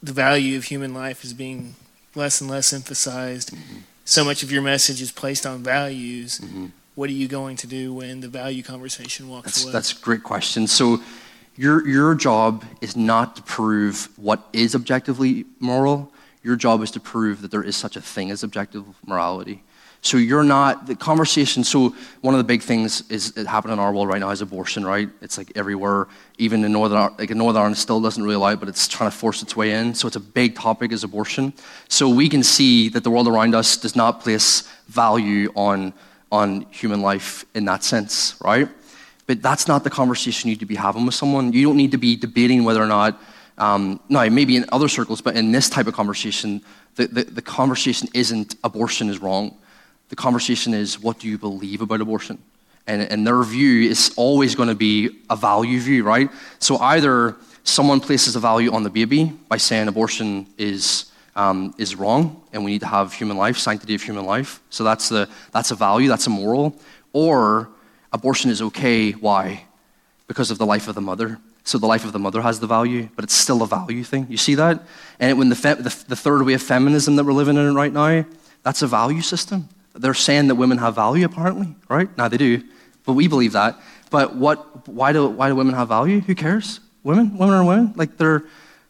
the 0.03 0.13
value 0.13 0.57
of 0.57 0.65
human 0.65 0.95
life 0.95 1.25
is 1.25 1.35
being 1.35 1.75
less 2.15 2.41
and 2.41 2.51
less 2.51 2.73
emphasized, 2.73 3.53
mm-hmm. 3.53 3.79
so 4.05 4.25
much 4.25 4.43
of 4.43 4.51
your 4.51 4.63
message 4.63 5.03
is 5.03 5.13
placed 5.13 5.47
on 5.47 5.63
values. 5.63 6.41
Mm-hmm. 6.41 6.67
What 6.95 7.11
are 7.11 7.15
you 7.15 7.29
going 7.29 7.57
to 7.59 7.67
do 7.67 7.95
when 7.95 8.21
the 8.21 8.29
value 8.29 8.63
conversation 8.63 9.29
walks 9.29 9.47
that's, 9.47 9.65
away? 9.65 9.73
That's 9.73 9.93
a 9.93 10.01
great 10.01 10.23
question. 10.23 10.67
So 10.67 11.03
your, 11.57 11.87
your 11.87 12.15
job 12.15 12.65
is 12.81 12.97
not 12.97 13.37
to 13.37 13.43
prove 13.43 14.09
what 14.17 14.47
is 14.53 14.75
objectively 14.75 15.45
moral. 15.61 16.11
Your 16.43 16.57
job 16.57 16.83
is 16.83 16.91
to 16.93 17.01
prove 17.01 17.43
that 17.43 17.51
there 17.51 17.63
is 17.63 17.77
such 17.77 17.97
a 17.97 18.01
thing 18.01 18.31
as 18.31 18.43
objective 18.43 18.85
morality. 19.07 19.63
So 20.05 20.17
you're 20.17 20.43
not 20.43 20.89
the 20.89 20.97
conversation. 20.97 21.63
So 21.63 21.95
one 22.23 22.35
of 22.35 22.39
the 22.39 22.45
big 22.45 22.61
things 22.61 23.09
is 23.09 23.37
it 23.37 23.47
happening 23.47 23.75
in 23.75 23.79
our 23.79 23.93
world 23.93 24.09
right 24.09 24.19
now 24.19 24.31
is 24.31 24.43
abortion. 24.43 24.85
Right? 24.85 25.09
It's 25.21 25.39
like 25.39 25.53
everywhere. 25.55 26.09
Even 26.39 26.65
in 26.65 26.73
Northern 26.73 27.15
like 27.19 27.31
in 27.31 27.39
Northern 27.39 27.61
Ireland, 27.61 27.79
still 27.79 28.01
doesn't 28.01 28.23
really 28.23 28.35
allow 28.35 28.49
it, 28.49 28.61
but 28.61 28.69
it's 28.69 28.89
trying 28.89 29.11
to 29.11 29.17
force 29.17 29.43
its 29.43 29.57
way 29.57 29.73
in. 29.73 29.95
So 29.95 30.09
it's 30.09 30.17
a 30.17 30.21
big 30.21 30.57
topic 30.57 30.91
is 30.91 31.05
abortion. 31.05 31.53
So 31.89 32.09
we 32.09 32.29
can 32.29 32.43
see 32.43 32.89
that 32.91 33.05
the 33.05 33.11
world 33.11 33.29
around 33.29 33.55
us 33.55 33.77
does 33.77 33.95
not 33.95 34.21
place 34.21 34.69
value 34.89 35.53
on 35.55 35.95
on 36.33 36.63
human 36.71 37.01
life 37.01 37.45
in 37.55 37.65
that 37.67 37.85
sense. 37.85 38.35
Right? 38.43 38.69
But 39.29 39.41
that's 39.41 39.69
not 39.69 39.85
the 39.85 39.91
conversation 39.91 40.49
you 40.49 40.57
need 40.57 40.61
to 40.61 40.67
be 40.67 40.75
having 40.75 41.07
with 41.07 41.15
someone. 41.15 41.53
You 41.53 41.65
don't 41.65 41.77
need 41.77 41.93
to 41.93 41.99
be 41.99 42.17
debating 42.17 42.65
whether 42.65 42.83
or 42.83 42.89
not, 42.89 43.21
um, 43.57 44.01
no, 44.09 44.29
maybe 44.29 44.57
in 44.57 44.65
other 44.73 44.89
circles, 44.89 45.21
but 45.21 45.37
in 45.37 45.53
this 45.53 45.71
type 45.71 45.87
of 45.87 45.95
conversation, 45.95 46.61
the, 46.97 47.07
the, 47.07 47.25
the 47.25 47.43
conversation 47.43 48.09
isn't 48.15 48.57
abortion 48.65 49.09
is 49.09 49.21
wrong. 49.21 49.57
The 50.13 50.17
conversation 50.17 50.75
is 50.75 51.01
what 51.01 51.19
do 51.19 51.27
you 51.27 51.39
believe 51.39 51.81
about 51.81 52.03
abortion? 52.03 52.37
And, 52.87 53.01
and 53.01 53.27
their 53.27 53.43
view 53.43 53.89
is 53.89 54.13
always 54.19 54.55
going 54.55 54.69
to 54.69 54.75
be 54.75 55.23
a 55.31 55.35
value 55.35 55.81
view, 55.81 56.05
right? 56.05 56.29
So 56.59 56.77
either 56.77 57.35
someone 57.65 57.99
places 57.99 58.37
a 58.37 58.39
value 58.39 58.71
on 58.75 58.83
the 58.83 58.91
baby 58.91 59.33
by 59.49 59.57
saying 59.57 59.89
abortion 59.89 60.47
is, 60.59 61.11
um, 61.35 61.75
is 61.79 61.97
wrong 61.97 62.43
and 62.53 62.63
we 62.63 62.73
need 62.73 62.83
to 62.83 62.87
have 62.87 63.15
human 63.15 63.39
life, 63.39 63.57
sanctity 63.57 63.95
of 63.95 64.03
human 64.03 64.27
life. 64.27 64.61
So 64.69 64.85
that's, 64.85 65.09
the, 65.09 65.31
that's 65.51 65.71
a 65.71 65.75
value, 65.75 66.11
that's 66.11 66.27
a 66.27 66.31
moral. 66.31 66.77
Or 67.15 67.71
abortion 68.13 68.51
is 68.51 68.61
okay. 68.61 69.13
Why? 69.13 69.65
Because 70.27 70.51
of 70.51 70.59
the 70.59 70.67
life 70.67 70.89
of 70.89 70.95
the 70.95 71.01
mother. 71.01 71.39
So 71.65 71.79
the 71.79 71.87
life 71.87 72.05
of 72.05 72.13
the 72.13 72.19
mother 72.19 72.43
has 72.43 72.61
the 72.61 72.67
value, 72.67 73.09
but 73.17 73.25
it's 73.25 73.35
still 73.35 73.63
a 73.63 73.67
value 73.67 74.05
thing. 74.05 74.27
You 74.29 74.37
see 74.37 74.57
that? 74.57 74.83
And 75.19 75.39
when 75.39 75.49
the, 75.49 75.57
fe- 75.57 75.73
the, 75.73 76.05
the 76.07 76.17
third 76.17 76.47
of 76.47 76.63
feminism 76.63 77.17
that 77.17 77.25
we're 77.25 77.33
living 77.33 77.57
in 77.57 77.75
right 77.75 77.95
now, 77.95 78.27
that's 78.63 78.83
a 78.83 78.87
value 78.87 79.23
system. 79.23 79.71
They're 79.95 80.15
saying 80.15 80.49
that 80.49 80.55
women 80.55 80.79
have 80.79 80.95
value, 80.95 81.25
apparently, 81.25 81.75
right? 81.89 82.09
Now 82.17 82.29
they 82.29 82.39
do, 82.39 82.63
but 83.05 83.13
we 83.13 83.29
believe 83.29 83.53
that. 83.53 83.79
But 84.11 84.37
what, 84.37 84.89
why, 84.89 85.13
do, 85.13 85.27
why 85.27 85.49
do 85.49 85.55
women 85.55 85.75
have 85.75 85.89
value? 85.89 86.21
Who 86.21 86.35
cares? 86.35 86.81
Women? 87.03 87.37
Women 87.37 87.55
are 87.55 87.65
women. 87.65 87.93
Like 87.97 88.17
they're, 88.17 88.45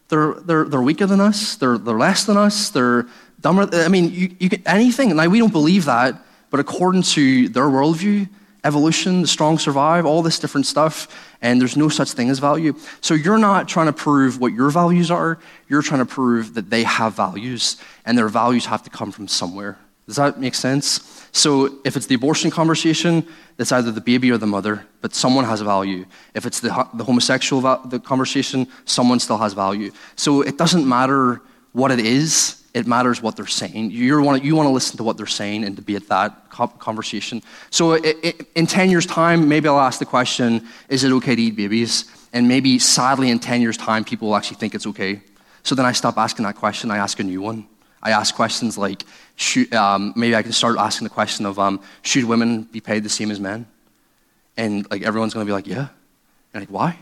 they're, 0.09 0.33
they're, 0.35 0.65
they're 0.65 0.81
weaker 0.81 1.05
than 1.05 1.19
us, 1.19 1.55
they're, 1.55 1.77
they're 1.77 1.97
less 1.97 2.25
than 2.25 2.37
us, 2.37 2.69
they're 2.69 3.07
dumber. 3.41 3.67
I 3.73 3.87
mean, 3.87 4.11
you, 4.11 4.35
you 4.39 4.49
can, 4.49 4.61
anything. 4.65 5.15
Now 5.15 5.27
we 5.27 5.39
don't 5.39 5.51
believe 5.51 5.85
that, 5.85 6.15
but 6.49 6.59
according 6.59 7.03
to 7.03 7.49
their 7.49 7.63
worldview, 7.63 8.29
evolution, 8.63 9.21
the 9.21 9.27
strong 9.27 9.59
survive, 9.59 10.05
all 10.05 10.21
this 10.21 10.39
different 10.39 10.65
stuff, 10.65 11.07
and 11.41 11.59
there's 11.59 11.75
no 11.75 11.89
such 11.89 12.11
thing 12.11 12.29
as 12.29 12.39
value. 12.39 12.73
So 13.01 13.13
you're 13.13 13.37
not 13.37 13.67
trying 13.67 13.87
to 13.87 13.93
prove 13.93 14.39
what 14.39 14.53
your 14.53 14.69
values 14.69 15.11
are, 15.11 15.39
you're 15.67 15.81
trying 15.81 15.99
to 15.99 16.05
prove 16.05 16.53
that 16.53 16.69
they 16.69 16.83
have 16.83 17.13
values, 17.13 17.77
and 18.05 18.17
their 18.17 18.29
values 18.29 18.65
have 18.67 18.83
to 18.83 18.89
come 18.89 19.11
from 19.11 19.27
somewhere. 19.27 19.77
Does 20.05 20.17
that 20.17 20.39
make 20.39 20.55
sense? 20.55 21.27
So 21.31 21.79
if 21.83 21.95
it's 21.95 22.07
the 22.07 22.15
abortion 22.15 22.51
conversation, 22.51 23.25
it's 23.57 23.71
either 23.71 23.91
the 23.91 24.01
baby 24.01 24.31
or 24.31 24.37
the 24.37 24.47
mother, 24.47 24.85
but 25.01 25.15
someone 25.15 25.45
has 25.45 25.61
value. 25.61 26.05
If 26.33 26.45
it's 26.45 26.59
the, 26.59 26.87
the 26.93 27.03
homosexual 27.03 27.61
va- 27.61 27.81
the 27.85 27.99
conversation, 27.99 28.67
someone 28.85 29.19
still 29.19 29.37
has 29.37 29.53
value. 29.53 29.91
So 30.15 30.41
it 30.41 30.57
doesn't 30.57 30.87
matter 30.87 31.41
what 31.71 31.91
it 31.91 31.99
is, 31.99 32.63
it 32.73 32.87
matters 32.87 33.21
what 33.21 33.35
they're 33.35 33.45
saying. 33.45 33.91
You 33.91 34.21
want, 34.21 34.43
you 34.43 34.55
want 34.55 34.67
to 34.67 34.71
listen 34.71 34.97
to 34.97 35.03
what 35.03 35.15
they're 35.15 35.25
saying 35.27 35.63
and 35.63 35.77
at 35.77 36.07
that 36.07 36.49
conversation. 36.49 37.41
So 37.69 37.93
it, 37.93 38.17
it, 38.23 38.47
in 38.55 38.67
10 38.67 38.89
years' 38.89 39.05
time, 39.05 39.47
maybe 39.47 39.67
I'll 39.67 39.79
ask 39.79 39.99
the 39.99 40.05
question 40.05 40.67
is 40.89 41.03
it 41.03 41.11
okay 41.11 41.35
to 41.35 41.41
eat 41.41 41.55
babies? 41.55 42.05
And 42.33 42.47
maybe 42.47 42.79
sadly, 42.79 43.29
in 43.29 43.39
10 43.39 43.61
years' 43.61 43.77
time, 43.77 44.03
people 44.03 44.29
will 44.29 44.35
actually 44.35 44.57
think 44.57 44.73
it's 44.73 44.87
okay. 44.87 45.21
So 45.61 45.75
then 45.75 45.85
I 45.85 45.91
stop 45.91 46.17
asking 46.17 46.45
that 46.45 46.55
question, 46.55 46.89
I 46.89 46.97
ask 46.97 47.19
a 47.19 47.23
new 47.23 47.41
one. 47.41 47.67
I 48.01 48.11
ask 48.11 48.35
questions 48.35 48.77
like, 48.77 49.05
should, 49.35 49.73
um, 49.73 50.13
maybe 50.15 50.35
I 50.35 50.43
can 50.43 50.51
start 50.51 50.77
asking 50.77 51.05
the 51.05 51.13
question 51.13 51.45
of, 51.45 51.57
um, 51.59 51.81
should 52.01 52.25
women 52.25 52.63
be 52.63 52.79
paid 52.79 53.03
the 53.03 53.09
same 53.09 53.31
as 53.31 53.39
men? 53.39 53.65
And 54.57 54.89
like 54.91 55.01
everyone's 55.01 55.33
going 55.33 55.45
to 55.45 55.49
be 55.49 55.53
like, 55.53 55.67
yeah. 55.67 55.87
And 56.53 56.61
like, 56.61 56.69
why? 56.69 56.97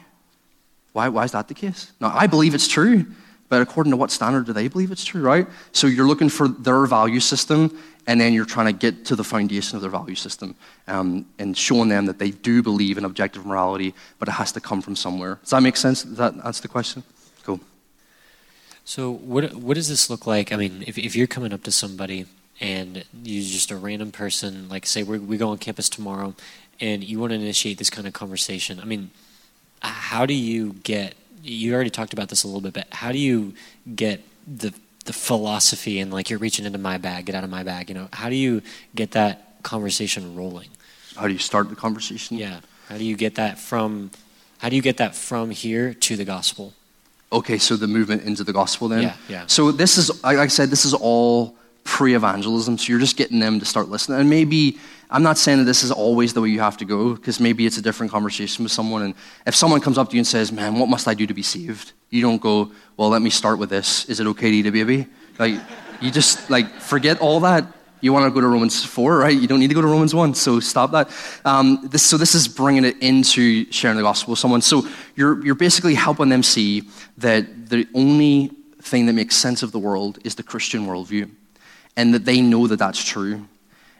Why, 0.93 1.09
why 1.09 1.23
is 1.23 1.31
that 1.31 1.47
the 1.47 1.53
case? 1.53 1.91
Now, 1.99 2.11
I 2.13 2.27
believe 2.27 2.53
it's 2.53 2.67
true 2.67 3.05
but 3.51 3.61
according 3.61 3.91
to 3.91 3.97
what 3.97 4.11
standard 4.11 4.45
do 4.45 4.53
they 4.53 4.69
believe 4.69 4.93
it's 4.93 5.03
true, 5.03 5.21
right? 5.21 5.45
So 5.73 5.85
you're 5.85 6.07
looking 6.07 6.29
for 6.29 6.47
their 6.47 6.85
value 6.85 7.19
system, 7.19 7.77
and 8.07 8.19
then 8.21 8.31
you're 8.31 8.45
trying 8.45 8.67
to 8.67 8.71
get 8.71 9.03
to 9.07 9.15
the 9.17 9.25
foundation 9.25 9.75
of 9.75 9.81
their 9.81 9.91
value 9.91 10.15
system 10.15 10.55
um, 10.87 11.25
and 11.37 11.55
showing 11.57 11.89
them 11.89 12.05
that 12.05 12.17
they 12.17 12.31
do 12.31 12.63
believe 12.63 12.97
in 12.97 13.03
objective 13.03 13.45
morality, 13.45 13.93
but 14.19 14.29
it 14.29 14.31
has 14.31 14.53
to 14.53 14.61
come 14.61 14.81
from 14.81 14.95
somewhere. 14.95 15.37
Does 15.41 15.49
that 15.49 15.63
make 15.63 15.75
sense? 15.75 16.03
Does 16.03 16.15
that 16.15 16.33
answer 16.45 16.61
the 16.61 16.69
question? 16.69 17.03
Cool. 17.43 17.59
So, 18.91 19.09
what, 19.09 19.55
what 19.55 19.75
does 19.75 19.87
this 19.87 20.09
look 20.09 20.27
like? 20.27 20.51
I 20.51 20.57
mean, 20.57 20.83
if, 20.85 20.97
if 20.97 21.15
you're 21.15 21.25
coming 21.25 21.53
up 21.53 21.63
to 21.63 21.71
somebody 21.71 22.25
and 22.59 23.05
you're 23.23 23.41
just 23.41 23.71
a 23.71 23.77
random 23.77 24.11
person, 24.11 24.67
like 24.67 24.85
say 24.85 25.01
we 25.01 25.17
we 25.17 25.37
go 25.37 25.47
on 25.47 25.59
campus 25.59 25.87
tomorrow, 25.87 26.35
and 26.81 27.01
you 27.01 27.17
want 27.17 27.31
to 27.31 27.35
initiate 27.35 27.77
this 27.77 27.89
kind 27.89 28.05
of 28.05 28.11
conversation, 28.11 28.81
I 28.81 28.83
mean, 28.83 29.11
how 29.81 30.25
do 30.25 30.33
you 30.33 30.73
get 30.83 31.15
you 31.41 31.73
already 31.73 31.89
talked 31.89 32.11
about 32.11 32.27
this 32.27 32.43
a 32.43 32.47
little 32.47 32.59
bit, 32.59 32.73
but 32.73 32.87
how 32.91 33.13
do 33.13 33.17
you 33.17 33.53
get 33.95 34.25
the 34.45 34.73
the 35.05 35.13
philosophy 35.13 36.01
and 36.01 36.11
like 36.11 36.29
you're 36.29 36.39
reaching 36.39 36.65
into 36.65 36.77
my 36.77 36.97
bag, 36.97 37.27
get 37.27 37.33
out 37.33 37.45
of 37.45 37.49
my 37.49 37.63
bag, 37.63 37.87
you 37.87 37.95
know, 37.95 38.09
how 38.11 38.27
do 38.27 38.35
you 38.35 38.61
get 38.93 39.11
that 39.11 39.63
conversation 39.63 40.35
rolling? 40.35 40.67
How 41.15 41.27
do 41.27 41.31
you 41.31 41.39
start 41.39 41.69
the 41.69 41.77
conversation? 41.77 42.35
Yeah. 42.35 42.59
How 42.89 42.97
do 42.97 43.05
you 43.05 43.15
get 43.15 43.35
that 43.35 43.57
from 43.57 44.11
how 44.57 44.67
do 44.67 44.75
you 44.75 44.81
get 44.81 44.97
that 44.97 45.15
from 45.15 45.51
here 45.51 45.93
to 45.93 46.17
the 46.17 46.25
gospel? 46.25 46.73
Okay, 47.31 47.57
so 47.57 47.75
the 47.75 47.87
movement 47.87 48.23
into 48.23 48.43
the 48.43 48.53
gospel 48.53 48.89
then. 48.89 49.03
Yeah, 49.03 49.15
yeah. 49.29 49.43
So 49.47 49.71
this 49.71 49.97
is 49.97 50.23
like 50.23 50.37
I 50.37 50.47
said, 50.47 50.69
this 50.69 50.85
is 50.85 50.93
all 50.93 51.55
pre-evangelism. 51.83 52.77
So 52.77 52.89
you're 52.91 52.99
just 52.99 53.17
getting 53.17 53.39
them 53.39 53.59
to 53.59 53.65
start 53.65 53.89
listening. 53.89 54.19
And 54.19 54.29
maybe 54.29 54.77
I'm 55.09 55.23
not 55.23 55.37
saying 55.37 55.57
that 55.59 55.63
this 55.63 55.83
is 55.83 55.91
always 55.91 56.33
the 56.33 56.41
way 56.41 56.49
you 56.49 56.59
have 56.59 56.77
to 56.77 56.85
go, 56.85 57.15
because 57.15 57.39
maybe 57.39 57.65
it's 57.65 57.77
a 57.77 57.81
different 57.81 58.11
conversation 58.11 58.63
with 58.63 58.71
someone. 58.71 59.01
And 59.01 59.15
if 59.45 59.55
someone 59.55 59.81
comes 59.81 59.97
up 59.97 60.09
to 60.09 60.15
you 60.15 60.19
and 60.19 60.27
says, 60.27 60.51
"Man, 60.51 60.77
what 60.79 60.89
must 60.89 61.07
I 61.07 61.13
do 61.13 61.25
to 61.25 61.33
be 61.33 61.41
saved?" 61.41 61.93
You 62.09 62.21
don't 62.21 62.41
go, 62.41 62.71
"Well, 62.97 63.09
let 63.09 63.21
me 63.21 63.29
start 63.29 63.59
with 63.59 63.69
this. 63.69 64.05
Is 64.05 64.19
it 64.19 64.27
okay 64.27 64.51
to 64.51 64.57
eat 64.57 64.65
a 64.65 64.71
baby?" 64.71 65.07
Like 65.39 65.59
you 66.01 66.11
just 66.11 66.49
like 66.49 66.79
forget 66.79 67.19
all 67.19 67.39
that. 67.41 67.65
You 68.01 68.11
want 68.13 68.25
to 68.25 68.31
go 68.31 68.41
to 68.41 68.47
Romans 68.47 68.83
4, 68.83 69.17
right? 69.17 69.37
You 69.37 69.47
don't 69.47 69.59
need 69.59 69.69
to 69.69 69.75
go 69.75 69.81
to 69.81 69.87
Romans 69.87 70.13
1, 70.13 70.33
so 70.33 70.59
stop 70.59 70.91
that. 70.91 71.09
Um, 71.45 71.87
this, 71.89 72.03
so, 72.03 72.17
this 72.17 72.33
is 72.35 72.47
bringing 72.47 72.83
it 72.83 72.97
into 72.99 73.71
sharing 73.71 73.97
the 73.97 74.03
gospel 74.03 74.31
with 74.31 74.39
someone. 74.39 74.61
So, 74.61 74.87
you're, 75.15 75.43
you're 75.45 75.55
basically 75.55 75.93
helping 75.93 76.29
them 76.29 76.43
see 76.43 76.83
that 77.17 77.69
the 77.69 77.87
only 77.93 78.51
thing 78.81 79.05
that 79.05 79.13
makes 79.13 79.35
sense 79.35 79.63
of 79.63 79.71
the 79.71 79.79
world 79.79 80.19
is 80.23 80.35
the 80.35 80.43
Christian 80.43 80.87
worldview 80.87 81.29
and 81.95 82.13
that 82.13 82.25
they 82.25 82.41
know 82.41 82.67
that 82.67 82.77
that's 82.77 83.03
true. 83.03 83.47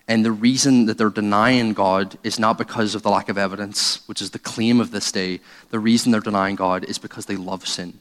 And 0.08 0.26
the 0.26 0.32
reason 0.32 0.88
that 0.88 0.98
they're 0.98 1.10
denying 1.10 1.74
God 1.74 2.18
is 2.24 2.40
not 2.40 2.58
because 2.58 2.96
of 2.96 3.04
the 3.04 3.10
lack 3.10 3.30
of 3.30 3.38
evidence, 3.38 4.06
which 4.08 4.22
is 4.22 4.32
the 4.32 4.40
claim 4.40 4.80
of 4.82 4.92
this 4.92 5.12
day. 5.12 5.40
The 5.70 5.80
reason 5.80 6.12
they're 6.12 6.22
denying 6.22 6.56
God 6.56 6.84
is 6.86 6.98
because 6.98 7.28
they 7.28 7.36
love 7.36 7.68
sin. 7.68 8.00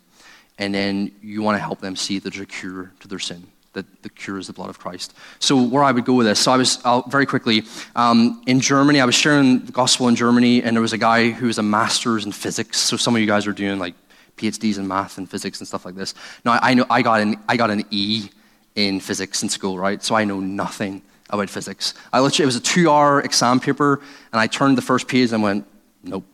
And 0.59 0.74
then 0.74 1.12
you 1.22 1.43
want 1.43 1.56
to 1.56 1.62
help 1.62 1.81
them 1.81 1.97
see 1.97 2.18
that 2.18 2.32
there's 2.32 2.43
a 2.43 2.47
cure 2.47 2.93
to 3.01 3.09
their 3.09 3.18
sin, 3.18 3.47
that 3.72 4.02
the 4.02 4.09
cure 4.09 4.38
is 4.38 4.47
the 4.47 4.52
blood 4.52 4.68
of 4.68 4.78
Christ. 4.78 5.14
So, 5.38 5.62
where 5.62 5.84
I 5.84 5.92
would 5.92 6.05
go 6.05 6.14
with 6.14 6.26
this, 6.26 6.40
so 6.40 6.52
I 6.52 6.56
was, 6.56 6.78
I'll, 6.84 7.02
very 7.02 7.26
quickly, 7.26 7.62
um, 7.94 8.42
in 8.47 8.60
Germany, 8.60 9.01
I 9.01 9.05
was 9.05 9.14
sharing 9.14 9.60
the 9.60 9.72
gospel 9.72 10.09
in 10.09 10.16
Germany, 10.16 10.62
and 10.62 10.76
there 10.76 10.82
was 10.82 10.92
a 10.92 10.98
guy 10.98 11.30
who 11.30 11.47
was 11.47 11.59
a 11.59 11.62
master's 11.62 12.26
in 12.26 12.32
physics. 12.32 12.78
So, 12.78 12.97
some 12.97 13.14
of 13.14 13.20
you 13.20 13.26
guys 13.26 13.47
are 13.47 13.52
doing 13.52 13.78
like 13.78 13.94
PhDs 14.36 14.78
in 14.78 14.88
math 14.88 15.18
and 15.18 15.30
physics 15.30 15.60
and 15.60 15.68
stuff 15.68 15.84
like 15.84 15.94
this. 15.94 16.14
Now, 16.44 16.59
I 16.62 16.74
know 16.74 16.86
I 16.90 17.02
got 17.02 17.20
an, 17.20 17.36
I 17.48 17.56
got 17.56 17.70
an 17.70 17.84
E 17.90 18.30
in 18.74 19.01
physics 19.01 19.42
in 19.42 19.48
school, 19.48 19.78
right? 19.78 20.02
So 20.02 20.14
I 20.14 20.24
know 20.24 20.40
nothing 20.40 21.02
about 21.28 21.51
physics. 21.51 21.94
I 22.12 22.20
literally, 22.20 22.44
it 22.44 22.47
was 22.47 22.56
a 22.56 22.60
two 22.60 22.90
hour 22.90 23.20
exam 23.20 23.60
paper, 23.60 24.01
and 24.32 24.40
I 24.40 24.47
turned 24.47 24.78
the 24.78 24.82
first 24.82 25.09
page 25.09 25.32
and 25.32 25.42
went, 25.42 25.66
nope. 26.02 26.24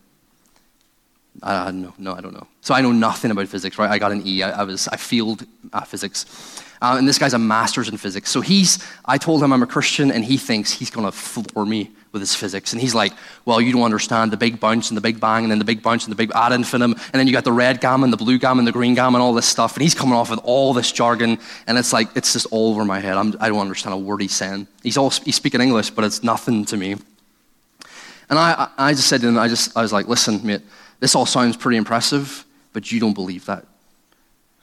I, 1.42 1.70
no, 1.70 1.92
no, 1.98 2.14
I 2.14 2.20
don't 2.20 2.32
know. 2.32 2.46
So 2.62 2.74
I 2.74 2.80
know 2.80 2.92
nothing 2.92 3.30
about 3.30 3.48
physics, 3.48 3.78
right? 3.78 3.90
I 3.90 3.98
got 3.98 4.10
an 4.10 4.26
E. 4.26 4.42
I, 4.42 4.60
I 4.60 4.62
was, 4.62 4.88
I 4.88 4.96
failed 4.96 5.44
uh, 5.72 5.82
physics. 5.82 6.24
Um, 6.82 6.98
and 6.98 7.09
this 7.09 7.19
guy's 7.19 7.35
a 7.35 7.39
master's 7.39 7.89
in 7.89 7.97
physics. 7.97 8.31
So 8.31 8.40
he's, 8.40 8.85
I 9.05 9.19
told 9.19 9.43
him 9.43 9.53
I'm 9.53 9.62
a 9.62 9.66
Christian, 9.66 10.11
and 10.11 10.24
he 10.24 10.36
thinks 10.36 10.73
he's 10.73 10.90
going 10.90 11.07
to 11.07 11.12
floor 11.12 11.65
me 11.65 11.90
with 12.12 12.23
his 12.23 12.35
physics. 12.35 12.73
And 12.73 12.81
he's 12.81 12.94
like, 12.94 13.12
well, 13.44 13.61
you 13.61 13.73
don't 13.73 13.82
understand 13.82 14.32
the 14.32 14.39
big 14.39 14.59
bounce 14.59 14.89
and 14.89 14.97
the 14.97 15.03
big 15.03 15.20
bang 15.20 15.44
and 15.44 15.51
then 15.51 15.59
the 15.59 15.66
big 15.66 15.82
bounce 15.82 16.05
and 16.05 16.12
the 16.12 16.16
big 16.16 16.32
ad 16.35 16.53
infinitum. 16.53 16.93
And 16.93 17.12
then 17.12 17.27
you 17.27 17.32
got 17.32 17.44
the 17.44 17.53
red 17.53 17.81
gamma 17.81 18.05
and 18.05 18.12
the 18.12 18.16
blue 18.16 18.39
gamma 18.39 18.61
and 18.61 18.66
the 18.66 18.73
green 18.73 18.94
gamma 18.94 19.19
and 19.19 19.23
all 19.23 19.35
this 19.35 19.47
stuff. 19.47 19.74
And 19.74 19.82
he's 19.82 19.94
coming 19.94 20.15
off 20.15 20.31
with 20.31 20.40
all 20.43 20.73
this 20.73 20.90
jargon. 20.93 21.39
And 21.66 21.77
it's 21.77 21.93
like, 21.93 22.09
it's 22.16 22.32
just 22.32 22.47
all 22.51 22.70
over 22.70 22.86
my 22.86 23.01
head. 23.01 23.19
I'm, 23.19 23.35
I 23.39 23.48
do 23.48 23.55
not 23.55 23.61
understand 23.61 23.94
a 23.94 23.98
word 23.98 24.23
he's 24.23 24.35
saying. 24.35 24.66
He's, 24.82 24.97
all, 24.97 25.11
he's 25.11 25.36
speaking 25.36 25.61
English, 25.61 25.90
but 25.90 26.05
it's 26.05 26.23
nothing 26.23 26.65
to 26.66 26.77
me. 26.78 26.93
And 28.28 28.39
I, 28.39 28.69
I 28.78 28.93
just 28.93 29.09
said 29.09 29.20
to 29.20 29.28
him, 29.28 29.39
I, 29.39 29.48
just, 29.48 29.77
I 29.77 29.82
was 29.82 29.93
like, 29.93 30.09
listen, 30.09 30.44
mate, 30.44 30.62
this 31.01 31.15
all 31.15 31.27
sounds 31.27 31.57
pretty 31.57 31.77
impressive, 31.77 32.44
but 32.73 32.90
you 32.90 32.98
don't 32.98 33.15
believe 33.15 33.44
that. 33.44 33.66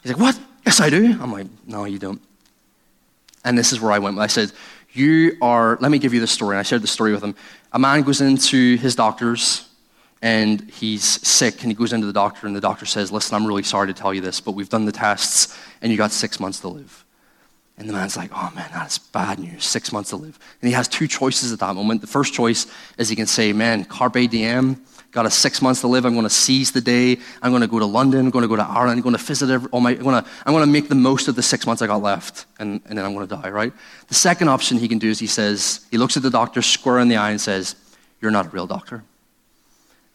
He's 0.02 0.12
like, 0.12 0.22
what? 0.22 0.40
Yes, 0.66 0.80
I 0.80 0.90
do. 0.90 1.18
I'm 1.22 1.32
like, 1.32 1.48
no, 1.68 1.86
you 1.86 2.00
don't. 2.00 2.22
And 3.44 3.58
this 3.58 3.74
is 3.74 3.82
where 3.82 3.92
I 3.92 4.00
went. 4.00 4.18
I 4.20 4.28
said, 4.28 4.52
you 4.94 5.38
are, 5.42 5.78
let 5.82 5.92
me 5.92 6.00
give 6.00 6.14
you 6.14 6.20
the 6.20 6.28
story. 6.28 6.56
And 6.56 6.60
I 6.60 6.64
shared 6.64 6.84
the 6.84 6.88
story 6.88 7.12
with 7.12 7.24
him. 7.24 7.36
A 7.74 7.80
man 7.80 8.04
goes 8.04 8.22
into 8.22 8.78
his 8.78 8.96
doctor's 8.96 9.68
and 10.22 10.62
he's 10.72 11.04
sick 11.04 11.64
and 11.64 11.72
he 11.72 11.76
goes 11.76 11.92
into 11.92 12.08
the 12.08 12.14
doctor 12.14 12.48
and 12.48 12.56
the 12.56 12.62
doctor 12.62 12.86
says, 12.86 13.12
Listen, 13.12 13.36
I'm 13.36 13.46
really 13.46 13.64
sorry 13.64 13.88
to 13.88 13.94
tell 13.94 14.14
you 14.14 14.22
this, 14.22 14.40
but 14.40 14.52
we've 14.52 14.70
done 14.70 14.86
the 14.86 14.92
tests 14.92 15.58
and 15.82 15.92
you 15.92 15.98
got 15.98 16.12
six 16.12 16.40
months 16.40 16.62
to 16.62 16.70
live. 16.70 17.04
And 17.78 17.90
the 17.90 17.94
man's 17.94 18.16
like, 18.16 18.30
Oh 18.34 18.52
man, 18.56 18.70
that's 18.72 19.00
bad 19.00 19.40
news. 19.40 19.66
Six 19.66 19.92
months 19.92 20.12
to 20.12 20.16
live. 20.16 20.40
And 20.62 20.70
he 20.70 20.74
has 20.76 20.88
two 20.88 21.08
choices 21.08 21.52
at 21.52 21.60
that 21.60 21.74
moment. 21.76 22.02
The 22.02 22.08
first 22.08 22.34
choice 22.34 22.68
is 22.98 23.10
he 23.10 23.16
can 23.18 23.28
say, 23.28 23.52
Man, 23.52 23.84
carpe 23.84 24.30
diem, 24.30 24.82
got 25.14 25.28
a 25.28 25.32
six 25.32 25.62
months 25.62 25.82
to 25.82 25.88
live. 25.88 26.06
I'm 26.06 26.14
going 26.14 26.26
to 26.26 26.30
seize 26.30 26.72
the 26.72 26.82
day. 26.82 27.18
I'm 27.42 27.52
going 27.52 27.62
to 27.62 27.68
go 27.68 27.80
to 27.80 27.86
London. 27.86 28.22
I'm 28.22 28.32
going 28.32 28.42
to 28.42 28.50
go 28.50 28.56
to 28.56 28.64
Ireland. 28.64 28.98
I'm 28.98 29.04
going 29.04 29.16
to 29.16 29.24
visit 29.24 29.50
every, 29.50 29.70
all 29.70 29.80
my, 29.80 29.92
I'm 29.92 30.02
going 30.02 30.22
to, 30.22 30.30
I'm 30.46 30.54
going 30.54 30.66
to 30.66 30.72
make 30.72 30.90
the 30.90 30.96
most 30.96 31.28
of 31.28 31.36
the 31.36 31.44
six 31.44 31.66
months 31.68 31.82
I 31.82 31.88
got 31.88 32.02
left. 32.02 32.46
And, 32.60 32.82
and 32.88 32.98
then 32.98 33.06
I'm 33.06 33.14
going 33.14 33.28
to 33.28 33.36
die, 33.36 33.50
right? 33.50 33.72
The 34.08 34.16
second 34.16 34.50
option 34.50 34.80
he 34.80 34.88
can 34.88 34.98
do 34.98 35.10
is 35.10 35.20
he 35.20 35.28
says, 35.28 35.86
he 35.92 35.98
looks 35.98 36.18
at 36.18 36.24
the 36.24 36.32
doctor 36.32 36.62
square 36.64 37.00
in 37.00 37.08
the 37.08 37.18
eye 37.18 37.30
and 37.30 37.40
says, 37.40 37.76
You're 38.22 38.32
not 38.32 38.48
a 38.48 38.50
real 38.50 38.68
doctor. 38.68 38.96
And 38.96 39.04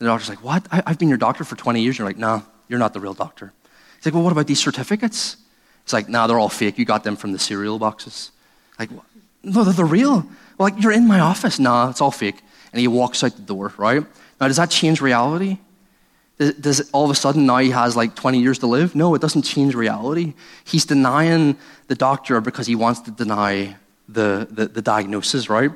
the 0.01 0.07
doctor's 0.07 0.29
like, 0.29 0.43
What? 0.43 0.67
I, 0.73 0.83
have 0.87 0.99
been 0.99 1.09
your 1.09 1.19
doctor 1.19 1.45
for 1.45 1.55
20 1.55 1.81
years. 1.81 1.97
You're 1.97 2.07
like, 2.07 2.19
No, 2.19 2.43
you're 2.67 2.81
not 2.81 2.93
the 2.93 3.01
real 3.01 3.15
doctor. 3.15 3.53
He's 3.97 4.07
like, 4.07 4.15
Well, 4.15 4.25
what 4.25 4.33
about 4.33 4.49
these 4.49 4.61
certificates? 4.61 5.37
It's 5.85 5.93
like, 5.93 6.09
No, 6.09 6.27
they're 6.27 6.39
all 6.41 6.49
fake. 6.49 6.77
You 6.77 6.85
got 6.85 7.05
them 7.05 7.15
from 7.15 7.31
the 7.31 7.39
cereal 7.39 7.79
boxes. 7.79 8.33
Like, 8.81 8.91
No, 9.45 9.63
they're 9.63 9.73
the 9.75 9.85
real. 9.85 10.27
Well, 10.59 10.71
like, 10.71 10.83
you're 10.83 10.93
in 10.93 11.07
my 11.07 11.21
office. 11.21 11.61
No, 11.61 11.89
it's 11.89 12.01
all 12.01 12.11
fake. 12.11 12.43
And 12.73 12.81
he 12.81 12.89
walks 12.89 13.23
out 13.23 13.37
the 13.37 13.43
door, 13.43 13.73
right? 13.79 14.05
Now, 14.41 14.49
does 14.49 14.57
that 14.57 14.71
change 14.71 15.01
reality? 15.01 15.59
Does 16.39 16.81
it, 16.81 16.89
all 16.93 17.05
of 17.05 17.11
a 17.11 17.17
sudden 17.17 17.47
now 17.47 17.59
he 17.59 17.71
has 17.71 17.97
like 17.97 18.15
20 18.15 18.39
years 18.39 18.61
to 18.61 18.69
live? 18.69 18.95
No, 18.95 19.15
it 19.15 19.21
doesn't 19.21 19.43
change 19.43 19.75
reality. 19.75 20.35
He's 20.65 20.85
denying 20.85 21.59
the 21.89 21.97
doctor 21.97 22.41
because 22.41 22.69
he 22.69 22.77
wants 22.77 23.01
to 23.01 23.11
deny 23.11 23.77
the, 24.09 24.47
the, 24.49 24.67
the 24.67 24.83
diagnosis, 24.83 25.51
right? 25.51 25.73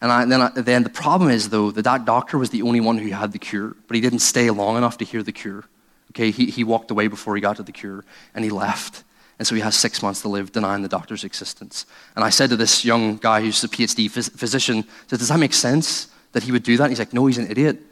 And 0.00 0.10
I, 0.10 0.24
then, 0.24 0.40
I, 0.40 0.48
then 0.48 0.82
the 0.82 0.90
problem 0.90 1.30
is, 1.30 1.50
though, 1.50 1.70
that 1.70 1.82
that 1.82 2.04
doctor 2.06 2.38
was 2.38 2.50
the 2.50 2.62
only 2.62 2.80
one 2.80 2.96
who 2.98 3.10
had 3.10 3.32
the 3.32 3.38
cure, 3.38 3.76
but 3.86 3.94
he 3.94 4.00
didn't 4.00 4.20
stay 4.20 4.48
long 4.50 4.76
enough 4.76 4.98
to 4.98 5.04
hear 5.04 5.22
the 5.22 5.32
cure. 5.32 5.64
Okay, 6.12 6.30
he, 6.30 6.46
he 6.46 6.64
walked 6.64 6.90
away 6.90 7.08
before 7.08 7.34
he 7.34 7.42
got 7.42 7.56
to 7.56 7.62
the 7.62 7.72
cure, 7.72 8.04
and 8.34 8.44
he 8.44 8.50
left. 8.50 9.04
And 9.38 9.46
so 9.46 9.54
he 9.54 9.60
has 9.60 9.74
six 9.76 10.02
months 10.02 10.22
to 10.22 10.28
live 10.28 10.52
denying 10.52 10.82
the 10.82 10.88
doctor's 10.88 11.24
existence. 11.24 11.84
And 12.14 12.24
I 12.24 12.30
said 12.30 12.50
to 12.50 12.56
this 12.56 12.84
young 12.84 13.16
guy 13.16 13.42
who's 13.42 13.62
a 13.64 13.68
PhD 13.68 14.10
phys- 14.10 14.32
physician, 14.32 14.84
said, 15.08 15.18
Does 15.18 15.28
that 15.28 15.38
make 15.38 15.52
sense? 15.52 16.08
That 16.32 16.42
he 16.42 16.52
would 16.52 16.62
do 16.62 16.76
that? 16.76 16.90
He's 16.90 16.98
like, 16.98 17.12
no, 17.12 17.26
he's 17.26 17.38
an 17.38 17.50
idiot. 17.50 17.78
I 17.80 17.84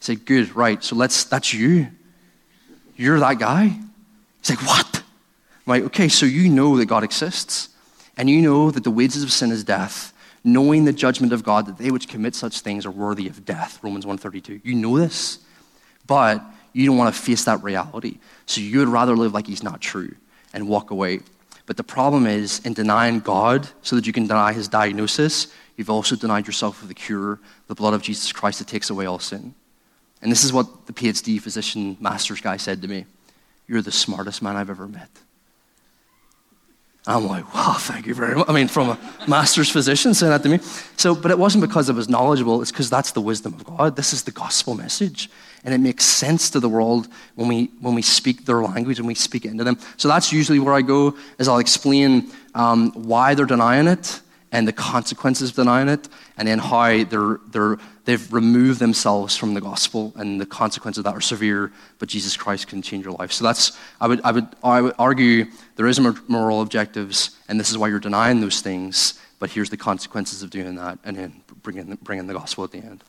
said, 0.00 0.24
good, 0.26 0.54
right. 0.56 0.82
So 0.82 0.96
let's, 0.96 1.24
that's 1.24 1.52
you. 1.52 1.88
You're 2.96 3.20
that 3.20 3.38
guy. 3.38 3.78
He's 4.42 4.50
like, 4.50 4.66
what? 4.66 4.96
I'm 4.96 5.02
like, 5.66 5.82
okay, 5.84 6.08
so 6.08 6.26
you 6.26 6.48
know 6.48 6.76
that 6.76 6.86
God 6.86 7.04
exists. 7.04 7.68
And 8.16 8.28
you 8.28 8.42
know 8.42 8.70
that 8.70 8.84
the 8.84 8.90
wages 8.90 9.22
of 9.22 9.32
sin 9.32 9.50
is 9.50 9.64
death. 9.64 10.12
knowing 10.44 10.84
the 10.84 10.92
judgment 10.92 11.32
of 11.32 11.42
God 11.42 11.66
that 11.66 11.78
they 11.78 11.90
which 11.90 12.08
commit 12.08 12.34
such 12.34 12.60
things 12.60 12.84
are 12.84 12.90
worthy 12.90 13.28
of 13.28 13.44
death. 13.44 13.78
Romans 13.82 14.06
132. 14.06 14.60
You 14.64 14.74
know 14.74 14.98
this, 14.98 15.38
but 16.06 16.42
you 16.72 16.86
don't 16.86 16.96
want 16.96 17.14
to 17.14 17.20
face 17.20 17.44
that 17.44 17.62
reality. 17.62 18.18
So 18.46 18.60
you 18.60 18.80
would 18.80 18.88
rather 18.88 19.16
live 19.16 19.34
like 19.34 19.46
he's 19.46 19.62
not 19.62 19.80
true 19.80 20.14
and 20.52 20.68
walk 20.68 20.90
away. 20.90 21.20
But 21.66 21.76
the 21.76 21.84
problem 21.84 22.26
is, 22.26 22.58
in 22.60 22.74
denying 22.74 23.20
God 23.20 23.68
so 23.82 23.94
that 23.94 24.06
you 24.06 24.12
can 24.12 24.26
deny 24.26 24.52
his 24.52 24.66
diagnosis, 24.66 25.46
you've 25.82 25.90
also 25.90 26.14
denied 26.14 26.46
yourself 26.46 26.80
of 26.80 26.86
the 26.86 26.94
cure, 26.94 27.40
the 27.66 27.74
blood 27.74 27.92
of 27.92 28.02
Jesus 28.02 28.30
Christ 28.30 28.60
that 28.60 28.68
takes 28.68 28.88
away 28.88 29.04
all 29.04 29.18
sin. 29.18 29.52
And 30.22 30.30
this 30.30 30.44
is 30.44 30.52
what 30.52 30.86
the 30.86 30.92
PhD 30.92 31.40
physician 31.40 31.96
master's 31.98 32.40
guy 32.40 32.56
said 32.56 32.82
to 32.82 32.88
me 32.88 33.04
You're 33.66 33.82
the 33.82 33.90
smartest 33.90 34.42
man 34.42 34.54
I've 34.54 34.70
ever 34.70 34.86
met. 34.86 35.10
I'm 37.04 37.26
like, 37.26 37.52
wow, 37.52 37.74
thank 37.80 38.06
you 38.06 38.14
very 38.14 38.36
much. 38.36 38.48
I 38.48 38.52
mean, 38.52 38.68
from 38.68 38.90
a 38.90 38.98
master's 39.26 39.68
physician 39.68 40.14
saying 40.14 40.30
that 40.30 40.44
to 40.44 40.48
me. 40.48 40.60
So, 40.96 41.16
but 41.16 41.32
it 41.32 41.38
wasn't 41.38 41.62
because 41.62 41.90
I 41.90 41.94
was 41.94 42.08
knowledgeable, 42.08 42.62
it's 42.62 42.70
because 42.70 42.88
that's 42.88 43.10
the 43.10 43.20
wisdom 43.20 43.54
of 43.54 43.64
God. 43.64 43.96
This 43.96 44.12
is 44.12 44.22
the 44.22 44.30
gospel 44.30 44.76
message. 44.76 45.28
And 45.64 45.74
it 45.74 45.78
makes 45.78 46.04
sense 46.04 46.48
to 46.50 46.60
the 46.60 46.68
world 46.68 47.08
when 47.34 47.48
we, 47.48 47.72
when 47.80 47.96
we 47.96 48.02
speak 48.02 48.44
their 48.44 48.62
language 48.62 49.00
and 49.00 49.08
we 49.08 49.16
speak 49.16 49.44
it 49.44 49.50
into 49.50 49.64
them. 49.64 49.78
So 49.96 50.06
that's 50.06 50.32
usually 50.32 50.60
where 50.60 50.74
I 50.74 50.82
go, 50.82 51.16
is 51.40 51.48
I'll 51.48 51.58
explain 51.58 52.30
um, 52.54 52.92
why 52.92 53.34
they're 53.34 53.46
denying 53.46 53.88
it 53.88 54.20
and 54.52 54.68
the 54.68 54.72
consequences 54.72 55.50
of 55.50 55.56
denying 55.56 55.88
it, 55.88 56.08
and 56.36 56.46
then 56.46 56.58
how 56.58 57.02
they're, 57.04 57.40
they're, 57.48 57.78
they've 58.04 58.32
removed 58.32 58.78
themselves 58.78 59.34
from 59.34 59.54
the 59.54 59.60
gospel, 59.60 60.12
and 60.16 60.38
the 60.38 60.46
consequences 60.46 60.98
of 60.98 61.04
that 61.04 61.14
are 61.14 61.22
severe, 61.22 61.72
but 61.98 62.08
Jesus 62.08 62.36
Christ 62.36 62.68
can 62.68 62.82
change 62.82 63.04
your 63.04 63.14
life. 63.14 63.32
So 63.32 63.44
that's, 63.44 63.76
I 64.00 64.06
would, 64.06 64.20
I 64.22 64.30
would, 64.30 64.46
I 64.62 64.80
would 64.82 64.94
argue 64.98 65.46
there 65.76 65.86
is 65.86 65.98
moral 66.28 66.60
objectives, 66.60 67.36
and 67.48 67.58
this 67.58 67.70
is 67.70 67.78
why 67.78 67.88
you're 67.88 67.98
denying 67.98 68.42
those 68.42 68.60
things, 68.60 69.18
but 69.38 69.50
here's 69.50 69.70
the 69.70 69.78
consequences 69.78 70.42
of 70.42 70.50
doing 70.50 70.76
that, 70.76 70.98
and 71.02 71.16
then 71.16 71.40
bringing, 71.62 71.98
bringing 72.02 72.26
the 72.26 72.34
gospel 72.34 72.62
at 72.62 72.70
the 72.72 72.78
end. 72.78 73.02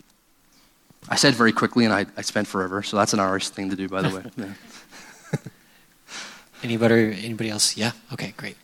I 1.09 1.17
said 1.17 1.33
very 1.33 1.51
quickly, 1.51 1.83
and 1.83 1.93
I, 1.93 2.05
I 2.15 2.21
spent 2.21 2.47
forever, 2.47 2.81
so 2.83 2.95
that's 2.95 3.11
an 3.11 3.19
Irish 3.19 3.49
thing 3.49 3.69
to 3.69 3.75
do, 3.75 3.89
by 3.89 4.01
the 4.01 4.15
way. 4.15 4.23
Yeah. 4.37 5.39
anybody, 6.61 7.25
anybody 7.25 7.49
else? 7.49 7.75
Yeah? 7.75 7.91
Okay, 8.13 8.35
great. 8.37 8.55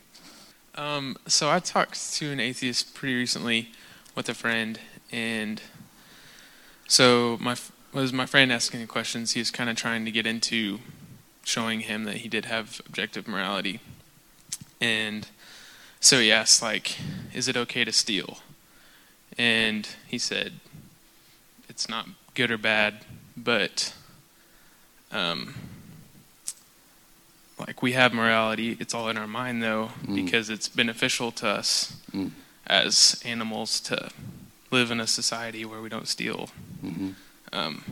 Um, 0.80 1.18
so 1.26 1.50
I 1.50 1.58
talked 1.58 2.14
to 2.14 2.32
an 2.32 2.40
atheist 2.40 2.94
pretty 2.94 3.14
recently 3.14 3.70
with 4.14 4.30
a 4.30 4.34
friend, 4.34 4.80
and 5.12 5.60
so 6.88 7.36
my 7.38 7.54
was 7.92 8.14
my 8.14 8.24
friend 8.24 8.50
asking 8.50 8.86
questions. 8.86 9.32
He 9.32 9.40
was 9.40 9.50
kind 9.50 9.68
of 9.68 9.76
trying 9.76 10.06
to 10.06 10.10
get 10.10 10.26
into 10.26 10.78
showing 11.44 11.80
him 11.80 12.04
that 12.04 12.16
he 12.16 12.30
did 12.30 12.46
have 12.46 12.80
objective 12.86 13.28
morality, 13.28 13.80
and 14.80 15.28
so 16.00 16.18
he 16.18 16.32
asked 16.32 16.62
like, 16.62 16.96
"Is 17.34 17.46
it 17.46 17.58
okay 17.58 17.84
to 17.84 17.92
steal?" 17.92 18.38
And 19.36 19.86
he 20.06 20.16
said, 20.16 20.60
"It's 21.68 21.90
not 21.90 22.06
good 22.34 22.50
or 22.50 22.56
bad, 22.56 23.04
but." 23.36 23.92
Um, 25.12 25.69
like 27.66 27.82
we 27.82 27.92
have 27.92 28.12
morality 28.12 28.76
it's 28.80 28.94
all 28.94 29.08
in 29.08 29.16
our 29.16 29.26
mind 29.26 29.62
though 29.62 29.90
mm. 30.04 30.14
because 30.14 30.50
it's 30.50 30.68
beneficial 30.68 31.30
to 31.30 31.46
us 31.46 31.96
mm. 32.12 32.30
as 32.66 33.20
animals 33.24 33.80
to 33.80 34.10
live 34.70 34.90
in 34.90 35.00
a 35.00 35.06
society 35.06 35.64
where 35.64 35.80
we 35.80 35.88
don't 35.88 36.08
steal 36.08 36.48
mm-hmm. 36.84 37.10
um, 37.52 37.84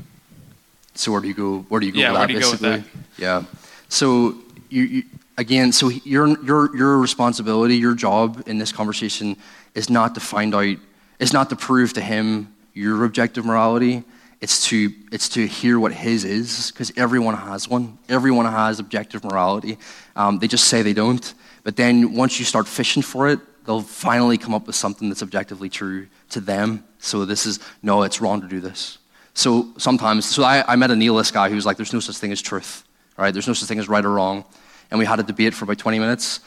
so 0.95 1.13
where 1.13 1.21
do 1.21 1.29
you 1.29 1.35
go 1.35 1.59
where 1.69 1.81
do 1.81 1.87
you 1.87 1.93
go 1.93 1.99
yeah, 1.99 2.13
with 2.13 2.21
that, 2.21 2.29
basically? 2.29 2.71
With 2.71 2.85
that? 2.85 2.91
yeah 3.19 3.43
so 3.89 4.35
you, 4.69 4.83
you, 4.83 5.03
again 5.37 5.73
so 5.73 5.89
your 5.89 6.43
your 6.45 6.77
your 6.77 6.99
responsibility 6.99 7.77
your 7.77 7.95
job 7.95 8.43
in 8.47 8.59
this 8.59 8.73
conversation 8.73 9.37
is 9.75 9.91
not 9.91 10.15
to 10.15 10.21
find 10.21 10.55
out 10.55 10.77
is 11.19 11.33
not 11.33 11.51
to 11.51 11.57
prove 11.57 11.93
to 11.95 12.01
him 12.01 12.55
your 12.75 13.05
objective 13.05 13.45
morality 13.45 14.05
it's 14.41 14.67
to, 14.69 14.93
it's 15.11 15.29
to 15.31 15.47
hear 15.47 15.81
what 15.81 15.93
his 15.93 16.25
is, 16.25 16.71
because 16.71 16.93
everyone 16.97 17.35
has 17.35 17.69
one. 17.69 17.99
Everyone 18.09 18.47
has 18.47 18.79
objective 18.79 19.25
morality. 19.25 19.79
Um, 20.15 20.39
they 20.39 20.47
just 20.47 20.65
say 20.65 20.83
they 20.83 20.93
don't. 20.93 21.35
But 21.65 21.77
then 21.77 22.15
once 22.15 22.39
you 22.39 22.45
start 22.45 22.69
fishing 22.69 23.03
for 23.03 23.29
it, 23.29 23.41
they'll 23.67 23.83
finally 23.83 24.39
come 24.39 24.55
up 24.55 24.67
with 24.67 24.77
something 24.77 25.09
that's 25.09 25.23
objectively 25.23 25.69
true 25.69 26.07
to 26.31 26.41
them. 26.41 26.85
So 27.01 27.25
this 27.25 27.47
is, 27.47 27.59
no, 27.83 28.03
it's 28.03 28.21
wrong 28.21 28.41
to 28.41 28.49
do 28.49 28.61
this. 28.61 28.99
So 29.35 29.69
sometimes, 29.77 30.25
so 30.25 30.43
I, 30.43 30.65
I 30.67 30.77
met 30.77 30.91
a 30.91 30.97
nihilist 30.97 31.35
guy 31.35 31.49
who 31.49 31.55
was 31.55 31.67
like, 31.67 31.77
there's 31.77 31.93
no 31.93 32.01
such 32.01 32.17
thing 32.17 32.33
as 32.33 32.41
truth, 32.41 32.85
right? 33.17 33.33
There's 33.33 33.47
no 33.47 33.53
such 33.53 33.69
thing 33.69 33.79
as 33.79 33.89
right 33.89 34.05
or 34.05 34.11
wrong. 34.11 34.45
And 34.91 34.99
we 34.99 35.05
had 35.05 35.21
a 35.21 35.23
debate 35.23 35.53
for 35.53 35.65
about 35.65 35.79
20 35.79 35.99
minutes. 35.99 36.41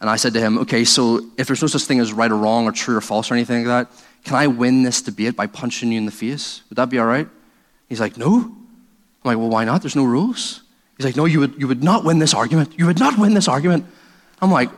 And 0.00 0.10
I 0.10 0.16
said 0.16 0.34
to 0.34 0.40
him, 0.40 0.58
okay, 0.58 0.84
so 0.84 1.20
if 1.38 1.46
there's 1.46 1.62
no 1.62 1.68
such 1.68 1.82
thing 1.82 2.00
as 2.00 2.12
right 2.12 2.30
or 2.30 2.36
wrong 2.36 2.66
or 2.66 2.72
true 2.72 2.96
or 2.96 3.00
false 3.00 3.30
or 3.30 3.34
anything 3.34 3.64
like 3.64 3.88
that, 3.88 4.04
can 4.24 4.36
I 4.36 4.46
win 4.46 4.82
this 4.82 5.02
debate 5.02 5.36
by 5.36 5.46
punching 5.46 5.92
you 5.92 5.98
in 5.98 6.06
the 6.06 6.12
face? 6.12 6.62
Would 6.68 6.76
that 6.76 6.88
be 6.88 6.98
all 6.98 7.06
right? 7.06 7.28
He's 7.88 8.00
like, 8.00 8.16
No. 8.16 8.36
I'm 8.36 8.56
like, 9.24 9.38
Well, 9.38 9.50
why 9.50 9.64
not? 9.64 9.82
There's 9.82 9.96
no 9.96 10.04
rules. 10.04 10.62
He's 10.96 11.04
like, 11.04 11.16
No, 11.16 11.26
you 11.26 11.40
would, 11.40 11.54
you 11.58 11.68
would 11.68 11.84
not 11.84 12.04
win 12.04 12.18
this 12.18 12.34
argument. 12.34 12.78
You 12.78 12.86
would 12.86 12.98
not 12.98 13.18
win 13.18 13.34
this 13.34 13.48
argument. 13.48 13.86
I'm 14.40 14.50
like, 14.50 14.70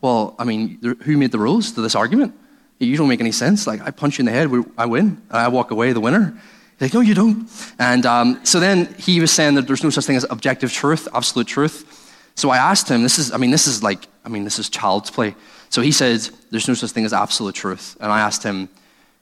Well, 0.00 0.34
I 0.38 0.44
mean, 0.44 0.78
who 1.02 1.16
made 1.16 1.32
the 1.32 1.38
rules 1.38 1.72
to 1.72 1.82
this 1.82 1.94
argument? 1.94 2.34
You 2.78 2.96
don't 2.96 3.08
make 3.08 3.20
any 3.20 3.32
sense. 3.32 3.66
Like, 3.66 3.80
I 3.82 3.90
punch 3.90 4.18
you 4.18 4.22
in 4.22 4.26
the 4.26 4.32
head, 4.32 4.50
I 4.78 4.86
win, 4.86 5.22
I 5.30 5.48
walk 5.48 5.70
away 5.70 5.92
the 5.92 6.00
winner. 6.00 6.36
He's 6.78 6.80
like, 6.86 6.94
No, 6.94 7.00
you 7.00 7.14
don't. 7.14 7.48
And 7.80 8.06
um, 8.06 8.40
so 8.44 8.60
then 8.60 8.94
he 8.98 9.20
was 9.20 9.32
saying 9.32 9.56
that 9.56 9.66
there's 9.66 9.82
no 9.82 9.90
such 9.90 10.04
thing 10.04 10.16
as 10.16 10.26
objective 10.30 10.72
truth, 10.72 11.08
absolute 11.12 11.48
truth. 11.48 11.98
So 12.34 12.50
I 12.50 12.56
asked 12.56 12.88
him, 12.88 13.02
this 13.02 13.18
is, 13.18 13.32
I 13.32 13.36
mean, 13.36 13.50
this 13.50 13.66
is 13.66 13.82
like, 13.82 14.06
I 14.24 14.28
mean, 14.28 14.44
this 14.44 14.58
is 14.58 14.70
child's 14.70 15.10
play. 15.10 15.34
So 15.68 15.82
he 15.82 15.92
said, 15.92 16.20
there's 16.50 16.66
no 16.66 16.74
such 16.74 16.90
thing 16.90 17.04
as 17.04 17.12
absolute 17.12 17.54
truth. 17.54 17.96
And 18.00 18.10
I 18.10 18.20
asked 18.20 18.42
him, 18.42 18.68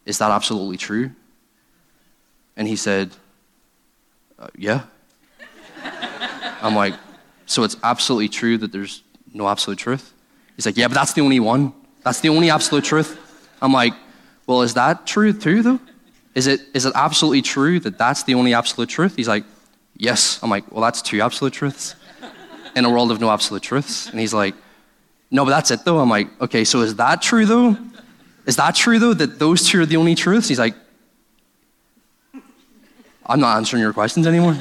is 0.06 0.18
that 0.18 0.30
absolutely 0.30 0.76
true? 0.76 1.10
And 2.56 2.66
he 2.66 2.76
said, 2.76 3.10
uh, 4.38 4.48
yeah. 4.56 4.82
I'm 6.62 6.74
like, 6.74 6.94
so 7.46 7.64
it's 7.64 7.76
absolutely 7.82 8.28
true 8.28 8.58
that 8.58 8.72
there's 8.72 9.02
no 9.32 9.48
absolute 9.48 9.78
truth? 9.78 10.12
He's 10.56 10.66
like, 10.66 10.76
yeah, 10.76 10.88
but 10.88 10.94
that's 10.94 11.12
the 11.12 11.20
only 11.20 11.40
one. 11.40 11.72
That's 12.02 12.20
the 12.20 12.28
only 12.28 12.50
absolute 12.50 12.84
truth. 12.84 13.18
I'm 13.62 13.72
like, 13.72 13.94
well, 14.46 14.62
is 14.62 14.74
that 14.74 15.06
true 15.06 15.32
too, 15.32 15.62
though? 15.62 15.80
Is 16.34 16.46
it, 16.46 16.60
is 16.74 16.86
it 16.86 16.92
absolutely 16.94 17.42
true 17.42 17.80
that 17.80 17.98
that's 17.98 18.22
the 18.24 18.34
only 18.34 18.54
absolute 18.54 18.88
truth? 18.88 19.16
He's 19.16 19.28
like, 19.28 19.44
yes. 19.96 20.38
I'm 20.42 20.50
like, 20.50 20.70
well, 20.70 20.80
that's 20.80 21.02
two 21.02 21.20
absolute 21.20 21.52
truths 21.52 21.94
in 22.76 22.84
a 22.84 22.90
world 22.90 23.10
of 23.10 23.20
no 23.20 23.30
absolute 23.30 23.62
truths. 23.62 24.08
And 24.08 24.20
he's 24.20 24.34
like, 24.34 24.54
no, 25.30 25.44
but 25.44 25.50
that's 25.50 25.70
it, 25.70 25.84
though. 25.84 25.98
I'm 25.98 26.08
like, 26.08 26.28
okay, 26.40 26.64
so 26.64 26.80
is 26.80 26.96
that 26.96 27.22
true, 27.22 27.46
though? 27.46 27.76
Is 28.46 28.56
that 28.56 28.74
true, 28.74 28.98
though, 28.98 29.14
that 29.14 29.38
those 29.38 29.66
two 29.66 29.80
are 29.80 29.86
the 29.86 29.96
only 29.96 30.14
truths? 30.14 30.48
He's 30.48 30.58
like, 30.58 30.74
I'm 33.26 33.40
not 33.40 33.56
answering 33.56 33.82
your 33.82 33.92
questions 33.92 34.26
anymore. 34.26 34.56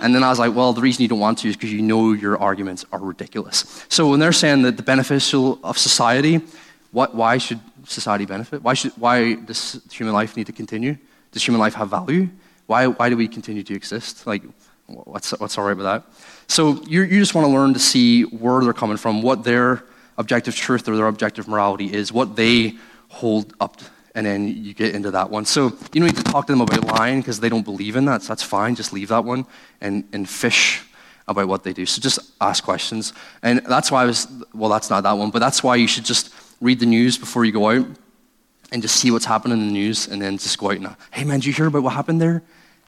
And 0.00 0.14
then 0.14 0.22
I 0.22 0.30
was 0.30 0.38
like, 0.38 0.54
well, 0.54 0.72
the 0.72 0.80
reason 0.80 1.02
you 1.02 1.08
don't 1.08 1.18
want 1.18 1.38
to 1.38 1.48
is 1.48 1.56
because 1.56 1.72
you 1.72 1.82
know 1.82 2.12
your 2.12 2.38
arguments 2.38 2.84
are 2.92 3.00
ridiculous. 3.00 3.84
So 3.88 4.08
when 4.08 4.20
they're 4.20 4.32
saying 4.32 4.62
that 4.62 4.76
the 4.76 4.82
beneficial 4.82 5.58
of 5.64 5.76
society, 5.76 6.40
what, 6.92 7.14
why 7.14 7.38
should 7.38 7.58
society 7.84 8.24
benefit? 8.24 8.62
Why, 8.62 8.74
should, 8.74 8.92
why 8.92 9.34
does 9.34 9.80
human 9.90 10.14
life 10.14 10.36
need 10.36 10.46
to 10.46 10.52
continue? 10.52 10.96
Does 11.32 11.44
human 11.44 11.58
life 11.58 11.74
have 11.74 11.90
value? 11.90 12.28
Why, 12.66 12.86
why 12.86 13.08
do 13.08 13.16
we 13.16 13.26
continue 13.26 13.64
to 13.64 13.74
exist? 13.74 14.26
Like, 14.26 14.42
what's, 14.86 15.32
what's 15.40 15.58
all 15.58 15.64
right 15.64 15.76
with 15.76 15.86
that? 15.86 16.04
So 16.46 16.80
you, 16.84 17.02
you 17.02 17.18
just 17.18 17.34
want 17.34 17.46
to 17.46 17.52
learn 17.52 17.72
to 17.72 17.80
see 17.80 18.22
where 18.22 18.62
they're 18.62 18.72
coming 18.72 18.96
from, 18.96 19.22
what 19.22 19.42
their 19.42 19.84
objective 20.16 20.54
truth 20.54 20.88
or 20.88 20.96
their 20.96 21.08
objective 21.08 21.48
morality 21.48 21.92
is, 21.92 22.12
what 22.12 22.36
they 22.36 22.76
hold 23.08 23.54
up 23.60 23.80
and 24.14 24.26
then 24.26 24.48
you 24.48 24.74
get 24.74 24.94
into 24.94 25.10
that 25.12 25.30
one. 25.30 25.44
So 25.44 25.66
you 25.92 26.00
don't 26.00 26.06
need 26.06 26.16
to 26.16 26.24
talk 26.24 26.46
to 26.46 26.52
them 26.52 26.60
about 26.60 26.84
lying 26.84 27.20
because 27.20 27.40
they 27.40 27.48
don't 27.48 27.64
believe 27.64 27.94
in 27.94 28.04
that. 28.06 28.22
So 28.22 28.28
that's 28.28 28.42
fine. 28.42 28.74
Just 28.74 28.92
leave 28.92 29.08
that 29.08 29.24
one 29.24 29.46
and, 29.80 30.04
and 30.12 30.28
fish 30.28 30.82
about 31.28 31.46
what 31.46 31.62
they 31.62 31.72
do. 31.72 31.86
So 31.86 32.00
just 32.00 32.18
ask 32.40 32.64
questions. 32.64 33.12
And 33.42 33.60
that's 33.66 33.92
why 33.92 34.02
I 34.02 34.06
was, 34.06 34.26
well, 34.52 34.70
that's 34.70 34.90
not 34.90 35.02
that 35.02 35.12
one, 35.12 35.30
but 35.30 35.38
that's 35.38 35.62
why 35.62 35.76
you 35.76 35.86
should 35.86 36.04
just 36.04 36.34
read 36.60 36.80
the 36.80 36.86
news 36.86 37.16
before 37.16 37.44
you 37.44 37.52
go 37.52 37.70
out 37.70 37.86
and 38.72 38.82
just 38.82 38.96
see 38.96 39.10
what's 39.10 39.24
happening 39.24 39.60
in 39.60 39.66
the 39.68 39.72
news 39.72 40.08
and 40.08 40.20
then 40.20 40.36
just 40.38 40.58
go 40.58 40.70
out 40.70 40.76
and, 40.78 40.96
hey 41.12 41.24
man, 41.24 41.40
did 41.40 41.46
you 41.46 41.52
hear 41.52 41.66
about 41.66 41.82
what 41.82 41.92
happened 41.92 42.20
there? 42.20 42.42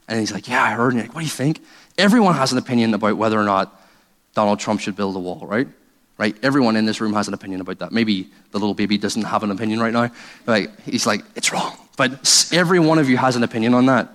And 0.09 0.18
he's 0.18 0.32
like, 0.32 0.48
yeah, 0.48 0.62
I 0.62 0.72
heard. 0.72 0.94
And 0.94 1.02
like, 1.02 1.14
what 1.14 1.20
do 1.20 1.26
you 1.26 1.30
think? 1.30 1.62
Everyone 1.97 2.34
has 2.34 2.51
an 2.51 2.59
opinion 2.59 2.92
about 2.94 3.16
whether 3.16 3.38
or 3.38 3.44
not 3.44 3.80
Donald 4.34 4.59
Trump 4.59 4.80
should 4.80 4.97
build 4.97 5.14
a 5.14 5.20
wall, 5.20 5.47
right? 5.47 5.68
Right? 6.20 6.36
Everyone 6.42 6.76
in 6.76 6.84
this 6.84 7.01
room 7.01 7.14
has 7.14 7.28
an 7.28 7.34
opinion 7.34 7.62
about 7.62 7.78
that. 7.78 7.92
Maybe 7.92 8.28
the 8.51 8.59
little 8.59 8.74
baby 8.74 8.98
doesn't 8.98 9.22
have 9.22 9.42
an 9.42 9.51
opinion 9.51 9.80
right 9.80 9.92
now. 9.92 10.10
Like, 10.47 10.78
he's 10.82 11.06
like, 11.06 11.22
it's 11.34 11.51
wrong. 11.51 11.78
But 11.97 12.47
every 12.52 12.78
one 12.78 12.98
of 12.98 13.09
you 13.09 13.16
has 13.16 13.36
an 13.36 13.42
opinion 13.42 13.72
on 13.72 13.86
that, 13.86 14.10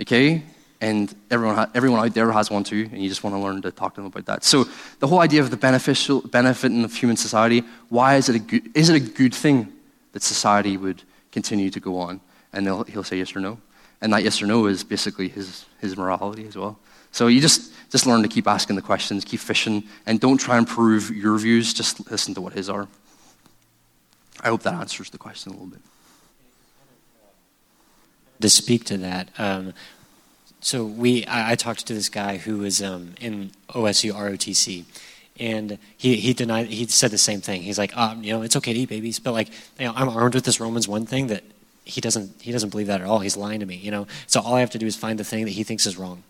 okay? 0.00 0.42
And 0.80 1.14
everyone, 1.30 1.56
ha- 1.56 1.70
everyone 1.74 2.00
out 2.00 2.14
there 2.14 2.32
has 2.32 2.50
one 2.50 2.64
too, 2.64 2.88
and 2.90 3.02
you 3.02 3.10
just 3.10 3.22
want 3.22 3.36
to 3.36 3.38
learn 3.38 3.60
to 3.60 3.70
talk 3.70 3.94
to 3.96 4.00
them 4.00 4.06
about 4.06 4.24
that. 4.24 4.44
So 4.44 4.64
the 4.98 5.06
whole 5.06 5.20
idea 5.20 5.42
of 5.42 5.50
the 5.50 5.58
beneficial 5.58 6.22
benefit 6.22 6.72
of 6.72 6.94
human 6.94 7.18
society, 7.18 7.62
why 7.90 8.16
is 8.16 8.30
it 8.30 8.36
a 8.36 8.38
good, 8.38 8.74
is 8.74 8.88
it 8.88 8.96
a 8.96 9.06
good 9.06 9.34
thing 9.34 9.70
that 10.12 10.22
society 10.22 10.78
would 10.78 11.02
continue 11.32 11.68
to 11.68 11.80
go 11.80 11.98
on? 11.98 12.18
And 12.54 12.66
he'll 12.66 13.04
say 13.04 13.18
yes 13.18 13.36
or 13.36 13.40
no. 13.40 13.58
And 14.00 14.10
that 14.14 14.24
yes 14.24 14.40
or 14.40 14.46
no 14.46 14.66
is 14.66 14.82
basically 14.84 15.28
his, 15.28 15.66
his 15.82 15.98
morality 15.98 16.46
as 16.46 16.56
well. 16.56 16.78
So 17.12 17.28
you 17.28 17.40
just, 17.40 17.72
just 17.90 18.06
learn 18.06 18.22
to 18.22 18.28
keep 18.28 18.46
asking 18.46 18.76
the 18.76 18.82
questions, 18.82 19.24
keep 19.24 19.40
fishing, 19.40 19.84
and 20.06 20.20
don't 20.20 20.38
try 20.38 20.58
and 20.58 20.66
prove 20.66 21.10
your 21.10 21.38
views. 21.38 21.72
Just 21.72 22.10
listen 22.10 22.34
to 22.34 22.40
what 22.40 22.52
his 22.52 22.68
are. 22.68 22.88
I 24.42 24.48
hope 24.48 24.62
that 24.62 24.74
answers 24.74 25.10
the 25.10 25.18
question 25.18 25.52
a 25.52 25.54
little 25.54 25.68
bit. 25.68 25.80
to 28.40 28.50
speak 28.50 28.84
to 28.84 28.98
that. 28.98 29.30
Um, 29.38 29.72
so 30.60 30.84
we, 30.84 31.24
I, 31.26 31.52
I, 31.52 31.54
talked 31.54 31.86
to 31.86 31.94
this 31.94 32.08
guy 32.08 32.38
who 32.38 32.58
was 32.58 32.82
um, 32.82 33.14
in 33.20 33.52
OSU 33.70 34.12
ROTC, 34.12 34.84
and 35.38 35.78
he 35.96 36.16
he 36.16 36.32
denied. 36.32 36.66
He 36.66 36.86
said 36.86 37.10
the 37.10 37.18
same 37.18 37.40
thing. 37.40 37.62
He's 37.62 37.78
like, 37.78 37.96
um, 37.96 38.24
you 38.24 38.32
know, 38.32 38.42
it's 38.42 38.56
okay 38.56 38.72
to 38.72 38.78
eat 38.80 38.88
babies, 38.88 39.18
but 39.18 39.32
like, 39.32 39.48
you 39.78 39.86
know, 39.86 39.92
I'm 39.94 40.08
armed 40.08 40.34
with 40.34 40.44
this 40.44 40.58
Romans 40.58 40.88
one 40.88 41.06
thing 41.06 41.28
that 41.28 41.44
he 41.84 42.00
doesn't 42.00 42.42
he 42.42 42.52
doesn't 42.52 42.70
believe 42.70 42.88
that 42.88 43.00
at 43.00 43.06
all. 43.06 43.20
He's 43.20 43.36
lying 43.36 43.60
to 43.60 43.66
me, 43.66 43.76
you 43.76 43.90
know. 43.90 44.06
So 44.26 44.40
all 44.40 44.54
I 44.54 44.60
have 44.60 44.70
to 44.70 44.78
do 44.78 44.86
is 44.86 44.96
find 44.96 45.18
the 45.18 45.24
thing 45.24 45.44
that 45.44 45.52
he 45.52 45.62
thinks 45.62 45.86
is 45.86 45.96
wrong. 45.96 46.24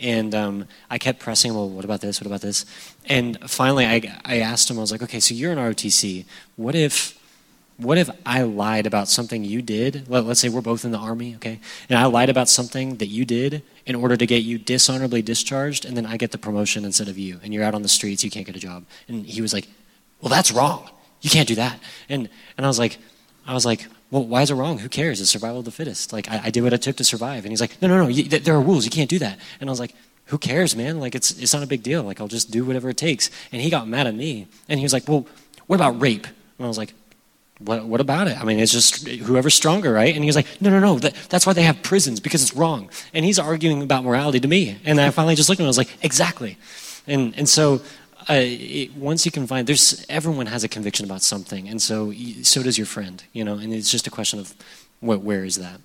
And 0.00 0.34
um, 0.34 0.64
I 0.88 0.98
kept 0.98 1.20
pressing, 1.20 1.54
well, 1.54 1.68
what 1.68 1.84
about 1.84 2.00
this? 2.00 2.20
What 2.20 2.26
about 2.26 2.40
this? 2.40 2.64
And 3.06 3.38
finally, 3.48 3.86
I, 3.86 4.20
I 4.24 4.38
asked 4.38 4.70
him, 4.70 4.78
I 4.78 4.80
was 4.80 4.92
like, 4.92 5.02
okay, 5.02 5.20
so 5.20 5.34
you're 5.34 5.52
an 5.52 5.58
ROTC. 5.58 6.24
What 6.56 6.74
if 6.74 7.20
what 7.80 7.96
if 7.96 8.10
I 8.26 8.42
lied 8.42 8.86
about 8.86 9.08
something 9.08 9.42
you 9.42 9.62
did? 9.62 10.06
Let, 10.06 10.26
us 10.26 10.40
say 10.40 10.50
we're 10.50 10.60
both 10.60 10.84
in 10.84 10.90
the 10.90 10.98
army, 10.98 11.34
okay? 11.36 11.60
And 11.88 11.98
I 11.98 12.04
lied 12.04 12.28
about 12.28 12.48
something 12.48 12.96
that 12.96 13.06
you 13.06 13.24
did 13.24 13.62
in 13.86 13.94
order 13.94 14.18
to 14.18 14.26
get 14.26 14.42
you 14.42 14.58
dishonorably 14.58 15.22
discharged, 15.22 15.86
and 15.86 15.96
then 15.96 16.04
I 16.04 16.18
get 16.18 16.30
the 16.30 16.36
promotion 16.36 16.84
instead 16.84 17.08
of 17.08 17.16
you, 17.16 17.40
and 17.42 17.54
you're 17.54 17.64
out 17.64 17.74
on 17.74 17.80
the 17.80 17.88
streets, 17.88 18.22
you 18.22 18.30
can't 18.30 18.44
get 18.44 18.54
a 18.54 18.60
job. 18.60 18.84
And 19.08 19.24
he 19.24 19.40
was 19.40 19.54
like, 19.54 19.66
Well, 20.20 20.28
that's 20.28 20.52
wrong. 20.52 20.90
You 21.22 21.30
can't 21.30 21.48
do 21.48 21.54
that. 21.54 21.78
And, 22.08 22.28
and 22.56 22.66
I 22.66 22.68
was 22.68 22.78
like, 22.78 22.98
I 23.46 23.54
was 23.54 23.64
like, 23.64 23.86
well, 24.10 24.24
why 24.24 24.42
is 24.42 24.50
it 24.50 24.54
wrong? 24.54 24.78
Who 24.78 24.88
cares? 24.88 25.20
It's 25.20 25.30
survival 25.30 25.60
of 25.60 25.64
the 25.64 25.70
fittest. 25.70 26.12
Like, 26.12 26.28
I, 26.28 26.42
I 26.44 26.50
did 26.50 26.62
what 26.62 26.72
it 26.72 26.82
took 26.82 26.96
to 26.96 27.04
survive. 27.04 27.44
And 27.44 27.52
he's 27.52 27.60
like, 27.60 27.80
no, 27.80 27.88
no, 27.88 28.02
no, 28.02 28.08
you, 28.08 28.24
there 28.24 28.54
are 28.54 28.60
rules. 28.60 28.84
You 28.84 28.90
can't 28.90 29.10
do 29.10 29.18
that. 29.20 29.38
And 29.60 29.70
I 29.70 29.72
was 29.72 29.80
like, 29.80 29.94
who 30.26 30.38
cares, 30.38 30.74
man? 30.76 31.00
Like, 31.00 31.14
it's, 31.14 31.30
it's 31.38 31.54
not 31.54 31.62
a 31.62 31.66
big 31.66 31.82
deal. 31.82 32.02
Like, 32.02 32.20
I'll 32.20 32.28
just 32.28 32.50
do 32.50 32.64
whatever 32.64 32.88
it 32.88 32.96
takes. 32.96 33.30
And 33.52 33.62
he 33.62 33.70
got 33.70 33.86
mad 33.88 34.06
at 34.06 34.14
me. 34.14 34.48
And 34.68 34.80
he 34.80 34.84
was 34.84 34.92
like, 34.92 35.08
well, 35.08 35.26
what 35.66 35.76
about 35.76 36.00
rape? 36.00 36.26
And 36.26 36.64
I 36.64 36.68
was 36.68 36.78
like, 36.78 36.92
what, 37.60 37.84
what 37.84 38.00
about 38.00 38.26
it? 38.26 38.40
I 38.40 38.44
mean, 38.44 38.58
it's 38.58 38.72
just 38.72 39.06
whoever's 39.06 39.54
stronger, 39.54 39.92
right? 39.92 40.14
And 40.14 40.24
he 40.24 40.28
was 40.28 40.36
like, 40.36 40.46
no, 40.60 40.70
no, 40.70 40.80
no, 40.80 40.98
that, 40.98 41.14
that's 41.28 41.46
why 41.46 41.52
they 41.52 41.62
have 41.62 41.82
prisons, 41.82 42.18
because 42.18 42.42
it's 42.42 42.54
wrong. 42.54 42.90
And 43.12 43.24
he's 43.24 43.38
arguing 43.38 43.82
about 43.82 44.02
morality 44.02 44.40
to 44.40 44.48
me. 44.48 44.78
And 44.84 45.00
I 45.00 45.10
finally 45.10 45.34
just 45.34 45.48
looked 45.48 45.60
at 45.60 45.62
him 45.62 45.66
and 45.66 45.68
I 45.68 45.76
was 45.76 45.78
like, 45.78 45.94
exactly. 46.02 46.56
And, 47.06 47.34
and 47.36 47.48
so 47.48 47.82
uh, 48.28 48.34
it, 48.34 48.94
once 48.94 49.24
you 49.24 49.32
can 49.32 49.46
find, 49.46 49.66
there's, 49.66 50.04
everyone 50.08 50.46
has 50.46 50.64
a 50.64 50.68
conviction 50.68 51.04
about 51.04 51.22
something. 51.22 51.68
And 51.68 51.80
so, 51.80 52.12
so 52.42 52.62
does 52.62 52.76
your 52.76 52.86
friend, 52.86 53.22
you 53.32 53.44
know, 53.44 53.54
and 53.54 53.72
it's 53.72 53.90
just 53.90 54.06
a 54.06 54.10
question 54.10 54.38
of 54.38 54.54
what, 55.00 55.22
where 55.22 55.44
is 55.44 55.56
that? 55.56 55.80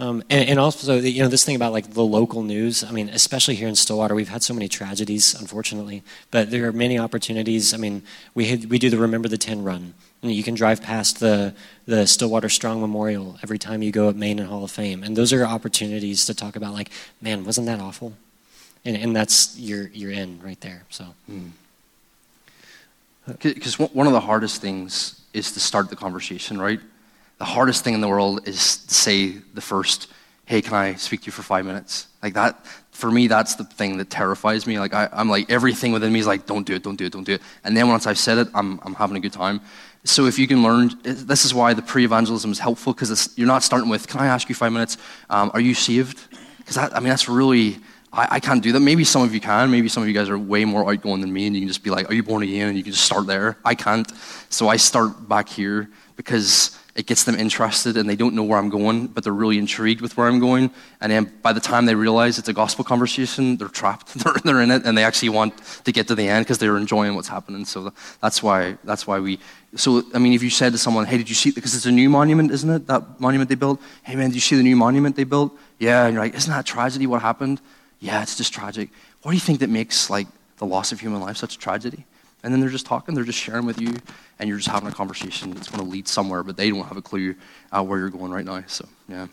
Um, 0.00 0.22
and, 0.30 0.48
and, 0.48 0.58
also, 0.60 1.00
you 1.00 1.22
know, 1.22 1.28
this 1.28 1.44
thing 1.44 1.56
about 1.56 1.72
like 1.72 1.94
the 1.94 2.04
local 2.04 2.44
news. 2.44 2.84
I 2.84 2.92
mean, 2.92 3.08
especially 3.08 3.56
here 3.56 3.66
in 3.66 3.74
Stillwater, 3.74 4.14
we've 4.14 4.28
had 4.28 4.44
so 4.44 4.54
many 4.54 4.68
tragedies, 4.68 5.34
unfortunately. 5.34 6.04
But 6.30 6.52
there 6.52 6.68
are 6.68 6.72
many 6.72 6.98
opportunities. 7.00 7.74
I 7.74 7.78
mean, 7.78 8.04
we 8.32 8.46
had, 8.46 8.70
we 8.70 8.78
do 8.78 8.90
the 8.90 8.98
Remember 8.98 9.28
the 9.28 9.38
Ten 9.38 9.64
run. 9.64 9.94
You 10.22 10.42
can 10.42 10.54
drive 10.54 10.82
past 10.82 11.20
the 11.20 11.54
the 11.86 12.06
Stillwater 12.06 12.48
Strong 12.48 12.80
Memorial 12.80 13.38
every 13.42 13.58
time 13.58 13.82
you 13.82 13.92
go 13.92 14.08
at 14.08 14.16
Main 14.16 14.40
and 14.40 14.48
Hall 14.48 14.64
of 14.64 14.70
Fame, 14.70 15.04
and 15.04 15.16
those 15.16 15.32
are 15.32 15.44
opportunities 15.44 16.26
to 16.26 16.34
talk 16.34 16.56
about 16.56 16.74
like, 16.74 16.90
man, 17.20 17.44
wasn't 17.44 17.68
that 17.68 17.80
awful? 17.80 18.14
And 18.84 18.96
and 18.96 19.16
that's 19.16 19.58
you're 19.58 19.88
you're 19.88 20.12
right 20.42 20.60
there. 20.60 20.84
So. 20.90 21.04
Because 23.26 23.76
mm. 23.76 23.94
one 23.94 24.06
of 24.06 24.12
the 24.12 24.20
hardest 24.20 24.60
things 24.62 25.20
is 25.34 25.52
to 25.52 25.60
start 25.60 25.90
the 25.90 25.96
conversation, 25.96 26.58
right? 26.58 26.80
the 27.38 27.44
hardest 27.44 27.84
thing 27.84 27.94
in 27.94 28.00
the 28.00 28.08
world 28.08 28.46
is 28.46 28.78
to 28.78 28.94
say 28.94 29.30
the 29.54 29.60
first, 29.60 30.08
hey, 30.44 30.60
can 30.60 30.74
I 30.74 30.94
speak 30.94 31.20
to 31.22 31.26
you 31.26 31.32
for 31.32 31.42
five 31.42 31.64
minutes? 31.64 32.08
Like 32.22 32.34
that, 32.34 32.64
for 32.90 33.10
me, 33.10 33.28
that's 33.28 33.54
the 33.54 33.64
thing 33.64 33.96
that 33.98 34.10
terrifies 34.10 34.66
me. 34.66 34.78
Like 34.78 34.92
I, 34.92 35.08
am 35.12 35.28
like, 35.28 35.48
everything 35.50 35.92
within 35.92 36.12
me 36.12 36.18
is 36.18 36.26
like, 36.26 36.46
don't 36.46 36.66
do 36.66 36.74
it, 36.74 36.82
don't 36.82 36.96
do 36.96 37.06
it, 37.06 37.12
don't 37.12 37.24
do 37.24 37.34
it. 37.34 37.42
And 37.62 37.76
then 37.76 37.88
once 37.88 38.06
I've 38.06 38.18
said 38.18 38.38
it, 38.38 38.48
I'm, 38.54 38.80
I'm 38.82 38.94
having 38.94 39.16
a 39.16 39.20
good 39.20 39.32
time. 39.32 39.60
So 40.02 40.26
if 40.26 40.38
you 40.38 40.48
can 40.48 40.62
learn, 40.62 40.90
this 41.02 41.44
is 41.44 41.54
why 41.54 41.74
the 41.74 41.82
pre-evangelism 41.82 42.50
is 42.50 42.58
helpful 42.58 42.92
because 42.92 43.32
you're 43.36 43.46
not 43.46 43.62
starting 43.62 43.88
with, 43.88 44.08
can 44.08 44.20
I 44.20 44.26
ask 44.26 44.48
you 44.48 44.54
five 44.54 44.72
minutes? 44.72 44.96
Um, 45.30 45.50
are 45.54 45.60
you 45.60 45.74
saved? 45.74 46.24
Because 46.58 46.76
I 46.76 46.98
mean, 46.98 47.08
that's 47.08 47.28
really, 47.28 47.78
I, 48.18 48.26
I, 48.32 48.40
can't 48.40 48.62
do 48.62 48.72
that. 48.72 48.80
Maybe 48.80 49.04
some 49.04 49.22
of 49.22 49.32
you 49.32 49.40
can. 49.40 49.70
Maybe 49.70 49.88
some 49.88 50.02
of 50.02 50.08
you 50.08 50.14
guys 50.14 50.28
are 50.28 50.38
way 50.38 50.64
more 50.64 50.90
outgoing 50.90 51.20
than 51.20 51.32
me 51.32 51.46
and 51.46 51.54
you 51.54 51.62
can 51.62 51.68
just 51.68 51.84
be 51.84 51.90
like, 51.90 52.10
are 52.10 52.14
you 52.14 52.24
born 52.24 52.42
again? 52.42 52.68
And 52.68 52.76
you 52.76 52.82
can 52.82 52.92
just 52.92 53.04
start 53.04 53.26
there. 53.26 53.56
I 53.64 53.74
can't. 53.74 54.10
So 54.50 54.68
I 54.68 54.76
start 54.76 55.28
back 55.28 55.48
here 55.48 55.88
because 56.16 56.76
it 56.96 57.06
gets 57.06 57.22
them 57.22 57.36
interested 57.36 57.96
and 57.96 58.10
they 58.10 58.16
don't 58.16 58.34
know 58.34 58.42
where 58.42 58.58
I'm 58.58 58.70
going, 58.70 59.06
but 59.06 59.22
they're 59.22 59.32
really 59.32 59.56
intrigued 59.56 60.00
with 60.00 60.16
where 60.16 60.26
I'm 60.26 60.40
going. 60.40 60.72
And 61.00 61.12
then 61.12 61.32
by 61.42 61.52
the 61.52 61.60
time 61.60 61.86
they 61.86 61.94
realize 61.94 62.40
it's 62.40 62.48
a 62.48 62.52
gospel 62.52 62.84
conversation, 62.84 63.56
they're 63.56 63.68
trapped. 63.68 64.14
they're, 64.24 64.34
they're 64.44 64.62
in 64.62 64.72
it 64.72 64.84
and 64.84 64.98
they 64.98 65.04
actually 65.04 65.28
want 65.28 65.56
to 65.84 65.92
get 65.92 66.08
to 66.08 66.16
the 66.16 66.28
end 66.28 66.44
because 66.44 66.58
they're 66.58 66.76
enjoying 66.76 67.14
what's 67.14 67.28
happening. 67.28 67.64
So 67.64 67.92
that's 68.20 68.42
why, 68.42 68.78
that's 68.82 69.06
why 69.06 69.20
we. 69.20 69.38
So, 69.76 70.02
I 70.12 70.18
mean, 70.18 70.32
if 70.32 70.42
you 70.42 70.50
said 70.50 70.72
to 70.72 70.78
someone, 70.78 71.06
hey, 71.06 71.18
did 71.18 71.28
you 71.28 71.36
see, 71.36 71.52
because 71.52 71.76
it's 71.76 71.86
a 71.86 71.92
new 71.92 72.10
monument, 72.10 72.50
isn't 72.50 72.70
it? 72.70 72.86
That 72.88 73.20
monument 73.20 73.48
they 73.48 73.54
built? 73.54 73.80
Hey, 74.02 74.16
man, 74.16 74.30
did 74.30 74.34
you 74.34 74.40
see 74.40 74.56
the 74.56 74.62
new 74.64 74.76
monument 74.76 75.14
they 75.14 75.24
built? 75.24 75.56
Yeah. 75.78 76.06
And 76.06 76.14
you're 76.14 76.24
like, 76.24 76.34
isn't 76.34 76.52
that 76.52 76.66
tragedy 76.66 77.06
what 77.06 77.22
happened? 77.22 77.60
Yeah, 78.00 78.22
it's 78.22 78.36
just 78.36 78.52
tragic. 78.52 78.90
What 79.22 79.32
do 79.32 79.36
you 79.36 79.40
think 79.40 79.60
that 79.60 79.70
makes, 79.70 80.08
like, 80.08 80.26
the 80.58 80.66
loss 80.66 80.92
of 80.92 81.00
human 81.00 81.20
life 81.20 81.36
such 81.36 81.56
a 81.56 81.58
tragedy? 81.58 82.04
And 82.42 82.52
then 82.52 82.60
they're 82.60 82.70
just 82.70 82.86
talking, 82.86 83.14
they're 83.14 83.24
just 83.24 83.38
sharing 83.38 83.66
with 83.66 83.80
you, 83.80 83.96
and 84.38 84.48
you're 84.48 84.58
just 84.58 84.68
having 84.68 84.88
a 84.88 84.92
conversation 84.92 85.50
that's 85.50 85.68
going 85.68 85.82
to 85.82 85.90
lead 85.90 86.06
somewhere, 86.06 86.44
but 86.44 86.56
they 86.56 86.70
don't 86.70 86.86
have 86.86 86.96
a 86.96 87.02
clue 87.02 87.34
uh, 87.72 87.82
where 87.82 87.98
you're 87.98 88.10
going 88.10 88.30
right 88.30 88.44
now. 88.44 88.62
So, 88.68 88.86
yeah. 89.08 89.26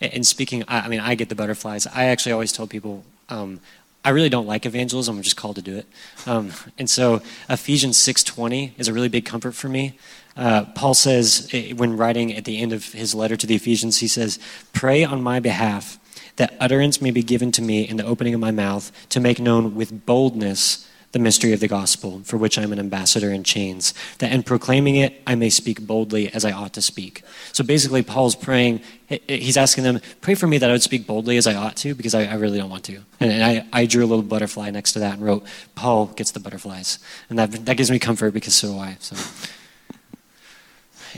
And 0.00 0.26
speaking, 0.26 0.64
I 0.66 0.88
mean, 0.88 0.98
I 0.98 1.14
get 1.14 1.28
the 1.28 1.36
butterflies. 1.36 1.86
I 1.86 2.06
actually 2.06 2.32
always 2.32 2.50
tell 2.50 2.66
people, 2.66 3.04
um, 3.28 3.60
I 4.04 4.10
really 4.10 4.28
don't 4.28 4.48
like 4.48 4.66
evangelism. 4.66 5.16
I'm 5.16 5.22
just 5.22 5.36
called 5.36 5.56
to 5.56 5.62
do 5.62 5.76
it. 5.76 5.86
Um, 6.26 6.52
and 6.76 6.90
so 6.90 7.22
Ephesians 7.48 7.98
6.20 7.98 8.72
is 8.78 8.88
a 8.88 8.92
really 8.92 9.08
big 9.08 9.24
comfort 9.24 9.52
for 9.52 9.68
me. 9.68 9.96
Uh, 10.36 10.64
Paul 10.74 10.94
says, 10.94 11.48
eh, 11.52 11.72
when 11.72 11.96
writing 11.96 12.34
at 12.34 12.44
the 12.44 12.60
end 12.60 12.72
of 12.72 12.92
his 12.92 13.14
letter 13.14 13.36
to 13.36 13.46
the 13.46 13.54
Ephesians, 13.54 13.98
he 13.98 14.08
says, 14.08 14.40
Pray 14.72 15.04
on 15.04 15.22
my 15.22 15.38
behalf 15.38 15.98
that 16.36 16.54
utterance 16.60 17.00
may 17.00 17.10
be 17.10 17.22
given 17.22 17.52
to 17.52 17.62
me 17.62 17.88
in 17.88 17.96
the 17.96 18.04
opening 18.04 18.34
of 18.34 18.40
my 18.40 18.50
mouth 18.50 18.90
to 19.10 19.20
make 19.20 19.38
known 19.38 19.74
with 19.74 20.06
boldness 20.06 20.88
the 21.12 21.18
mystery 21.18 21.52
of 21.52 21.60
the 21.60 21.68
gospel, 21.68 22.22
for 22.24 22.38
which 22.38 22.58
I'm 22.58 22.72
an 22.72 22.78
ambassador 22.78 23.30
in 23.30 23.44
chains, 23.44 23.92
that 24.18 24.32
in 24.32 24.42
proclaiming 24.42 24.96
it, 24.96 25.20
I 25.26 25.34
may 25.34 25.50
speak 25.50 25.86
boldly 25.86 26.32
as 26.32 26.42
I 26.42 26.52
ought 26.52 26.72
to 26.72 26.82
speak. 26.82 27.22
So 27.52 27.62
basically, 27.62 28.02
Paul's 28.02 28.34
praying, 28.34 28.80
he's 29.28 29.58
asking 29.58 29.84
them, 29.84 30.00
pray 30.22 30.34
for 30.34 30.46
me 30.46 30.56
that 30.56 30.70
I 30.70 30.72
would 30.72 30.82
speak 30.82 31.06
boldly 31.06 31.36
as 31.36 31.46
I 31.46 31.54
ought 31.54 31.76
to, 31.76 31.94
because 31.94 32.14
I, 32.14 32.24
I 32.24 32.34
really 32.34 32.58
don't 32.58 32.70
want 32.70 32.84
to. 32.84 33.00
And 33.20 33.44
I, 33.44 33.66
I, 33.74 33.84
drew 33.84 34.04
a 34.04 34.06
little 34.06 34.24
butterfly 34.24 34.70
next 34.70 34.94
to 34.94 35.00
that 35.00 35.14
and 35.14 35.24
wrote, 35.24 35.44
Paul 35.74 36.06
gets 36.06 36.30
the 36.30 36.40
butterflies. 36.40 36.98
And 37.28 37.38
that, 37.38 37.52
that 37.66 37.76
gives 37.76 37.90
me 37.90 37.98
comfort 37.98 38.32
because 38.32 38.54
so 38.54 38.72
do 38.72 38.78
I. 38.78 38.96
So. 38.98 39.16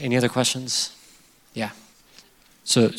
Any 0.01 0.17
other 0.17 0.29
questions? 0.29 0.95
Yeah. 1.53 1.71
So 2.65 2.91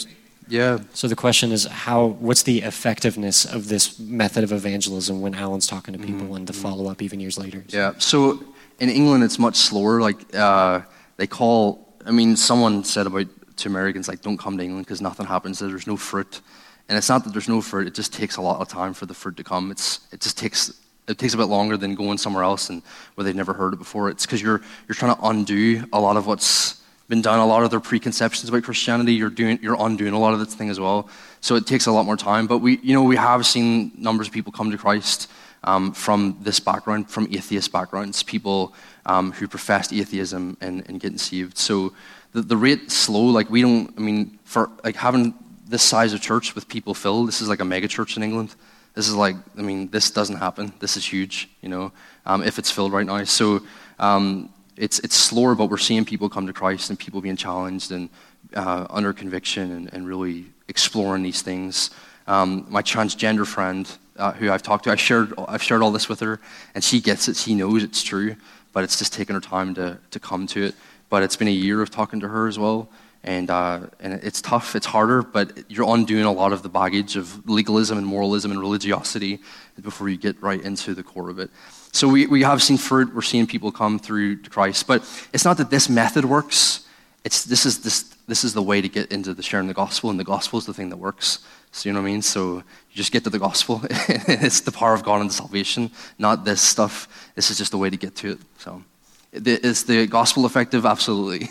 yeah. 0.48 0.80
So 0.94 1.08
the 1.08 1.16
question 1.16 1.52
is 1.52 1.66
how 1.66 2.06
what's 2.06 2.44
the 2.44 2.62
effectiveness 2.62 3.46
of 3.46 3.68
this 3.68 4.00
method 4.00 4.44
of 4.44 4.52
evangelism 4.52 5.22
when 5.22 5.34
Alan's 5.34 5.68
talking 5.68 5.94
to 5.94 6.00
people 6.00 6.28
mm-hmm. 6.28 6.36
and 6.36 6.48
the 6.48 6.54
follow 6.54 6.90
up 6.90 7.02
even 7.02 7.20
years 7.20 7.38
later? 7.38 7.64
Yeah. 7.70 7.94
So 7.98 8.44
in 8.80 8.90
England 8.90 9.24
it's 9.24 9.40
much 9.40 9.56
slower. 9.56 10.02
Like 10.02 10.36
uh, 10.36 10.82
they 11.18 11.28
call 11.28 11.94
I 12.06 12.12
mean 12.12 12.36
someone 12.36 12.84
said 12.84 13.08
about 13.08 13.28
to 13.58 13.70
Americans 13.70 14.08
like 14.08 14.22
don't 14.22 14.38
come 14.38 14.58
to 14.58 14.64
England 14.64 14.86
because 14.86 15.02
nothing 15.02 15.26
happens 15.26 15.60
there. 15.60 15.70
There's 15.70 15.88
no 15.88 15.98
fruit. 15.98 16.42
And 16.88 16.98
it's 16.98 17.10
not 17.10 17.24
that 17.24 17.34
there's 17.34 17.50
no 17.50 17.62
fruit, 17.62 17.88
it 17.88 17.96
just 17.96 18.14
takes 18.14 18.38
a 18.38 18.42
lot 18.42 18.62
of 18.62 18.68
time 18.68 18.94
for 18.94 19.08
the 19.08 19.16
fruit 19.16 19.38
to 19.38 19.44
come. 19.44 19.72
It's 19.72 20.08
it 20.12 20.22
just 20.22 20.38
takes 20.38 20.72
it 21.08 21.18
takes 21.18 21.34
a 21.34 21.38
bit 21.38 21.46
longer 21.46 21.78
than 21.78 21.96
going 21.96 22.18
somewhere 22.18 22.44
else 22.44 22.70
and 22.70 22.82
where 23.16 23.26
they've 23.26 23.36
never 23.36 23.54
heard 23.54 23.74
it 23.74 23.78
before. 23.78 24.10
It's 24.10 24.26
because 24.26 24.42
you're 24.42 24.62
you're 24.88 24.96
trying 24.96 25.16
to 25.16 25.26
undo 25.26 25.86
a 25.94 26.00
lot 26.00 26.18
of 26.18 26.28
what's 26.28 26.82
been 27.08 27.22
done. 27.22 27.40
A 27.40 27.46
lot 27.46 27.64
of 27.64 27.72
their 27.72 27.80
preconceptions 27.80 28.50
about 28.50 28.64
Christianity, 28.64 29.14
you're 29.14 29.30
doing, 29.30 29.60
you're 29.62 29.78
undoing 29.80 30.14
a 30.14 30.20
lot 30.20 30.34
of 30.34 30.40
this 30.40 30.54
thing 30.56 30.70
as 30.70 30.80
well. 30.80 31.10
So 31.42 31.56
it 31.56 31.68
takes 31.68 31.86
a 31.86 31.92
lot 31.92 32.06
more 32.06 32.18
time. 32.18 32.48
But 32.48 32.60
we, 32.60 32.80
you 32.80 32.94
know, 32.94 33.04
we 33.04 33.16
have 33.16 33.46
seen 33.46 33.92
numbers 33.98 34.28
of 34.28 34.34
people 34.34 34.52
come 34.52 34.72
to 34.72 34.78
Christ 34.78 35.30
um, 35.64 35.94
from 35.94 36.38
this 36.42 36.60
background, 36.60 37.10
from 37.10 37.28
atheist 37.32 37.72
backgrounds, 37.72 38.24
people 38.24 38.74
um, 39.06 39.32
who 39.32 39.48
professed 39.48 39.94
atheism 39.94 40.58
and, 40.62 40.88
and 40.88 41.00
getting 41.00 41.18
saved. 41.18 41.58
So 41.58 41.94
the, 42.34 42.42
the 42.42 42.58
rate 42.58 42.92
slow. 42.92 43.26
Like 43.26 43.50
we 43.50 43.62
don't. 43.62 43.94
I 43.98 44.02
mean, 44.02 44.40
for 44.44 44.70
like 44.84 44.96
having 44.96 45.34
this 45.68 45.82
size 45.82 46.14
of 46.14 46.22
church 46.22 46.54
with 46.54 46.68
people 46.68 46.94
filled, 46.94 47.28
this 47.28 47.42
is 47.42 47.50
like 47.50 47.62
a 47.62 47.66
mega 47.66 47.88
church 47.88 48.18
in 48.18 48.24
England. 48.24 48.56
This 48.94 49.08
is 49.08 49.16
like, 49.16 49.36
I 49.58 49.62
mean, 49.62 49.90
this 49.90 50.10
doesn't 50.10 50.38
happen. 50.38 50.72
This 50.80 50.96
is 50.96 51.06
huge, 51.06 51.50
you 51.62 51.68
know, 51.68 51.92
um, 52.26 52.44
if 52.44 52.58
it's 52.58 52.72
filled 52.72 52.94
right 52.94 53.06
now. 53.06 53.24
So 53.26 53.62
um, 54.00 54.50
it's, 54.78 55.00
it's 55.00 55.16
slower, 55.16 55.56
but 55.56 55.70
we're 55.70 55.78
seeing 55.78 56.06
people 56.06 56.30
come 56.30 56.48
to 56.48 56.54
Christ 56.54 56.90
and 56.90 57.00
people 57.00 57.22
being 57.22 57.38
challenged 57.38 57.92
and 57.92 58.10
uh, 58.54 58.88
under 58.90 59.14
conviction 59.14 59.72
and, 59.72 59.94
and, 59.94 60.08
really 60.08 60.46
exploring 60.68 61.24
these 61.24 61.42
things. 61.42 61.90
Um, 62.28 62.66
my 62.70 62.82
transgender 62.82 63.46
friend, 63.46 63.90
uh, 64.18 64.34
who 64.34 64.52
I've 64.52 64.64
talked 64.64 64.86
to, 64.86 64.92
I 64.92 64.96
shared, 64.96 65.34
I've 65.48 65.64
shared 65.64 65.82
all 65.82 65.92
this 65.92 66.08
with 66.08 66.20
her, 66.20 66.40
and 66.74 66.84
she 66.84 67.02
gets 67.02 67.28
it. 67.28 67.38
She 67.38 67.56
knows 67.56 67.84
it's 67.84 68.04
true, 68.04 68.36
but 68.72 68.84
it's 68.84 68.98
just 68.98 69.14
taken 69.14 69.36
her 69.36 69.42
time 69.42 69.74
to, 69.76 69.98
to 70.12 70.20
come 70.20 70.48
to 70.48 70.64
it. 70.64 70.76
But 71.10 71.24
it's 71.24 71.36
been 71.36 71.48
a 71.48 71.52
year 71.52 71.82
of 71.82 71.90
talking 71.90 72.20
to 72.22 72.28
her 72.28 72.48
as 72.48 72.58
well, 72.58 72.90
and, 73.24 73.50
uh, 73.50 73.82
and 74.00 74.14
it's 74.14 74.42
tough, 74.42 74.76
it's 74.76 74.86
harder, 74.86 75.24
but 75.24 75.70
you're 75.70 75.92
undoing 75.92 76.26
a 76.26 76.32
lot 76.32 76.54
of 76.54 76.62
the 76.62 76.70
baggage 76.70 77.16
of 77.16 77.48
legalism 77.50 77.98
and 77.98 78.06
moralism 78.06 78.52
and 78.52 78.60
religiosity 78.60 79.40
before 79.82 80.10
you 80.10 80.18
get 80.18 80.40
right 80.42 80.62
into 80.62 80.94
the 80.94 81.04
core 81.04 81.30
of 81.30 81.40
it. 81.40 81.50
So 81.96 82.10
we, 82.10 82.28
we 82.28 82.44
have 82.44 82.62
seen 82.62 82.78
fruit, 82.78 83.16
we're 83.16 83.22
seeing 83.22 83.48
people 83.48 83.72
come 83.72 84.00
through 84.00 84.42
to 84.42 84.50
Christ. 84.50 84.86
But 84.86 85.02
it's 85.32 85.46
not 85.46 85.56
that 85.58 85.70
this 85.70 85.88
method 85.88 86.26
works, 86.26 86.86
it's 87.24 87.46
this 87.46 87.66
is 87.66 87.84
this 87.84 88.14
this 88.28 88.44
is 88.44 88.54
the 88.54 88.62
way 88.62 88.82
to 88.82 88.90
get 88.90 89.14
into 89.14 89.34
the 89.34 89.42
sharing 89.42 89.68
the 89.68 89.74
gospel, 89.74 90.10
and 90.10 90.20
the 90.20 90.26
gospel 90.26 90.60
is 90.60 90.66
the 90.66 90.74
thing 90.74 90.90
that 90.90 90.98
works. 90.98 91.40
So 91.72 91.88
you 91.88 91.94
know 91.94 92.02
what 92.02 92.10
I 92.10 92.12
mean. 92.12 92.22
So 92.22 92.56
you 92.58 92.96
just 92.96 93.14
get 93.14 93.24
to 93.24 93.30
the 93.30 93.40
gospel. 93.40 93.80
it's 93.90 94.60
the 94.60 94.74
power 94.74 94.94
of 94.94 95.04
God 95.04 95.22
and 95.22 95.30
the 95.30 95.34
salvation, 95.34 95.90
not 96.20 96.44
this 96.44 96.62
stuff. 96.62 97.08
This 97.36 97.50
is 97.50 97.58
just 97.58 97.72
the 97.72 97.78
way 97.78 97.90
to 97.90 97.98
get 97.98 98.14
to 98.18 98.32
it. 98.34 98.40
So, 98.58 98.84
is 99.32 99.86
the 99.86 100.06
gospel 100.06 100.46
effective? 100.46 100.86
Absolutely. 100.86 101.48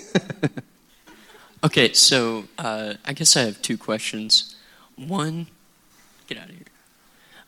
okay, 1.65 1.95
so 1.95 2.45
uh, 2.59 2.95
I 3.07 3.15
guess 3.15 3.35
I 3.35 3.43
have 3.45 3.62
two 3.62 3.79
questions. 3.79 4.57
One, 4.97 5.47
get 6.27 6.37
out 6.37 6.51
of 6.51 6.55
here. 6.55 6.65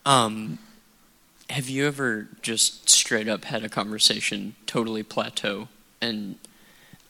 Um, 0.06 0.58
have 1.50 1.68
you 1.68 1.86
ever 1.86 2.28
just 2.42 2.88
straight 2.88 3.28
up 3.28 3.44
had 3.44 3.64
a 3.64 3.68
conversation 3.68 4.54
totally 4.66 5.02
plateau? 5.02 5.68
And 6.00 6.36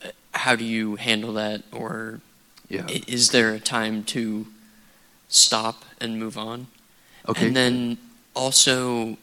uh, 0.04 0.08
how 0.34 0.56
do 0.56 0.64
you 0.64 0.96
handle 0.96 1.32
that? 1.34 1.62
Or 1.72 2.20
yeah. 2.68 2.86
is 2.88 3.30
there 3.30 3.52
a 3.52 3.60
time 3.60 4.04
to 4.04 4.46
stop 5.28 5.84
and 6.00 6.18
move 6.18 6.36
on? 6.36 6.68
Okay. 7.28 7.46
And 7.46 7.56
then 7.56 7.98
also 8.34 9.16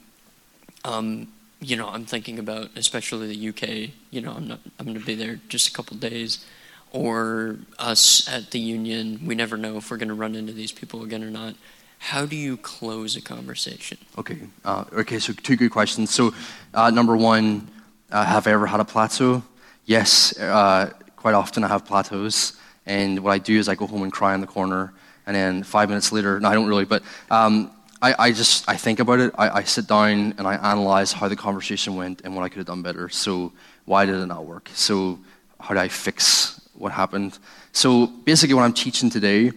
um, 0.84 1.27
you 1.64 1.77
know 1.77 1.88
i'm 1.88 2.06
thinking 2.06 2.40
about 2.40 2.69
especially 2.76 3.34
the 3.34 3.49
uk 3.49 3.91
you 4.11 4.22
know 4.22 4.34
i'm 4.34 4.48
not 4.48 4.60
i'm 4.77 4.85
going 4.85 4.99
to 4.99 5.06
be 5.06 5.15
there 5.15 5.40
just 5.49 5.69
a 5.69 5.72
couple 5.72 5.98
days. 5.98 6.45
Or 6.91 7.57
us 7.80 8.27
at 8.31 8.52
the 8.52 8.60
union 8.60 9.22
we 9.26 9.34
never 9.34 9.57
know 9.57 9.77
if 9.77 9.90
we're 9.90 9.98
going 9.98 10.10
to 10.10 10.14
run 10.14 10.35
into 10.35 10.53
these 10.53 10.72
people 10.72 11.02
again 11.02 11.23
or 11.23 11.31
not 11.31 11.56
how 12.03 12.25
do 12.25 12.35
you 12.35 12.57
close 12.57 13.15
a 13.15 13.21
conversation? 13.21 13.97
Okay. 14.17 14.38
Uh, 14.65 14.84
okay. 14.91 15.19
So 15.19 15.31
two 15.31 15.55
good 15.55 15.71
questions. 15.71 16.13
So 16.13 16.34
uh, 16.73 16.89
number 16.89 17.15
one, 17.15 17.69
uh, 18.11 18.25
have 18.25 18.45
I 18.45 18.51
ever 18.51 18.67
had 18.67 18.81
a 18.81 18.85
plateau? 18.85 19.41
Yes. 19.85 20.38
Uh, 20.38 20.91
quite 21.15 21.34
often 21.34 21.63
I 21.63 21.69
have 21.69 21.85
plateaus, 21.85 22.59
and 22.85 23.19
what 23.19 23.31
I 23.31 23.38
do 23.38 23.57
is 23.57 23.69
I 23.69 23.75
go 23.75 23.88
home 23.88 24.03
and 24.03 24.11
cry 24.11 24.35
in 24.35 24.41
the 24.41 24.47
corner, 24.47 24.93
and 25.25 25.34
then 25.34 25.63
five 25.63 25.88
minutes 25.88 26.11
later, 26.11 26.41
no, 26.41 26.49
I 26.49 26.53
don't 26.53 26.67
really, 26.67 26.84
but 26.84 27.03
um, 27.31 27.71
I, 28.01 28.13
I, 28.19 28.31
just 28.34 28.67
I 28.67 28.75
think 28.75 28.99
about 28.99 29.21
it. 29.21 29.34
I, 29.38 29.49
I 29.59 29.63
sit 29.63 29.88
down 29.88 30.35
and 30.38 30.45
I 30.45 30.55
analyze 30.55 31.13
how 31.13 31.30
the 31.30 31.38
conversation 31.38 31.95
went 31.95 32.21
and 32.25 32.35
what 32.35 32.43
I 32.43 32.49
could 32.49 32.57
have 32.57 32.67
done 32.67 32.81
better. 32.81 33.07
So 33.07 33.53
why 33.85 34.05
did 34.05 34.15
it 34.15 34.25
not 34.25 34.45
work? 34.45 34.69
So 34.73 35.19
how 35.57 35.73
do 35.73 35.80
I 35.80 35.88
fix 35.88 36.59
what 36.73 36.91
happened? 36.91 37.39
So 37.71 38.07
basically, 38.07 38.55
what 38.55 38.63
I'm 38.63 38.73
teaching 38.73 39.09
today 39.09 39.53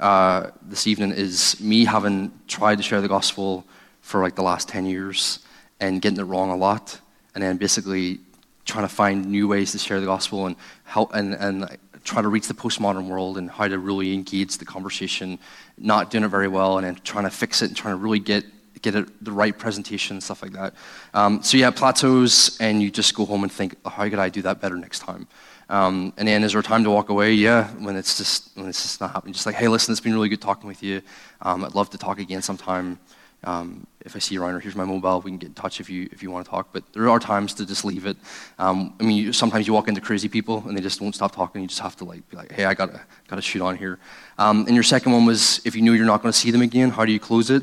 uh, 0.00 0.50
this 0.62 0.86
evening 0.86 1.12
is 1.12 1.60
me 1.60 1.84
having 1.84 2.32
tried 2.48 2.76
to 2.76 2.82
share 2.82 3.00
the 3.00 3.08
gospel 3.08 3.64
for 4.00 4.22
like 4.22 4.34
the 4.34 4.42
last 4.42 4.68
10 4.68 4.86
years 4.86 5.40
and 5.78 6.02
getting 6.02 6.18
it 6.18 6.24
wrong 6.24 6.50
a 6.50 6.56
lot, 6.56 6.98
and 7.34 7.44
then 7.44 7.56
basically 7.56 8.18
trying 8.64 8.84
to 8.84 8.94
find 8.94 9.26
new 9.26 9.46
ways 9.46 9.72
to 9.72 9.78
share 9.78 10.00
the 10.00 10.06
gospel 10.06 10.46
and 10.46 10.56
help 10.84 11.14
and, 11.14 11.34
and 11.34 11.78
try 12.04 12.22
to 12.22 12.28
reach 12.28 12.48
the 12.48 12.54
postmodern 12.54 13.08
world 13.08 13.36
and 13.38 13.50
how 13.50 13.68
to 13.68 13.78
really 13.78 14.14
engage 14.14 14.56
the 14.58 14.64
conversation, 14.64 15.38
not 15.78 16.10
doing 16.10 16.24
it 16.24 16.28
very 16.28 16.48
well, 16.48 16.78
and 16.78 16.86
then 16.86 16.94
trying 17.04 17.24
to 17.24 17.30
fix 17.30 17.62
it 17.62 17.66
and 17.66 17.76
trying 17.76 17.94
to 17.94 17.98
really 17.98 18.18
get 18.18 18.44
get 18.82 18.94
it, 18.94 19.24
the 19.24 19.32
right 19.32 19.58
presentation 19.58 20.14
and 20.16 20.22
stuff 20.22 20.42
like 20.42 20.52
that. 20.52 20.72
Um, 21.12 21.42
so 21.42 21.58
yeah, 21.58 21.70
plateaus, 21.70 22.56
and 22.60 22.82
you 22.82 22.90
just 22.90 23.14
go 23.14 23.26
home 23.26 23.42
and 23.42 23.52
think, 23.52 23.76
oh, 23.84 23.90
how 23.90 24.08
could 24.08 24.18
I 24.18 24.30
do 24.30 24.40
that 24.42 24.60
better 24.60 24.76
next 24.76 25.00
time? 25.00 25.26
Um, 25.70 26.12
and 26.16 26.26
then 26.26 26.42
is 26.42 26.50
there 26.52 26.60
a 26.60 26.64
time 26.64 26.82
to 26.82 26.90
walk 26.90 27.10
away? 27.10 27.32
Yeah, 27.32 27.68
when 27.74 27.94
it's 27.94 28.18
just 28.18 28.50
when 28.56 28.68
it's 28.68 28.82
just 28.82 29.00
not 29.00 29.12
happening. 29.12 29.32
Just 29.32 29.46
like, 29.46 29.54
hey, 29.54 29.68
listen, 29.68 29.92
it's 29.92 30.00
been 30.00 30.12
really 30.12 30.28
good 30.28 30.40
talking 30.40 30.66
with 30.66 30.82
you. 30.82 31.00
Um, 31.40 31.64
I'd 31.64 31.76
love 31.76 31.90
to 31.90 31.98
talk 31.98 32.18
again 32.18 32.42
sometime. 32.42 32.98
Um, 33.44 33.86
if 34.04 34.16
I 34.16 34.18
see 34.18 34.34
you 34.34 34.42
around, 34.42 34.56
or 34.56 34.60
here's 34.60 34.74
my 34.74 34.84
mobile, 34.84 35.20
we 35.20 35.30
can 35.30 35.38
get 35.38 35.46
in 35.46 35.54
touch 35.54 35.80
if 35.80 35.88
you 35.88 36.08
if 36.10 36.24
you 36.24 36.30
want 36.30 36.44
to 36.44 36.50
talk. 36.50 36.70
But 36.72 36.82
there 36.92 37.08
are 37.08 37.20
times 37.20 37.54
to 37.54 37.64
just 37.64 37.84
leave 37.84 38.04
it. 38.04 38.16
Um, 38.58 38.94
I 38.98 39.04
mean, 39.04 39.16
you, 39.16 39.32
sometimes 39.32 39.68
you 39.68 39.72
walk 39.72 39.86
into 39.86 40.00
crazy 40.00 40.28
people 40.28 40.64
and 40.66 40.76
they 40.76 40.82
just 40.82 41.00
won't 41.00 41.14
stop 41.14 41.36
talking. 41.36 41.62
You 41.62 41.68
just 41.68 41.80
have 41.80 41.94
to 41.96 42.04
like 42.04 42.28
be 42.28 42.36
like, 42.36 42.50
hey, 42.50 42.64
I 42.64 42.74
gotta 42.74 43.00
gotta 43.28 43.40
shoot 43.40 43.62
on 43.62 43.76
here. 43.76 44.00
Um, 44.38 44.66
and 44.66 44.74
your 44.74 44.82
second 44.82 45.12
one 45.12 45.24
was 45.24 45.60
if 45.64 45.76
you 45.76 45.82
knew 45.82 45.92
you're 45.92 46.04
not 46.04 46.20
going 46.20 46.32
to 46.32 46.38
see 46.38 46.50
them 46.50 46.62
again, 46.62 46.90
how 46.90 47.04
do 47.04 47.12
you 47.12 47.20
close 47.20 47.48
it? 47.48 47.62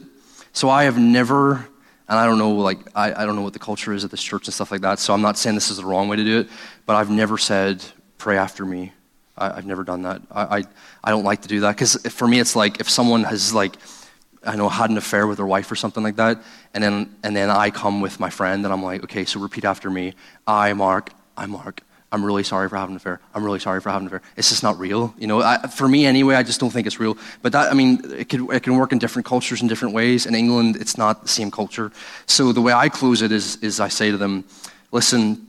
So 0.53 0.69
I 0.69 0.85
have 0.85 0.97
never 0.97 1.67
and 2.09 2.17
I 2.17 2.25
don't 2.25 2.37
know, 2.37 2.51
like, 2.51 2.79
I, 2.95 3.13
I 3.13 3.25
don't 3.25 3.35
know 3.35 3.41
what 3.41 3.51
the 3.51 3.59
culture 3.59 3.91
is 3.91 4.05
at 4.05 4.11
this 4.11 4.23
church 4.23 4.47
and 4.47 4.53
stuff 4.53 4.71
like 4.71 4.81
that, 4.81 4.97
so 4.97 5.13
I'm 5.13 5.21
not 5.21 5.37
saying 5.37 5.55
this 5.55 5.69
is 5.69 5.77
the 5.77 5.85
wrong 5.85 6.07
way 6.07 6.15
to 6.15 6.23
do 6.23 6.39
it, 6.39 6.47
but 6.85 6.95
I've 6.95 7.09
never 7.09 7.37
said, 7.37 7.83
pray 8.17 8.37
after 8.37 8.65
me. 8.65 8.91
I, 9.37 9.55
have 9.55 9.65
never 9.65 9.83
done 9.83 10.01
that. 10.03 10.21
I, 10.31 10.41
I, 10.41 10.63
I, 11.03 11.11
don't 11.11 11.23
like 11.23 11.43
to 11.43 11.47
do 11.47 11.59
that 11.61 11.75
because 11.75 11.95
for 12.11 12.27
me, 12.27 12.39
it's 12.39 12.55
like 12.55 12.79
if 12.79 12.89
someone 12.89 13.23
has 13.23 13.53
like, 13.53 13.75
I 14.43 14.55
know, 14.55 14.67
had 14.67 14.89
an 14.89 14.97
affair 14.97 15.27
with 15.27 15.37
their 15.37 15.45
wife 15.45 15.71
or 15.71 15.75
something 15.75 16.01
like 16.01 16.15
that, 16.15 16.41
and 16.73 16.83
then 16.83 17.15
and 17.23 17.35
then 17.35 17.49
I 17.49 17.69
come 17.69 18.01
with 18.01 18.19
my 18.19 18.29
friend 18.29 18.65
and 18.65 18.73
I'm 18.73 18.81
like, 18.81 19.03
okay, 19.03 19.25
so 19.25 19.39
repeat 19.39 19.65
after 19.65 19.89
me. 19.89 20.13
I, 20.47 20.73
Mark, 20.73 21.11
I, 21.35 21.45
Mark. 21.45 21.81
I'm 22.09 22.25
really 22.25 22.43
sorry 22.43 22.69
for 22.69 22.77
having 22.77 22.93
an 22.93 22.97
affair. 22.97 23.19
I'm 23.35 23.43
really 23.43 23.59
sorry 23.59 23.81
for 23.81 23.89
having 23.89 24.07
an 24.07 24.15
affair. 24.15 24.21
It's 24.37 24.47
just 24.47 24.63
not 24.63 24.79
real, 24.79 25.13
you 25.17 25.27
know. 25.27 25.41
I, 25.41 25.67
for 25.67 25.89
me, 25.89 26.05
anyway, 26.05 26.35
I 26.35 26.43
just 26.43 26.57
don't 26.57 26.69
think 26.69 26.87
it's 26.87 27.01
real. 27.01 27.17
But 27.41 27.51
that, 27.51 27.69
I 27.69 27.75
mean, 27.75 28.01
it 28.13 28.29
can 28.29 28.49
it 28.51 28.63
can 28.63 28.77
work 28.77 28.93
in 28.93 28.97
different 28.97 29.25
cultures 29.25 29.61
in 29.61 29.67
different 29.67 29.93
ways. 29.93 30.25
In 30.25 30.33
England, 30.33 30.77
it's 30.77 30.97
not 30.97 31.23
the 31.23 31.27
same 31.27 31.51
culture. 31.51 31.91
So 32.25 32.53
the 32.53 32.61
way 32.61 32.71
I 32.71 32.87
close 32.87 33.21
it 33.21 33.31
is 33.33 33.57
is 33.57 33.81
I 33.81 33.89
say 33.89 34.09
to 34.09 34.17
them, 34.17 34.45
listen, 34.91 35.46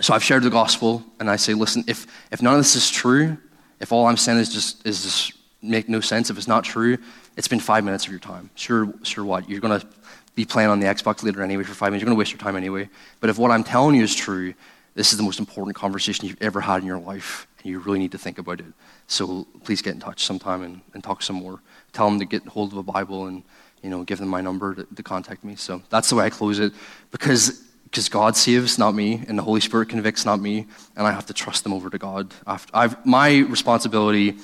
so 0.00 0.14
I've 0.14 0.24
shared 0.24 0.42
the 0.42 0.50
gospel, 0.50 1.04
and 1.20 1.30
I 1.30 1.36
say, 1.36 1.54
listen, 1.54 1.84
if, 1.86 2.06
if 2.30 2.42
none 2.42 2.54
of 2.54 2.60
this 2.60 2.76
is 2.76 2.90
true, 2.90 3.36
if 3.80 3.92
all 3.92 4.06
I'm 4.06 4.16
saying 4.16 4.38
is 4.38 4.52
just, 4.52 4.86
is 4.86 5.02
just 5.02 5.32
make 5.62 5.88
no 5.88 6.00
sense, 6.00 6.30
if 6.30 6.36
it's 6.36 6.48
not 6.48 6.64
true, 6.64 6.98
it's 7.36 7.48
been 7.48 7.60
five 7.60 7.84
minutes 7.84 8.04
of 8.04 8.10
your 8.10 8.20
time. 8.20 8.50
Sure, 8.54 8.92
sure 9.02 9.24
what? 9.24 9.48
You're 9.48 9.60
going 9.60 9.80
to 9.80 9.86
be 10.34 10.44
playing 10.44 10.70
on 10.70 10.80
the 10.80 10.86
Xbox 10.86 11.22
later 11.22 11.42
anyway 11.42 11.64
for 11.64 11.74
five 11.74 11.90
minutes. 11.90 12.02
You're 12.02 12.06
going 12.06 12.16
to 12.16 12.18
waste 12.18 12.32
your 12.32 12.40
time 12.40 12.56
anyway. 12.56 12.88
But 13.20 13.30
if 13.30 13.38
what 13.38 13.50
I'm 13.50 13.64
telling 13.64 13.96
you 13.96 14.02
is 14.02 14.14
true, 14.14 14.54
this 14.94 15.12
is 15.12 15.16
the 15.16 15.24
most 15.24 15.38
important 15.38 15.76
conversation 15.76 16.26
you've 16.26 16.40
ever 16.40 16.60
had 16.60 16.80
in 16.80 16.86
your 16.86 16.98
life, 16.98 17.46
and 17.58 17.66
you 17.70 17.78
really 17.80 17.98
need 17.98 18.12
to 18.12 18.18
think 18.18 18.38
about 18.38 18.60
it. 18.60 18.66
So 19.06 19.46
please 19.64 19.82
get 19.82 19.94
in 19.94 20.00
touch 20.00 20.24
sometime 20.24 20.62
and, 20.62 20.80
and 20.92 21.02
talk 21.02 21.22
some 21.22 21.36
more. 21.36 21.60
Tell 21.92 22.08
them 22.08 22.18
to 22.20 22.24
get 22.24 22.46
hold 22.46 22.72
of 22.72 22.78
a 22.78 22.82
Bible 22.82 23.26
and 23.26 23.42
you 23.82 23.90
know 23.90 24.04
give 24.04 24.18
them 24.18 24.28
my 24.28 24.40
number 24.40 24.74
to, 24.74 24.84
to 24.94 25.02
contact 25.02 25.44
me. 25.44 25.56
So 25.56 25.82
that's 25.90 26.08
the 26.08 26.16
way 26.16 26.24
I 26.24 26.30
close 26.30 26.58
it, 26.58 26.72
because 27.10 27.63
because 27.94 28.08
God 28.08 28.36
saves, 28.36 28.76
not 28.76 28.92
me, 28.92 29.22
and 29.28 29.38
the 29.38 29.42
Holy 29.44 29.60
Spirit 29.60 29.88
convicts, 29.88 30.24
not 30.24 30.40
me, 30.40 30.66
and 30.96 31.06
I 31.06 31.12
have 31.12 31.26
to 31.26 31.32
trust 31.32 31.62
them 31.62 31.72
over 31.72 31.88
to 31.90 31.96
God. 31.96 32.34
I've, 32.44 33.06
my 33.06 33.36
responsibility, 33.38 34.34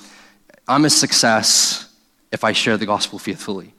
I'm 0.69 0.85
a 0.85 0.89
success 0.89 1.93
if 2.31 2.45
I 2.45 2.53
share 2.53 2.77
the 2.77 2.85
gospel 2.85 3.19
faithfully, 3.19 3.73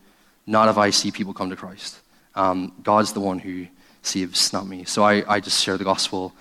not 0.46 0.68
if 0.68 0.76
I 0.76 0.90
see 0.90 1.10
people 1.10 1.32
come 1.32 1.48
to 1.48 1.56
Christ. 1.56 1.98
Um, 2.34 2.74
God's 2.82 3.14
the 3.14 3.20
one 3.20 3.38
who 3.38 3.66
saves, 4.02 4.52
not 4.52 4.66
me. 4.66 4.84
So 4.84 5.04
I, 5.04 5.24
I 5.26 5.40
just 5.40 5.64
share 5.64 5.78
the 5.78 5.84
gospel, 5.84 6.34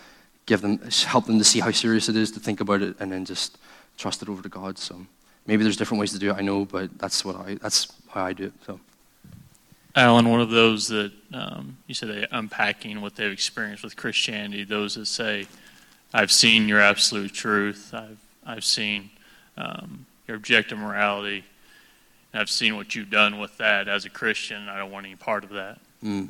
give 0.45 0.59
them, 0.59 0.79
help 1.05 1.25
them 1.25 1.37
to 1.37 1.45
see 1.45 1.61
how 1.61 1.71
serious 1.71 2.09
it 2.09 2.17
is, 2.17 2.31
to 2.31 2.41
think 2.41 2.59
about 2.59 2.81
it, 2.81 2.97
and 2.99 3.09
then 3.09 3.23
just 3.23 3.57
trust 3.97 4.21
it 4.21 4.27
over 4.27 4.43
to 4.43 4.49
God. 4.49 4.77
So 4.77 5.05
maybe 5.47 5.63
there's 5.63 5.77
different 5.77 6.01
ways 6.01 6.11
to 6.11 6.19
do 6.19 6.31
it, 6.31 6.33
I 6.33 6.41
know, 6.41 6.65
but 6.65 6.99
that's 6.99 7.23
what 7.23 7.37
I, 7.37 7.55
that's 7.61 7.93
how 8.09 8.25
I 8.25 8.33
do 8.33 8.47
it. 8.47 8.53
So. 8.67 8.81
Alan, 9.95 10.30
one 10.30 10.41
of 10.41 10.49
those 10.49 10.88
that 10.88 11.11
um, 11.34 11.77
you 11.88 11.93
said 11.93 12.09
they 12.09 12.27
unpacking 12.31 13.01
what 13.01 13.15
they've 13.15 13.31
experienced 13.31 13.84
with 13.84 13.95
Christianity, 13.95 14.63
those 14.63 14.95
that 14.95 15.05
say, 15.07 15.47
I've 16.13 16.31
seen 16.31 16.68
your 16.68 16.80
absolute 16.80 17.34
truth, 17.34 17.93
I've, 17.93 18.18
I've 18.45 18.63
seen 18.63 19.09
um, 19.57 20.05
your 20.27 20.38
objective 20.38 20.77
morality, 20.77 21.43
I've 22.34 22.49
seen 22.49 22.77
what 22.77 22.95
you've 22.95 23.09
done 23.09 23.39
with 23.39 23.57
that 23.57 23.88
as 23.88 24.05
a 24.05 24.09
Christian, 24.09 24.69
I 24.69 24.77
don't 24.77 24.91
want 24.91 25.05
any 25.05 25.15
part 25.15 25.43
of 25.43 25.49
that. 25.51 25.80
Mm. 26.03 26.30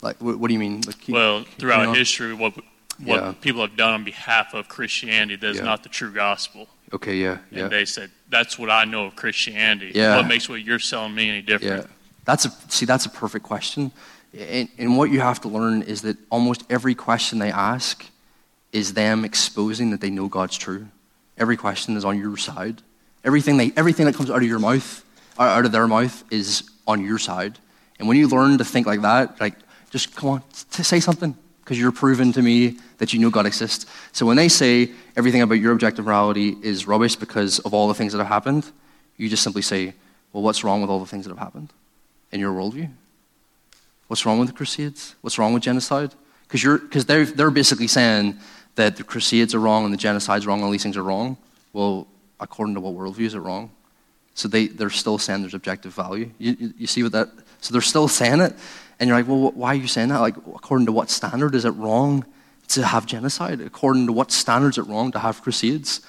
Like, 0.00 0.22
what, 0.22 0.38
what, 0.38 0.48
do 0.48 0.54
you 0.54 0.60
mean? 0.60 0.80
Like, 0.86 0.96
well, 1.08 1.44
throughout 1.58 1.94
history, 1.96 2.32
what, 2.32 2.54
what 3.02 3.22
yeah. 3.22 3.34
people 3.40 3.60
have 3.60 3.76
done 3.76 3.94
on 3.94 4.04
behalf 4.04 4.54
of 4.54 4.68
Christianity 4.68 5.36
that 5.36 5.50
is 5.50 5.56
yeah. 5.58 5.64
not 5.64 5.82
the 5.82 5.88
true 5.88 6.12
gospel. 6.12 6.68
Okay, 6.92 7.16
yeah, 7.16 7.38
yeah. 7.50 7.64
And 7.64 7.72
they 7.72 7.84
said, 7.84 8.10
that's 8.30 8.58
what 8.58 8.70
I 8.70 8.84
know 8.84 9.06
of 9.06 9.16
Christianity. 9.16 9.92
Yeah. 9.94 10.16
What 10.16 10.26
makes 10.26 10.48
what 10.48 10.62
you're 10.62 10.78
selling 10.78 11.14
me 11.14 11.28
any 11.28 11.42
different? 11.42 11.86
Yeah. 11.86 11.94
That's 12.28 12.44
a, 12.44 12.50
see, 12.68 12.84
that's 12.84 13.06
a 13.06 13.08
perfect 13.08 13.42
question. 13.46 13.90
And, 14.38 14.68
and 14.76 14.98
what 14.98 15.10
you 15.10 15.20
have 15.20 15.40
to 15.40 15.48
learn 15.48 15.80
is 15.80 16.02
that 16.02 16.18
almost 16.28 16.62
every 16.68 16.94
question 16.94 17.38
they 17.38 17.50
ask 17.50 18.04
is 18.70 18.92
them 18.92 19.24
exposing 19.24 19.92
that 19.92 20.02
they 20.02 20.10
know 20.10 20.28
God's 20.28 20.58
true. 20.58 20.88
Every 21.38 21.56
question 21.56 21.96
is 21.96 22.04
on 22.04 22.18
your 22.18 22.36
side. 22.36 22.82
Everything, 23.24 23.56
they, 23.56 23.72
everything 23.78 24.04
that 24.04 24.14
comes 24.14 24.30
out 24.30 24.42
of 24.42 24.42
your 24.42 24.58
mouth, 24.58 25.02
out 25.38 25.64
of 25.64 25.72
their 25.72 25.88
mouth, 25.88 26.22
is 26.30 26.68
on 26.86 27.02
your 27.02 27.18
side. 27.18 27.58
And 27.98 28.06
when 28.06 28.18
you 28.18 28.28
learn 28.28 28.58
to 28.58 28.64
think 28.64 28.86
like 28.86 29.00
that, 29.00 29.40
like, 29.40 29.54
just 29.88 30.14
come 30.14 30.28
on, 30.28 30.42
say 30.52 31.00
something, 31.00 31.34
because 31.64 31.80
you're 31.80 31.92
proving 31.92 32.34
to 32.34 32.42
me 32.42 32.76
that 32.98 33.14
you 33.14 33.20
know 33.20 33.30
God 33.30 33.46
exists. 33.46 33.86
So 34.12 34.26
when 34.26 34.36
they 34.36 34.50
say 34.50 34.90
everything 35.16 35.40
about 35.40 35.54
your 35.54 35.72
objective 35.72 36.04
morality 36.04 36.56
is 36.62 36.86
rubbish 36.86 37.16
because 37.16 37.58
of 37.60 37.72
all 37.72 37.88
the 37.88 37.94
things 37.94 38.12
that 38.12 38.18
have 38.18 38.26
happened, 38.26 38.70
you 39.16 39.30
just 39.30 39.42
simply 39.42 39.62
say, 39.62 39.94
well, 40.34 40.42
what's 40.42 40.62
wrong 40.62 40.82
with 40.82 40.90
all 40.90 41.00
the 41.00 41.06
things 41.06 41.24
that 41.24 41.30
have 41.30 41.38
happened? 41.38 41.72
In 42.32 42.40
your 42.40 42.52
worldview? 42.52 42.90
What's 44.08 44.24
wrong 44.24 44.38
with 44.38 44.48
the 44.48 44.54
Crusades? 44.54 45.14
What's 45.20 45.38
wrong 45.38 45.52
with 45.52 45.62
genocide? 45.62 46.14
Because 46.50 47.04
they're, 47.04 47.26
they're 47.26 47.50
basically 47.50 47.88
saying 47.88 48.38
that 48.76 48.96
the 48.96 49.04
Crusades 49.04 49.54
are 49.54 49.60
wrong 49.60 49.84
and 49.84 49.92
the 49.92 49.98
genocide's 49.98 50.46
wrong, 50.46 50.58
and 50.58 50.64
all 50.64 50.70
these 50.70 50.82
things 50.82 50.96
are 50.96 51.02
wrong. 51.02 51.36
Well, 51.72 52.06
according 52.40 52.74
to 52.74 52.80
what 52.80 52.94
worldview 52.94 53.26
is 53.26 53.34
it 53.34 53.40
wrong? 53.40 53.70
So 54.34 54.48
they, 54.48 54.68
they're 54.68 54.88
still 54.88 55.18
saying 55.18 55.40
there's 55.40 55.54
objective 55.54 55.92
value. 55.92 56.30
You, 56.38 56.56
you, 56.58 56.74
you 56.78 56.86
see 56.86 57.02
what 57.02 57.12
that? 57.12 57.28
So 57.60 57.72
they're 57.72 57.82
still 57.82 58.08
saying 58.08 58.40
it. 58.40 58.54
And 59.00 59.08
you're 59.08 59.16
like, 59.16 59.28
well, 59.28 59.50
why 59.50 59.72
are 59.72 59.74
you 59.74 59.88
saying 59.88 60.08
that? 60.08 60.20
Like, 60.20 60.36
according 60.36 60.86
to 60.86 60.92
what 60.92 61.10
standard 61.10 61.54
is 61.54 61.64
it 61.64 61.70
wrong 61.70 62.24
to 62.68 62.86
have 62.86 63.04
genocide? 63.04 63.60
According 63.60 64.06
to 64.06 64.12
what 64.12 64.30
standard 64.30 64.70
is 64.70 64.78
it 64.78 64.86
wrong 64.86 65.10
to 65.12 65.18
have 65.18 65.42
crusades? 65.42 66.00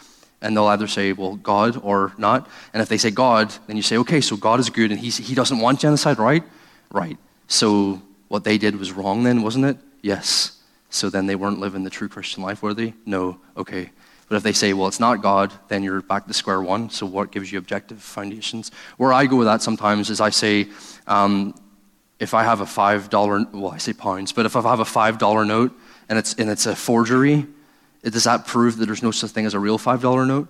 And 0.41 0.55
they'll 0.55 0.67
either 0.67 0.87
say, 0.87 1.11
well, 1.11 1.35
God 1.35 1.79
or 1.83 2.13
not. 2.17 2.47
And 2.73 2.81
if 2.81 2.87
they 2.87 2.97
say 2.97 3.11
God, 3.11 3.53
then 3.67 3.75
you 3.75 3.83
say, 3.83 3.97
okay, 3.97 4.21
so 4.21 4.37
God 4.37 4.59
is 4.59 4.69
good 4.69 4.91
and 4.91 4.99
he's, 4.99 5.17
he 5.17 5.35
doesn't 5.35 5.59
want 5.59 5.79
genocide, 5.79 6.17
right? 6.17 6.43
Right. 6.91 7.17
So 7.47 8.01
what 8.29 8.43
they 8.43 8.57
did 8.57 8.77
was 8.77 8.91
wrong 8.91 9.23
then, 9.23 9.41
wasn't 9.41 9.65
it? 9.65 9.77
Yes. 10.01 10.61
So 10.89 11.09
then 11.09 11.27
they 11.27 11.35
weren't 11.35 11.59
living 11.59 11.83
the 11.83 11.89
true 11.89 12.07
Christian 12.07 12.41
life, 12.41 12.61
were 12.61 12.73
they? 12.73 12.93
No. 13.05 13.39
Okay. 13.57 13.89
But 14.29 14.37
if 14.37 14.43
they 14.43 14.53
say, 14.53 14.73
well, 14.73 14.87
it's 14.87 14.99
not 14.99 15.21
God, 15.21 15.51
then 15.67 15.83
you're 15.83 16.01
back 16.01 16.27
to 16.27 16.33
square 16.33 16.61
one. 16.61 16.89
So 16.89 17.05
what 17.05 17.31
gives 17.31 17.51
you 17.51 17.57
objective 17.57 18.01
foundations? 18.01 18.71
Where 18.97 19.11
I 19.11 19.25
go 19.25 19.37
with 19.37 19.47
that 19.47 19.61
sometimes 19.61 20.09
is 20.09 20.21
I 20.21 20.29
say, 20.29 20.67
um, 21.07 21.55
if 22.19 22.33
I 22.33 22.43
have 22.43 22.61
a 22.61 22.65
$5, 22.65 23.53
well, 23.53 23.71
I 23.71 23.77
say 23.77 23.93
pounds, 23.93 24.31
but 24.31 24.45
if 24.45 24.55
I 24.55 24.61
have 24.61 24.79
a 24.79 24.83
$5 24.83 25.47
note 25.47 25.77
and 26.09 26.19
it's, 26.19 26.35
and 26.35 26.49
it's 26.49 26.67
a 26.67 26.75
forgery, 26.75 27.47
does 28.03 28.23
that 28.23 28.45
prove 28.45 28.77
that 28.77 28.85
there's 28.85 29.03
no 29.03 29.11
such 29.11 29.31
thing 29.31 29.45
as 29.45 29.53
a 29.53 29.59
real 29.59 29.77
$5 29.77 30.27
note? 30.27 30.47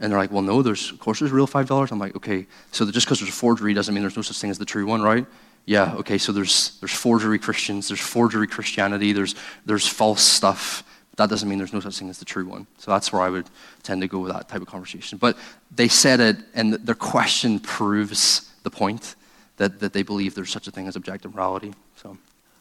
And 0.00 0.12
they're 0.12 0.18
like, 0.18 0.30
well, 0.30 0.42
no, 0.42 0.62
there's, 0.62 0.92
of 0.92 0.98
course 1.00 1.18
there's 1.18 1.32
real 1.32 1.46
$5. 1.46 1.90
I'm 1.90 1.98
like, 1.98 2.16
okay, 2.16 2.46
so 2.70 2.88
just 2.90 3.06
because 3.06 3.20
there's 3.20 3.30
a 3.30 3.32
forgery 3.32 3.74
doesn't 3.74 3.92
mean 3.92 4.02
there's 4.02 4.16
no 4.16 4.22
such 4.22 4.38
thing 4.38 4.50
as 4.50 4.58
the 4.58 4.64
true 4.64 4.86
one, 4.86 5.02
right? 5.02 5.26
Yeah, 5.66 5.94
okay, 5.96 6.18
so 6.18 6.32
there's, 6.32 6.78
there's 6.80 6.92
forgery 6.92 7.38
Christians, 7.38 7.88
there's 7.88 8.00
forgery 8.00 8.46
Christianity, 8.46 9.12
there's, 9.12 9.34
there's 9.66 9.86
false 9.86 10.22
stuff. 10.22 10.84
That 11.16 11.28
doesn't 11.28 11.48
mean 11.48 11.58
there's 11.58 11.72
no 11.72 11.80
such 11.80 11.98
thing 11.98 12.08
as 12.08 12.18
the 12.18 12.24
true 12.24 12.46
one. 12.46 12.66
So 12.78 12.90
that's 12.92 13.12
where 13.12 13.20
I 13.20 13.28
would 13.28 13.46
tend 13.82 14.00
to 14.02 14.08
go 14.08 14.20
with 14.20 14.32
that 14.32 14.48
type 14.48 14.62
of 14.62 14.68
conversation. 14.68 15.18
But 15.18 15.36
they 15.74 15.88
said 15.88 16.20
it, 16.20 16.36
and 16.54 16.74
their 16.74 16.94
question 16.94 17.58
proves 17.58 18.50
the 18.62 18.70
point 18.70 19.16
that, 19.56 19.80
that 19.80 19.92
they 19.92 20.02
believe 20.02 20.34
there's 20.34 20.50
such 20.50 20.68
a 20.68 20.70
thing 20.70 20.86
as 20.86 20.96
objective 20.96 21.34
morality. 21.34 21.74
So. 21.96 22.16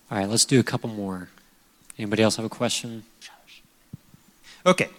All 0.09 0.17
right, 0.17 0.27
let's 0.27 0.45
do 0.45 0.59
a 0.59 0.63
couple 0.63 0.89
more. 0.89 1.29
Anybody 1.97 2.23
else 2.23 2.35
have 2.37 2.45
a 2.45 2.49
question? 2.49 3.03
Okay. 4.67 4.89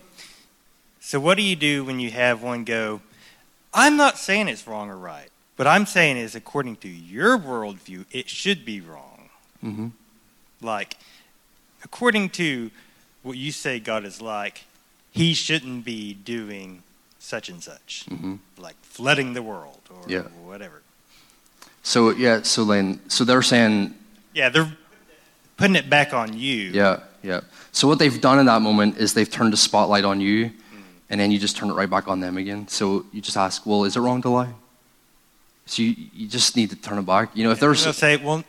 So, 1.01 1.20
what 1.20 1.36
do 1.36 1.43
you 1.43 1.55
do 1.57 1.85
when 1.85 2.01
you 2.01 2.11
have 2.11 2.43
one 2.43 2.65
go, 2.65 3.01
I'm 3.73 3.97
not 3.97 4.19
saying 4.19 4.49
it's 4.49 4.66
wrong 4.66 4.89
or 4.90 4.97
right, 4.97 5.28
but 5.57 5.66
I'm 5.66 5.86
saying 5.86 6.16
is 6.16 6.35
according 6.35 6.77
to 6.77 6.89
your 6.89 7.39
worldview, 7.39 8.07
it 8.11 8.28
should 8.28 8.65
be 8.65 8.81
wrong. 8.81 9.28
Mm-hmm. 9.65 9.89
Like, 10.62 10.97
according 11.85 12.31
to 12.31 12.70
what 13.23 13.36
you 13.36 13.53
say 13.53 13.78
God 13.78 14.05
is 14.05 14.20
like, 14.23 14.65
he 15.11 15.35
shouldn't 15.35 15.85
be 15.85 16.15
doing 16.15 16.82
such 17.19 17.49
and 17.49 17.62
such, 17.62 18.07
Mm-hmm. 18.09 18.36
like 18.59 18.77
flooding 18.82 19.35
the 19.35 19.43
world 19.43 19.81
or 19.90 20.03
Yeah. 20.11 20.23
whatever. 20.45 20.82
So, 21.82 22.11
yeah, 22.11 22.43
so 22.43 22.65
then, 22.65 23.01
so 23.09 23.24
they're 23.24 23.43
saying 23.43 23.95
Yeah, 24.35 24.49
they're 24.49 24.73
putting 25.59 25.76
it 25.76 25.90
back 25.90 26.14
on 26.14 26.32
you. 26.32 26.70
Yeah, 26.70 27.01
yeah. 27.22 27.43
So 27.72 27.86
what 27.86 27.98
they've 27.98 28.18
done 28.18 28.39
in 28.39 28.47
that 28.47 28.62
moment 28.62 28.97
is 28.97 29.12
they've 29.12 29.30
turned 29.30 29.52
the 29.52 29.59
spotlight 29.59 30.05
on 30.05 30.22
you, 30.22 30.47
mm. 30.47 30.52
and 31.10 31.20
then 31.20 31.30
you 31.30 31.39
just 31.39 31.56
turn 31.56 31.68
it 31.68 31.74
right 31.74 31.90
back 31.90 32.09
on 32.09 32.20
them 32.20 32.39
again. 32.39 32.66
So 32.68 33.05
you 33.12 33.20
just 33.20 33.36
ask, 33.36 33.66
well, 33.66 33.85
is 33.85 33.97
it 33.97 34.01
wrong 34.01 34.22
to 34.22 34.30
lie? 34.30 34.55
So 35.66 35.82
you, 35.82 35.94
you 36.14 36.26
just 36.26 36.56
need 36.56 36.70
to 36.70 36.76
turn 36.76 36.98
it 36.98 37.05
back. 37.05 37.36
You 37.36 37.44
know, 37.44 37.51
if 37.51 37.60
there's 37.60 37.80
say, 37.94 38.16
well, 38.16 38.43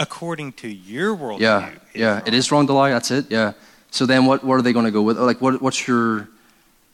according 0.00 0.54
to 0.54 0.68
your 0.68 1.16
worldview, 1.16 1.40
yeah, 1.40 1.70
yeah, 1.94 2.12
wrong. 2.14 2.22
it 2.26 2.34
is 2.34 2.50
wrong 2.50 2.66
to 2.66 2.72
lie. 2.72 2.90
That's 2.90 3.12
it. 3.12 3.30
Yeah. 3.30 3.52
So 3.92 4.04
then 4.04 4.26
what 4.26 4.42
what 4.42 4.54
are 4.54 4.62
they 4.62 4.72
going 4.72 4.84
to 4.86 4.90
go 4.90 5.02
with? 5.02 5.16
Like 5.18 5.40
what 5.40 5.62
what's 5.62 5.86
your 5.86 6.28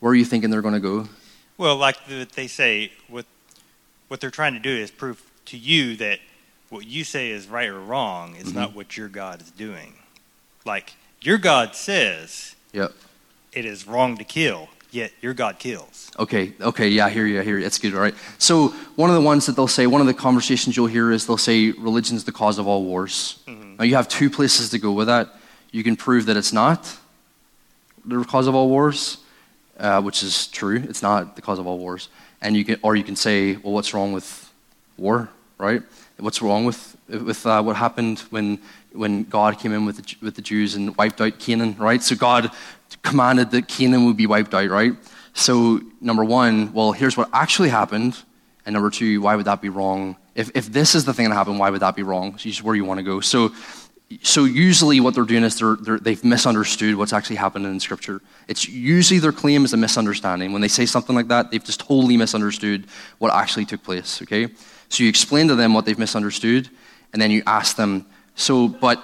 where 0.01 0.13
are 0.13 0.15
you 0.15 0.27
thinking 0.27 0.51
they're 0.51 0.63
going 0.63 0.75
to 0.75 0.81
go? 0.81 1.09
Well, 1.57 1.77
like 1.77 2.07
the, 2.07 2.29
they 2.35 2.49
say, 2.49 2.93
what 3.09 3.25
what 4.09 4.21
they're 4.21 4.31
trying 4.31 4.55
to 4.55 4.61
do 4.61 4.71
is 4.71 4.91
prove 4.91 5.23
to 5.47 5.57
you 5.57 5.97
that 5.97 6.19
what 6.73 6.87
you 6.87 7.05
say 7.05 7.31
is 7.31 7.47
right 7.47 7.69
or 7.69 7.79
wrong 7.79 8.35
is 8.37 8.49
Mm-hmm. 8.49 8.59
not 8.59 8.75
what 8.75 8.97
your 8.97 9.09
God 9.09 9.41
is 9.43 9.51
doing. 9.51 9.93
Like 10.65 10.95
your 11.21 11.39
God 11.39 11.75
says 11.75 12.57
Yep. 12.73 12.93
it 13.53 13.65
is 13.65 13.87
wrong 13.87 14.17
to 14.17 14.25
kill, 14.25 14.69
yet 14.91 15.13
your 15.21 15.35
God 15.35 15.59
kills. 15.59 16.11
Okay, 16.19 16.55
okay, 16.61 16.89
yeah, 16.89 17.07
I 17.07 17.11
hear 17.11 17.27
you, 17.27 17.41
I 17.41 17.45
hear 17.45 17.59
you. 17.59 17.63
That's 17.63 17.79
good, 17.79 17.95
all 17.95 18.01
right. 18.01 18.15
So, 18.39 18.69
one 18.97 19.11
of 19.11 19.15
the 19.17 19.21
ones 19.23 19.45
that 19.47 19.55
they'll 19.57 19.69
say, 19.69 19.87
one 19.87 20.01
of 20.01 20.07
the 20.07 20.15
conversations 20.15 20.77
you'll 20.77 20.87
hear 20.87 21.11
is 21.13 21.27
they'll 21.27 21.37
say, 21.37 21.71
religion's 21.73 22.25
the 22.25 22.33
cause 22.33 22.59
of 22.59 22.67
all 22.67 22.85
wars. 22.85 23.39
Now, 23.47 23.85
you 23.85 23.95
have 23.97 24.09
two 24.09 24.31
places 24.31 24.71
to 24.71 24.79
go 24.79 24.93
with 24.93 25.09
that. 25.09 25.29
You 25.73 25.83
can 25.83 25.97
prove 25.97 26.27
that 26.27 26.37
it's 26.37 26.53
not 26.53 26.91
the 28.05 28.23
cause 28.25 28.47
of 28.47 28.55
all 28.55 28.69
wars, 28.69 29.19
uh, 29.79 30.01
which 30.03 30.23
is 30.23 30.47
true. 30.49 30.77
It's 30.89 31.03
not 31.03 31.37
the 31.37 31.43
cause 31.43 31.59
of 31.59 31.67
all 31.67 31.79
wars. 31.79 32.09
And 32.41 32.57
you 32.57 32.65
can, 32.65 32.79
or 32.83 32.95
you 32.97 33.03
can 33.05 33.17
say, 33.17 33.57
well, 33.57 33.73
what's 33.73 33.93
wrong 33.95 34.13
with 34.13 34.53
war, 34.99 35.29
right? 35.63 35.83
What's 36.19 36.43
wrong 36.43 36.65
with, 36.65 36.97
with 37.09 37.47
uh, 37.47 37.63
what 37.63 37.77
happened 37.77 38.21
when, 38.31 38.59
when 38.93 39.25
God 39.25 39.59
came 39.59 39.73
in 39.73 39.87
with 39.87 39.97
the, 39.97 40.17
with 40.21 40.35
the 40.35 40.43
Jews 40.43 40.75
and 40.75 40.95
wiped 40.97 41.21
out 41.21 41.39
Canaan, 41.39 41.75
right? 41.79 42.03
So, 42.03 42.15
God 42.15 42.51
commanded 43.03 43.51
that 43.53 43.69
Canaan 43.69 44.05
would 44.05 44.17
be 44.17 44.27
wiped 44.27 44.55
out, 44.55 44.69
right? 44.69 44.93
So, 45.35 45.81
number 46.01 46.25
one, 46.25 46.73
well, 46.73 46.93
here's 46.93 47.17
what 47.17 47.29
actually 47.33 47.71
happened. 47.71 48.17
And 48.67 48.75
number 48.75 48.91
two, 48.91 49.21
why 49.21 49.35
would 49.35 49.47
that 49.47 49.61
be 49.61 49.71
wrong? 49.71 50.17
If, 50.35 50.51
if 50.55 50.73
this 50.73 50.95
is 50.95 51.05
the 51.05 51.15
thing 51.15 51.29
that 51.29 51.35
happened, 51.35 51.59
why 51.59 51.71
would 51.71 51.81
that 51.81 51.97
be 51.97 52.03
wrong? 52.03 52.39
Where 52.63 52.77
you 52.77 52.85
want 52.85 52.99
to 52.99 53.05
go. 53.05 53.21
So, 53.21 53.53
so 54.23 54.45
usually 54.45 55.01
what 55.01 55.15
they're 55.15 55.25
doing 55.25 55.45
is 55.45 55.59
they're, 55.59 55.99
they've 55.99 56.23
misunderstood 56.23 56.97
what's 56.97 57.13
actually 57.13 57.37
happened 57.37 57.67
in 57.67 57.81
Scripture. 57.81 58.21
It's 58.49 58.69
usually 58.69 59.19
their 59.21 59.33
claim 59.33 59.65
is 59.65 59.73
a 59.73 59.77
misunderstanding. 59.77 60.53
When 60.53 60.61
they 60.61 60.69
say 60.69 60.87
something 60.87 61.17
like 61.17 61.29
that, 61.29 61.51
they've 61.51 61.65
just 61.65 61.81
totally 61.81 62.17
misunderstood 62.17 62.87
what 63.19 63.33
actually 63.33 63.65
took 63.65 63.83
place, 63.83 64.21
okay? 64.23 64.49
So 64.93 65.03
you 65.05 65.09
explain 65.09 65.49
to 65.49 65.55
them 65.55 65.73
what 65.73 65.87
they've 65.87 65.99
misunderstood, 65.99 66.69
and 67.15 67.23
then 67.23 67.31
you 67.31 67.43
ask 67.47 67.77
them, 67.77 68.05
so, 68.35 68.69
but 68.69 69.03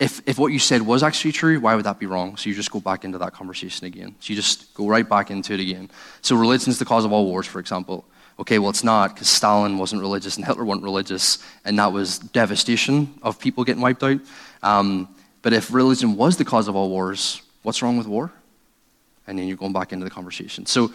if, 0.00 0.22
if 0.26 0.38
what 0.38 0.50
you 0.50 0.58
said 0.58 0.80
was 0.80 1.02
actually 1.02 1.32
true, 1.32 1.60
why 1.60 1.74
would 1.74 1.84
that 1.84 1.98
be 1.98 2.06
wrong? 2.06 2.38
So 2.38 2.48
you 2.48 2.54
just 2.54 2.70
go 2.70 2.80
back 2.80 3.04
into 3.04 3.18
that 3.18 3.34
conversation 3.34 3.86
again. 3.86 4.14
So 4.20 4.32
you 4.32 4.36
just 4.36 4.72
go 4.72 4.88
right 4.88 5.06
back 5.06 5.30
into 5.30 5.52
it 5.52 5.60
again. 5.60 5.90
So 6.22 6.36
religion's 6.36 6.78
the 6.78 6.86
cause 6.86 7.04
of 7.04 7.12
all 7.12 7.26
wars, 7.26 7.46
for 7.46 7.60
example. 7.60 8.06
Okay, 8.38 8.58
well, 8.58 8.70
it's 8.70 8.82
not 8.82 9.14
because 9.14 9.28
Stalin 9.28 9.76
wasn't 9.76 10.00
religious 10.00 10.38
and 10.38 10.46
Hitler 10.46 10.64
wasn't 10.64 10.84
religious, 10.84 11.44
and 11.66 11.78
that 11.78 11.92
was 11.92 12.18
devastation 12.18 13.12
of 13.22 13.38
people 13.38 13.64
getting 13.64 13.82
wiped 13.82 14.02
out. 14.02 14.20
Um, 14.62 15.14
but 15.42 15.52
if 15.52 15.70
religion 15.70 16.16
was 16.16 16.38
the 16.38 16.46
cause 16.46 16.66
of 16.66 16.76
all 16.76 16.88
wars, 16.88 17.42
what's 17.62 17.82
wrong 17.82 17.98
with 17.98 18.06
war? 18.06 18.32
And 19.26 19.38
then 19.38 19.48
you're 19.48 19.58
going 19.58 19.74
back 19.74 19.92
into 19.92 20.04
the 20.04 20.10
conversation. 20.10 20.64
So 20.64 20.92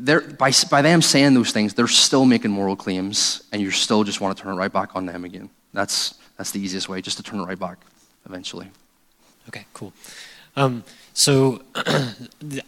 by, 0.00 0.52
by 0.70 0.82
them 0.82 1.02
saying 1.02 1.34
those 1.34 1.52
things, 1.52 1.74
they're 1.74 1.86
still 1.86 2.24
making 2.24 2.50
moral 2.50 2.76
claims, 2.76 3.42
and 3.52 3.60
you 3.60 3.70
still 3.70 4.04
just 4.04 4.20
want 4.20 4.36
to 4.36 4.42
turn 4.42 4.52
it 4.52 4.56
right 4.56 4.72
back 4.72 4.96
on 4.96 5.06
them 5.06 5.24
again. 5.24 5.50
That's, 5.72 6.14
that's 6.36 6.50
the 6.50 6.60
easiest 6.60 6.88
way, 6.88 7.02
just 7.02 7.16
to 7.18 7.22
turn 7.22 7.40
it 7.40 7.44
right 7.44 7.58
back 7.58 7.78
eventually. 8.26 8.70
Okay, 9.48 9.66
cool. 9.74 9.92
Um, 10.56 10.84
so 11.14 11.62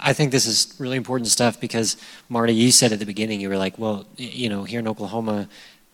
I 0.00 0.12
think 0.12 0.32
this 0.32 0.46
is 0.46 0.74
really 0.78 0.96
important 0.96 1.28
stuff 1.28 1.60
because 1.60 1.96
Marty, 2.28 2.54
you 2.54 2.70
said 2.70 2.92
at 2.92 2.98
the 2.98 3.06
beginning, 3.06 3.40
you 3.40 3.48
were 3.48 3.56
like, 3.56 3.78
well, 3.78 4.06
you 4.16 4.48
know, 4.48 4.64
here 4.64 4.80
in 4.80 4.88
Oklahoma, 4.88 5.48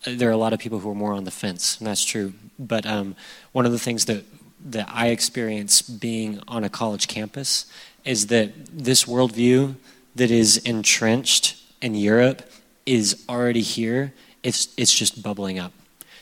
uh, 0.07 0.13
there 0.15 0.29
are 0.29 0.33
a 0.33 0.37
lot 0.37 0.53
of 0.53 0.59
people 0.59 0.79
who 0.81 0.91
are 0.91 0.95
more 0.95 1.13
on 1.13 1.25
the 1.25 1.31
fence, 1.31 1.79
and 1.79 1.87
that's 1.87 2.05
true. 2.05 2.33
But 2.59 2.87
um, 2.87 3.17
one 3.53 3.67
of 3.67 3.73
the 3.73 3.79
things 3.79 4.07
that 4.07 4.25
that 4.63 4.89
I 4.91 5.09
experience 5.09 5.81
being 5.81 6.41
on 6.47 6.65
a 6.65 6.69
college 6.69 7.09
campus 7.09 7.65
is 8.05 8.27
that 8.27 8.53
this 8.67 9.05
worldview 9.05 9.75
that 10.15 10.31
is 10.31 10.59
entrenched 10.59 11.57
in 11.81 11.95
Europe 11.95 12.43
is 12.87 13.25
already 13.29 13.63
here. 13.63 14.13
It's 14.43 14.69
it's 14.77 14.93
just 14.93 15.23
bubbling 15.23 15.59
up. 15.59 15.73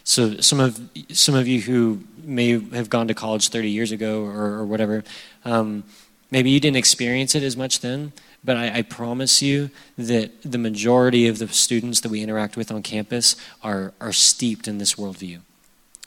So 0.04 0.40
some 0.40 0.60
of 0.60 0.80
some 1.12 1.34
of 1.34 1.46
you 1.46 1.60
who 1.60 2.04
may 2.22 2.58
have 2.74 2.90
gone 2.90 3.08
to 3.08 3.14
college 3.14 3.48
30 3.48 3.70
years 3.70 3.92
ago 3.92 4.24
or, 4.24 4.44
or 4.54 4.64
whatever, 4.64 5.04
um, 5.44 5.84
maybe 6.30 6.50
you 6.50 6.60
didn't 6.60 6.76
experience 6.76 7.34
it 7.34 7.42
as 7.42 7.56
much 7.56 7.80
then. 7.80 8.12
But 8.44 8.56
I, 8.56 8.78
I 8.78 8.82
promise 8.82 9.42
you 9.42 9.70
that 9.96 10.30
the 10.42 10.58
majority 10.58 11.26
of 11.26 11.38
the 11.38 11.48
students 11.48 12.00
that 12.00 12.10
we 12.10 12.22
interact 12.22 12.56
with 12.56 12.70
on 12.70 12.82
campus 12.82 13.36
are 13.62 13.92
are 14.00 14.12
steeped 14.12 14.68
in 14.68 14.78
this 14.78 14.94
worldview, 14.94 15.40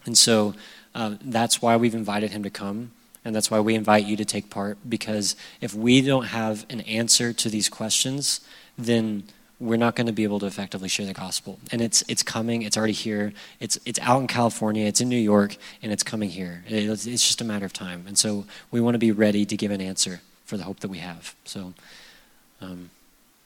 and 0.06 0.18
so 0.18 0.56
uh, 0.96 1.16
that's 1.22 1.62
why 1.62 1.76
we've 1.76 1.96
invited 1.96 2.32
him 2.32 2.44
to 2.44 2.50
come. 2.50 2.92
And 3.24 3.36
that's 3.36 3.52
why 3.52 3.60
we 3.60 3.76
invite 3.76 4.06
you 4.06 4.18
to 4.18 4.26
take 4.26 4.50
part 4.50 4.78
because 4.88 5.36
if 5.60 5.74
we 5.76 6.02
don't 6.02 6.26
have 6.26 6.66
an 6.70 6.82
answer 6.82 7.34
to 7.34 7.50
these 7.50 7.70
questions, 7.70 8.42
then 8.78 9.24
we're 9.60 9.78
not 9.78 9.96
going 9.96 10.08
to 10.08 10.14
be 10.14 10.24
able 10.24 10.40
to 10.40 10.48
effectively 10.48 10.90
share 10.90 11.06
the 11.06 11.14
gospel. 11.14 11.60
And 11.72 11.82
it's 11.82 12.04
it's 12.08 12.24
coming. 12.24 12.64
It's 12.64 12.76
already 12.76 12.94
here. 12.94 13.32
It's 13.60 13.78
it's 13.86 14.00
out 14.00 14.22
in 14.22 14.28
California. 14.28 14.88
It's 14.88 15.02
in 15.02 15.08
New 15.08 15.20
York, 15.20 15.56
and 15.84 15.92
it's 15.92 16.04
coming 16.04 16.32
here. 16.32 16.64
It's, 16.68 17.06
it's 17.06 17.26
just 17.26 17.42
a 17.42 17.44
matter 17.44 17.66
of 17.66 17.74
time. 17.74 18.06
And 18.08 18.18
so 18.18 18.46
we 18.72 18.82
want 18.82 18.96
to 18.96 19.00
be 19.00 19.12
ready 19.12 19.46
to 19.46 19.56
give 19.56 19.70
an 19.70 19.82
answer 19.82 20.22
for 20.46 20.58
the 20.58 20.64
hope 20.64 20.80
that 20.80 20.90
we 20.90 20.98
have. 20.98 21.36
So. 21.46 21.74
Um, 22.60 22.90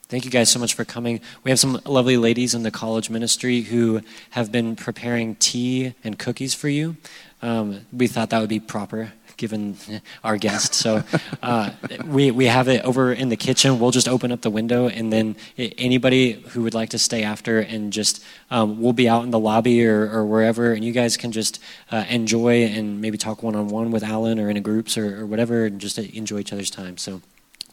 Thank 0.08 0.24
you 0.24 0.30
guys 0.30 0.52
so 0.52 0.60
much 0.60 0.76
for 0.76 0.86
coming. 0.86 1.20
We 1.44 1.50
have 1.50 1.60
some 1.60 1.82
lovely 1.84 2.16
ladies 2.16 2.54
in 2.54 2.62
the 2.62 2.70
college 2.70 3.10
ministry 3.10 3.62
who 3.62 4.02
have 4.30 4.52
been 4.52 4.76
preparing 4.76 5.34
tea 5.38 5.96
and 6.04 6.20
cookies 6.20 6.54
for 6.54 6.70
you. 6.70 6.96
Um, 7.42 7.88
we 7.92 8.06
thought 8.06 8.30
that 8.30 8.40
would 8.40 8.50
be 8.50 8.60
proper 8.60 9.14
given 9.38 9.78
our 10.24 10.38
guest. 10.38 10.74
So 10.74 11.04
uh, 11.42 11.72
we, 12.06 12.32
we 12.32 12.46
have 12.46 12.68
it 12.68 12.84
over 12.84 13.14
in 13.14 13.30
the 13.30 13.38
kitchen. 13.38 13.80
We'll 13.80 13.92
just 13.92 14.08
open 14.08 14.32
up 14.32 14.42
the 14.42 14.50
window, 14.50 14.88
and 14.88 15.12
then 15.12 15.36
anybody 15.58 16.34
who 16.34 16.64
would 16.64 16.74
like 16.74 16.90
to 16.90 17.00
stay 17.00 17.24
after 17.24 17.60
and 17.60 17.94
just, 17.94 18.24
um, 18.52 18.82
we'll 18.82 18.94
be 18.94 19.10
out 19.10 19.24
in 19.24 19.32
the 19.32 19.40
lobby 19.40 19.86
or, 19.86 20.10
or 20.10 20.26
wherever, 20.26 20.74
and 20.74 20.84
you 20.84 20.92
guys 20.92 21.18
can 21.18 21.32
just 21.32 21.60
uh, 21.92 22.06
enjoy 22.10 22.66
and 22.66 23.02
maybe 23.02 23.18
talk 23.18 23.44
one 23.44 23.56
on 23.56 23.68
one 23.68 23.92
with 23.92 24.04
Alan 24.04 24.40
or 24.40 24.50
in 24.50 24.62
groups 24.62 24.98
or, 24.98 25.22
or 25.22 25.26
whatever, 25.26 25.66
and 25.66 25.80
just 25.82 25.98
enjoy 25.98 26.40
each 26.40 26.54
other's 26.54 26.72
time. 26.72 26.98
So 26.98 27.22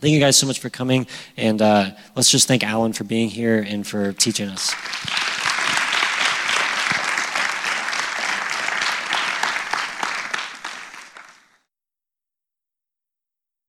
Thank 0.03 0.15
you 0.15 0.21
guys 0.21 0.37
so 0.37 0.49
much 0.49 0.59
for 0.59 0.69
coming, 0.69 1.07
and 1.37 1.63
uh, 1.63 1.91
let's 2.17 2.29
just 2.29 2.49
thank 2.49 2.65
Alan 2.65 2.93
for 2.93 3.05
being 3.05 3.29
here 3.29 3.65
and 3.65 3.87
for 3.87 4.13
teaching 4.13 4.49
us. 4.49 4.75